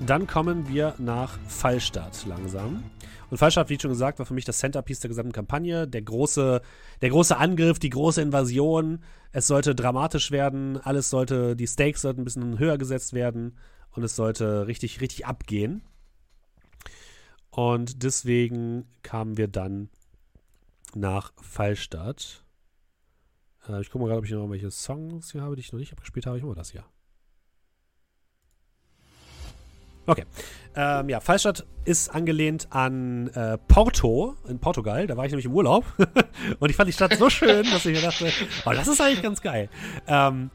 [0.01, 2.85] Dann kommen wir nach Fallstadt langsam.
[3.30, 5.86] Und Fallstadt, wie schon gesagt, war für mich das Centerpiece der gesamten Kampagne.
[5.86, 6.62] Der große,
[7.02, 9.02] der große Angriff, die große Invasion.
[9.32, 10.78] Es sollte dramatisch werden.
[10.78, 13.59] Alles sollte, die Stakes sollten ein bisschen höher gesetzt werden.
[13.90, 15.82] Und es sollte richtig, richtig abgehen.
[17.50, 19.88] Und deswegen kamen wir dann
[20.94, 22.44] nach Fallstadt.
[23.68, 25.78] Äh, ich gucke mal gerade, ob ich noch irgendwelche Songs hier habe, die ich noch
[25.78, 26.38] nicht abgespielt habe.
[26.38, 26.84] Ich mache das hier.
[30.09, 30.24] Okay.
[30.74, 35.06] Ähm, ja, Fallstadt ist angelehnt an äh, Porto in Portugal.
[35.06, 35.85] Da war ich nämlich im Urlaub.
[36.59, 38.30] und ich fand die Stadt so schön, dass ich mir dachte,
[38.64, 39.68] oh, das ist eigentlich ganz geil.
[40.06, 40.51] Ähm,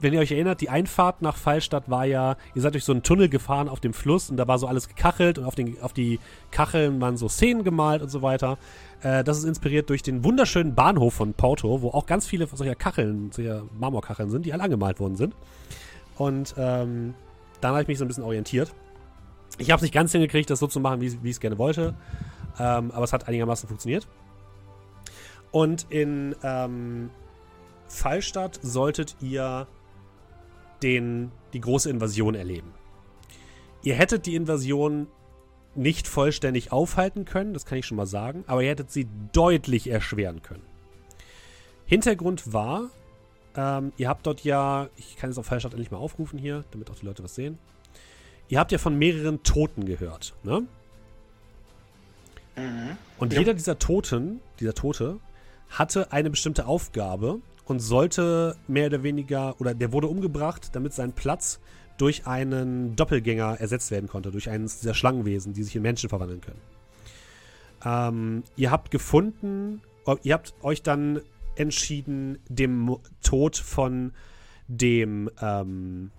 [0.00, 3.02] wenn ihr euch erinnert, die Einfahrt nach Fallstadt war ja, ihr seid durch so einen
[3.02, 5.92] Tunnel gefahren auf dem Fluss und da war so alles gekachelt und auf, den, auf
[5.92, 6.18] die
[6.50, 8.56] Kacheln waren so Szenen gemalt und so weiter.
[9.02, 12.76] Äh, das ist inspiriert durch den wunderschönen Bahnhof von Porto, wo auch ganz viele solcher
[12.76, 15.34] Kacheln, solcher Marmorkacheln sind, die alle angemalt worden sind.
[16.16, 17.14] Und ähm,
[17.60, 18.74] dann habe ich mich so ein bisschen orientiert.
[19.58, 21.58] Ich habe es nicht ganz hingekriegt, das so zu machen, wie, wie ich es gerne
[21.58, 21.94] wollte.
[22.58, 24.06] Ähm, aber es hat einigermaßen funktioniert.
[25.50, 27.10] Und in ähm,
[27.88, 29.66] Fallstadt solltet ihr
[30.82, 32.72] den, die große Invasion erleben.
[33.82, 35.08] Ihr hättet die Invasion
[35.74, 39.88] nicht vollständig aufhalten können, das kann ich schon mal sagen, aber ihr hättet sie deutlich
[39.88, 40.64] erschweren können.
[41.86, 42.90] Hintergrund war,
[43.56, 46.90] ähm, ihr habt dort ja, ich kann jetzt auf Fallstadt endlich mal aufrufen hier, damit
[46.90, 47.58] auch die Leute was sehen.
[48.48, 50.66] Ihr habt ja von mehreren Toten gehört, ne?
[52.56, 52.96] Mhm.
[53.18, 53.38] Und Ja.
[53.38, 55.18] jeder dieser Toten, dieser Tote,
[55.68, 61.12] hatte eine bestimmte Aufgabe und sollte mehr oder weniger, oder der wurde umgebracht, damit sein
[61.12, 61.60] Platz
[61.96, 66.40] durch einen Doppelgänger ersetzt werden konnte, durch eines dieser Schlangenwesen, die sich in Menschen verwandeln
[66.40, 66.60] können.
[67.84, 69.80] Ähm, ihr habt gefunden,
[70.22, 71.20] ihr habt euch dann
[71.60, 74.12] entschieden, dem Tod von
[74.68, 76.10] dem ähm,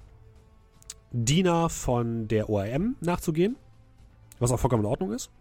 [1.11, 3.55] Diener von der ORM nachzugehen,
[4.39, 5.31] was auch vollkommen in Ordnung ist.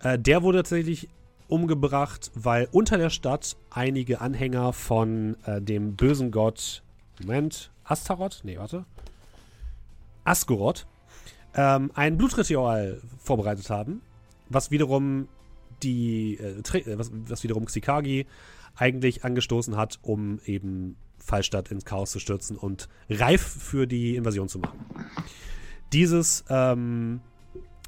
[0.00, 1.08] Äh, der wurde tatsächlich
[1.48, 6.82] umgebracht, weil unter der Stadt einige Anhänger von äh, dem bösen Gott,
[7.20, 8.40] Moment, Astaroth?
[8.44, 8.84] Nee, warte.
[10.24, 10.86] Asgoroth,
[11.54, 14.02] ähm, ein Blutritual vorbereitet haben,
[14.48, 15.28] was wiederum
[15.82, 18.26] die, äh, äh, was, was wiederum Xikagi
[18.76, 24.48] eigentlich angestoßen hat, um eben Fallstadt ins Chaos zu stürzen und reif für die Invasion
[24.48, 24.78] zu machen.
[25.92, 27.20] Dieses, ähm,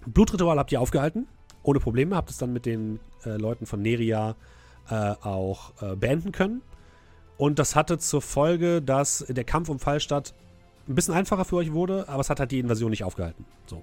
[0.06, 1.26] Blutritual habt ihr aufgehalten,
[1.62, 4.36] ohne Probleme, habt es dann mit den äh, Leuten von Neria
[4.90, 6.62] äh, auch äh, beenden können.
[7.36, 10.34] Und das hatte zur Folge, dass der Kampf um Fallstadt
[10.86, 13.44] ein bisschen einfacher für euch wurde, aber es hat halt die Invasion nicht aufgehalten.
[13.66, 13.82] So.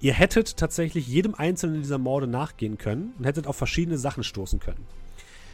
[0.00, 4.60] Ihr hättet tatsächlich jedem einzelnen dieser Morde nachgehen können und hättet auf verschiedene Sachen stoßen
[4.60, 4.84] können.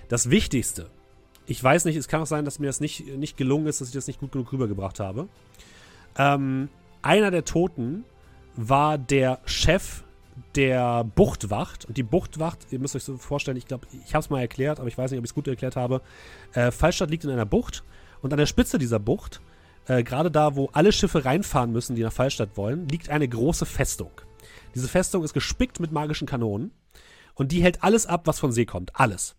[0.09, 0.91] Das Wichtigste,
[1.47, 3.89] ich weiß nicht, es kann auch sein, dass mir das nicht, nicht gelungen ist, dass
[3.89, 5.29] ich das nicht gut genug rübergebracht habe.
[6.17, 6.69] Ähm,
[7.03, 8.05] einer der Toten
[8.55, 10.03] war der Chef
[10.55, 11.85] der Buchtwacht.
[11.87, 14.79] Und die Buchtwacht, ihr müsst euch so vorstellen, ich glaube, ich habe es mal erklärt,
[14.79, 16.03] aber ich weiß nicht, ob ich es gut erklärt habe.
[16.53, 17.85] Äh, Fallstadt liegt in einer Bucht
[18.21, 19.41] und an der Spitze dieser Bucht,
[19.87, 23.67] äh, gerade da, wo alle Schiffe reinfahren müssen, die nach Fallstadt wollen, liegt eine große
[23.67, 24.11] Festung.
[24.75, 26.73] Diese Festung ist gespickt mit magischen Kanonen
[27.35, 28.95] und die hält alles ab, was von See kommt.
[28.95, 29.35] Alles.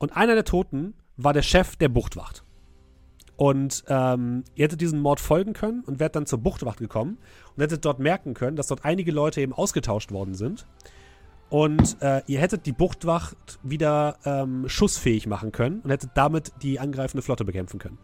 [0.00, 2.42] Und einer der Toten war der Chef der Buchtwacht.
[3.36, 7.18] Und ähm, ihr hättet diesen Mord folgen können und wärt dann zur Buchtwacht gekommen
[7.54, 10.66] und hättet dort merken können, dass dort einige Leute eben ausgetauscht worden sind.
[11.48, 16.80] Und äh, ihr hättet die Buchtwacht wieder ähm, schussfähig machen können und hättet damit die
[16.80, 17.98] angreifende Flotte bekämpfen können.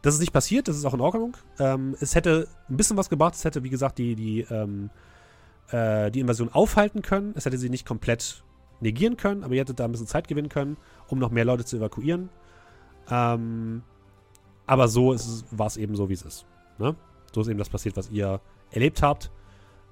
[0.00, 1.36] Das ist nicht passiert, das ist auch in Ordnung.
[1.58, 4.90] Ähm, es hätte ein bisschen was gebracht, es hätte, wie gesagt, die, die, ähm,
[5.70, 7.32] äh, die Invasion aufhalten können.
[7.36, 8.44] Es hätte sie nicht komplett
[8.80, 10.76] negieren können, aber ihr hättet da ein bisschen Zeit gewinnen können,
[11.08, 12.28] um noch mehr Leute zu evakuieren.
[13.10, 13.82] Ähm,
[14.66, 15.16] aber so
[15.50, 16.46] war es eben so, wie es ist.
[16.78, 16.94] Ne?
[17.32, 18.40] So ist eben das passiert, was ihr
[18.70, 19.30] erlebt habt.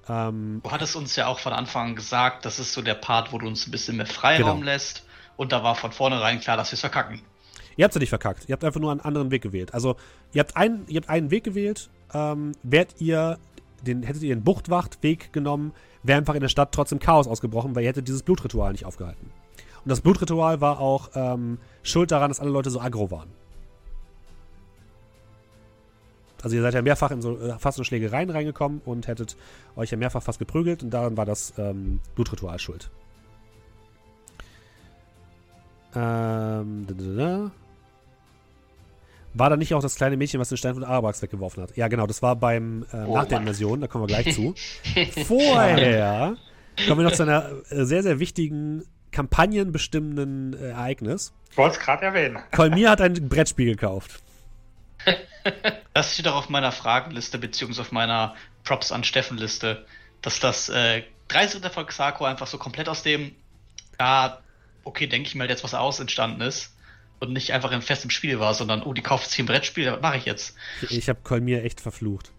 [0.07, 3.33] Ähm, du hattest uns ja auch von Anfang an gesagt, das ist so der Part,
[3.33, 4.71] wo du uns ein bisschen mehr Freiraum genau.
[4.71, 5.05] lässt.
[5.35, 7.21] Und da war von vornherein klar, dass wir es verkacken.
[7.75, 8.49] Ihr habt es ja nicht verkackt.
[8.49, 9.73] Ihr habt einfach nur einen anderen Weg gewählt.
[9.73, 9.97] Also,
[10.33, 11.89] ihr habt, ein, ihr habt einen Weg gewählt.
[12.13, 13.37] Ähm, wärt ihr,
[13.83, 15.73] den, hättet ihr den Buchtwachtweg genommen,
[16.07, 19.31] wäre einfach in der Stadt trotzdem Chaos ausgebrochen, weil ihr hättet dieses Blutritual nicht aufgehalten.
[19.83, 23.29] Und das Blutritual war auch ähm, schuld daran, dass alle Leute so aggro waren.
[26.43, 29.37] Also ihr seid ja mehrfach in so äh, fast in Schlägereien reingekommen und hättet
[29.75, 32.89] euch ja mehrfach fast geprügelt und daran war das ähm, Blutritual schuld.
[35.95, 37.51] Ähm, da, da, da.
[39.37, 41.75] War da nicht auch das kleine Mädchen, was den Stein von Arabax weggeworfen hat?
[41.77, 44.55] Ja, genau, das war beim äh, oh, nach der Invasion, da kommen wir gleich zu.
[45.25, 46.37] Vorher
[46.87, 51.33] kommen wir noch zu einer äh, sehr, sehr wichtigen kampagnenbestimmenden äh, Ereignis.
[51.51, 52.39] Ich wollte es gerade erwähnen.
[52.51, 54.21] Kolmir hat ein Brettspiel gekauft.
[55.93, 58.35] Das steht auch auf meiner Fragenliste, beziehungsweise auf meiner
[58.65, 59.85] Props an Steffen-Liste,
[60.21, 63.33] dass das äh, Dreisritter von Xako einfach so komplett aus dem,
[63.97, 64.39] ja,
[64.83, 66.76] okay, denke ich mal jetzt was aus entstanden ist
[67.19, 70.01] und nicht einfach in festem Spiel war, sondern, oh, die kauft sich ein Brettspiel, was
[70.01, 70.55] mache ich jetzt?
[70.89, 72.31] Ich, habe Kolmir echt verflucht.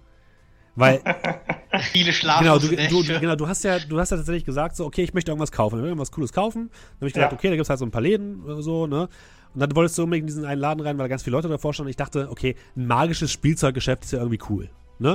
[0.76, 1.02] Weil.
[1.92, 2.44] Viele schlafen.
[2.44, 5.12] Genau du, du, genau, du hast ja, du hast ja tatsächlich gesagt, so, okay, ich
[5.12, 5.76] möchte irgendwas kaufen.
[5.76, 6.70] Ich will irgendwas Cooles kaufen.
[6.70, 7.38] Dann habe ich gesagt, ja.
[7.38, 9.08] okay, da gibt es halt so ein paar Läden oder so, ne?
[9.54, 11.48] Und dann wolltest du unbedingt in diesen einen Laden rein, weil da ganz viele Leute
[11.48, 11.88] davor standen.
[11.88, 15.14] Und ich dachte, okay, ein magisches Spielzeuggeschäft ist ja irgendwie cool, ne?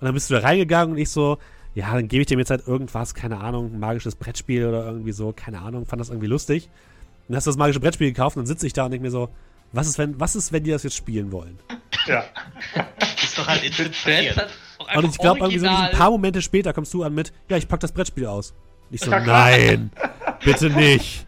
[0.00, 1.38] Und dann bist du da reingegangen und ich so,
[1.74, 5.12] ja, dann gebe ich dem jetzt halt irgendwas, keine Ahnung, ein magisches Brettspiel oder irgendwie
[5.12, 6.70] so, keine Ahnung, fand das irgendwie lustig.
[7.28, 9.10] Dann hast du das magische Brettspiel gekauft und dann sitze ich da und denke mir
[9.10, 9.28] so,
[9.72, 11.58] was ist, wenn, was ist, wenn die das jetzt spielen wollen?
[12.06, 12.24] Ja.
[13.22, 14.48] ist doch halt infiltriert.
[14.94, 17.68] Und ich glaube, irgendwie so ein paar Momente später kommst du an mit, ja, ich
[17.68, 18.54] pack das Brettspiel aus.
[18.90, 19.90] Ich so, nein,
[20.42, 21.26] bitte nicht.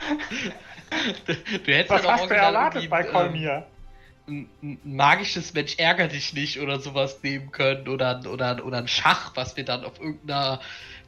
[1.27, 3.67] Du, du hättest Was hast du erwartet bei Kolmir?
[4.27, 8.89] Ein, ein magisches Mensch ärger dich nicht oder sowas nehmen können oder, oder, oder ein
[8.89, 10.61] Schach, was wir dann auf irgendeiner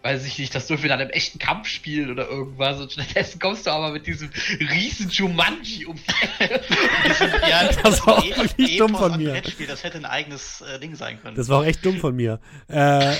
[0.02, 2.80] weiß ich nicht, das dürfen wir dann im echten Kampf spielen oder irgendwas.
[2.80, 6.60] Und stattdessen kommst du aber mit diesem riesen Jumanji um die Ecke.
[7.48, 9.40] ja, das war auch wirklich dumm von mir.
[9.66, 11.36] Das hätte ein eigenes äh, Ding sein können.
[11.36, 12.40] Das war auch echt dumm von mir.
[12.68, 13.14] Äh,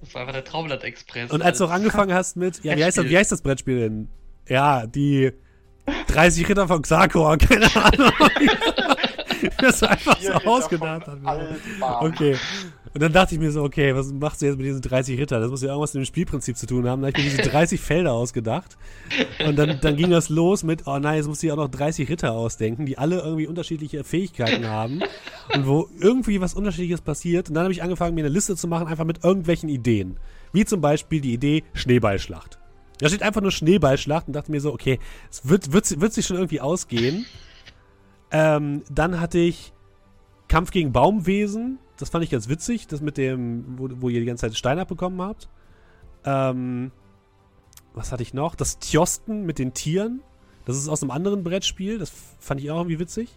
[0.00, 1.30] das war einfach der Traumland-Express.
[1.30, 3.80] Und als du auch angefangen hast mit, ja, wie heißt, das, wie heißt das Brettspiel
[3.80, 4.08] denn?
[4.46, 5.32] Ja, die
[6.08, 8.12] 30 Ritter von Xakor, keine Ahnung.
[9.58, 11.18] das einfach so ausgedacht hat.
[12.00, 12.36] Okay.
[12.96, 15.38] Und dann dachte ich mir so, okay, was machst du jetzt mit diesen 30 Ritter?
[15.38, 17.02] Das muss ja irgendwas mit dem Spielprinzip zu tun haben.
[17.02, 18.78] Da habe ich mir diese 30 Felder ausgedacht.
[19.46, 22.08] Und dann, dann ging das los mit, oh nein, jetzt muss ich auch noch 30
[22.08, 25.02] Ritter ausdenken, die alle irgendwie unterschiedliche Fähigkeiten haben.
[25.54, 27.50] Und wo irgendwie was Unterschiedliches passiert.
[27.50, 30.18] Und dann habe ich angefangen, mir eine Liste zu machen, einfach mit irgendwelchen Ideen.
[30.54, 32.58] Wie zum Beispiel die Idee Schneeballschlacht.
[33.00, 35.00] Da steht einfach nur Schneeballschlacht und dachte mir so, okay,
[35.30, 37.26] es wird, wird, wird sich schon irgendwie ausgehen.
[38.30, 39.74] Ähm, dann hatte ich
[40.48, 44.26] Kampf gegen Baumwesen das fand ich ganz witzig, das mit dem, wo, wo ihr die
[44.26, 45.48] ganze Zeit Stein abbekommen habt.
[46.24, 46.90] Ähm,
[47.94, 48.54] was hatte ich noch?
[48.54, 50.20] Das Tjosten mit den Tieren.
[50.66, 51.98] Das ist aus einem anderen Brettspiel.
[51.98, 53.30] Das fand ich auch irgendwie witzig.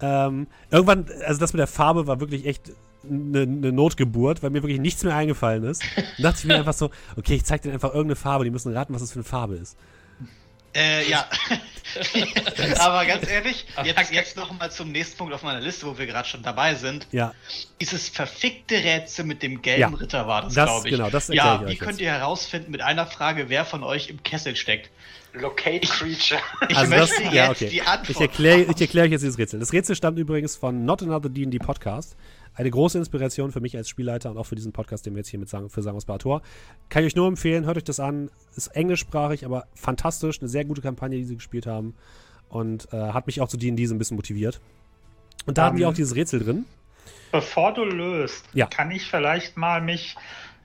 [0.00, 2.72] Ähm, irgendwann, also das mit der Farbe war wirklich echt
[3.04, 5.82] eine, eine Notgeburt, weil mir wirklich nichts mehr eingefallen ist.
[5.96, 8.72] Dann dachte ich mir einfach so, okay, ich zeig dir einfach irgendeine Farbe, die müssen
[8.72, 9.76] raten, was das für eine Farbe ist.
[10.74, 11.28] Äh, ja.
[12.78, 16.06] Aber ganz ehrlich, jetzt, jetzt noch mal zum nächsten Punkt auf meiner Liste, wo wir
[16.06, 17.06] gerade schon dabei sind.
[17.10, 17.34] Ja.
[17.80, 19.88] Dieses verfickte Rätsel mit dem gelben Ja.
[19.88, 20.94] Ritter war das, Das- glaube ich.
[20.94, 22.00] genau, das ja, ich wie könnt jetzt.
[22.02, 24.90] ihr herausfinden mit einer Frage, wer von euch im Kessel steckt?
[25.32, 26.40] Locate Creature.
[26.68, 27.70] Ich Also das, möchte ja, jetzt okay.
[27.70, 28.10] die Antwort.
[28.10, 29.60] Ich erkläre ich erklär euch jetzt dieses Rätsel.
[29.60, 32.16] Das Rätsel stammt übrigens von Not Another D&D Podcast.
[32.54, 35.28] Eine große Inspiration für mich als Spielleiter und auch für diesen Podcast, den wir jetzt
[35.28, 36.42] hier mit sagen, für Sagen aus Tor.
[36.88, 38.30] Kann ich euch nur empfehlen, hört euch das an.
[38.56, 40.40] Ist englischsprachig, aber fantastisch.
[40.40, 41.94] Eine sehr gute Kampagne, die sie gespielt haben.
[42.48, 44.60] Und äh, hat mich auch zu D&D so ein bisschen motiviert.
[45.46, 46.64] Und da haben die Ähm, auch dieses Rätsel drin.
[47.32, 48.66] Bevor du löst, Ja.
[48.66, 50.16] kann ich vielleicht mal mich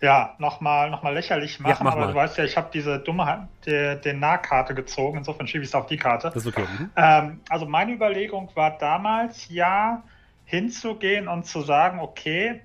[0.02, 2.08] ja nochmal noch mal lächerlich machen, mach aber mal.
[2.08, 5.70] du weißt ja, ich habe diese dumme Hand- die, die Nahkarte gezogen, insofern schiebe ich
[5.70, 6.32] es auf die Karte.
[6.34, 6.66] Das ist okay.
[6.80, 6.90] Mhm.
[6.96, 10.04] Ähm, also meine Überlegung war damals ja
[10.46, 12.62] hinzugehen und zu sagen, okay,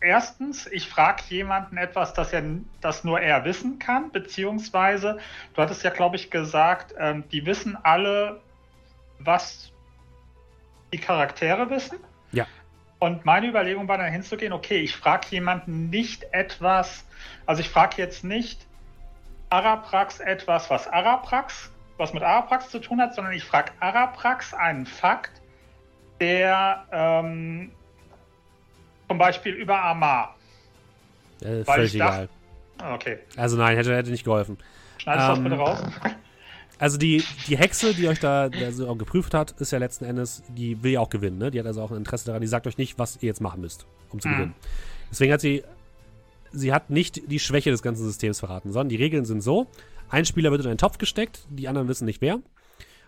[0.00, 2.42] erstens, ich frage jemanden etwas, das, er,
[2.80, 5.18] das nur er wissen kann, beziehungsweise,
[5.54, 8.40] du hattest ja, glaube ich, gesagt, ähm, die wissen alle,
[9.18, 9.72] was
[10.92, 11.98] die Charaktere wissen.
[12.32, 12.46] Ja.
[12.98, 17.04] Und meine Überlegung war dann hinzugehen, okay, ich frage jemanden nicht etwas,
[17.44, 18.66] also ich frage jetzt nicht
[19.50, 24.86] Araprax etwas, was Araprax, was mit Araprax zu tun hat, sondern ich frage Araprax einen
[24.86, 25.40] Fakt,
[26.20, 27.70] der ähm,
[29.08, 30.36] zum Beispiel über Amar.
[31.40, 32.28] Äh, völlig dachte- egal.
[32.78, 34.58] Ah, Okay, Also nein, hätte, hätte nicht geholfen.
[34.98, 35.78] schneidest Ähm, das bitte raus?
[36.78, 40.82] Also die, die Hexe, die euch da also geprüft hat, ist ja letzten Endes, die
[40.82, 41.50] will ja auch gewinnen, ne?
[41.50, 43.62] Die hat also auch ein Interesse daran, die sagt euch nicht, was ihr jetzt machen
[43.62, 44.32] müsst, um zu Mhm.
[44.34, 44.54] gewinnen.
[45.10, 45.64] Deswegen hat sie,
[46.52, 49.68] sie hat nicht die Schwäche des ganzen Systems verraten, sondern die Regeln sind so,
[50.10, 52.40] ein Spieler wird in einen Topf gesteckt, die anderen wissen nicht wer.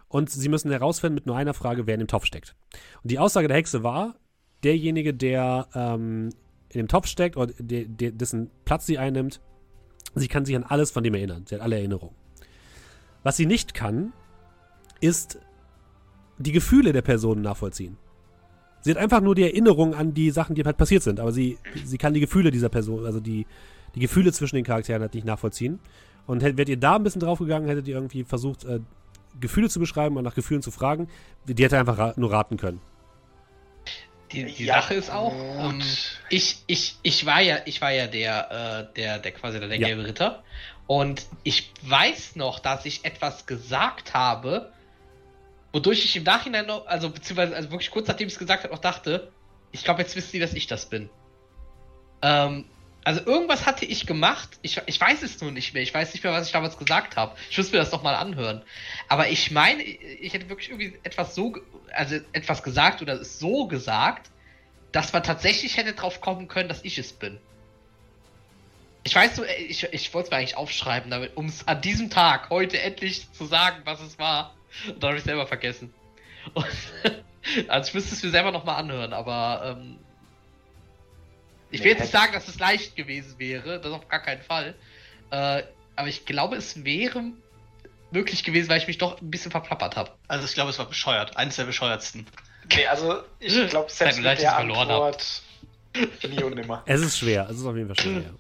[0.08, 2.56] Und sie müssen herausfinden mit nur einer Frage, wer in dem Topf steckt.
[3.02, 4.16] Und die Aussage der Hexe war,
[4.64, 6.30] derjenige, der ähm,
[6.70, 9.40] in dem Topf steckt oder de, de, dessen Platz sie einnimmt,
[10.14, 11.44] sie kann sich an alles von dem erinnern.
[11.46, 12.14] Sie hat alle Erinnerungen.
[13.22, 14.12] Was sie nicht kann,
[15.00, 15.38] ist
[16.38, 17.98] die Gefühle der Personen nachvollziehen.
[18.80, 21.58] Sie hat einfach nur die Erinnerung an die Sachen, die halt passiert sind, aber sie,
[21.84, 23.46] sie kann die Gefühle dieser Person, also die,
[23.94, 25.80] die Gefühle zwischen den Charakteren halt nicht nachvollziehen.
[26.26, 28.80] Und hätt- wärt ihr da ein bisschen draufgegangen, hättet ihr irgendwie versucht, äh,
[29.40, 31.08] Gefühle zu beschreiben und nach Gefühlen zu fragen,
[31.44, 32.80] die hätte einfach ra nur raten können.
[34.32, 35.98] Die, die Ja, Sache ist auch, ähm,
[36.28, 39.78] ich, ich, ich war ja, ich war ja der, äh, der, der quasi der, der
[39.78, 39.88] Ja.
[39.88, 40.44] gelbe Ritter.
[40.86, 44.74] Und ich weiß noch, dass ich etwas gesagt habe,
[45.72, 48.74] wodurch ich im Nachhinein noch, also beziehungsweise also wirklich kurz nachdem ich es gesagt habe,
[48.74, 49.32] noch dachte,
[49.72, 51.10] ich glaube, jetzt wissen die, dass ich das bin.
[52.22, 52.70] Ähm,
[53.04, 56.22] also irgendwas hatte ich gemacht, ich, ich weiß es nur nicht mehr, ich weiß nicht
[56.24, 57.36] mehr, was ich damals gesagt habe.
[57.50, 58.62] Ich muss mir das nochmal anhören.
[59.08, 61.56] Aber ich meine, ich hätte wirklich irgendwie etwas so,
[61.92, 64.30] also etwas gesagt oder es so gesagt,
[64.92, 67.38] dass man tatsächlich hätte drauf kommen können, dass ich es bin.
[69.04, 71.80] Ich weiß so, äh, ich, ich wollte es mir eigentlich aufschreiben, damit, um es an
[71.80, 74.54] diesem Tag heute endlich zu sagen, was es war.
[74.86, 75.94] Und dann habe ich selber vergessen.
[76.54, 76.66] Und,
[77.68, 79.98] also ich müsste es mir selber nochmal anhören, aber ähm,
[81.70, 84.74] ich will jetzt nicht sagen, dass es leicht gewesen wäre, das auf gar keinen Fall.
[85.30, 85.62] Äh,
[85.96, 87.22] aber ich glaube, es wäre
[88.10, 90.10] möglich gewesen, weil ich mich doch ein bisschen verplappert habe.
[90.28, 91.36] Also ich glaube, es war bescheuert.
[91.36, 92.26] Eines der bescheuertsten.
[92.74, 95.02] Nee, also ich glaube, selbst mit der dass ich verloren hab.
[95.02, 95.42] Antwort
[96.28, 96.82] nie und nimmer.
[96.86, 98.20] Es ist schwer, es ist auf jeden Fall schwer.
[98.22, 98.30] Ja,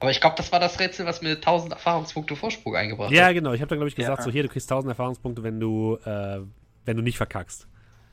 [0.00, 3.34] Aber ich glaube, das war das Rätsel, was mir 1000 Erfahrungspunkte Vorsprung eingebracht ja hat.
[3.34, 3.52] genau.
[3.52, 4.24] Ich habe dann, glaube ich, gesagt, Ja.
[4.24, 6.40] so hier, du kriegst 1000 Erfahrungspunkte, wenn du, äh,
[6.84, 7.66] wenn du nicht verkackst.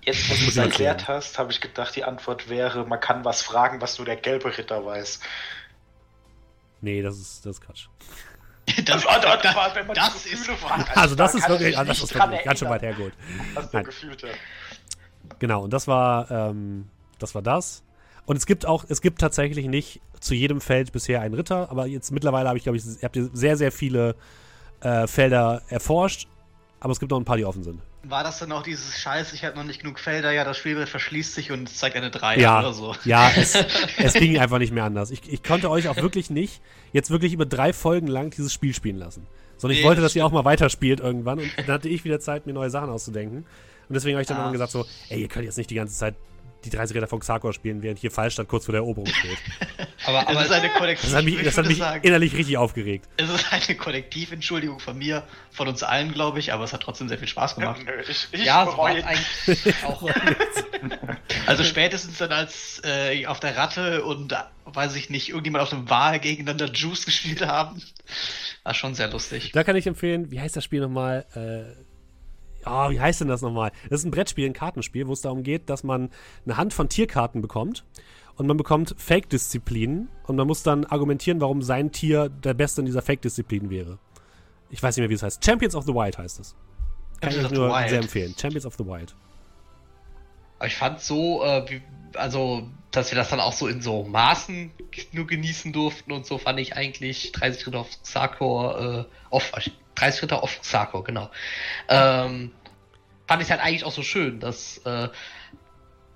[0.03, 3.25] Jetzt, wo Das du es erklärt hast, habe ich gedacht, die Antwort wäre, man kann
[3.25, 5.19] was fragen, was nur der gelbe Ritter weiß.
[6.81, 7.87] Nee, das ist, das ist Quatsch.
[8.85, 11.89] Das, Also, das, das, wenn man das ist fragt, Also das da ist wirklich, also
[11.89, 13.13] das ist wirklich ganz schön weit hergeholt.
[13.55, 13.85] Was du Nein.
[13.85, 15.39] gefühlt hast.
[15.39, 17.83] Genau, und das war, ähm, das war das.
[18.25, 21.87] Und es gibt auch, es gibt tatsächlich nicht zu jedem Feld bisher einen Ritter, aber
[21.87, 24.15] jetzt mittlerweile habe ich, glaube ich, habt ihr sehr, sehr viele
[24.81, 26.27] äh, Felder erforscht,
[26.79, 27.81] aber es gibt noch ein paar, die offen sind.
[28.03, 30.89] war das dann auch dieses Scheiß, ich habe noch nicht genug Felder, ja, das Spielbrett
[30.89, 32.95] verschließt sich und es zeigt eine 3 Ja, oder so.
[33.05, 33.55] ja, es,
[33.97, 35.11] es ging einfach nicht mehr anders.
[35.11, 36.61] Ich, ich konnte euch auch wirklich nicht
[36.93, 39.27] jetzt wirklich über drei Folgen lang dieses Spiel spielen lassen.
[39.57, 42.05] Sondern ich Nee, wollte, das dass ihr auch mal weiterspielt irgendwann und dann hatte ich
[42.05, 43.39] wieder Zeit, mir neue Sachen auszudenken.
[43.89, 44.43] Und deswegen habe ich dann Ah.
[44.43, 46.15] immer gesagt so, ey, ihr könnt jetzt nicht die ganze Zeit
[46.65, 49.37] die 30 Räder von Xarkor spielen, während hier Fallstadt kurz vor der Eroberung steht.
[50.05, 52.35] Aber, aber es ist eine Kollektiv, Das hat mich, ich das hat mich sagen, innerlich
[52.35, 53.07] richtig aufgeregt.
[53.17, 57.07] es ist eine Kollektiventschuldigung von mir, von uns allen, glaube ich, aber es hat trotzdem
[57.07, 57.81] sehr viel Spaß gemacht.
[57.85, 60.09] Nö, ich, ich ja, so war es eigentlich auch.
[61.45, 65.89] Also spätestens dann als äh, auf der Ratte und, weiß ich nicht, irgendjemand auf dem
[65.89, 67.81] Wal gegeneinander Juice gespielt haben.
[68.63, 69.51] War schon sehr lustig.
[69.51, 71.25] Da kann ich empfehlen, wie heißt das Spiel nochmal?
[71.33, 71.88] Äh,
[72.65, 73.71] oh, wie heißt denn das nochmal?
[73.89, 76.09] Das ist ein Brettspiel, ein Kartenspiel, wo es darum geht, dass man
[76.45, 77.85] eine Hand von Tierkarten bekommt
[78.35, 82.85] und man bekommt Fake-Disziplinen und man muss dann argumentieren, warum sein Tier der Beste in
[82.85, 83.99] dieser Fake-Disziplin wäre.
[84.69, 85.43] Ich weiß nicht mehr, wie es heißt.
[85.43, 86.55] Champions of the Wild heißt es.
[87.21, 88.35] Kann Champions ich nur sehr empfehlen.
[88.39, 89.15] Champions of the Wild.
[90.59, 91.81] Aber ich fand so, äh, wie,
[92.15, 94.71] also, dass wir das dann auch so in so Maßen
[95.13, 99.51] nur genießen durften und so, fand ich eigentlich 30 Ritter auf Xakor, äh, auf,
[99.95, 101.31] 30 Ritter auf Xakor, genau.
[101.87, 102.51] Ähm,
[103.27, 105.07] fand ich halt eigentlich auch so schön, dass, äh,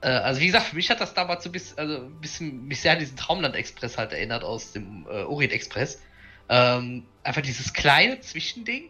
[0.02, 2.65] äh, also wie gesagt, für mich hat das damals so ein bisschen, also ein bisschen
[2.65, 6.02] mich sehr an diesen Traumland-Express halt erinnert aus dem äh, Orient-Express.
[6.49, 8.90] Ähm, einfach dieses kleine Zwischending,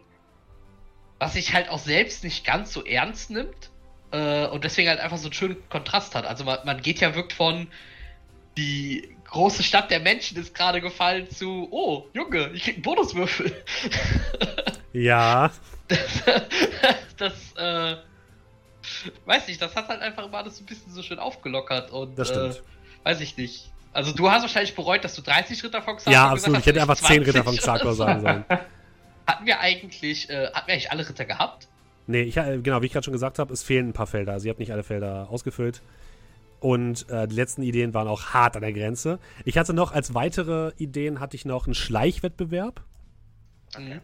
[1.20, 3.70] was sich halt auch selbst nicht ganz so ernst nimmt
[4.14, 6.24] äh, und deswegen halt einfach so einen schönen Kontrast hat.
[6.24, 7.66] Also man, man geht ja wirklich von
[8.56, 13.52] die große Stadt der Menschen ist gerade gefallen zu, oh, Junge, ich krieg einen Bonuswürfel.
[14.96, 15.50] Ja,
[17.16, 17.96] das, äh,
[19.24, 22.16] weiß nicht, das hat halt einfach immer alles so ein bisschen so schön aufgelockert und,
[22.16, 22.54] das stimmt.
[22.54, 23.72] Äh, weiß ich nicht.
[23.92, 26.58] Also du hast wahrscheinlich bereut, dass du 30 Ritter von Xakor ja, absolut.
[26.58, 27.92] hast Ich hätte einfach nicht 10 Ritter 20 von so.
[27.94, 28.44] sagen sollen.
[29.26, 31.66] Hatten wir eigentlich, äh, hatten wir eigentlich alle Ritter gehabt?
[32.06, 34.32] Nee, ich, äh, genau, wie ich gerade schon gesagt habe, es fehlen ein paar Felder.
[34.32, 35.82] Also ihr habt nicht alle Felder ausgefüllt.
[36.60, 39.18] Und äh, die letzten Ideen waren auch hart an der Grenze.
[39.44, 42.82] Ich hatte noch als weitere Ideen hatte ich noch einen Schleichwettbewerb.
[43.78, 44.00] Mhm.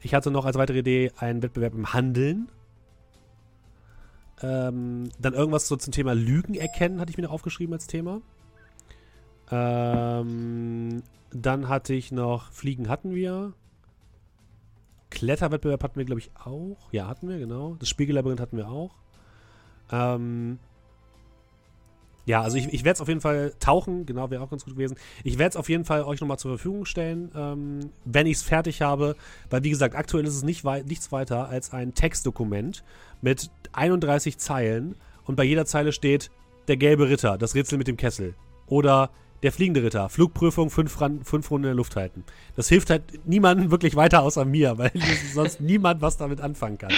[0.00, 2.48] Ich hatte noch als weitere Idee einen Wettbewerb im Handeln.
[4.42, 8.22] Ähm, dann irgendwas so zum Thema Lügen erkennen, hatte ich mir noch aufgeschrieben als Thema.
[9.50, 11.02] Ähm,
[11.32, 13.52] dann hatte ich noch Fliegen hatten wir.
[15.10, 16.78] Kletterwettbewerb hatten wir, glaube ich, auch.
[16.92, 17.76] Ja, hatten wir, genau.
[17.78, 18.94] Das Spiegellabyrinth hatten wir auch.
[19.90, 20.58] Ähm,
[22.26, 24.74] ja, also ich, ich werde es auf jeden Fall tauchen, genau, wäre auch ganz gut
[24.74, 24.96] gewesen.
[25.24, 28.42] Ich werde es auf jeden Fall euch nochmal zur Verfügung stellen, ähm, wenn ich es
[28.42, 29.16] fertig habe,
[29.48, 32.84] weil wie gesagt, aktuell ist es nicht wei nichts weiter als ein Textdokument
[33.20, 36.30] mit 31 Zeilen und bei jeder Zeile steht
[36.68, 38.34] der gelbe Ritter, das Rätsel mit dem Kessel.
[38.66, 39.10] Oder
[39.42, 42.24] der fliegende Ritter, Flugprüfung, fünf, fünf Runden in der Luft halten.
[42.56, 44.92] Das hilft halt niemandem wirklich weiter außer mir, weil
[45.32, 46.92] sonst niemand was damit anfangen kann.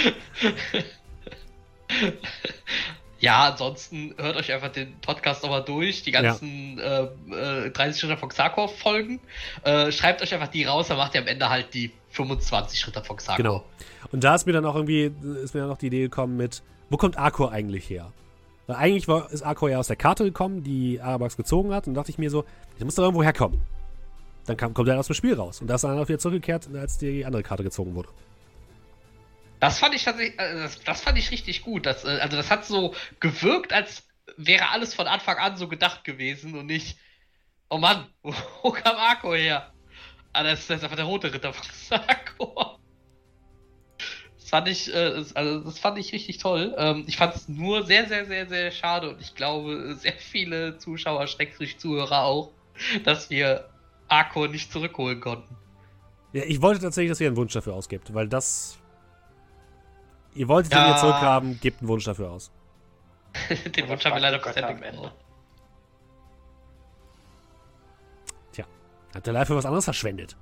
[3.19, 8.17] Ja, ansonsten hört euch einfach den Podcast nochmal durch, die ganzen äh, äh, 30 Schritte
[8.17, 9.21] von Xakor folgen.
[9.63, 13.01] Äh, schreibt euch einfach die raus, dann macht ihr am Ende halt die 25 Schritte
[13.01, 13.37] von Xakor.
[13.37, 13.63] Genau.
[14.11, 15.09] Und da ist mir dann auch irgendwie,
[15.41, 18.11] ist mir dann noch die Idee gekommen mit, wo kommt Arcor eigentlich her?
[18.67, 21.95] Weil eigentlich war, ist Arcor ja aus der Karte gekommen, die Arabax gezogen hat, und
[21.95, 22.45] dachte ich mir so,
[22.79, 23.59] der muss doch irgendwo herkommen.
[24.45, 25.61] Dann kam, kommt er aus dem Spiel raus.
[25.61, 28.09] Und da ist er dann auch wieder zurückgekehrt, als die andere Karte gezogen wurde.
[29.59, 31.85] Das fand ich tatsächlich, äh, das, das fand ich richtig gut.
[31.85, 34.03] Das, äh, also das hat so gewirkt, als
[34.37, 36.97] wäre alles von Anfang an so gedacht gewesen und nicht,
[37.69, 38.33] oh Mann, wo,
[38.63, 39.71] wo kam Arko her?
[40.33, 42.72] Ah, das ist einfach der rote Ritter von Sarko.
[44.53, 46.75] Das fand ich, äh, also das fand ich richtig toll.
[46.77, 50.77] Ähm, ich fand es nur sehr, sehr, sehr, sehr schade und ich glaube, sehr viele
[50.77, 52.51] Zuschauer, Schrägstrich Zuhörer auch,
[53.03, 53.67] dass wir
[54.09, 55.57] Arko nicht zurückholen konnten.
[56.33, 58.77] Ja, ich wollte tatsächlich, dass ihr einen Wunsch dafür ausgibt, weil das.
[60.35, 60.97] Ihr wolltet ihn Ja.
[60.97, 62.51] zurückhaben, gebt einen Wunsch dafür aus.
[63.75, 65.01] Den Wunsch haben wir leider am Ende.
[65.01, 65.11] bekommen.
[69.15, 70.35] Hat der live für was anderes verschwendet.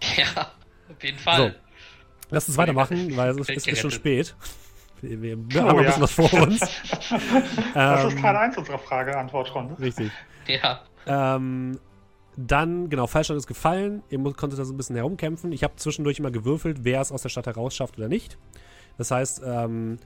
[0.16, 0.52] Ja,
[0.90, 1.54] auf jeden Fall.
[2.30, 4.36] Lasst uns weitermachen, weil es ist, ist schon spät.
[5.02, 5.96] Wir, wir, Oh, haben noch ein ja.
[5.96, 6.60] bisschen was vor uns.
[7.74, 9.78] Das ist Ähm, Teil 1 unserer Frage-Antwort-Runde.
[9.80, 10.10] Richtig.
[10.46, 10.80] Ja.
[11.06, 11.78] Ähm,
[12.36, 14.02] dann, genau, Fallstand ist gefallen.
[14.10, 15.52] Ihr konntet da so ein bisschen herumkämpfen.
[15.52, 18.38] Ich habe zwischendurch immer gewürfelt, wer es aus der Stadt heraus schafft oder nicht.
[18.98, 19.98] Das heißt, ähm,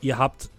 [0.00, 0.50] ihr habt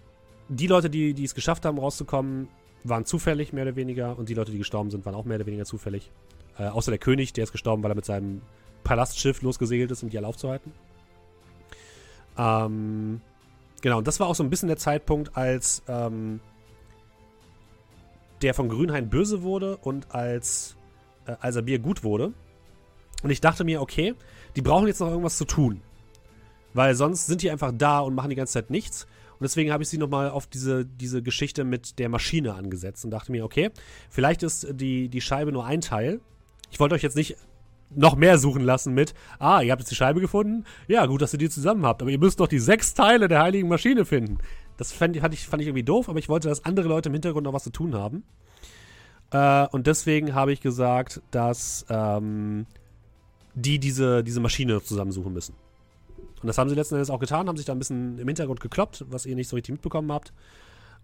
[0.49, 2.49] die Leute, die, die es geschafft haben, rauszukommen,
[2.83, 4.17] waren zufällig, mehr oder weniger.
[4.17, 6.11] Und die Leute, die gestorben sind, waren auch mehr oder weniger zufällig.
[6.59, 8.41] Äh, außer der König, der ist gestorben, weil er mit seinem
[8.83, 10.71] Palastschiff losgesegelt ist, um die alle aufzuhalten.
[12.37, 13.21] Ähm,
[13.81, 16.39] genau, und das war auch so ein bisschen der Zeitpunkt, als ähm,
[18.41, 20.75] der von Grünhain böse wurde und als
[21.25, 22.33] äh, Alsabir gut wurde.
[23.23, 24.15] Und ich dachte mir, okay,
[24.55, 25.81] die brauchen jetzt noch irgendwas zu tun.
[26.73, 29.05] Weil sonst sind die einfach da und machen die ganze Zeit nichts.
[29.33, 33.11] Und deswegen habe ich sie nochmal auf diese, diese Geschichte mit der Maschine angesetzt und
[33.11, 33.71] dachte mir, okay,
[34.09, 36.19] vielleicht ist die, die Scheibe nur ein Teil.
[36.71, 37.37] Ich wollte euch jetzt nicht
[37.95, 40.65] noch mehr suchen lassen mit, ah, ihr habt jetzt die Scheibe gefunden?
[40.87, 43.41] Ja, gut, dass ihr die zusammen habt, aber ihr müsst doch die sechs Teile der
[43.41, 44.37] heiligen Maschine finden.
[44.77, 47.45] Das fand, ich, fand ich irgendwie doof, aber ich wollte, dass andere Leute im Hintergrund
[47.45, 48.23] noch was zu tun haben.
[49.31, 52.65] Äh, und deswegen habe ich gesagt, dass ähm,
[53.55, 55.55] die diese, diese Maschine zusammensuchen müssen.
[56.41, 58.61] Und das haben sie letzten Endes auch getan, haben sich da ein bisschen im Hintergrund
[58.61, 60.31] gekloppt, was ihr nicht so richtig mitbekommen habt.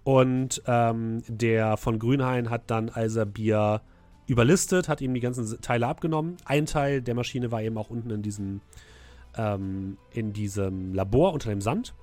[0.04, 3.82] Und ähm, der von Grünhain hat dann Alsabir
[4.28, 6.38] überlistet, hat ihm die ganzen Teile abgenommen.
[6.46, 8.62] Ein Teil der Maschine war eben auch unten in diesem,
[9.38, 11.94] ähm, in diesem Labor unter dem Sand.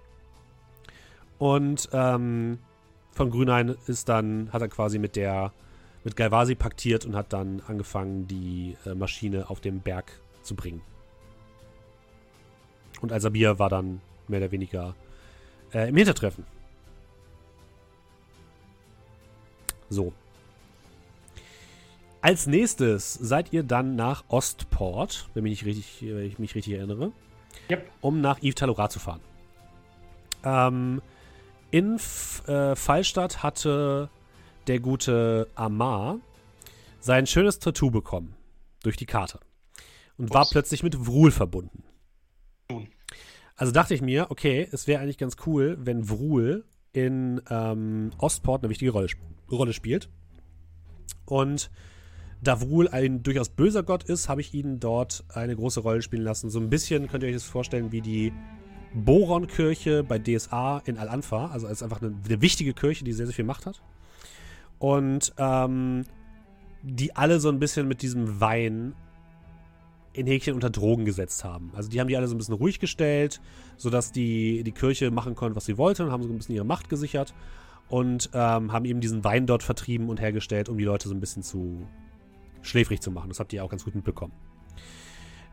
[1.38, 2.58] Und ähm,
[3.10, 5.52] von Grünhain ist dann, hat er quasi mit der,
[6.04, 10.82] mit Galvasi paktiert und hat dann angefangen, die äh, Maschine auf dem Berg zu bringen.
[13.00, 14.94] Und Al-Sabir war dann mehr oder weniger
[15.72, 16.44] äh, im Hintertreffen.
[19.90, 20.12] So.
[22.22, 27.12] Als nächstes seid ihr dann nach Ostport, wenn, mich richtig, wenn ich mich richtig erinnere,
[27.68, 27.90] Yep.
[28.00, 29.20] um nach Yves Talora zu fahren.
[30.44, 31.02] Ähm,
[31.70, 34.08] in F äh, Fallstadt hatte
[34.68, 36.18] der gute Amar
[37.00, 38.34] sein schönes Tattoo bekommen
[38.82, 39.40] durch die Karte
[40.16, 40.50] und war Ups.
[40.50, 41.82] plötzlich mit Vrul verbunden.
[43.56, 48.62] Also dachte ich mir, okay, es wäre eigentlich ganz cool, wenn Vrul in ähm, Ostport
[48.62, 49.08] eine wichtige Rolle,
[49.50, 50.08] Rolle spielt.
[51.26, 51.70] Und
[52.42, 56.24] da Vrul ein durchaus böser Gott ist, habe ich ihn dort eine große Rolle spielen
[56.24, 56.50] lassen.
[56.50, 58.32] So ein bisschen könnt ihr euch das vorstellen wie die
[58.94, 61.46] Boron-Kirche bei DSA in Al-Anfa.
[61.46, 63.80] Also ist einfach eine, eine wichtige Kirche, die sehr, sehr viel Macht hat.
[64.80, 66.04] Und ähm,
[66.82, 68.94] die alle so ein bisschen mit diesem Wein
[70.12, 71.70] in Häkchen unter Drogen gesetzt haben.
[71.74, 73.40] Also die haben die alle so ein bisschen ruhig gestellt,
[73.76, 76.64] sodass die, die Kirche machen konnte, was sie wollte und haben so ein bisschen ihre
[76.64, 77.32] Macht gesichert
[77.88, 81.20] und ähm, haben eben diesen Wein dort vertrieben und hergestellt, um die Leute so ein
[81.20, 81.86] bisschen zu
[82.62, 83.28] schläfrig zu machen.
[83.28, 84.32] Das habt ihr auch ganz gut mitbekommen.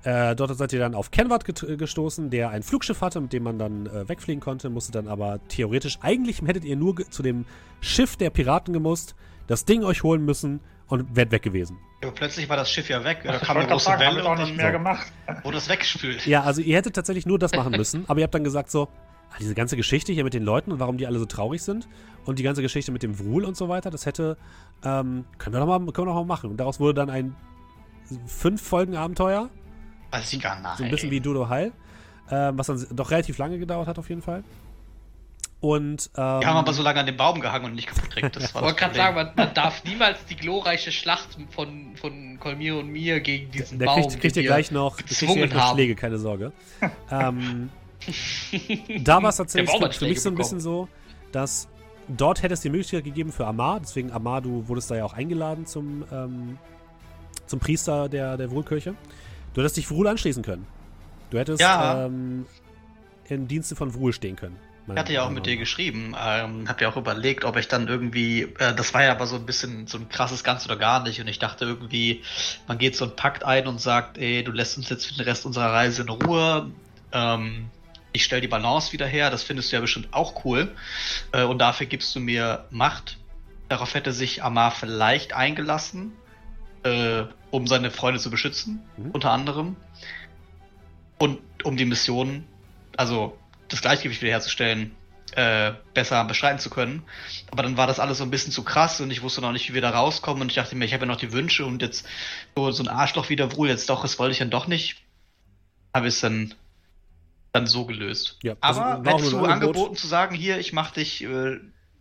[0.03, 3.43] Äh, dort seid ihr dann auf Kenward get- gestoßen, der ein Flugschiff hatte, mit dem
[3.43, 7.45] man dann äh, wegfliegen konnte, musste dann aber theoretisch, eigentlich hättet ihr nur zu dem
[7.81, 9.15] Schiff der Piraten gemusst,
[9.47, 11.77] das Ding euch holen müssen und wärt weg gewesen.
[12.01, 13.19] Aber plötzlich war das Schiff ja weg.
[13.25, 15.11] Da Ich kam eine große sagen, haben Welle und nicht dann mehr gemacht.
[15.43, 16.25] wurde es weggespült.
[16.25, 18.87] Ja, also ihr hättet tatsächlich nur das machen müssen, aber ihr habt dann gesagt so,
[19.37, 21.87] diese ganze Geschichte hier mit den Leuten und warum die alle so traurig sind
[22.25, 24.37] und die ganze Geschichte mit dem Vrul und so weiter, das hätte,
[24.83, 26.49] ähm, können wir doch mal, können wir doch mal machen.
[26.49, 27.35] Und daraus wurde dann ein
[28.25, 29.49] fünf Folgen Abenteuer,
[30.11, 30.77] Weiß ich gar nicht.
[30.77, 31.71] so ein bisschen wie Dodo Heil,
[32.31, 34.43] ähm, was dann doch relativ lange gedauert hat auf jeden Fall.
[35.61, 38.35] Und, ähm, Wir haben aber so lange an dem Baum gehangen und nicht kaputt gekriegt.
[38.35, 42.39] Das Ich war wollte gerade sagen, man, man darf niemals die glorreiche Schlacht von, von
[42.39, 44.01] Kolmir und mir gegen diesen der Baum.
[44.01, 45.75] kriegt, kriegt ihr den gleich noch, kriegt ihr gezwungen gleich noch haben.
[45.75, 46.53] Schläge, keine Sorge.
[47.11, 47.69] ähm,
[49.03, 50.87] da war es tatsächlich für, mich so ein Schläge bisschen so,
[51.31, 51.67] dass
[52.07, 55.13] dort hätte es die Möglichkeit gegeben für Amar, deswegen Amar, du wurdest da ja auch
[55.13, 56.57] eingeladen zum, ähm,
[57.45, 58.95] zum Priester der, der Vrul-Kirche.
[59.53, 60.65] Du hättest dich Vrul anschließen können.
[61.29, 62.05] Du hättest Ja.
[62.05, 62.45] ähm,
[63.27, 64.57] im Dienste von Vrul stehen können.
[64.87, 67.87] Ich hatte ja auch mit dir geschrieben, ähm, hab ja auch überlegt, ob ich dann
[67.87, 71.03] irgendwie, äh, das war ja aber so ein bisschen so ein krasses Ganz oder gar
[71.03, 72.23] nicht und ich dachte irgendwie,
[72.67, 75.25] man geht so einen Pakt ein und sagt, ey, du lässt uns jetzt für den
[75.25, 76.71] Rest unserer Reise in Ruhe,
[77.11, 77.69] ähm,
[78.19, 80.75] ich stell die Balance wieder her, das findest du ja bestimmt auch cool
[81.31, 83.17] äh, und dafür gibst du mir Macht.
[83.69, 86.11] Darauf hätte sich Amar vielleicht eingelassen,
[86.83, 89.11] äh, um seine Freunde zu beschützen, Mhm.
[89.11, 89.75] unter anderem.
[91.17, 92.45] Und um die Mission,
[92.97, 93.37] also
[93.69, 94.95] das Gleichgewicht wiederherzustellen,
[95.35, 97.03] äh, besser beschreiten zu können.
[97.51, 99.69] Aber dann war das alles so ein bisschen zu krass und ich wusste noch nicht,
[99.69, 100.41] wie wir da rauskommen.
[100.41, 102.05] Und ich dachte mir, ich habe ja noch die Wünsche und jetzt
[102.55, 105.03] so, so ein Arschloch wieder wohl, jetzt doch, das wollte ich dann doch nicht.
[105.93, 106.55] Habe ich es dann,
[107.51, 108.37] dann so gelöst.
[108.43, 109.49] Ja, Aber nur du Angebot.
[109.49, 111.59] angeboten zu sagen, hier, ich mach dich äh,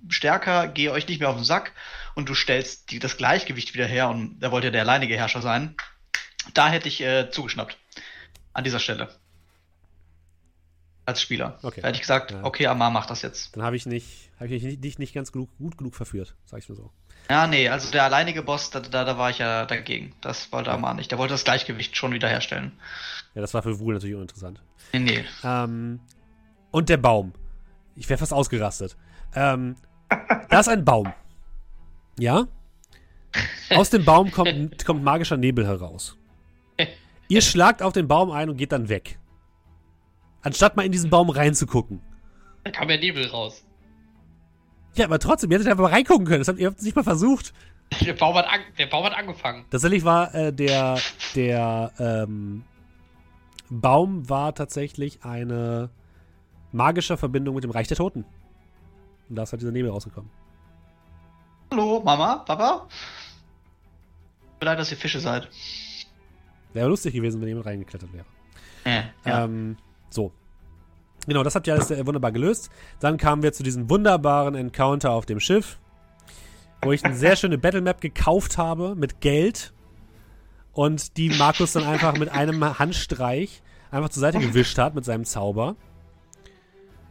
[0.08, 1.72] stärker, gehe euch nicht mehr auf den Sack
[2.14, 5.42] und du stellst die, das Gleichgewicht wieder her und er wollte ja der alleinige Herrscher
[5.42, 5.74] sein,
[6.54, 7.76] da hätte ich äh, zugeschnappt.
[8.52, 9.08] An dieser Stelle.
[11.04, 11.58] Als Spieler.
[11.62, 11.80] Okay.
[11.80, 12.44] Da hätte ich gesagt, Ja.
[12.44, 13.56] okay, Amar macht das jetzt.
[13.56, 16.58] Dann habe ich nicht, habe ich nicht, nicht, nicht ganz genug, gut genug verführt, sag
[16.60, 16.90] ich mal so.
[17.30, 20.14] Ja, nee, also der alleinige Boss, da, da, da war ich ja dagegen.
[20.22, 21.10] Das wollte Amar nicht.
[21.10, 22.72] Der wollte das Gleichgewicht schon wieder herstellen.
[23.34, 24.62] Ja, das war für Vrul natürlich uninteressant.
[24.92, 25.24] Nee, nee.
[25.44, 26.00] Ähm,
[26.70, 27.34] und der Baum.
[27.96, 28.96] Ich wäre fast ausgerastet.
[29.34, 29.76] Ähm,
[30.48, 31.12] da ist ein Baum.
[32.18, 32.46] Ja?
[33.70, 36.16] Aus dem Baum kommt, kommt magischer Nebel heraus.
[37.28, 39.18] Ihr schlagt auf den Baum ein und geht dann weg.
[40.40, 42.00] Anstatt mal in diesen Baum reinzugucken.
[42.64, 43.64] Da kam ja Nebel raus.
[44.94, 46.40] Ja, aber trotzdem, ihr hättet einfach mal reingucken können.
[46.40, 47.52] Das habt ihr habt es nicht mal versucht.
[48.04, 49.64] Der Baum hat, an, der Baum hat angefangen.
[49.70, 50.98] Tatsächlich war äh, der,
[51.34, 52.62] der ähm,
[53.70, 55.88] Baum war tatsächlich eine
[56.70, 58.26] magische Verbindung mit dem Reich der Toten.
[59.30, 60.30] Und da ist halt dieser Nebel rausgekommen.
[61.70, 62.88] Hallo, Mama, Papa?
[64.52, 65.48] Tut mir leid, dass ihr Fische seid.
[66.72, 68.26] Wäre lustig gewesen, wenn jemand reingeklettert wäre.
[68.84, 69.44] Äh, ja.
[69.44, 69.76] Ähm,
[70.10, 70.32] so.
[71.28, 72.70] Genau, das habt ihr alles äh, wunderbar gelöst.
[73.00, 75.78] Dann kamen wir zu diesem wunderbaren Encounter auf dem Schiff,
[76.82, 79.74] wo ich eine sehr schöne Battlemap gekauft habe mit Geld
[80.72, 85.26] und die Markus dann einfach mit einem Handstreich einfach zur Seite gewischt hat mit seinem
[85.26, 85.76] Zauber.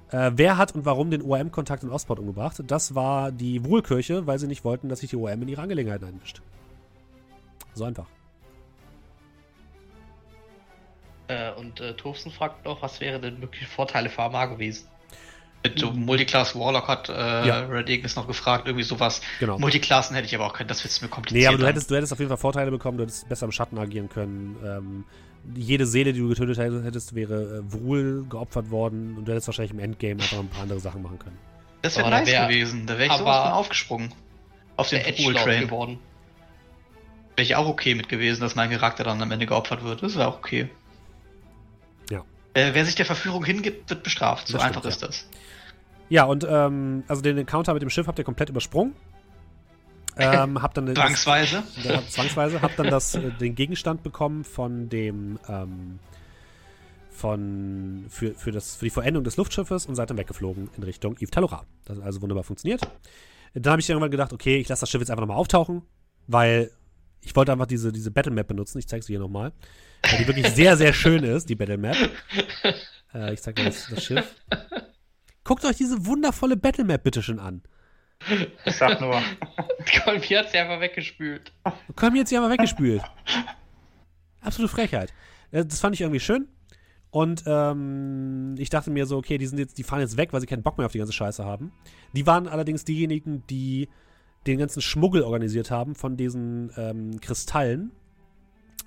[0.10, 2.64] Äh, wer hat und warum den OM-Kontakt in Ostport umgebracht?
[2.66, 6.06] Das war die Wohlkirche, weil sie nicht wollten, dass sich die OM in ihre Angelegenheiten
[6.06, 6.42] einmischt.
[7.76, 8.08] So einfach.
[11.28, 14.88] Äh, und äh, Thorsten fragt noch, was wären denn mögliche Vorteile für Amar gewesen?
[15.64, 17.14] Mit so Multiclass Warlock hat äh,
[17.48, 17.60] Ja.
[17.66, 19.22] Red Ignis noch gefragt, irgendwie sowas.
[19.40, 19.58] Genau.
[19.60, 21.42] Multiklassen hätte ich aber auch können, das wird mir kompliziert.
[21.42, 23.52] Nee, aber du hättest, du hättest auf jeden Fall Vorteile bekommen, du hättest besser im
[23.52, 24.56] Schatten agieren können.
[24.64, 25.04] Ähm,
[25.56, 29.72] jede Seele, die du getötet hättest, wäre äh, Vrul geopfert worden und du hättest wahrscheinlich
[29.74, 31.38] im Endgame einfach ein paar andere Sachen machen können.
[31.82, 32.86] Das wäre nice wär- gewesen.
[32.86, 34.14] Da wäre ich aber- sowas von aufgesprungen.
[34.78, 35.62] Auf den Der Pool Edgelord Train.
[35.64, 36.00] geworden.
[37.36, 40.04] Wäre ich auch okay mit gewesen, dass mein Charakter dann am Ende geopfert wird.
[40.04, 40.70] Das wäre auch okay.
[42.58, 42.68] Ja.
[42.68, 44.48] Äh, wer sich der Verführung hingibt, wird bestraft.
[44.48, 45.28] So Das einfach stimmt, ist das.
[46.10, 48.94] Ja, und ähm, also den Encounter mit dem Schiff habt ihr komplett übersprungen.
[50.20, 51.62] Ähm, habt dann das, Zwangsweise.
[51.84, 52.60] Ja, zwangsweise.
[52.64, 56.00] Hab dann das, äh, den Gegenstand bekommen von dem, ähm,
[57.12, 61.16] von, für, für, das, für die Vollendung des Luftschiffes und seid dann weggeflogen in Richtung
[61.18, 61.66] Yves Talora.
[61.86, 62.82] Das hat also wunderbar funktioniert.
[63.54, 65.84] Dann habe ich irgendwann gedacht, okay, ich lasse das Schiff jetzt einfach nochmal auftauchen,
[66.26, 66.72] weil
[67.22, 68.80] ich wollte einfach diese, diese Battle Map benutzen.
[68.80, 69.52] Ich zeige sie hier nochmal.
[70.04, 71.96] Weil die wirklich sehr, sehr schön ist, die Battle Map.
[73.14, 74.36] Äh, ich zeige mal das, das Schiff.
[75.44, 77.62] Guckt euch diese wundervolle Battle Map bitte schon an.
[78.66, 79.22] Ich sag nur,
[80.04, 81.52] Colby hat sie einfach weggespült.
[81.96, 83.02] Komm jetzt hier mal weggespült.
[84.42, 85.14] Absolute Frechheit.
[85.52, 86.48] Äh, Das fand ich irgendwie schön.
[87.10, 90.42] Und ähm, ich dachte mir so, okay, die sind jetzt, die fahren jetzt weg, weil
[90.42, 91.72] sie keinen Bock mehr auf die ganze Scheiße haben.
[92.14, 93.88] Die waren allerdings diejenigen, die
[94.46, 97.92] den ganzen Schmuggel organisiert haben von diesen ähm, Kristallen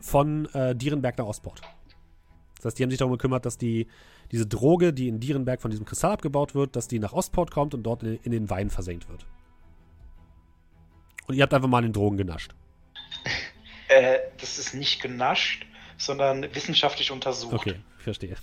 [0.01, 1.61] von äh, Dierenberg nach Ostport.
[2.57, 3.87] Das heißt, die haben sich darum gekümmert, dass die,
[4.33, 7.75] diese Droge, die in Dierenberg von diesem Kristall abgebaut wird, dass die nach Ostport kommt
[7.75, 9.25] und dort in, in den Wein versenkt wird.
[11.27, 12.53] Und ihr habt einfach mal den Drogen genascht.
[13.89, 17.55] Äh, das ist nicht genascht, sondern wissenschaftlich untersucht.
[17.55, 18.37] Okay, ich verstehe.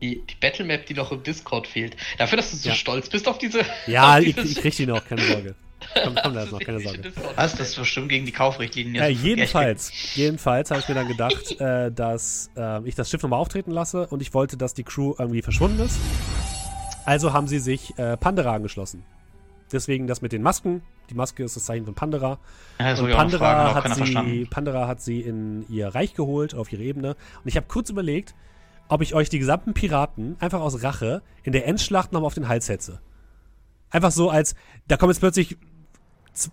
[0.00, 1.96] Die, die Battlemap, die noch im Discord fehlt.
[2.18, 2.74] Dafür, dass du so Ja.
[2.74, 3.60] stolz bist auf diese.
[3.86, 5.54] Ja, auf ich, ich krieg die noch, keine Sorge.
[5.94, 7.12] Komm, komm, da ist noch, keine Sorge.
[7.36, 7.56] Was?
[7.56, 9.02] Das ist bestimmt gegen die Kaufrichtlinien.
[9.02, 13.22] Äh, jetzt jedenfalls, jedenfalls habe ich mir dann gedacht, äh, dass äh, ich das Schiff
[13.22, 15.98] nochmal auftreten lasse und ich wollte, dass die Crew irgendwie verschwunden ist.
[17.04, 19.04] Also haben sie sich äh, Pandera angeschlossen.
[19.72, 20.82] Deswegen das mit den Masken.
[21.10, 22.38] Die Maske ist das Zeichen von Pandera.
[22.78, 24.46] Ja, Und Pandera auch hat, sie.
[24.48, 27.10] Pandera hat sie in ihr Reich geholt, auf ihre Ebene.
[27.10, 28.34] Und ich habe kurz überlegt,
[28.88, 32.48] ob ich euch die gesamten Piraten einfach aus Rache in der Endschlacht nochmal auf den
[32.48, 33.00] Hals hetze.
[33.90, 34.54] Einfach so als,
[34.86, 35.56] da kommen jetzt plötzlich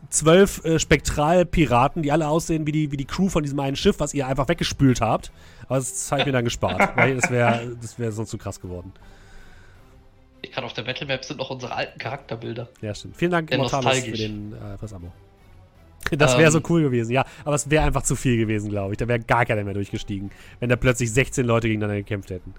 [0.09, 3.99] zwölf äh, Spektral-Piraten, die alle aussehen wie die, wie die Crew von diesem einen Schiff,
[3.99, 5.31] was ihr einfach weggespült habt.
[5.67, 8.59] Aber das habe ich mir dann gespart, weil das wäre das wär sonst zu krass
[8.59, 8.91] geworden.
[10.41, 12.69] Ich kann auf der Battlemap sind noch unsere alten Charakterbilder.
[12.81, 13.17] Ja, stimmt.
[13.17, 15.11] Vielen Dank, Immortalis, für den äh, fürs Abo.
[16.11, 16.51] Das wäre Ähm.
[16.51, 17.25] so cool gewesen, ja.
[17.43, 18.97] Aber es wäre einfach zu viel gewesen, glaube ich.
[18.97, 22.53] Da wäre gar keiner mehr durchgestiegen, wenn da plötzlich 16 Leute gegeneinander gekämpft hätten.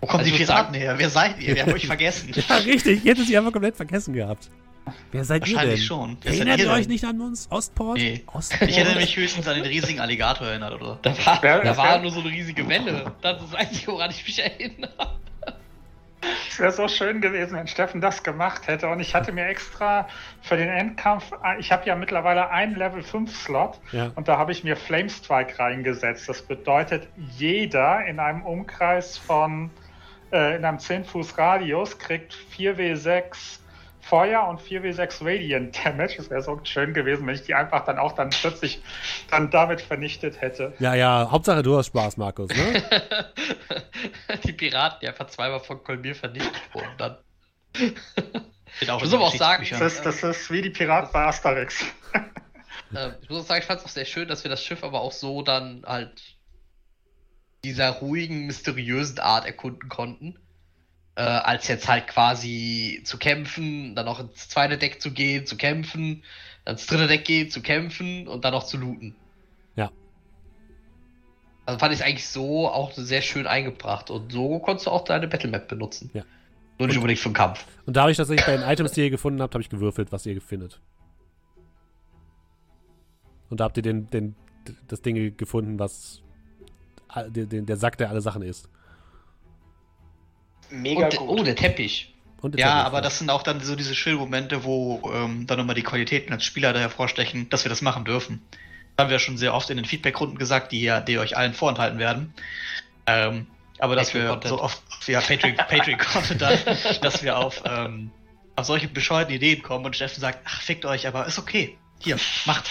[0.00, 0.94] Wo kommen Also die Piraten her?
[0.98, 1.54] Wer seid ihr?
[1.54, 2.30] Wir haben euch vergessen.
[2.48, 3.04] Ja, richtig.
[3.04, 4.50] Ich hätte sie einfach komplett vergessen gehabt.
[5.12, 5.56] Wer seid ihr denn?
[5.56, 6.16] Wahrscheinlich schon.
[6.22, 7.48] Wer Erinnert ihr euch nicht an uns?
[7.50, 7.98] Ostport?
[7.98, 8.22] Nee.
[8.32, 8.70] Ostport?
[8.70, 10.98] Ich hätte mich höchstens an den riesigen Alligator erinnert, oder?
[11.02, 13.12] Da war, da war nur so eine riesige Welle.
[13.22, 14.90] Das ist das Einzige, woran ich mich erinnere.
[16.48, 18.88] es wäre so schön gewesen, wenn Steffen das gemacht hätte.
[18.88, 20.08] Und ich hatte mir extra
[20.42, 24.12] für den Endkampf, ich habe ja mittlerweile einen Level 5 Slot Ja.
[24.14, 26.28] und da habe ich mir Flamestrike reingesetzt.
[26.28, 29.70] Das bedeutet, jeder in einem Umkreis von,
[30.32, 33.60] äh, in einem 10 Fuß Radius kriegt 4W6
[34.08, 36.16] Feuer und 4W6 Radiant Damage.
[36.18, 38.80] Es wäre so schön gewesen, wenn ich die einfach dann auch dann plötzlich
[39.30, 40.74] dann damit vernichtet hätte.
[40.78, 41.28] Ja, ja.
[41.30, 42.82] Hauptsache, du hast Spaß, Markus, ne?
[44.44, 46.96] Die Piraten, die einfach zweimal von Kolmir vernichtet wurden.
[46.98, 47.16] Dann.
[48.78, 49.66] Ich muss aber auch sagen.
[49.70, 51.84] Das ist, das ist wie die Piraten bei Asterix.
[52.94, 54.84] Ähm, ich muss auch sagen, ich fand es auch sehr schön, dass wir das Schiff
[54.84, 56.22] aber auch so dann halt
[57.64, 60.38] dieser ruhigen, mysteriösen Art erkunden konnten.
[61.16, 65.56] Äh, als jetzt halt quasi zu kämpfen, dann noch ins zweite Deck zu gehen, zu
[65.56, 66.22] kämpfen,
[66.66, 69.14] dann ins dritte Deck gehen, zu kämpfen und dann noch zu looten.
[69.76, 69.90] Ja.
[71.64, 75.04] Also fand ich es eigentlich so auch sehr schön eingebracht und so konntest du auch
[75.04, 76.10] deine Battlemap benutzen.
[76.12, 76.22] Ja.
[76.78, 77.64] Nur nicht unbedingt für den Kampf.
[77.86, 80.26] Und dadurch, dass ich bei den Items, die ihr gefunden habt, habe ich gewürfelt, was
[80.26, 80.80] ihr findet.
[83.48, 84.34] Und da habt ihr den, den,
[84.86, 86.20] das Ding gefunden, was
[87.28, 88.68] den, der Sack, der alle Sachen ist.
[90.70, 91.40] Mega Und, gut.
[91.40, 92.12] oh, der Teppich.
[92.42, 92.82] Und den Ja, Zettel.
[92.86, 96.44] aber das sind auch dann so diese Schillmomente, wo ähm, dann nochmal die Qualitäten als
[96.44, 98.42] Spieler da hervorstechen, dass wir das machen dürfen.
[98.96, 101.54] Das haben wir schon sehr oft in den Feedback-Runden gesagt, die ja, die euch allen
[101.54, 102.34] vorenthalten werden.
[103.06, 103.46] Ähm,
[103.78, 104.48] aber dass wir Patreon-Content.
[104.50, 106.58] so oft, ja, Patreon, Patreon-Content dann,
[107.02, 108.10] dass wir auf, ähm,
[108.54, 111.76] auf solche bescheuerten Ideen kommen und Steffen sagt, ach, fickt euch, aber ist okay.
[111.98, 112.68] Hier, macht.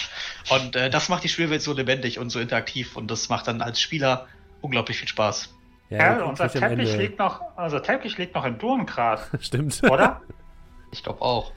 [0.50, 3.60] Und äh, das macht die Spielwelt so lebendig und so interaktiv und das macht dann
[3.60, 4.28] als Spieler
[4.60, 5.52] unglaublich viel Spaß.
[5.90, 9.82] Ja, Ja, unser Teppich liegt noch, also Teppich liegt noch in Durmgrad, Stimmt.
[9.84, 10.20] oder?
[10.92, 11.52] Ich glaube auch.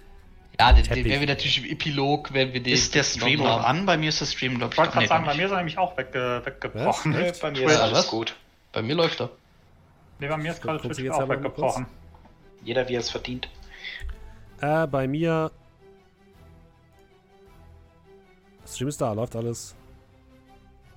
[0.59, 1.06] Ja, den, den Teppich.
[1.06, 2.74] werden wir natürlich im Epilog, wenn wir den.
[2.74, 3.85] Ist der Stream noch an?
[3.85, 5.51] Bei mir ist der Stream, glaube Ich ich, wollte gerade nee, sagen, bei mir ist
[5.51, 7.11] er nämlich auch wegge weggebrochen.
[7.14, 8.35] Nö, bei mir ist alles gut.
[8.74, 9.30] Bei mir läuft er.
[10.19, 11.85] Nee, bei mir ist gerade Twitch auch weggebrochen.
[12.64, 13.49] Jeder, wie er es verdient.
[14.59, 15.49] Äh, bei mir.
[18.67, 19.75] Stream ist da, läuft alles.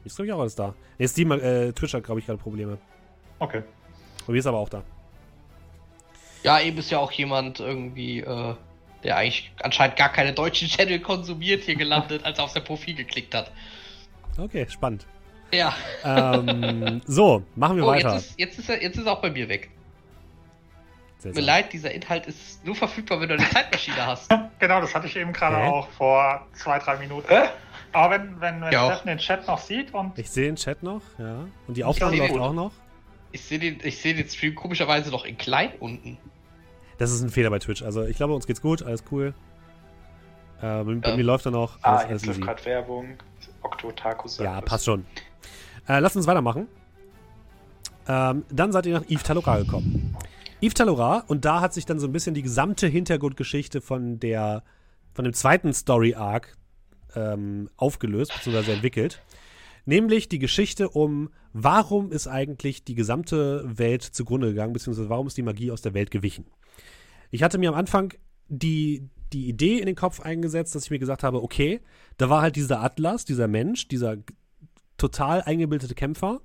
[0.04, 0.74] Ist, glaube ich, auch alles da.
[0.98, 2.78] Nee, Steam, äh, Twitch hat, glaube ich, gerade Probleme.
[3.42, 3.62] Okay.
[4.26, 4.82] Und wir ist aber auch da.
[6.44, 8.54] Ja, eben ist ja auch jemand irgendwie, äh,
[9.02, 12.94] der eigentlich anscheinend gar keine deutschen Channel konsumiert, hier gelandet, als er auf sein Profil
[12.94, 13.50] geklickt hat.
[14.38, 15.06] Okay, spannend.
[15.52, 15.74] Ja.
[16.04, 18.14] ähm, so, machen wir Oh, weiter.
[18.14, 19.70] jetzt ist, jetzt, ist er, jetzt ist er auch bei mir weg.
[21.20, 24.32] Tut mir leid, dieser Inhalt ist nur verfügbar, wenn du eine Zeitmaschine hast.
[24.60, 25.68] Genau, das hatte ich eben gerade Hä?
[25.68, 27.26] auch vor zwei, drei Minuten.
[27.28, 27.48] Hä?
[27.90, 28.68] Aber wenn, wenn, wenn.
[28.70, 31.48] Steffen den Chat noch sieht und Ich sehe den Chat noch, ja.
[31.66, 32.70] Und die Aufnahme läuft auch noch.
[33.32, 36.18] Ich sehe den, ich seh den Stream komischerweise noch in klein unten.
[36.98, 37.82] Das ist ein Fehler bei Twitch.
[37.82, 39.34] Also ich glaube, uns geht's gut, alles cool.
[40.60, 41.16] Äh, bei, Ja.
[41.16, 41.78] mir läuft er noch.
[41.82, 43.16] Ah, Alles, alles jetzt läuft gerade Werbung.
[43.62, 45.04] Okto Taku sagt Ja, passt schon.
[45.88, 46.68] Äh, lasst uns weitermachen.
[48.06, 50.16] Ähm, dann seid ihr nach Yves Talora gekommen.
[50.60, 54.62] Yves Talora, und da hat sich dann so ein bisschen die gesamte Hintergrundgeschichte von der,
[55.14, 56.56] von dem zweiten Story-Arc
[57.16, 58.72] ähm, aufgelöst, bzw.
[58.72, 59.20] entwickelt.
[59.84, 65.36] Nämlich die Geschichte um, warum ist eigentlich die gesamte Welt zugrunde gegangen, beziehungsweise warum ist
[65.36, 66.46] die Magie aus der Welt gewichen.
[67.30, 68.14] Ich hatte mir am Anfang
[68.48, 71.80] die, die Idee in den Kopf eingesetzt, dass ich mir gesagt habe, okay,
[72.18, 74.18] da war halt dieser Atlas, dieser Mensch, dieser
[74.98, 76.40] total eingebildete Kämpfer,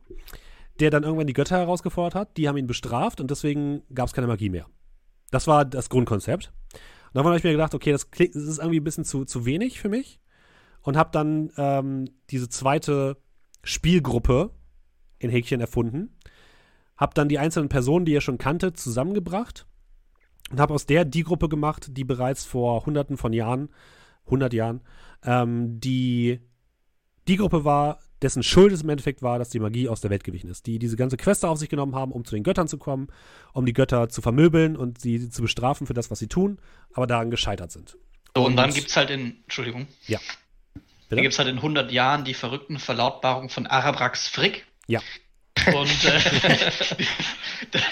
[0.80, 4.14] der dann irgendwann die Götter herausgefordert hat, die haben ihn bestraft und deswegen gab es
[4.14, 4.67] keine Magie mehr.
[5.30, 6.51] Das war das Grundkonzept.
[6.74, 9.45] Und dann habe ich mir gedacht, okay, das, das ist irgendwie ein bisschen zu, zu
[9.45, 10.19] wenig für mich
[10.82, 13.17] und habe dann ähm, diese zweite
[13.68, 14.52] Spielgruppe
[15.20, 16.16] in Häkchen erfunden,
[16.96, 19.66] habe dann die einzelnen Personen, die ihr schon kanntet, zusammengebracht
[20.52, 23.70] und habe aus der die Gruppe gemacht, die bereits vor hunderten von Jahren,
[24.26, 24.82] 100 Jahren,
[25.24, 26.40] ähm, die
[27.28, 30.24] die Gruppe war, dessen Schuld es im Endeffekt war, dass die Magie aus der Welt
[30.24, 30.66] gewichen ist.
[30.66, 33.08] Die diese ganze Queste auf sich genommen haben, um zu den Göttern zu kommen,
[33.54, 36.58] um die Götter zu vermöbeln und sie zu bestrafen für das, was sie tun,
[36.94, 37.98] aber daran gescheitert sind.
[38.36, 39.88] So, und dann Und- gibt's halt in, Entschuldigung,
[41.10, 41.16] Bitte?
[41.18, 44.66] dann gibt's halt in 100 Jahren die verrückten Verlautbarungen von Arabrax Frick.
[44.88, 45.02] Ja.
[45.74, 46.72] Und äh,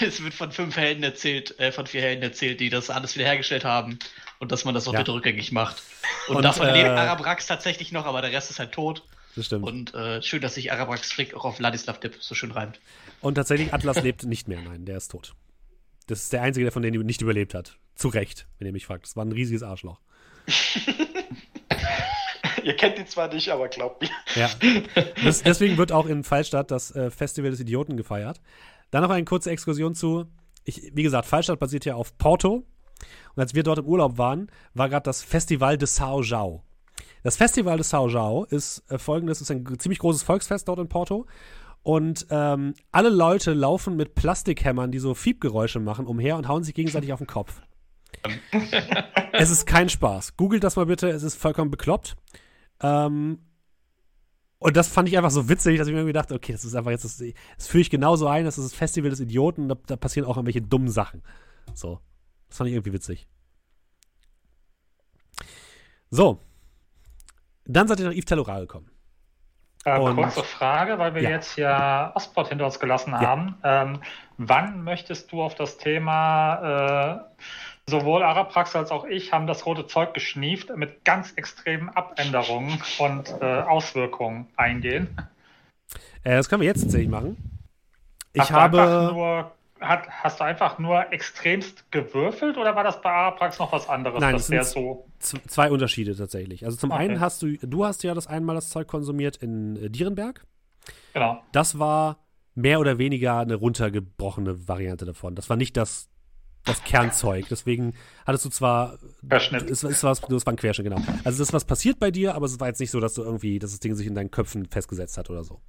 [0.06, 3.64] es wird von fünf Helden erzählt, äh, von vier Helden erzählt, die das alles wiederhergestellt
[3.64, 3.98] haben
[4.38, 5.00] und dass man das auch Ja.
[5.00, 5.82] bitte rückgängig macht.
[6.28, 9.02] Und, Und, davon äh, lebt Arabrax tatsächlich noch, aber der Rest ist halt tot.
[9.34, 9.64] Das stimmt.
[9.66, 12.78] Und, Und äh, schön, dass sich Arabrax Frick auch auf Ladislav Dipp so schön reimt.
[13.34, 14.60] tatsächlich, Atlas lebt nicht mehr.
[14.62, 15.34] Nein, der ist tot.
[16.06, 17.76] Das ist der Einzige, der von denen nicht überlebt hat.
[17.96, 19.04] Zu Recht, wenn ihr mich fragt.
[19.04, 19.98] Das war ein riesiges Arschloch.
[22.66, 24.10] Ihr kennt ihn zwar nicht, aber glaubt mir.
[24.34, 24.50] Ja.
[25.24, 28.40] Das, deswegen wird auch in Fallstadt das äh, Festival des Idioten gefeiert.
[28.90, 30.26] Dann noch eine kurze Exkursion zu.
[30.64, 32.64] Ich, wie gesagt, Fallstadt basiert ja auf Porto.
[33.36, 36.62] Und als wir dort im Urlaub waren, war gerade das Festival de São João.
[37.22, 40.88] Das Festival de São João ist äh, folgendes: ist ein ziemlich großes Volksfest dort in
[40.88, 41.26] Porto.
[41.84, 46.74] Und ähm, alle Leute laufen mit Plastikhämmern, die so Fiebgeräusche machen, umher und hauen sich
[46.74, 47.62] gegenseitig auf den Kopf.
[49.32, 50.36] es ist kein Spaß.
[50.36, 52.16] Googelt das mal bitte, es ist vollkommen bekloppt.
[52.80, 53.38] Ähm,
[54.58, 56.74] und das fand ich einfach so witzig, dass ich mir irgendwie dachte, okay, das ist
[56.74, 57.22] einfach jetzt, das,
[57.56, 60.36] das führe ich genauso ein, das ist das Festival des Idioten, da, da passieren auch
[60.36, 61.22] irgendwelche dummen Sachen.
[61.74, 62.00] So.
[62.48, 63.28] Das fand ich irgendwie witzig.
[66.10, 66.40] So.
[67.64, 68.90] Dann seid ihr nach Yves Talora gekommen.
[69.84, 71.30] Äh, Und- kurze Frage, weil wir Ja.
[71.30, 73.56] jetzt ja Ostport hinter uns gelassen haben.
[73.62, 74.00] Ähm,
[74.36, 77.44] wann möchtest du auf das Thema, äh,
[77.88, 83.32] sowohl Araprax als auch ich haben das rote Zeug geschnieft, mit ganz extremen Abänderungen und
[83.40, 85.16] äh, Auswirkungen eingehen?
[86.24, 87.36] Äh, das können wir jetzt tatsächlich machen.
[88.32, 89.12] Ich Hast du einfach habe.
[89.14, 93.88] Nur, hat, hast du einfach nur extremst gewürfelt oder war das bei Araprax noch was
[93.88, 94.20] anderes?
[94.20, 95.06] Nein, der sind- so.
[95.20, 96.64] zwei Unterschiede tatsächlich.
[96.64, 97.02] Also zum Okay.
[97.02, 100.44] einen hast du, du hast ja das einmal das Zeug konsumiert in äh, Dierenberg.
[101.14, 101.42] Genau.
[101.52, 102.18] Das war
[102.54, 105.34] mehr oder weniger eine runtergebrochene Variante davon.
[105.34, 106.08] Das war nicht das,
[106.66, 107.46] das Kernzeug.
[107.48, 107.94] Deswegen
[108.26, 108.98] hattest du zwar.
[109.26, 109.70] Verschnitt.
[109.70, 111.00] Es, es war, das war ein Querschnitt, genau.
[111.24, 113.22] Also, das ist was passiert bei dir, aber es war jetzt nicht so, dass du
[113.22, 115.60] irgendwie, dass das Ding sich in deinen Köpfen festgesetzt hat oder so.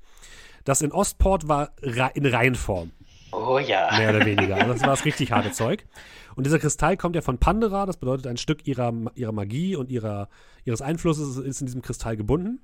[0.66, 1.72] Das in Ostport war
[2.14, 2.92] in Reihenform,
[3.32, 3.90] Oh ja.
[3.98, 4.56] mehr oder weniger.
[4.56, 5.85] Also das war das richtig harte Zeug.
[6.35, 9.90] Und dieser Kristall kommt ja von Pandora, das bedeutet, ein Stück ihrer, ihrer Magie und
[9.90, 10.30] ihrer,
[10.66, 12.61] ihres Einflusses ist in diesem Kristall gebunden.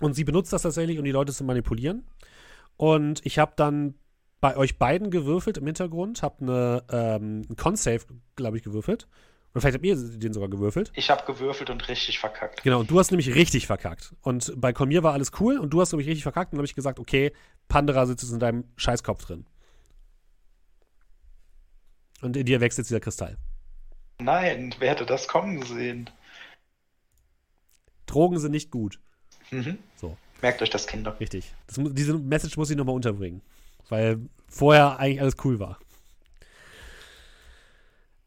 [0.00, 2.06] Und sie benutzt das tatsächlich, um die Leute zu manipulieren.
[2.76, 3.94] Und ich habe dann
[4.40, 8.00] bei euch beiden gewürfelt im Hintergrund, habe eine ähm, einen Con-Save,
[8.36, 9.08] glaube ich, gewürfelt.
[9.52, 10.92] Oder vielleicht habt ihr den sogar gewürfelt.
[10.94, 12.62] Ich habe gewürfelt und richtig verkackt.
[12.62, 14.14] Genau, und du hast nämlich richtig verkackt.
[14.20, 16.52] Und bei Colmir war alles cool und du hast, glaube ich, richtig verkackt.
[16.52, 17.32] Und dann habe ich gesagt, okay,
[17.66, 19.46] Pandora sitzt jetzt in deinem Scheißkopf drin.
[22.20, 23.36] Und in dir wächst jetzt dieser Kristall.
[24.20, 26.10] Nein, wer hätte das kommen sehen?
[28.06, 29.00] Drogen sind nicht gut.
[29.50, 29.78] Mhm.
[29.96, 30.16] So.
[30.42, 31.18] Merkt euch das, Kinder.
[31.18, 31.52] Richtig.
[31.66, 33.40] Das, diese Message muss ich nochmal unterbringen.
[33.88, 35.78] Weil vorher eigentlich alles cool war.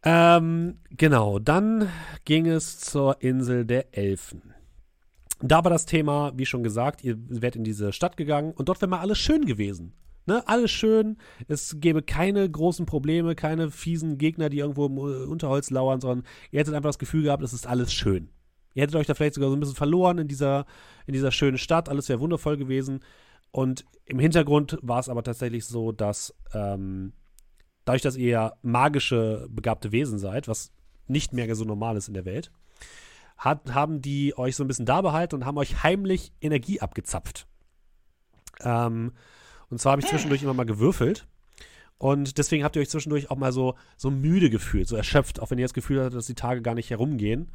[0.04, 1.90] Ähm, genau, dann
[2.26, 4.54] ging es zur Insel der Elfen.
[5.42, 8.82] Da war das Thema, wie schon gesagt, ihr werdet in diese Stadt gegangen und dort
[8.82, 9.94] wäre mal alles schön gewesen.
[10.28, 11.18] Ne, alles schön,
[11.48, 16.28] es gäbe keine großen Probleme, keine fiesen Gegner, die irgendwo im äh, Unterholz lauern, sondern
[16.52, 18.30] ihr hättet einfach das Gefühl gehabt, es ist alles schön.
[18.76, 20.68] Ihr hättet euch da vielleicht sogar so ein bisschen verloren in dieser,
[21.08, 23.00] in dieser schönen Stadt, alles wäre wundervoll gewesen.
[23.52, 27.14] Und im Hintergrund war es aber tatsächlich so, dass ähm,
[27.86, 30.72] dadurch, dass ihr ja magische, begabte Wesen seid, was
[31.08, 32.52] nicht mehr so normal ist in der Welt,
[33.38, 37.48] hat, haben die euch so ein bisschen da behalten und haben euch heimlich Energie abgezapft.
[38.62, 39.14] Ähm,
[39.70, 41.28] und zwar habe ich zwischendurch immer mal gewürfelt.
[41.98, 45.52] Und deswegen habt ihr euch zwischendurch auch mal so, so müde gefühlt, so erschöpft, auch
[45.52, 47.52] wenn ihr das Gefühl hattet, dass die Tage gar nicht herumgehen.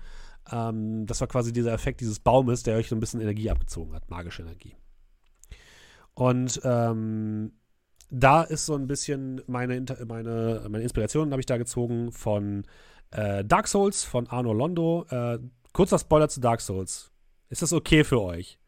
[0.51, 3.93] Ähm, das war quasi dieser Effekt dieses Baumes, der euch so ein bisschen Energie abgezogen
[3.95, 4.77] hat, magische Energie.
[6.17, 7.53] Und ähm,
[8.11, 12.65] da ist so ein bisschen meine, meine, meine Inspiration, habe ich da gezogen von
[13.11, 15.07] äh, Dark Souls, von Arno Londo.
[15.11, 15.39] Äh,
[15.73, 17.13] kurzer Spoiler zu Dark Souls.
[17.51, 18.59] Ist das okay für euch?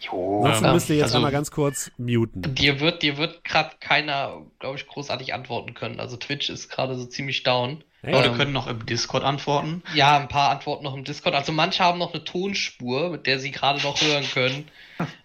[0.00, 0.44] Jo.
[0.44, 2.54] Ja, müsst ihr jetzt also- einmal ganz kurz muten.
[2.54, 6.00] Dir wird, dir wird gerade keiner, glaube ich, großartig antworten können.
[6.00, 7.84] Also Twitch ist gerade so ziemlich down.
[8.00, 9.82] Hey, Leute können noch im Discord antworten.
[9.94, 11.34] Ja, ein paar Antworten noch im Discord.
[11.34, 14.70] Also manche haben noch eine Tonspur, mit der sie gerade noch hören können.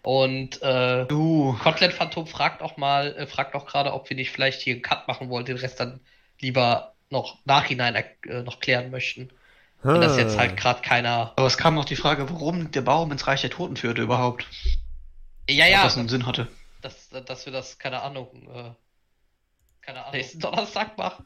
[0.02, 1.56] Und äh, Du.
[1.61, 4.82] Kotelett Phantom fragt auch mal, äh, fragt auch gerade, ob wir nicht vielleicht hier einen
[4.82, 6.00] Cut machen wollen, den Rest dann
[6.40, 9.30] lieber noch nachhinein äh, noch klären möchten.
[9.84, 11.34] Wenn das jetzt halt gerade keiner.
[11.35, 14.48] Aber es kam noch die Frage, warum der Baum ins Reich der Toten führte überhaupt.
[15.50, 16.48] Ja, Ob ja, das einen Sinn hatte.
[16.82, 18.72] dass, dass wir das, keine Ahnung, äh,
[19.82, 21.26] keine Ahnung, nächsten Donnerstag machen.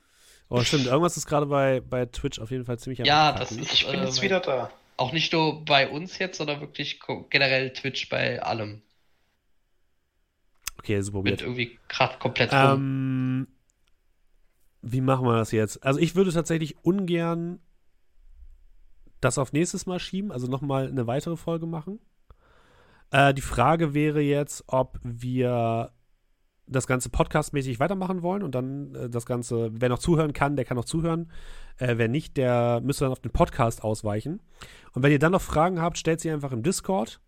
[0.50, 0.86] Oh, stimmt.
[0.86, 3.86] Irgendwas ist gerade bei, bei Twitch auf jeden Fall ziemlich am Ja, das ist- Ich
[3.86, 4.70] bin äh, jetzt wieder da.
[4.96, 8.82] Auch nicht nur bei uns jetzt, sondern wirklich generell Twitch bei allem.
[10.80, 11.42] Okay, super Wird weird.
[11.42, 12.60] irgendwie gerade komplett rum.
[12.60, 13.48] Ähm,
[14.82, 15.84] wie machen wir das jetzt?
[15.84, 17.60] Also ich würde tatsächlich ungern
[19.20, 22.00] das auf nächstes Mal schieben, also nochmal eine weitere Folge machen.
[23.12, 25.92] Äh, die Frage wäre jetzt, ob wir
[26.68, 30.66] das Ganze podcastmäßig weitermachen wollen und dann äh, das Ganze, wer noch zuhören kann, der
[30.66, 31.32] kann noch zuhören.
[31.78, 34.42] Äh, wer nicht, der müsste dann auf den Podcast ausweichen.
[34.94, 37.20] Und wenn ihr dann noch Fragen habt, stellt sie einfach im Discord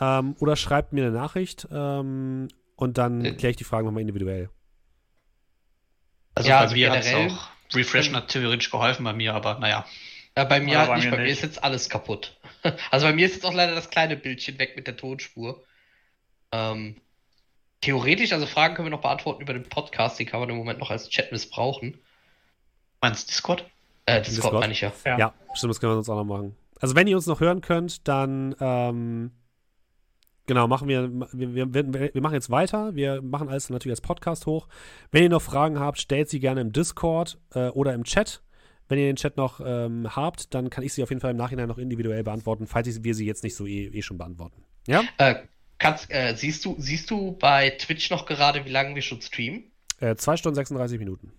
[0.00, 3.32] ähm, oder schreibt mir eine Nachricht ähm, und dann Äh.
[3.34, 4.48] kläre ich die Fragen nochmal individuell.
[6.34, 9.58] Also Ja, bei also mir hat es auch Refreshen hat theoretisch geholfen bei mir, aber
[9.58, 9.86] naja.
[10.36, 12.36] Ja, bei mir halt bei nicht, mir bei mir ist jetzt alles kaputt.
[12.90, 15.64] Also bei mir ist jetzt auch leider das kleine Bildchen weg mit der Tonspur.
[16.52, 16.96] Ähm,
[17.80, 20.78] theoretisch, also Fragen können wir noch beantworten über den Podcast, den kann man im Moment
[20.78, 21.98] noch als Chat missbrauchen.
[23.00, 23.64] Meinst du Discord?
[24.06, 24.60] Äh, Discord, Discord?
[24.60, 24.92] meine ich ja.
[25.04, 25.18] Ja.
[25.18, 26.56] Ja, stimmt, das können wir sonst auch noch machen.
[26.80, 29.32] Also wenn ihr uns noch hören könnt, dann ähm,
[30.46, 32.94] genau, machen wir, wir, wir, wir machen jetzt weiter.
[32.94, 34.68] Wir machen alles natürlich als Podcast hoch.
[35.10, 38.42] Wenn ihr noch Fragen habt, stellt sie gerne im Discord äh, oder im Chat.
[38.88, 41.36] Wenn ihr den Chat noch ähm, habt, dann kann ich sie auf jeden Fall im
[41.36, 44.64] Nachhinein noch individuell beantworten, falls wir sie jetzt nicht so eh, eh schon beantworten.
[44.88, 45.04] Ja?
[45.18, 45.36] Äh,
[45.80, 49.64] kannst, äh, siehst du, siehst du bei Twitch noch gerade, wie lange wir schon streamen?
[49.98, 51.32] Äh, 2 Stunden 36 Minuten.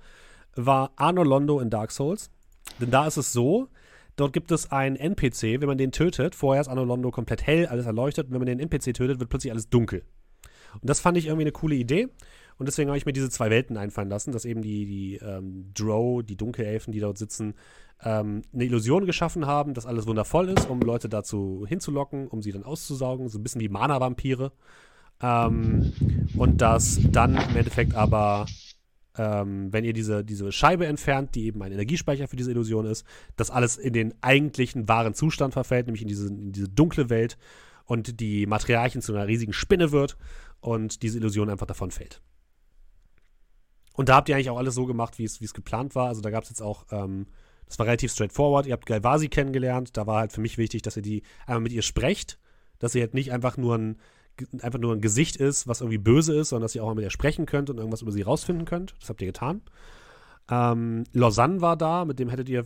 [0.56, 2.30] war Arno Londo in Dark Souls.
[2.80, 3.70] Denn da ist es so,
[4.16, 7.68] dort gibt es einen NPC, wenn man den tötet, vorher ist Arno Londo komplett hell,
[7.68, 10.04] alles erleuchtet, und wenn man den NPC tötet, wird plötzlich alles dunkel.
[10.74, 12.10] Und das fand ich irgendwie eine coole Idee.
[12.58, 15.72] Und deswegen habe ich mir diese zwei Welten einfallen lassen, dass eben die, die ähm,
[15.74, 17.56] Drow, die Dunkelelfen, die dort sitzen,
[18.04, 22.52] ähm, eine Illusion geschaffen haben, dass alles wundervoll ist, um Leute dazu hinzulocken, um sie
[22.52, 24.52] dann auszusaugen, so ein bisschen wie Mana-Vampire.
[25.22, 25.94] Ähm,
[26.38, 28.46] und dass dann im Endeffekt aber,
[29.18, 33.06] ähm, wenn ihr diese, diese Scheibe entfernt, die eben ein Energiespeicher für diese Illusion ist,
[33.38, 37.38] dass alles in den eigentlichen wahren Zustand verfällt, nämlich in diese, in diese dunkle Welt
[37.86, 40.18] und die Matriarchin zu einer riesigen Spinne wird
[40.60, 42.22] und diese Illusion einfach davon fällt.
[43.96, 46.08] Und da habt ihr eigentlich auch alles so gemacht, wie es, wie es geplant war.
[46.08, 47.28] Also da gab es jetzt auch, ähm,
[47.68, 48.66] das war relativ straightforward.
[48.66, 49.98] Ihr habt Galvasi kennengelernt.
[49.98, 52.40] Da war halt für mich wichtig, dass ihr die einmal mit ihr sprecht,
[52.80, 53.98] dass sie halt nicht einfach nur ein,
[54.62, 57.04] einfach nur ein Gesicht ist, was irgendwie böse ist, sondern dass ihr auch mal mit
[57.04, 58.96] ihr sprechen könnt und irgendwas über sie rausfinden könnt.
[59.00, 59.62] Das habt ihr getan.
[60.50, 62.66] Ähm, Lausanne war da, mit dem hättet ihr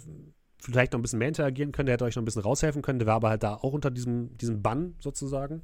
[0.60, 3.00] vielleicht noch ein bisschen mehr interagieren können, der hätte euch noch ein bisschen raushelfen können.
[3.00, 5.62] Der war aber halt da auch unter diesem, diesem Bann sozusagen.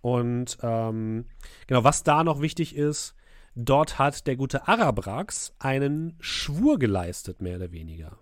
[0.00, 1.24] Und ähm,
[1.66, 3.14] genau, was da noch wichtig ist,
[3.58, 8.18] dort hat der gute Arabrax einen Schwur geleistet, mehr oder weniger.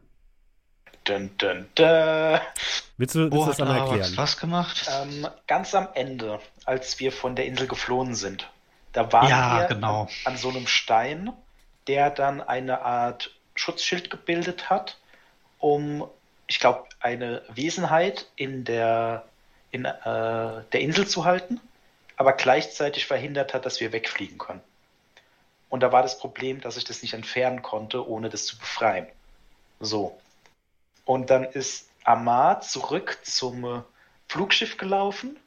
[1.05, 2.41] dun, dun, dun.
[2.97, 4.17] Willst du, willst du Wo das hat einmal erklären?
[4.17, 4.85] was gemacht?
[4.87, 8.51] Ähm, ganz am Ende, als wir von der Insel geflohen sind,
[8.93, 10.05] da waren Ja, wir genau.
[10.25, 11.33] an, an so einem Stein,
[11.87, 14.99] der dann eine Art Schutzschild gebildet hat,
[15.59, 16.09] um,
[16.47, 19.25] ich glaube, eine Wesenheit in der,
[19.71, 21.61] in, äh, der Insel zu halten,
[22.17, 24.63] aber gleichzeitig verhindert hat, dass wir wegfliegen können.
[25.69, 29.09] Und da war das Problem, dass ich das nicht entfernen konnte, ohne das zu befreien.
[29.81, 30.19] So.
[31.05, 33.83] Und dann ist Amar zurück zum äh,
[34.29, 35.39] Flugschiff gelaufen,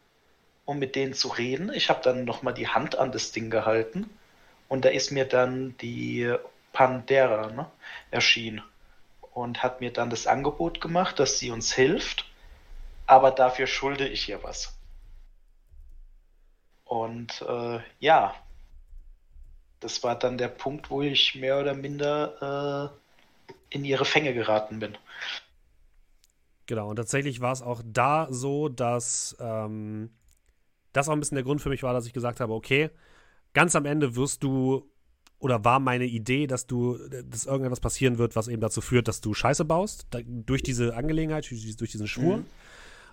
[0.66, 1.72] um mit denen zu reden.
[1.74, 4.10] Ich habe dann nochmal die Hand an das Ding gehalten
[4.68, 6.34] und da ist mir dann die
[6.74, 7.70] Pandera ne,
[8.12, 8.62] erschienen
[9.34, 12.26] und hat mir dann das Angebot gemacht, dass sie uns hilft,
[13.08, 14.78] aber dafür schulde ich ihr was.
[16.86, 18.36] Und äh, ja,
[19.80, 24.80] das war dann der Punkt, wo ich mehr oder minder äh, in ihre Fänge geraten
[24.80, 24.98] bin.
[26.66, 30.12] Genau, und tatsächlich war es auch da so, dass ähm,
[30.94, 32.90] das auch ein bisschen der Grund für mich war, dass ich gesagt habe, okay,
[33.54, 34.90] ganz am Ende wirst du,
[35.40, 39.22] oder war meine Idee, dass du, dass irgendetwas passieren wird, was eben dazu führt, dass
[39.22, 42.38] du Scheiße baust, da, durch diese Angelegenheit, durch, diesen Schwur.
[42.38, 42.46] Mhm.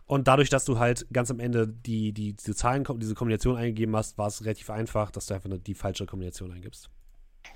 [0.07, 3.97] Und dadurch, dass du halt ganz am Ende die, die, diese Zahlen, diese Kombination eingegeben
[3.97, 6.89] hast, war es relativ einfach, dass du einfach eine, die falsche Kombination eingibst.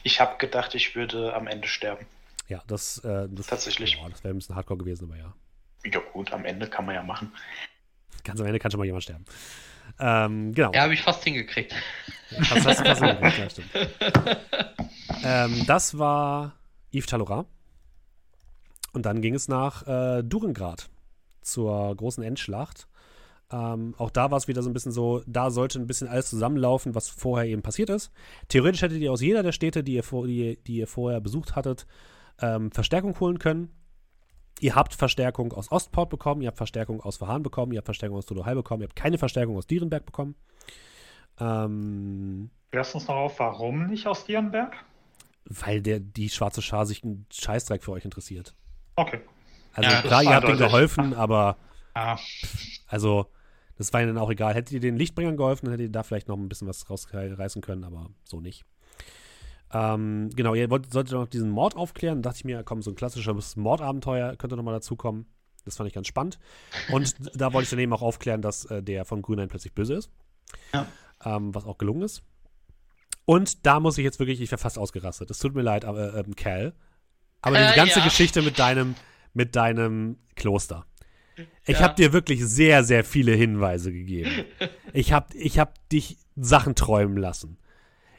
[0.02, 2.06] Ich habe gedacht, ich würde am Ende sterben.
[2.48, 3.94] Ja, das, äh, das Tatsächlich.
[3.94, 5.32] Ja, das wäre ein bisschen hardcore gewesen, aber ja.
[5.84, 7.32] Ja gut, am Ende kann man ja machen.
[8.24, 9.24] Ganz am Ende kann schon mal jemand sterben.
[10.00, 10.72] Ähm, genau.
[10.72, 11.72] Ja, habe ich fast hingekriegt.
[12.36, 13.70] Hast du fast hingekriegt, ja, stimmt.
[15.24, 16.56] ähm, das war
[16.92, 17.46] Yves Talora.
[18.92, 20.90] Und dann ging es nach äh, Durengrad
[21.42, 22.88] zur großen Endschlacht.
[23.52, 26.30] Ähm, auch da war es wieder so ein bisschen so, da sollte ein bisschen alles
[26.30, 28.12] zusammenlaufen, was vorher eben passiert ist.
[28.48, 31.56] Theoretisch hättet ihr aus jeder der Städte, die ihr, vor, die, die ihr vorher besucht
[31.56, 31.86] hattet,
[32.40, 33.70] ähm, Verstärkung holen können.
[34.60, 38.18] Ihr habt Verstärkung aus Ostport bekommen, ihr habt Verstärkung aus Verhahn bekommen, ihr habt Verstärkung
[38.18, 40.36] aus Dolohai bekommen, ihr habt keine Verstärkung aus Dierenberg bekommen.
[41.40, 44.76] Ähm, Klärst uns noch auf, warum nicht aus Dierenberg?
[45.50, 48.54] weil der, die schwarze Schar sich einen Scheißdreck für euch interessiert.
[48.96, 49.20] Okay.
[49.72, 50.66] Also Ja, klar, das ihr habt eindeutig.
[50.66, 51.56] geholfen, aber
[51.94, 52.18] Ah,
[52.86, 53.26] also
[53.76, 54.54] das war ihnen auch egal.
[54.54, 57.62] Hättet ihr den Lichtbringern geholfen, dann hättet ihr da vielleicht noch ein bisschen was rausreißen
[57.62, 58.64] können, aber so nicht.
[59.72, 62.22] Ähm, genau, ihr wollt, solltet noch diesen Mord aufklären.
[62.22, 65.26] Da dachte ich mir, komm, so ein klassisches Mordabenteuer könnte nochmal dazukommen.
[65.64, 66.38] Das fand ich ganz spannend.
[66.92, 69.94] Und da wollte ich dann eben auch aufklären, dass äh, der von Grünheim plötzlich böse
[69.94, 70.10] ist.
[70.74, 70.86] Ja.
[71.24, 72.22] Ähm, was auch gelungen ist.
[73.26, 75.30] Und da muss ich jetzt wirklich, ich wäre fast ausgerastet.
[75.30, 76.74] Es tut mir leid, aber, ähm, Cal.
[77.42, 78.04] Aber Äh, diese ganze ja.
[78.04, 78.96] Geschichte mit deinem,
[79.34, 80.86] mit deinem Kloster.
[81.64, 81.84] Ich Ja.
[81.84, 84.30] habe dir wirklich sehr, sehr viele Hinweise gegeben.
[84.92, 87.56] Ich habe ich hab dich Sachen träumen lassen.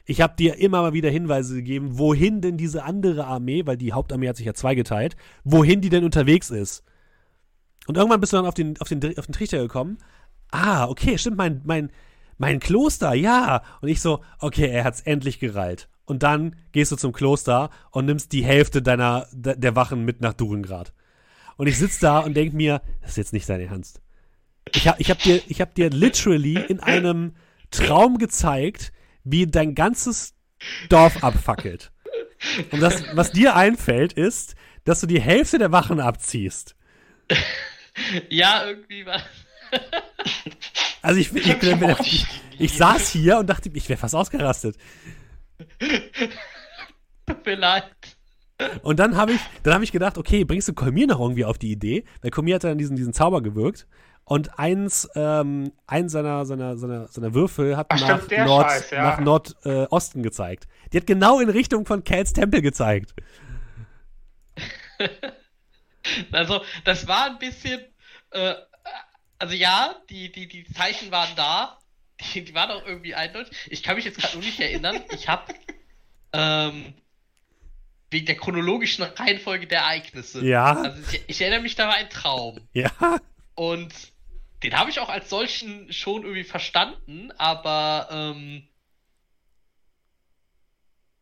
[0.04, 3.92] Ich habe dir immer mal wieder Hinweise gegeben, wohin denn diese andere Armee, weil die
[3.92, 6.82] Hauptarmee hat sich ja zweigeteilt, wohin die denn unterwegs ist.
[7.86, 9.98] Und irgendwann bist du dann auf den, auf den, auf den Trichter gekommen.
[10.50, 11.90] Ah, okay, stimmt, mein, mein,
[12.38, 13.62] mein Kloster, ja.
[13.80, 15.88] Und ich so, okay, er hat's endlich gereilt.
[16.04, 20.20] Und dann gehst du zum Kloster und nimmst die Hälfte deiner, de- der Wachen mit
[20.20, 20.92] nach Durengrad.
[21.62, 24.00] Und ich sitz da und denk mir, das ist jetzt nicht dein Ernst.
[24.74, 27.36] Ich hab, ich hab dir, ich hab dir literally in einem
[27.70, 28.92] Traum gezeigt,
[29.22, 30.34] wie dein ganzes
[30.88, 31.92] Dorf abfackelt.
[32.72, 36.74] Und das, was dir einfällt, ist, dass du die Hälfte der Wachen abziehst.
[38.28, 39.22] Ja, irgendwie war.
[41.00, 42.26] Also ich, ich, ich,
[42.58, 44.76] ich saß hier und dachte, ich wäre fast ausgerastet.
[47.24, 48.11] Tut mir leid.
[48.82, 51.58] Und dann habe ich, dann habe ich gedacht, okay, bringst du Kolmir noch irgendwie auf
[51.58, 52.04] die Idee?
[52.20, 53.86] Weil Kolmir hat dann diesen, diesen Zauber gewirkt.
[54.24, 58.90] Und eins, ähm, ein seiner, seiner, seiner, seiner Würfel hat Ach, nach, stimmt, Nord, Scheiß,
[58.90, 59.02] ja.
[59.02, 60.68] nach Nordosten gezeigt.
[60.92, 63.14] Die hat genau in Richtung von Cats Tempel gezeigt.
[66.32, 67.80] Also, das war ein bisschen.
[68.30, 68.54] Äh,
[69.38, 71.78] also, ja, die, die, die Zeichen waren da.
[72.34, 73.56] Die, die waren auch irgendwie eindeutig.
[73.70, 75.00] Ich kann mich jetzt gerade nur nicht erinnern.
[75.12, 75.54] Ich habe.
[76.32, 76.94] Ähm,
[78.12, 80.44] wegen der chronologischen Reihenfolge der Ereignisse.
[80.44, 80.74] Ja.
[80.74, 82.60] Also, ich, ich erinnere mich, da war ein Traum.
[82.74, 82.90] Ja.
[83.54, 83.92] Und
[84.62, 88.66] den habe ich auch als solchen schon irgendwie verstanden, aber ähm,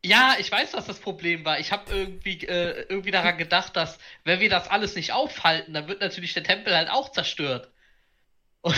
[0.05, 1.59] ja, ich weiß, was das Problem war.
[1.59, 5.89] Ich habe irgendwie äh, irgendwie daran gedacht, dass wenn wir das alles nicht aufhalten, dann
[5.89, 7.71] wird natürlich der Tempel halt auch zerstört.
[8.63, 8.77] Und,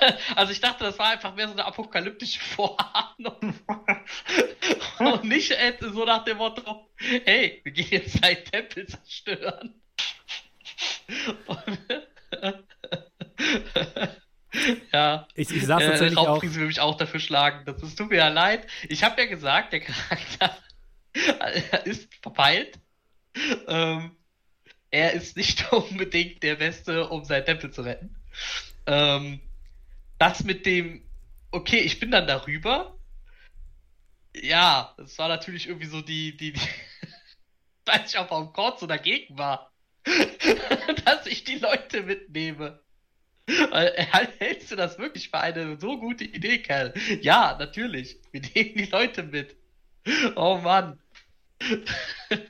[0.36, 3.54] also ich dachte, das war einfach mehr so eine apokalyptische Vorahnung.
[4.98, 9.80] Und nicht äh, so nach dem Motto, hey, wir gehen jetzt einen Tempel zerstören.
[11.46, 11.78] Und,
[14.92, 15.28] ja.
[15.34, 16.28] Ich, ich saß Äh, tatsächlich auch.
[16.28, 17.64] Raubprise will mich auch dafür schlagen.
[17.64, 18.66] Das ist, tut mir ja leid.
[18.88, 20.56] Ich habe ja gesagt, der Charakter
[21.84, 22.78] ist verpeilt.
[23.66, 24.16] Ähm,
[24.90, 28.16] er ist nicht unbedingt der Beste, um seinen Tempel zu retten.
[28.88, 29.40] Ähm,
[30.18, 31.02] das mit dem,
[31.50, 32.98] okay, ich bin dann darüber.
[34.34, 36.60] Ja, das war natürlich irgendwie so die, die, die
[37.86, 39.72] weiß ich auch, warum Kord so dagegen war.
[41.04, 42.80] dass ich die Leute mitnehme.
[43.46, 46.94] Hältst du das wirklich für eine so gute Idee, Kerl?
[47.20, 48.18] Ja, natürlich.
[48.32, 49.56] Wir nehmen die Leute mit.
[50.36, 50.98] Oh Mann.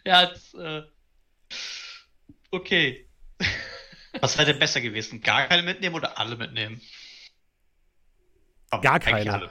[0.04, 0.82] ja, jetzt, äh...
[2.50, 3.08] Okay.
[4.20, 5.20] Was wäre denn besser gewesen?
[5.20, 6.80] Gar keine mitnehmen oder alle mitnehmen?
[8.82, 9.32] Gar keine.
[9.32, 9.50] Alle.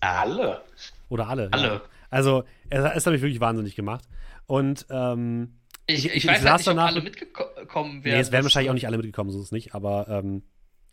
[0.00, 0.64] Alle.
[1.08, 1.48] Oder alle.
[1.52, 1.66] Alle.
[1.68, 1.82] Ja.
[2.10, 4.04] Also, es hat mich wirklich wahnsinnig gemacht.
[4.46, 8.14] Und ähm, ich, ich, ich weiß saß halt nicht, ob danach- alle mitgekommen wären.
[8.16, 10.42] nee, es wären wahrscheinlich auch nicht alle mitgekommen, so ist es nicht, aber ähm,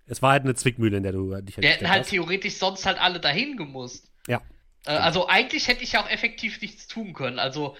[0.05, 2.09] es war halt eine Zwickmühle, in der du dich halt Wir hätten halt hast.
[2.09, 4.09] theoretisch sonst halt alle dahin gemusst.
[4.27, 4.41] Ja.
[4.85, 7.39] Äh, also eigentlich hätte ich ja auch effektiv nichts tun können.
[7.39, 7.77] Also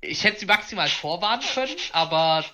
[0.00, 2.44] ich hätte sie maximal vorwarnen können, aber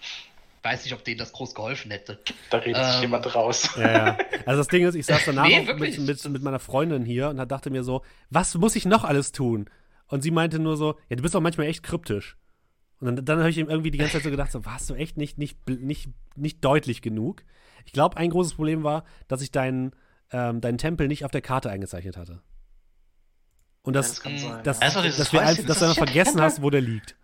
[0.63, 2.19] weiß nicht, ob denen das groß geholfen hätte.
[2.51, 3.03] Da redet sich Ähm.
[3.03, 3.71] jemand raus.
[3.77, 4.19] Ja, ja.
[4.47, 7.37] Also das Ding ist, ich saß danach Nee, mit, mit, mit meiner Freundin hier und
[7.51, 9.69] dachte mir so, was muss ich noch alles tun?
[10.09, 12.37] Und sie meinte nur so, ja, du bist auch manchmal echt kryptisch.
[13.01, 14.95] Und dann, dann habe ich ihm irgendwie die ganze Zeit so gedacht, so, warst du
[14.95, 17.43] echt nicht, nicht, nicht, nicht deutlich genug?
[17.85, 19.93] Ich glaube, ein großes Problem war, dass ich deinen,
[20.33, 22.41] ähm, deinen Tempel nicht auf der Karte eingezeichnet hatte.
[23.83, 24.63] Und Ja, das, das sein.
[24.65, 27.17] das, Ja, doch dieses dass, wir, das dass du einfach vergessen hast, wo der liegt.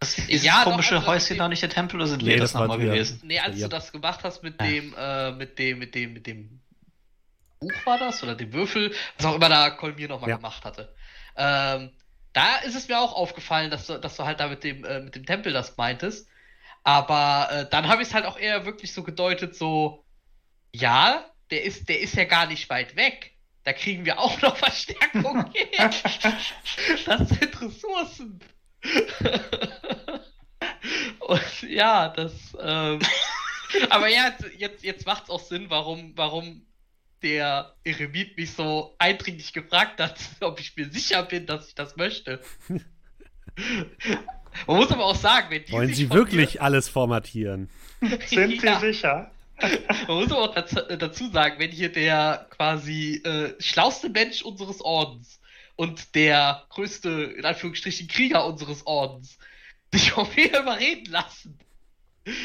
[0.00, 2.30] Das ist Ja, dieses doch, komische also Häuschen da nicht der Tempel oder sind Nee,
[2.30, 3.20] wir das das nochmal gewesen?
[3.22, 3.68] Nee, als Ja.
[3.68, 4.66] du das gemacht hast mit Ja.
[4.66, 6.60] dem, äh, mit dem, mit dem, mit dem
[7.60, 10.36] Buch war das oder dem Würfel, was auch immer da Kolmir nochmal Ja.
[10.36, 10.94] gemacht hatte.
[11.36, 11.90] Ähm,
[12.32, 15.00] da ist es mir auch aufgefallen, dass du, dass du halt da mit dem, äh,
[15.00, 16.26] mit dem Tempel das meintest.
[16.82, 20.06] Aber äh, dann habe ich es halt auch eher wirklich so gedeutet, so,
[20.74, 23.32] ja, der ist, der ist ja gar nicht weit weg.
[23.64, 25.90] Da kriegen wir auch noch Verstärkung her.
[27.04, 28.40] Das sind Ressourcen.
[31.20, 32.32] Und ja, das.
[32.60, 32.98] Ähm,
[33.90, 36.62] aber ja, jetzt- jetzt, jetzt macht es auch Sinn, warum, warum
[37.22, 41.96] der Eremit mich so eindringlich gefragt hat, ob ich mir sicher bin, dass ich das
[41.96, 42.40] möchte.
[44.66, 47.68] Man muss aber auch sagen, wenn die Wollen sich sie wirklich alles formatieren?
[48.26, 48.80] Sind Ja.
[48.80, 49.30] Sie sicher?
[50.08, 54.40] Man muss aber auch dazu, äh, dazu sagen, wenn hier der quasi äh, schlauste Mensch
[54.42, 55.38] unseres Ordens
[55.80, 59.38] und der größte, in Anführungsstrichen, Krieger unseres Ordens
[59.94, 61.58] sich auf mich überreden lassen,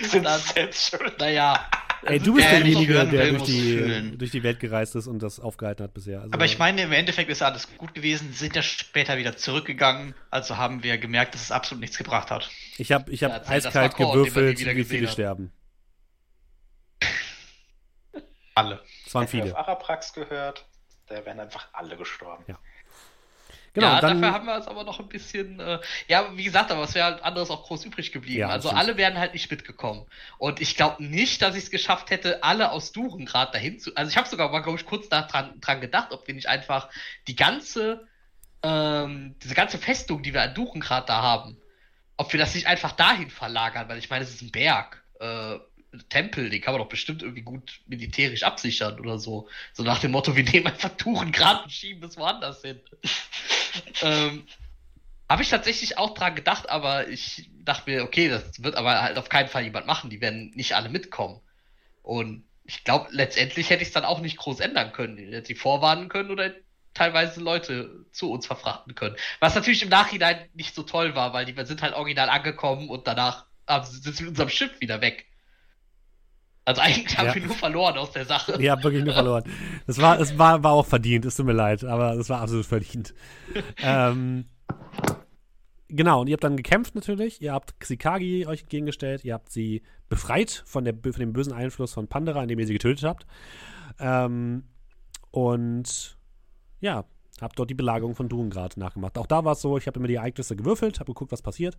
[0.03, 1.19] Sind dann, selbst schuld.
[1.19, 1.69] naja.
[2.03, 4.17] Ey, das du ist bist der derjenige, der will, durch die, fühlen.
[4.17, 6.21] durch die Welt gereist ist und das aufgehalten hat bisher.
[6.21, 10.15] Also, Aber ich meine, im Endeffekt ist alles gut gewesen, sind ja später wieder zurückgegangen,
[10.29, 12.49] also haben wir gemerkt, dass es absolut nichts gebracht hat.
[12.77, 15.51] Ich habe ich hab Ja, eiskalt gewürfelt, wie viele sterben.
[18.53, 18.81] Alle.
[19.05, 19.51] Es waren viele.
[19.51, 20.65] auf Araprax gehört,
[21.07, 22.45] da wären einfach alle gestorben.
[22.47, 22.57] Ja.
[23.75, 25.59] Genau, ja, dann, dafür haben wir es aber noch ein bisschen.
[25.59, 28.39] Äh, ja, wie gesagt, aber es wäre halt anderes auch groß übrig geblieben.
[28.39, 30.05] Ja, also alle wären halt nicht mitgekommen.
[30.37, 33.93] Und ich glaube nicht, dass ich es geschafft hätte, alle aus Durengrad dahin zu.
[33.95, 36.87] Also ich habe sogar mal, glaube ich, kurz da dran, gedacht, ob wir nicht einfach
[37.27, 38.07] die ganze,
[38.63, 41.57] ähm, diese ganze Festung, die wir an Durengrad da haben,
[42.15, 45.03] ob wir das nicht einfach dahin verlagern, weil ich meine, es ist ein Berg.
[45.19, 45.57] Äh,
[46.09, 49.47] Tempel, den kann man doch bestimmt irgendwie gut militärisch absichern oder so.
[49.73, 52.79] So nach dem Motto, wir nehmen einfach Durengrad und schieben es woanders hin.
[54.01, 54.43] ähm,
[55.29, 59.17] habe ich tatsächlich auch dran gedacht, aber ich dachte mir, okay, das wird aber halt
[59.17, 60.09] auf keinen Fall jemand machen.
[60.09, 61.39] Die werden nicht alle mitkommen.
[62.03, 65.17] Und ich glaube, letztendlich hätte ich es dann auch nicht groß ändern können.
[65.17, 66.53] Ich hätte sie vorwarnen können oder
[66.93, 69.15] teilweise Leute zu uns verfrachten können.
[69.39, 73.07] Was natürlich im Nachhinein nicht so toll war, weil die sind halt original angekommen und
[73.07, 73.45] danach
[73.83, 75.25] sind sie mit unserem Schiff wieder weg.
[76.65, 77.35] Also eigentlich haben Ja.
[77.35, 78.59] wir nur verloren aus der Sache.
[78.59, 79.43] Ihr habt wirklich nur verloren.
[79.85, 82.65] Das war, es war, war auch verdient, es tut mir leid, aber es war absolut
[82.65, 83.13] verdient.
[83.83, 84.45] ähm,
[85.87, 87.39] genau, und ihr habt dann gekämpft natürlich.
[87.41, 89.23] Ihr habt Xikagi euch entgegengestellt.
[89.23, 92.73] Ihr habt sie befreit von, der, von dem bösen Einfluss von Pandora, indem ihr sie
[92.73, 93.27] getötet habt.
[93.99, 94.63] Ähm,
[95.29, 96.17] und
[96.81, 97.05] ja,
[97.41, 99.17] habt dort die Belagerung von Durengrad nachgemacht.
[99.17, 101.77] Auch da war es so, ich habe immer die Ereignisse gewürfelt, habe geguckt, was passiert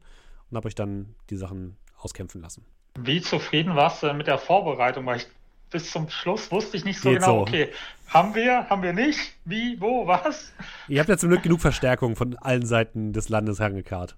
[0.50, 2.64] und habe euch dann die Sachen auskämpfen lassen.
[2.98, 5.06] Wie zufrieden warst du mit der Vorbereitung?
[5.06, 5.26] Weil ich
[5.70, 7.40] bis zum Schluss wusste ich nicht so Geht genau, so.
[7.42, 7.72] okay,
[8.08, 9.34] haben wir, haben wir nicht?
[9.44, 10.52] Wie, wo, was?
[10.88, 14.16] Ihr habt ja zum Glück genug Verstärkung von allen Seiten des Landes herangekarrt.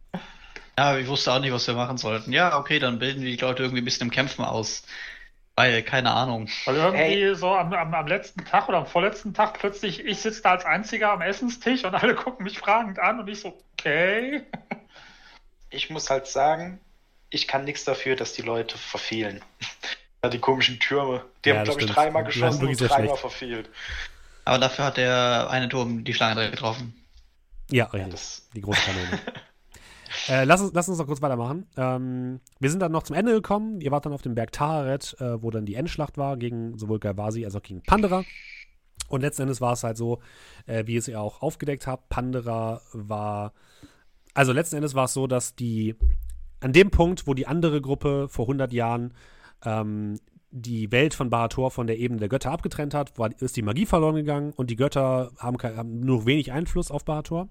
[0.78, 2.32] Ja, ich wusste auch nicht, was wir machen sollten.
[2.32, 4.84] Ja, okay, dann bilden wir die Leute irgendwie ein bisschen im Kämpfen aus.
[5.57, 6.48] Weil, keine Ahnung.
[6.66, 7.34] Weil irgendwie Hey.
[7.34, 10.65] so am, am, am letzten Tag oder am vorletzten Tag plötzlich, ich sitze da als
[10.65, 14.42] Einziger am Essenstisch und alle gucken mich fragend an und ich so, okay.
[15.70, 16.78] Ich muss halt sagen,
[17.31, 19.42] ich kann nichts dafür, dass die Leute verfehlen.
[20.20, 21.24] Ja, die komischen Türme.
[21.44, 23.18] Die Ja, haben, glaube ich, dreimal geschossen und dreimal schlecht.
[23.18, 23.70] verfehlt.
[24.44, 26.92] Aber dafür hat der eine Turm die Schlange direkt getroffen.
[27.70, 29.20] Ja, Ja, das, die große Kanone.
[30.28, 31.66] Äh, lass, uns, lass uns noch kurz weitermachen.
[31.76, 33.81] Ähm, wir sind dann noch zum Ende gekommen.
[33.81, 36.98] Ihr wart dann auf dem Berg Tararet, äh, wo dann die Endschlacht war, gegen sowohl
[36.98, 38.24] Galvasi als auch gegen Pandera.
[39.08, 40.20] Und letzten Endes war es halt so,
[40.66, 42.08] äh, wie es ihr auch aufgedeckt habt.
[42.08, 43.52] Pandera war.
[44.34, 45.94] Also letzten Endes war es so, dass die.
[46.60, 49.14] An dem Punkt, wo die andere Gruppe vor 100 Jahren
[49.64, 50.18] ähm,
[50.50, 53.86] die Welt von Barator von der Ebene der Götter abgetrennt hat, war, ist die Magie
[53.86, 57.48] verloren gegangen und die Götter haben, haben nur wenig Einfluss auf Barator.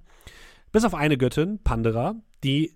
[0.71, 2.75] Bis auf eine Göttin, Pandera, die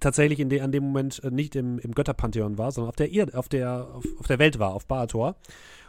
[0.00, 3.10] tatsächlich in de, an dem Moment äh, nicht im, im Götterpantheon war, sondern auf der,
[3.10, 5.36] Erde, auf, der, auf, auf der Welt war, auf Barator.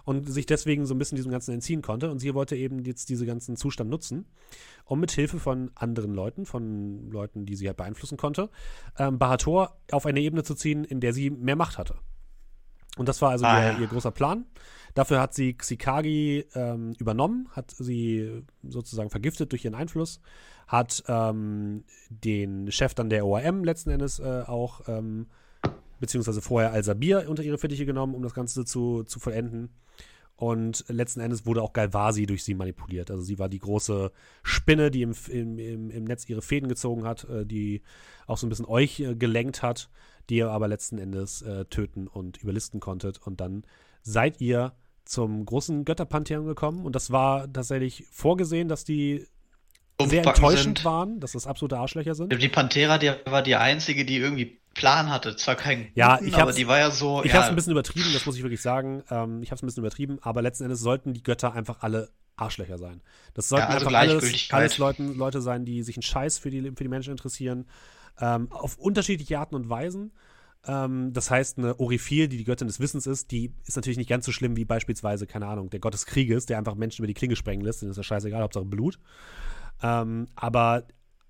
[0.09, 2.09] Und sich deswegen so ein bisschen diesem Ganzen entziehen konnte.
[2.09, 4.25] Und sie wollte eben jetzt diesen ganzen Zustand nutzen,
[4.85, 8.49] um mit Hilfe von anderen Leuten, von Leuten, die sie halt beeinflussen konnte,
[8.97, 11.93] ähm, Bahator auf eine Ebene zu ziehen, in der sie mehr Macht hatte.
[12.97, 13.79] Und das war also ah, ihr, ja.
[13.81, 14.45] ihr, großer Plan.
[14.95, 20.21] Dafür hat sie Xikagi ähm, übernommen, hat sie sozusagen vergiftet durch ihren Einfluss,
[20.65, 25.27] hat ähm, den Chef dann der ORM letzten Endes äh, auch, ähm,
[25.99, 29.69] beziehungsweise vorher Al-Sabir unter ihre Fittiche genommen, um das Ganze zu, zu vollenden.
[30.35, 33.11] Und letzten Endes wurde auch Galvasi durch sie manipuliert.
[33.11, 34.11] Also sie war die große
[34.41, 37.81] Spinne, die im, im, im, Netz ihre Fäden gezogen hat, äh, die
[38.25, 39.89] auch so ein bisschen euch äh, gelenkt hat
[40.29, 43.19] die ihr aber letzten Endes äh, töten und überlisten konntet.
[43.19, 43.63] Und dann
[44.01, 44.73] seid ihr
[45.05, 46.85] zum großen Götterpantheon gekommen.
[46.85, 49.25] Und das war tatsächlich vorgesehen, dass die
[50.01, 50.85] sehr enttäuschend sind.
[50.85, 52.31] waren, dass das absolute Arschlöcher sind.
[52.41, 55.35] Die Panthera, die war die einzige, die irgendwie Plan hatte.
[55.35, 57.23] Zwar kein ja, guten, ich aber die war ja so.
[57.23, 57.39] Ich ja.
[57.39, 59.03] hab's ein bisschen übertrieben, das muss ich wirklich sagen.
[59.09, 62.77] Ähm, ich hab's ein bisschen übertrieben, aber letzten Endes sollten die Götter einfach alle Arschlöcher
[62.77, 63.01] sein.
[63.33, 66.49] Das sollten ja, also einfach alles, alles Leuten, Leute sein, die sich einen Scheiß für
[66.49, 67.65] die, für die Menschen interessieren
[68.19, 70.11] ähm, auf unterschiedliche Arten und Weisen.
[70.65, 74.09] Ähm, das heißt, eine Orifil, die die Göttin des Wissens ist, die ist natürlich nicht
[74.09, 77.07] ganz so schlimm wie beispielsweise, keine Ahnung, der Gott des Krieges, der einfach Menschen über
[77.07, 77.81] die Klinge sprengen lässt.
[77.81, 78.99] Dann ist ja scheißegal, Hauptsache Blut.
[79.81, 80.83] Ähm, aber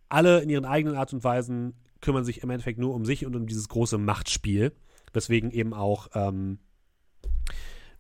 [0.10, 3.36] alle in ihren eigenen Art und Weisen kümmern sich im Endeffekt nur um sich und
[3.36, 4.74] um dieses große Machtspiel.
[5.14, 6.60] Weswegen eben auch ähm,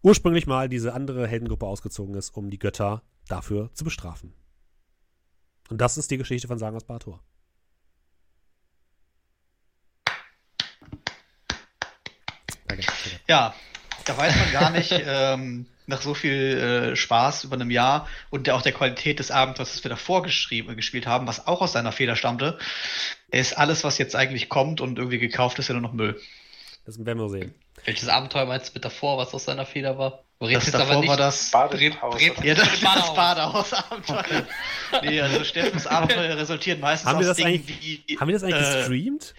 [0.02, 4.34] ursprünglich mal diese andere Heldengruppe ausgezogen ist, um die Götter dafür zu bestrafen.
[5.70, 7.22] Und das ist die Geschichte von Sagas Bator.
[13.28, 13.54] Ja,
[14.06, 18.48] da weiß man gar nicht, ähm, nach so viel äh, Spaß über einem Jahr und
[18.48, 21.74] der, auch der Qualität des Abenteuers, das wir davor geschrieben, gespielt haben, was auch aus
[21.74, 22.58] seiner Feder stammte,
[23.32, 26.20] ist alles, was jetzt eigentlich kommt und irgendwie gekauft ist, ja nur noch Müll.
[26.86, 27.54] Das werden wir sehen.
[27.86, 30.24] Welches Abenteuer meinst du mit davor, was aus seiner Feder war?
[30.40, 32.22] Das davor war das Badehaus.
[32.22, 34.24] Ja, das, das Badehaus-Abenteuer.
[34.92, 35.10] Okay.
[35.10, 38.18] nee, also Steffens Abenteuer resultiert meistens haben aus Dingen, die...
[38.18, 39.34] Haben wir das eigentlich äh, gestreamt?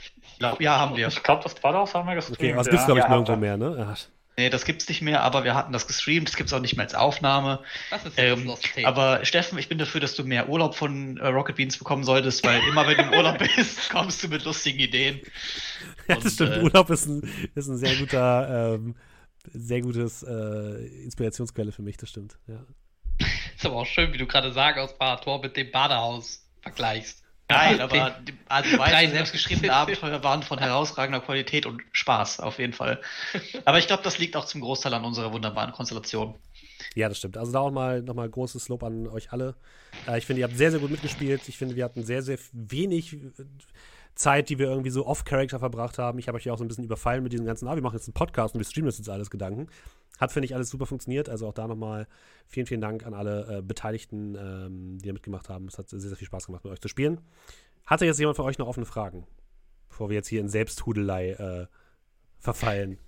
[0.58, 1.08] Ja, haben wir.
[1.08, 2.38] Ich glaube, das Badehaus haben wir gestreamt.
[2.38, 2.70] Okay, was ja.
[2.72, 3.88] gibt's, glaube ich, ja, nirgendwo mehr, ne?
[3.90, 4.19] Ach.
[4.40, 6.84] Nee, das gibt's nicht mehr, aber wir hatten das gestreamt, das gibt's auch nicht mehr
[6.86, 7.62] als Aufnahme.
[7.90, 8.50] Das ist ähm,
[8.84, 12.42] aber Steffen, ich bin dafür, dass du mehr Urlaub von äh, Rocket Beans bekommen solltest,
[12.42, 15.20] weil immer wenn du im Urlaub bist, kommst du mit lustigen Ideen.
[16.08, 16.56] Ja, das Und, stimmt.
[16.56, 18.94] Äh, Urlaub ist ein, ist ein sehr guter, ähm,
[19.52, 22.38] sehr gutes äh, Inspirationsquelle für mich, das stimmt.
[22.46, 22.64] Ja.
[23.54, 27.19] Ist aber auch schön, wie du gerade sagst, aus Parator mit dem Badehaus vergleichst.
[27.50, 32.72] Nein, aber die, also beide selbstgeschriebenen Abenteuer waren von herausragender Qualität und Spaß, auf jeden
[32.72, 33.00] Fall.
[33.64, 36.34] Aber ich glaube, das liegt auch zum Großteil an unserer wunderbaren Konstellation.
[36.94, 37.36] Ja, das stimmt.
[37.36, 39.54] Also da auch mal nochmal großes Lob an euch alle.
[40.08, 41.42] Äh, ich finde, ihr habt sehr, sehr gut mitgespielt.
[41.48, 43.16] Ich finde, wir hatten sehr, sehr wenig
[44.20, 46.18] Zeit, die wir irgendwie so off-Character verbracht haben.
[46.18, 47.96] Ich habe euch ja auch so ein bisschen überfallen mit diesem ganzen, ah, wir machen
[47.96, 49.68] jetzt einen Podcast und wir streamen das jetzt alles Gedanken.
[50.18, 51.28] Hat, finde ich, alles super funktioniert.
[51.28, 52.06] Also auch da nochmal
[52.46, 55.66] vielen, vielen Dank an alle äh, Beteiligten, ähm, die da mitgemacht haben.
[55.66, 57.20] Es hat sehr, sehr viel Spaß gemacht, mit euch zu spielen.
[57.86, 59.26] Hatte jetzt jemand von euch noch offene Fragen?
[59.88, 61.66] Bevor wir jetzt hier in Selbsthudelei äh,
[62.38, 62.98] verfallen.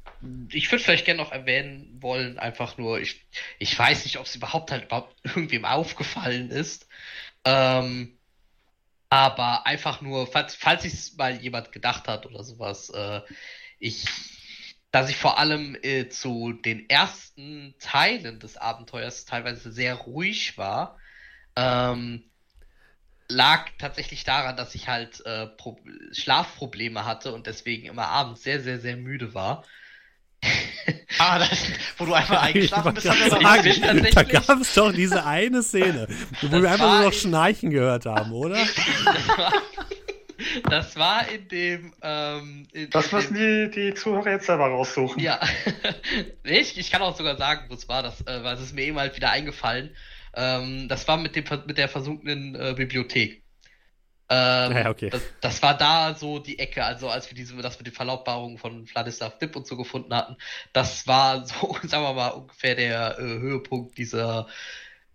[0.51, 3.27] Ich würde vielleicht gerne noch erwähnen wollen, einfach nur, ich,
[3.59, 6.89] ich weiß nicht, ob es überhaupt halt überhaupt irgendwem aufgefallen ist.
[7.45, 8.17] Ähm,
[9.13, 13.21] aber einfach nur, falls, falls sich mal jemand gedacht hat oder sowas, äh,
[13.79, 14.07] ich
[14.91, 20.99] dass ich vor allem äh, zu den ersten Teilen des Abenteuers teilweise sehr ruhig war,
[21.57, 22.25] ähm,
[23.29, 25.49] lag tatsächlich daran, dass ich halt äh,
[26.13, 29.65] Schlafprobleme hatte und deswegen immer abends sehr, sehr, sehr müde war.
[31.19, 31.51] Ah, das,
[31.99, 36.09] wo du einfach eingeschlafen bist, haben wir sagen, Da gab es doch diese eine Szene,
[36.41, 38.57] wo das wir einfach nur noch Schnarchen gehört haben, oder?
[40.69, 41.93] Das war in dem.
[42.03, 45.23] Ähm, in, das müssen die, die Zuhörer jetzt selber raussuchen.
[45.23, 45.41] Ja.
[46.43, 48.83] ich, ich kann auch sogar sagen, wo es war, das, äh, weil es ist mir
[48.85, 49.95] eben halt wieder eingefallen.
[50.35, 53.42] Ähm, das war mit, dem, mit der versunkenen äh, Bibliothek.
[54.35, 55.11] Ähm, ja, okay.
[55.11, 58.57] das, das, war da so die Ecke, also als wir diese, das mit den Verlautbarungen
[58.57, 60.39] von Vladislav Dipp und so gefunden hatten,
[60.73, 64.47] das war so, sagen wir mal, ungefähr der äh, Höhepunkt dieser,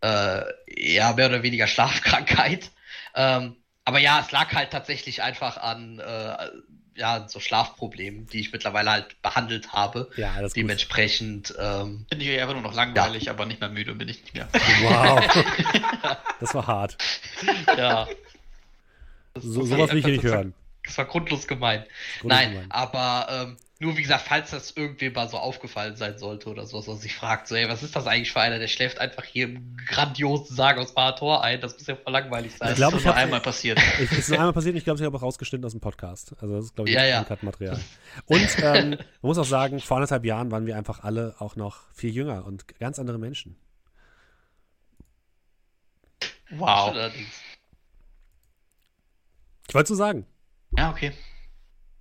[0.02, 2.70] äh, ja, mehr oder weniger Schlafkrankheit.
[3.16, 3.56] Ähm,
[3.86, 6.50] Aber ja, es lag halt tatsächlich einfach an äh,
[6.94, 10.10] ja, so Schlafproblemen, die ich mittlerweile halt behandelt habe.
[10.16, 10.56] Ja, gut.
[10.56, 14.34] Dementsprechend, ähm, Bin ich einfach nur noch langweilig, aber nicht mehr müde bin ich nicht
[14.36, 14.48] mehr.
[14.82, 15.24] Wow.
[16.40, 16.98] das war hart.
[17.78, 18.08] ja.
[19.41, 20.53] So, sowas will ich hier nicht hören.
[20.83, 21.83] Das war grundlos gemein.
[22.22, 22.72] Grundlos Nein, gemein.
[22.72, 26.85] aber ähm, nur wie gesagt, falls das irgendwem mal so aufgefallen sein sollte oder so,
[26.88, 29.45] was sich fragt, so, ey, was ist das eigentlich für einer, der schläft einfach hier
[29.49, 32.69] im grandiosen Sarg aus Barator ein, das muss ja voll langweilig sein.
[32.72, 33.80] Ich glaub, das ist ich nur hab- einmal passiert.
[34.01, 36.33] Ich, ist nur einmal passiert und ich glaube, ich habe auch rausgeschnitten aus dem Podcast.
[36.40, 37.19] Also das ist, glaube ich, Ja, ja.
[37.19, 37.80] Uncut-Material.
[38.25, 41.82] Und ähm, man muss auch sagen, vor anderthalb Jahren waren wir einfach alle auch noch
[41.93, 43.57] viel jünger und ganz andere Menschen.
[46.51, 46.90] Wow.
[46.93, 47.41] Allerdings.
[49.78, 50.26] Ich wollte so sagen.
[50.76, 51.12] Ja, okay.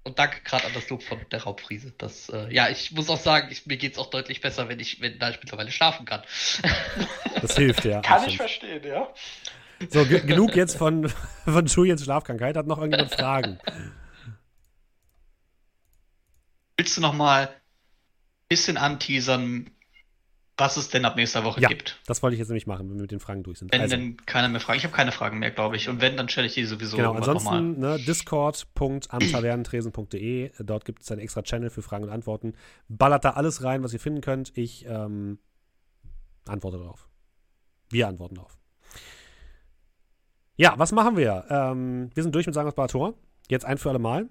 [0.03, 1.93] Und danke gerade an das Lob von der Raubfriese.
[1.99, 5.03] Das, äh, ja, ich muss auch sagen, ich, mir geht's auch deutlich besser, wenn ich,
[5.03, 6.23] wenn da ich mittlerweile schlafen kann.
[7.43, 8.01] Das hilft, ja.
[8.01, 9.13] Kann ich verstehen, ja.
[9.91, 11.07] So, ge genug jetzt von,
[11.45, 12.57] von Julians Schlafkrankheit.
[12.57, 13.59] Hat noch irgendjemand Fragen?
[16.79, 17.55] Willst du noch mal ein
[18.49, 19.71] bisschen anteasern,
[20.59, 21.69] was es denn ab nächster Woche Ja.
[21.69, 22.01] gibt?
[22.07, 23.71] Das wollte ich jetzt nämlich machen, wenn wir mit den Fragen durch sind.
[23.73, 24.79] Wenn Also, denn keiner mehr fragt.
[24.79, 25.87] Ich habe keine Fragen mehr, glaube ich.
[25.89, 30.53] Und wenn, dann stelle ich die sowieso genau, ansonsten ne, discord.amtavernentresen.de.
[30.61, 32.55] Dort gibt es einen extra Channel für Fragen und Antworten.
[32.89, 34.57] Ballert da alles rein, was ihr finden könnt.
[34.57, 35.39] Ich ähm,
[36.47, 37.09] antworte darauf.
[37.91, 38.57] Wir antworten darauf.
[40.57, 41.45] Ja, was machen wir?
[41.51, 43.13] Ähm, wir sind durch mit Sagen aus Barator.
[43.49, 44.31] Jetzt ein für alle Mal.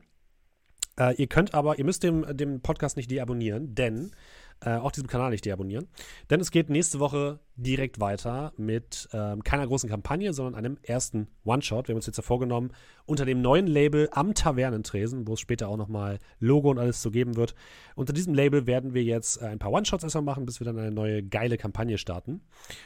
[0.99, 4.11] Äh, ihr könnt aber, ihr müsst dem, dem Podcast nicht deabonnieren, denn
[4.61, 5.87] äh, auch diesem Kanal nicht deabonnieren.
[6.29, 11.27] Denn es geht nächste Woche direkt weiter mit ähm, keiner großen Kampagne, sondern einem ersten
[11.43, 11.87] One-Shot.
[11.87, 12.71] Wir haben uns jetzt ja vorgenommen,
[13.05, 17.11] unter dem neuen Label am Tavernentresen, wo es später auch nochmal Logo und alles zu
[17.11, 17.55] geben wird.
[17.95, 20.77] Unter diesem Label werden wir jetzt äh, ein paar One-Shots erstmal machen, bis wir dann
[20.77, 22.41] eine neue geile Kampagne starten.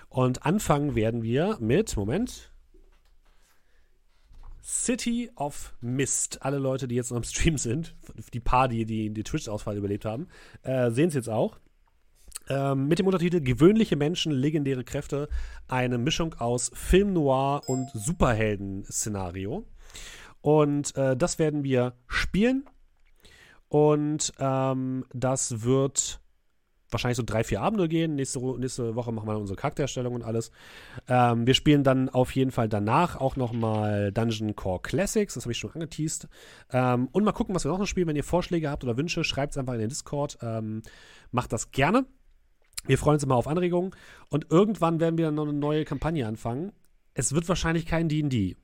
[0.10, 2.49] Und anfangen werden wir mit, Moment,
[4.70, 6.44] City of Mist.
[6.44, 7.96] Alle Leute, die jetzt noch im Stream sind,
[8.34, 10.28] die paar, die die, die Twitch-Ausfall überlebt haben,
[10.62, 11.58] äh, sehen es jetzt auch.
[12.50, 15.28] Ähm, mit dem Untertitel Gewöhnliche Menschen, legendäre Kräfte.
[15.68, 19.66] Eine Mischung aus Film Noir und Superhelden-Szenario.
[20.42, 22.70] Und äh, das werden wir spielen.
[23.70, 26.22] Und ähm, das wird
[26.92, 28.16] wahrscheinlich so drei, vier Abende gehen.
[28.16, 30.52] Nächste, nächste Woche machen wir unsere Charaktererstellung und alles.
[31.08, 35.36] Ähm, wir spielen dann auf jeden Fall danach auch nochmal Dungeon Core Classics.
[35.36, 36.28] Das habe ich schon angeteased.
[36.72, 38.08] Ähm, und mal gucken, was wir noch spielen.
[38.08, 40.38] Wenn ihr Vorschläge habt oder Wünsche, schreibt es einfach in den Discord.
[40.42, 40.82] Ähm,
[41.32, 42.06] macht das gerne.
[42.86, 43.92] Wir freuen uns immer auf Anregungen.
[44.30, 46.72] Und irgendwann werden wir dann noch eine neue Kampagne anfangen.
[47.14, 48.56] Es wird wahrscheinlich kein D&D,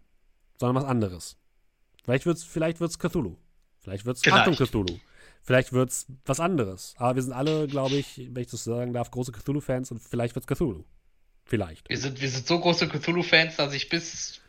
[0.58, 1.38] sondern was anderes.
[2.04, 3.36] Vielleicht wird es vielleicht wird's Cthulhu.
[3.80, 4.32] Vielleicht wird es.
[4.32, 4.98] Achtung Cthulhu.
[5.46, 6.96] Vielleicht wird es was anderes.
[6.98, 10.02] Aber wir sind alle, glaube ich, wenn ich das so sagen darf, große Cthulhu-Fans und
[10.02, 10.84] vielleicht wird es Cthulhu.
[11.46, 11.88] Vielleicht.
[11.88, 14.42] Wir sind, wir sind so große Cthulhu-Fans, dass ich bis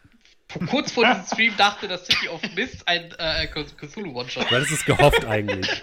[0.70, 4.84] kurz vor diesem Stream dachte, dass City of Mist ein äh, Cthulhu-One-Shot Du hattest es
[4.86, 5.68] gehofft eigentlich.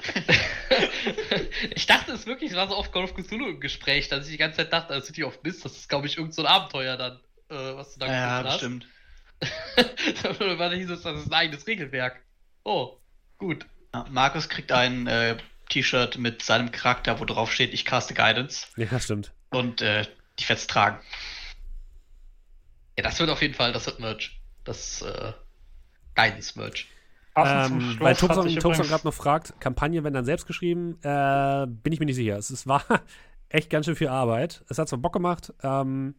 [1.76, 4.32] ich dachte es wirklich, es war so oft Call of Cthulhu im Gespräch, dass ich
[4.32, 6.48] die ganze Zeit dachte, äh, City of Mist, das ist, glaube ich, irgendein so ein
[6.48, 7.20] Abenteuer dann,
[7.50, 8.60] äh, was du da Ja, das hast.
[8.62, 8.88] stimmt.
[10.24, 12.20] Dann war da hieß es, das ist ein eigenes Regelwerk.
[12.64, 12.98] Oh,
[13.38, 13.68] gut.
[14.10, 15.38] Markus kriegt ein äh,
[15.70, 18.68] T-Shirt mit seinem Charakter, wo drauf steht, ich caste Guidance.
[18.76, 19.32] Ja, stimmt.
[19.52, 20.06] Und äh,
[20.38, 21.00] ich werde es tragen.
[22.98, 24.40] Ja, das wird auf jeden Fall, das wird Merch.
[24.64, 25.34] Das, äh,
[26.16, 26.88] Guidance-Merch.
[27.36, 32.00] Ähm, weil Tobson übrigens- gerade noch fragt, Kampagne, wenn dann selbst geschrieben, äh, bin ich
[32.00, 32.38] mir nicht sicher.
[32.38, 32.84] Es ist, war
[33.50, 34.64] echt ganz schön viel Arbeit.
[34.70, 35.52] Es hat zwar Bock gemacht.
[35.64, 36.16] Ähm,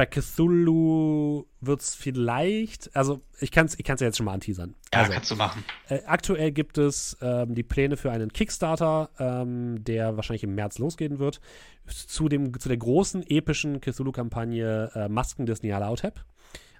[0.00, 4.32] bei Cthulhu wird es vielleicht, also ich kann es ich kann's ja jetzt schon mal
[4.32, 4.74] anteasern.
[4.94, 5.62] Ja, also, kannst du machen.
[5.90, 10.78] äh, aktuell gibt es ähm, die Pläne für einen Kickstarter, ähm, der wahrscheinlich im März
[10.78, 11.42] losgehen wird,
[11.86, 16.24] zu, dem, zu der großen epischen Cthulhu-Kampagne äh, Masken des Nyarlathotep.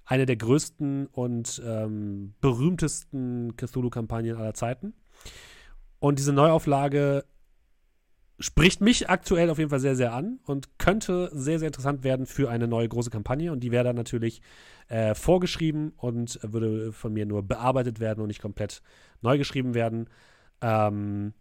[0.07, 4.95] Eine der größten und ähm, berühmtesten Cthulhu-Kampagnen aller Zeiten.
[5.99, 7.27] Und diese Neuauflage
[8.41, 12.27] spricht mich aktuell auf jeden Fall sehr, sehr an und könnte sehr, sehr interessant werden
[12.27, 13.53] für eine neue große Kampagne.
[13.53, 14.41] Und die wäre dann natürlich
[14.89, 18.83] äh, vorgeschrieben und würde von mir nur bearbeitet werden und nicht komplett
[19.21, 20.09] neu geschrieben werden.
[20.63, 21.35] Ähm,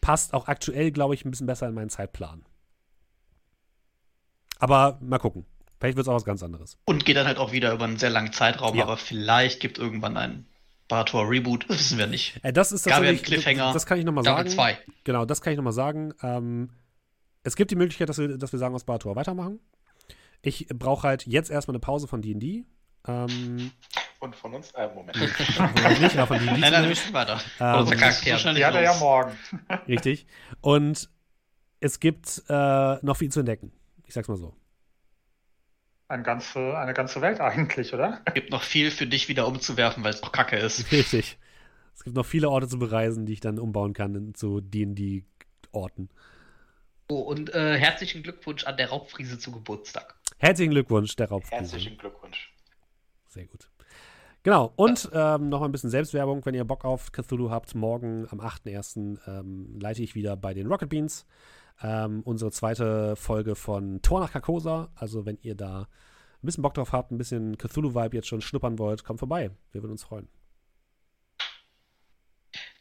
[0.00, 2.44] passt auch aktuell, glaube ich, ein bisschen besser in meinen Zeitplan.
[4.58, 5.46] Aber mal gucken.
[5.78, 6.78] Vielleicht wird es auch was ganz anderes.
[6.84, 8.84] Und geht dann halt auch wieder über einen sehr langen Zeitraum, Ja.
[8.84, 10.46] aber vielleicht gibt irgendwann ein
[10.88, 11.68] Barator Reboot.
[11.68, 12.38] Wissen wir nicht.
[12.42, 13.72] Äh, das ist tatsächlich, Cliffhanger.
[13.72, 14.48] das kann ich nochmal sagen.
[14.48, 14.78] 2.
[15.04, 16.12] Genau, das kann ich nochmal sagen.
[16.22, 16.70] Ähm,
[17.42, 19.60] es gibt die Möglichkeit, dass wir, dass wir sagen, aus Barator weitermachen.
[20.42, 22.64] Ich brauche halt jetzt erstmal eine Pause von D&D.
[23.06, 23.70] Ähm,
[24.20, 25.16] Und von uns, äh, Moment.
[26.00, 27.40] nicht, aber von D&D Nein, nein, wir spielen weiter.
[27.60, 28.38] Ähm, Unser Charakter.
[28.38, 29.32] So Die hat er ja morgen.
[29.88, 30.26] Richtig.
[30.60, 31.08] Und
[31.80, 33.72] es gibt äh, noch viel zu entdecken.
[34.06, 34.54] Ich sag's mal so.
[36.08, 38.20] Eine ganze, eine ganze Welt eigentlich, oder?
[38.34, 40.90] Gibt noch viel für dich wieder umzuwerfen, weil es noch kacke ist.
[40.92, 41.38] Richtig.
[41.94, 46.08] Es gibt noch viele Orte zu bereisen, die ich dann umbauen kann zu D&D-Orten.
[47.08, 50.14] Oh, und äh, herzlichen Glückwunsch an der Raubfriese zu Geburtstag.
[50.38, 51.60] Herzlichen Glückwunsch, der Raubfriese.
[51.60, 52.52] Herzlichen Glückwunsch.
[53.28, 53.68] Sehr gut.
[54.42, 57.74] Genau, und ähm, noch ein bisschen Selbstwerbung, wenn ihr Bock auf Cthulhu habt.
[57.74, 59.18] Morgen am 8.1.
[59.26, 61.26] Ähm, leite ich wieder bei den Rocket Beans
[61.82, 64.90] ähm, unsere zweite Folge von Tor nach Carcosa.
[64.94, 68.78] Also wenn ihr da ein bisschen Bock drauf habt, ein bisschen Cthulhu-Vibe jetzt schon schnuppern
[68.78, 69.50] wollt, kommt vorbei.
[69.72, 70.28] Wir würden uns freuen.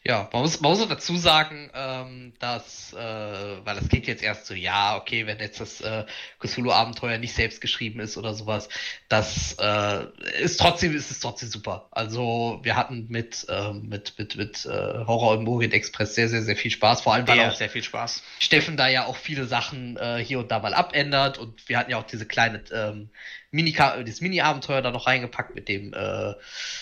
[0.06, 4.22] Ja, man muss, man muss auch dazu sagen, ähm, dass, äh, weil das klingt jetzt
[4.22, 6.03] erst so, ja, okay, wenn jetzt das äh,
[6.40, 8.67] Cthulhu-Abenteuer nicht selbst geschrieben ist oder sowas,
[9.07, 10.06] das äh,
[10.41, 11.88] ist trotzdem, ist es trotzdem super.
[11.91, 16.41] Also wir hatten mit, äh, mit, mit, mit äh, Horror im Orient Express sehr, sehr,
[16.41, 18.23] sehr viel Spaß, vor allem weil Sehr, auch sehr viel Spaß.
[18.40, 21.91] Steffen da ja auch viele Sachen äh, hier und da mal abändert und wir hatten
[21.91, 23.09] ja auch diese kleine ähm,
[23.51, 26.33] Mini dieses Mini-Abenteuer da noch reingepackt mit dem, äh,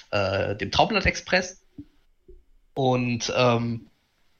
[0.09, 1.60] äh, dem Traumland Express.
[2.73, 3.87] Und ähm,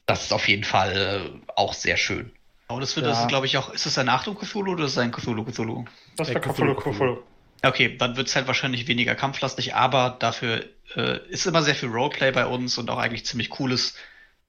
[0.06, 2.32] das ist auf jeden Fall äh, auch sehr schön.
[2.68, 3.12] Aber das wird, Ja.
[3.12, 5.86] das glaube ich auch, ist das ein Achtung Cthulhu oder ist das ein Cthulhu Cthulhu?
[6.16, 7.18] Das Äh, wäre Cthulhu, Cthulhu.
[7.64, 11.90] Okay, dann wird es halt wahrscheinlich weniger kampflastig, aber dafür äh, ist immer sehr viel
[11.90, 13.96] Roleplay bei uns und auch eigentlich ziemlich cooles.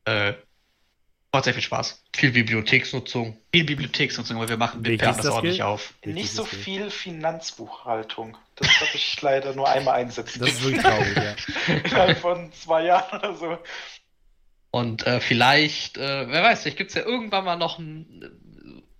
[0.04, 0.32] Äh,
[1.32, 2.02] macht sehr viel Spaß.
[2.14, 3.36] Viel Bibliotheksnutzung.
[3.52, 5.66] Viel Bibliotheksnutzung, weil wir machen, wir das das ordentlich gilt?
[5.66, 5.94] auf.
[6.04, 8.36] Nicht so ist viel Finanzbuchhaltung.
[8.62, 11.74] Das habe ich leider nur einmal einsetzen Das ist wirklich traurig, ja.
[11.84, 13.58] Innerhalb von zwei Jahren oder so.
[14.70, 18.32] Und äh, vielleicht, äh, wer weiß, vielleicht gibt's ja irgendwann mal noch ein,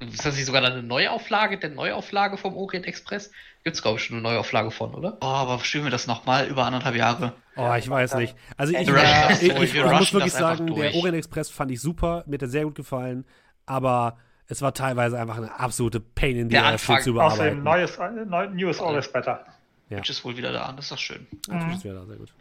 [0.01, 3.31] ist das nicht sogar dann eine Neuauflage, der Neuauflage vom Orient Express?
[3.65, 5.19] Gibt's, glaube ich, schon eine Neuauflage von, oder?
[5.21, 7.33] Oh, aber spielen wir das nochmal über anderthalb Jahre?
[7.57, 8.35] Oh, ich weiß nicht.
[8.57, 10.95] Also ich, ich, ich, ich muss wirklich sagen, der durch.
[10.95, 13.25] Orient Express fand ich super, mir hat er sehr gut gefallen,
[13.65, 14.19] aber
[14.49, 17.63] es war teilweise einfach eine absolute Pain in the Der ass, zu Außerdem, bearbeiten.
[17.63, 19.45] neues, äh, New is always better.
[19.89, 19.99] Ja.
[19.99, 21.27] Twitch ist wohl wieder da, das ist doch schön.
[21.49, 22.35] Natürlich ist wieder da, sehr gut.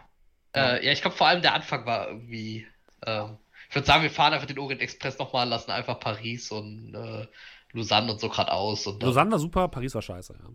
[0.56, 2.68] Äh, ja, ich glaube vor allem der Anfang war irgendwie.
[3.06, 3.38] Ähm,
[3.70, 7.26] ich würde sagen, wir fahren einfach den Orient Express nochmal, lassen einfach Paris und äh,
[7.72, 8.86] Lausanne und so gerade aus.
[8.86, 10.50] Und Lausanne war super, Paris war scheiße, ja.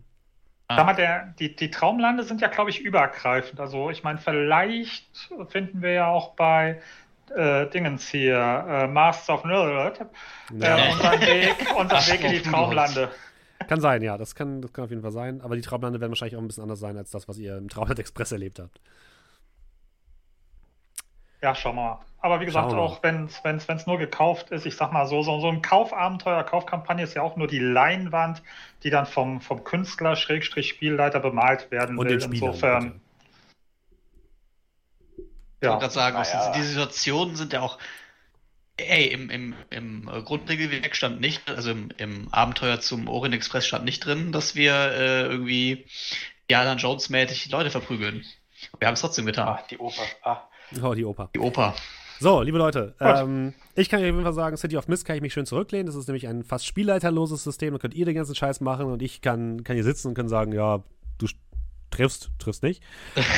[0.69, 0.77] Ah.
[0.77, 3.61] Sag mal, der, die, die Traumlande sind ja, glaube ich, übergreifend.
[3.61, 6.83] Also ich meine, vielleicht finden wir ja auch bei
[7.31, 8.37] äh, Dingens hier,
[8.69, 10.01] äh, Masters of Nerd,
[10.59, 10.77] Ja.
[10.79, 13.11] äh, unseren Weg, unseren Weg in die Traumlande.
[13.69, 16.11] Kann sein, ja, das kann, das kann auf jeden Fall sein, aber die Traumlande werden
[16.13, 18.81] wahrscheinlich auch ein bisschen anders sein als das, was ihr im Traumland Express erlebt habt.
[21.43, 21.99] Ja, schauen wir mal.
[22.21, 25.49] Aber wie gesagt, auch wenn es nur gekauft ist, ich sag mal so, so, so
[25.49, 28.43] ein Kaufabenteuer, Kaufkampagne ist ja auch nur die Leinwand,
[28.83, 32.19] die dann vom, vom Künstler, Schrägstrich Spielleiter bemalt werden Und will.
[32.19, 32.49] den Spielern.
[32.49, 33.01] Insofern,
[35.61, 35.79] Ich wollte ja.
[35.79, 36.53] gerade sagen, Naja.
[36.57, 37.79] die Situationen sind ja auch.
[38.79, 43.87] Ey, im, im, im Grundregelwerk stand nicht, also im, im Abenteuer zum Orient Express stand
[43.87, 45.87] nicht drin, dass wir äh, irgendwie
[46.51, 48.23] Diana Jones-mäßig Leute verprügeln.
[48.79, 49.49] Wir haben es trotzdem getan.
[49.49, 50.03] Ah, die Oper.
[50.23, 50.43] Ah,
[50.83, 51.31] Oh, die Oper.
[51.35, 51.75] Die Oper.
[52.19, 55.17] So, liebe Leute, ähm, ich kann euch auf jeden Fall sagen, City of Mist kann
[55.17, 55.87] ich mich schön zurücklehnen.
[55.87, 57.73] Das ist nämlich ein fast spielleiterloses System.
[57.75, 60.29] Da könnt ihr den ganzen Scheiß machen und ich kann, kann hier sitzen und kann
[60.29, 60.83] sagen, ja,
[61.19, 61.27] du
[61.97, 62.83] triffst, triffst nicht.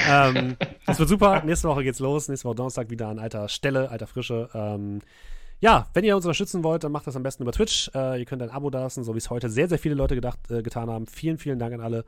[0.08, 0.56] ähm,
[0.86, 1.42] das wird super.
[1.44, 2.28] Nächste Woche geht's los.
[2.28, 4.48] Nächste Woche Donnerstag wieder an alter Stelle, alter Frische.
[4.54, 5.00] Ähm,
[5.60, 7.90] ja, wenn ihr uns unterstützen wollt, dann macht das am besten über Twitch.
[7.92, 10.38] Äh, ihr könnt ein Abo dalassen, so wie es heute sehr, sehr viele Leute gedacht,
[10.50, 11.06] äh, getan haben.
[11.06, 12.04] Vielen, vielen Dank an alle.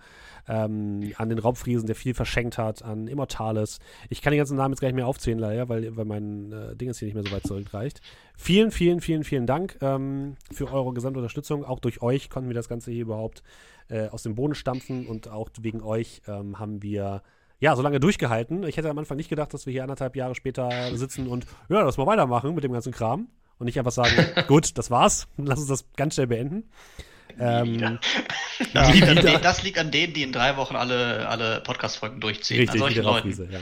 [0.49, 3.81] Ähm, an den Raubfriesen, der viel verschenkt hat, an Immortales.
[4.09, 6.77] Ich kann die ganzen Namen jetzt gar nicht mehr aufzählen, leider, weil, weil mein äh,
[6.77, 8.01] Ding jetzt hier nicht mehr so weit zurückreicht.
[8.37, 11.65] Vielen, vielen, vielen, vielen Dank ähm, für eure gesamte Unterstützung.
[11.65, 13.43] Auch durch euch konnten wir das Ganze hier überhaupt
[13.89, 17.23] äh, aus dem Boden stampfen und auch wegen euch ähm, haben wir
[17.59, 18.62] ja, so lange durchgehalten.
[18.62, 21.83] Ich hätte am Anfang nicht gedacht, dass wir hier anderthalb Jahre später sitzen und ja,
[21.83, 23.29] lass mal weitermachen mit dem ganzen Kram.
[23.61, 24.13] Und nicht einfach sagen,
[24.49, 26.69] gut, das war's, lass uns das ganz schnell beenden.
[27.39, 27.99] Ähm,
[28.75, 32.57] Das, liegt denen, das liegt an denen, die in drei Wochen alle, alle Podcast-Folgen durchziehen.
[32.59, 33.29] richtig, an solchen Leuten.
[33.29, 33.61] Raubfiese, ja.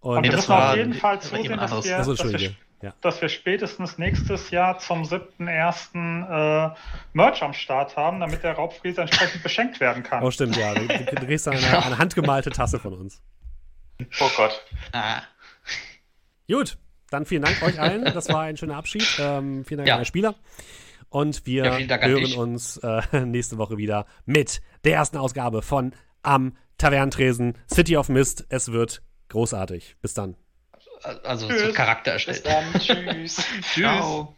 [0.00, 1.96] Und Nee, wir das müssen auf war- jeden Fall das war zusehen, jemand dass wir,
[1.98, 2.56] das ist dass, wir, Entschuldige.
[2.82, 2.94] Ja.
[3.00, 6.70] dass wir spätestens nächstes Jahr zum 7.1.
[6.70, 6.74] Äh,
[7.12, 10.22] Merch am Start haben, damit der Raubfriese entsprechend beschenkt werden kann.
[10.22, 10.74] Oh, stimmt, ja.
[10.74, 13.20] Du, du kriegst dann eine, eine handgemalte Tasse von uns.
[14.20, 14.64] oh Gott.
[14.92, 15.22] Ah,
[16.50, 16.78] Gut,
[17.10, 18.04] dann vielen Dank euch allen.
[18.04, 19.06] Das war ein schöner Abschied.
[19.20, 19.94] Ähm, vielen Dank Ja.
[19.94, 20.34] an alle Spieler.
[21.10, 26.56] Und wir Ja, hören uns äh, nächste Woche wieder mit der ersten Ausgabe von Am
[26.76, 28.44] Tavernentresen City of Mist.
[28.50, 29.96] Es wird großartig.
[30.02, 30.36] Bis dann.
[31.24, 31.62] Also Tschüss.
[31.62, 32.46] so Charakter Bis erstellt.
[32.46, 32.80] dann.
[32.80, 33.42] Tschüss.
[33.72, 34.34] ciao.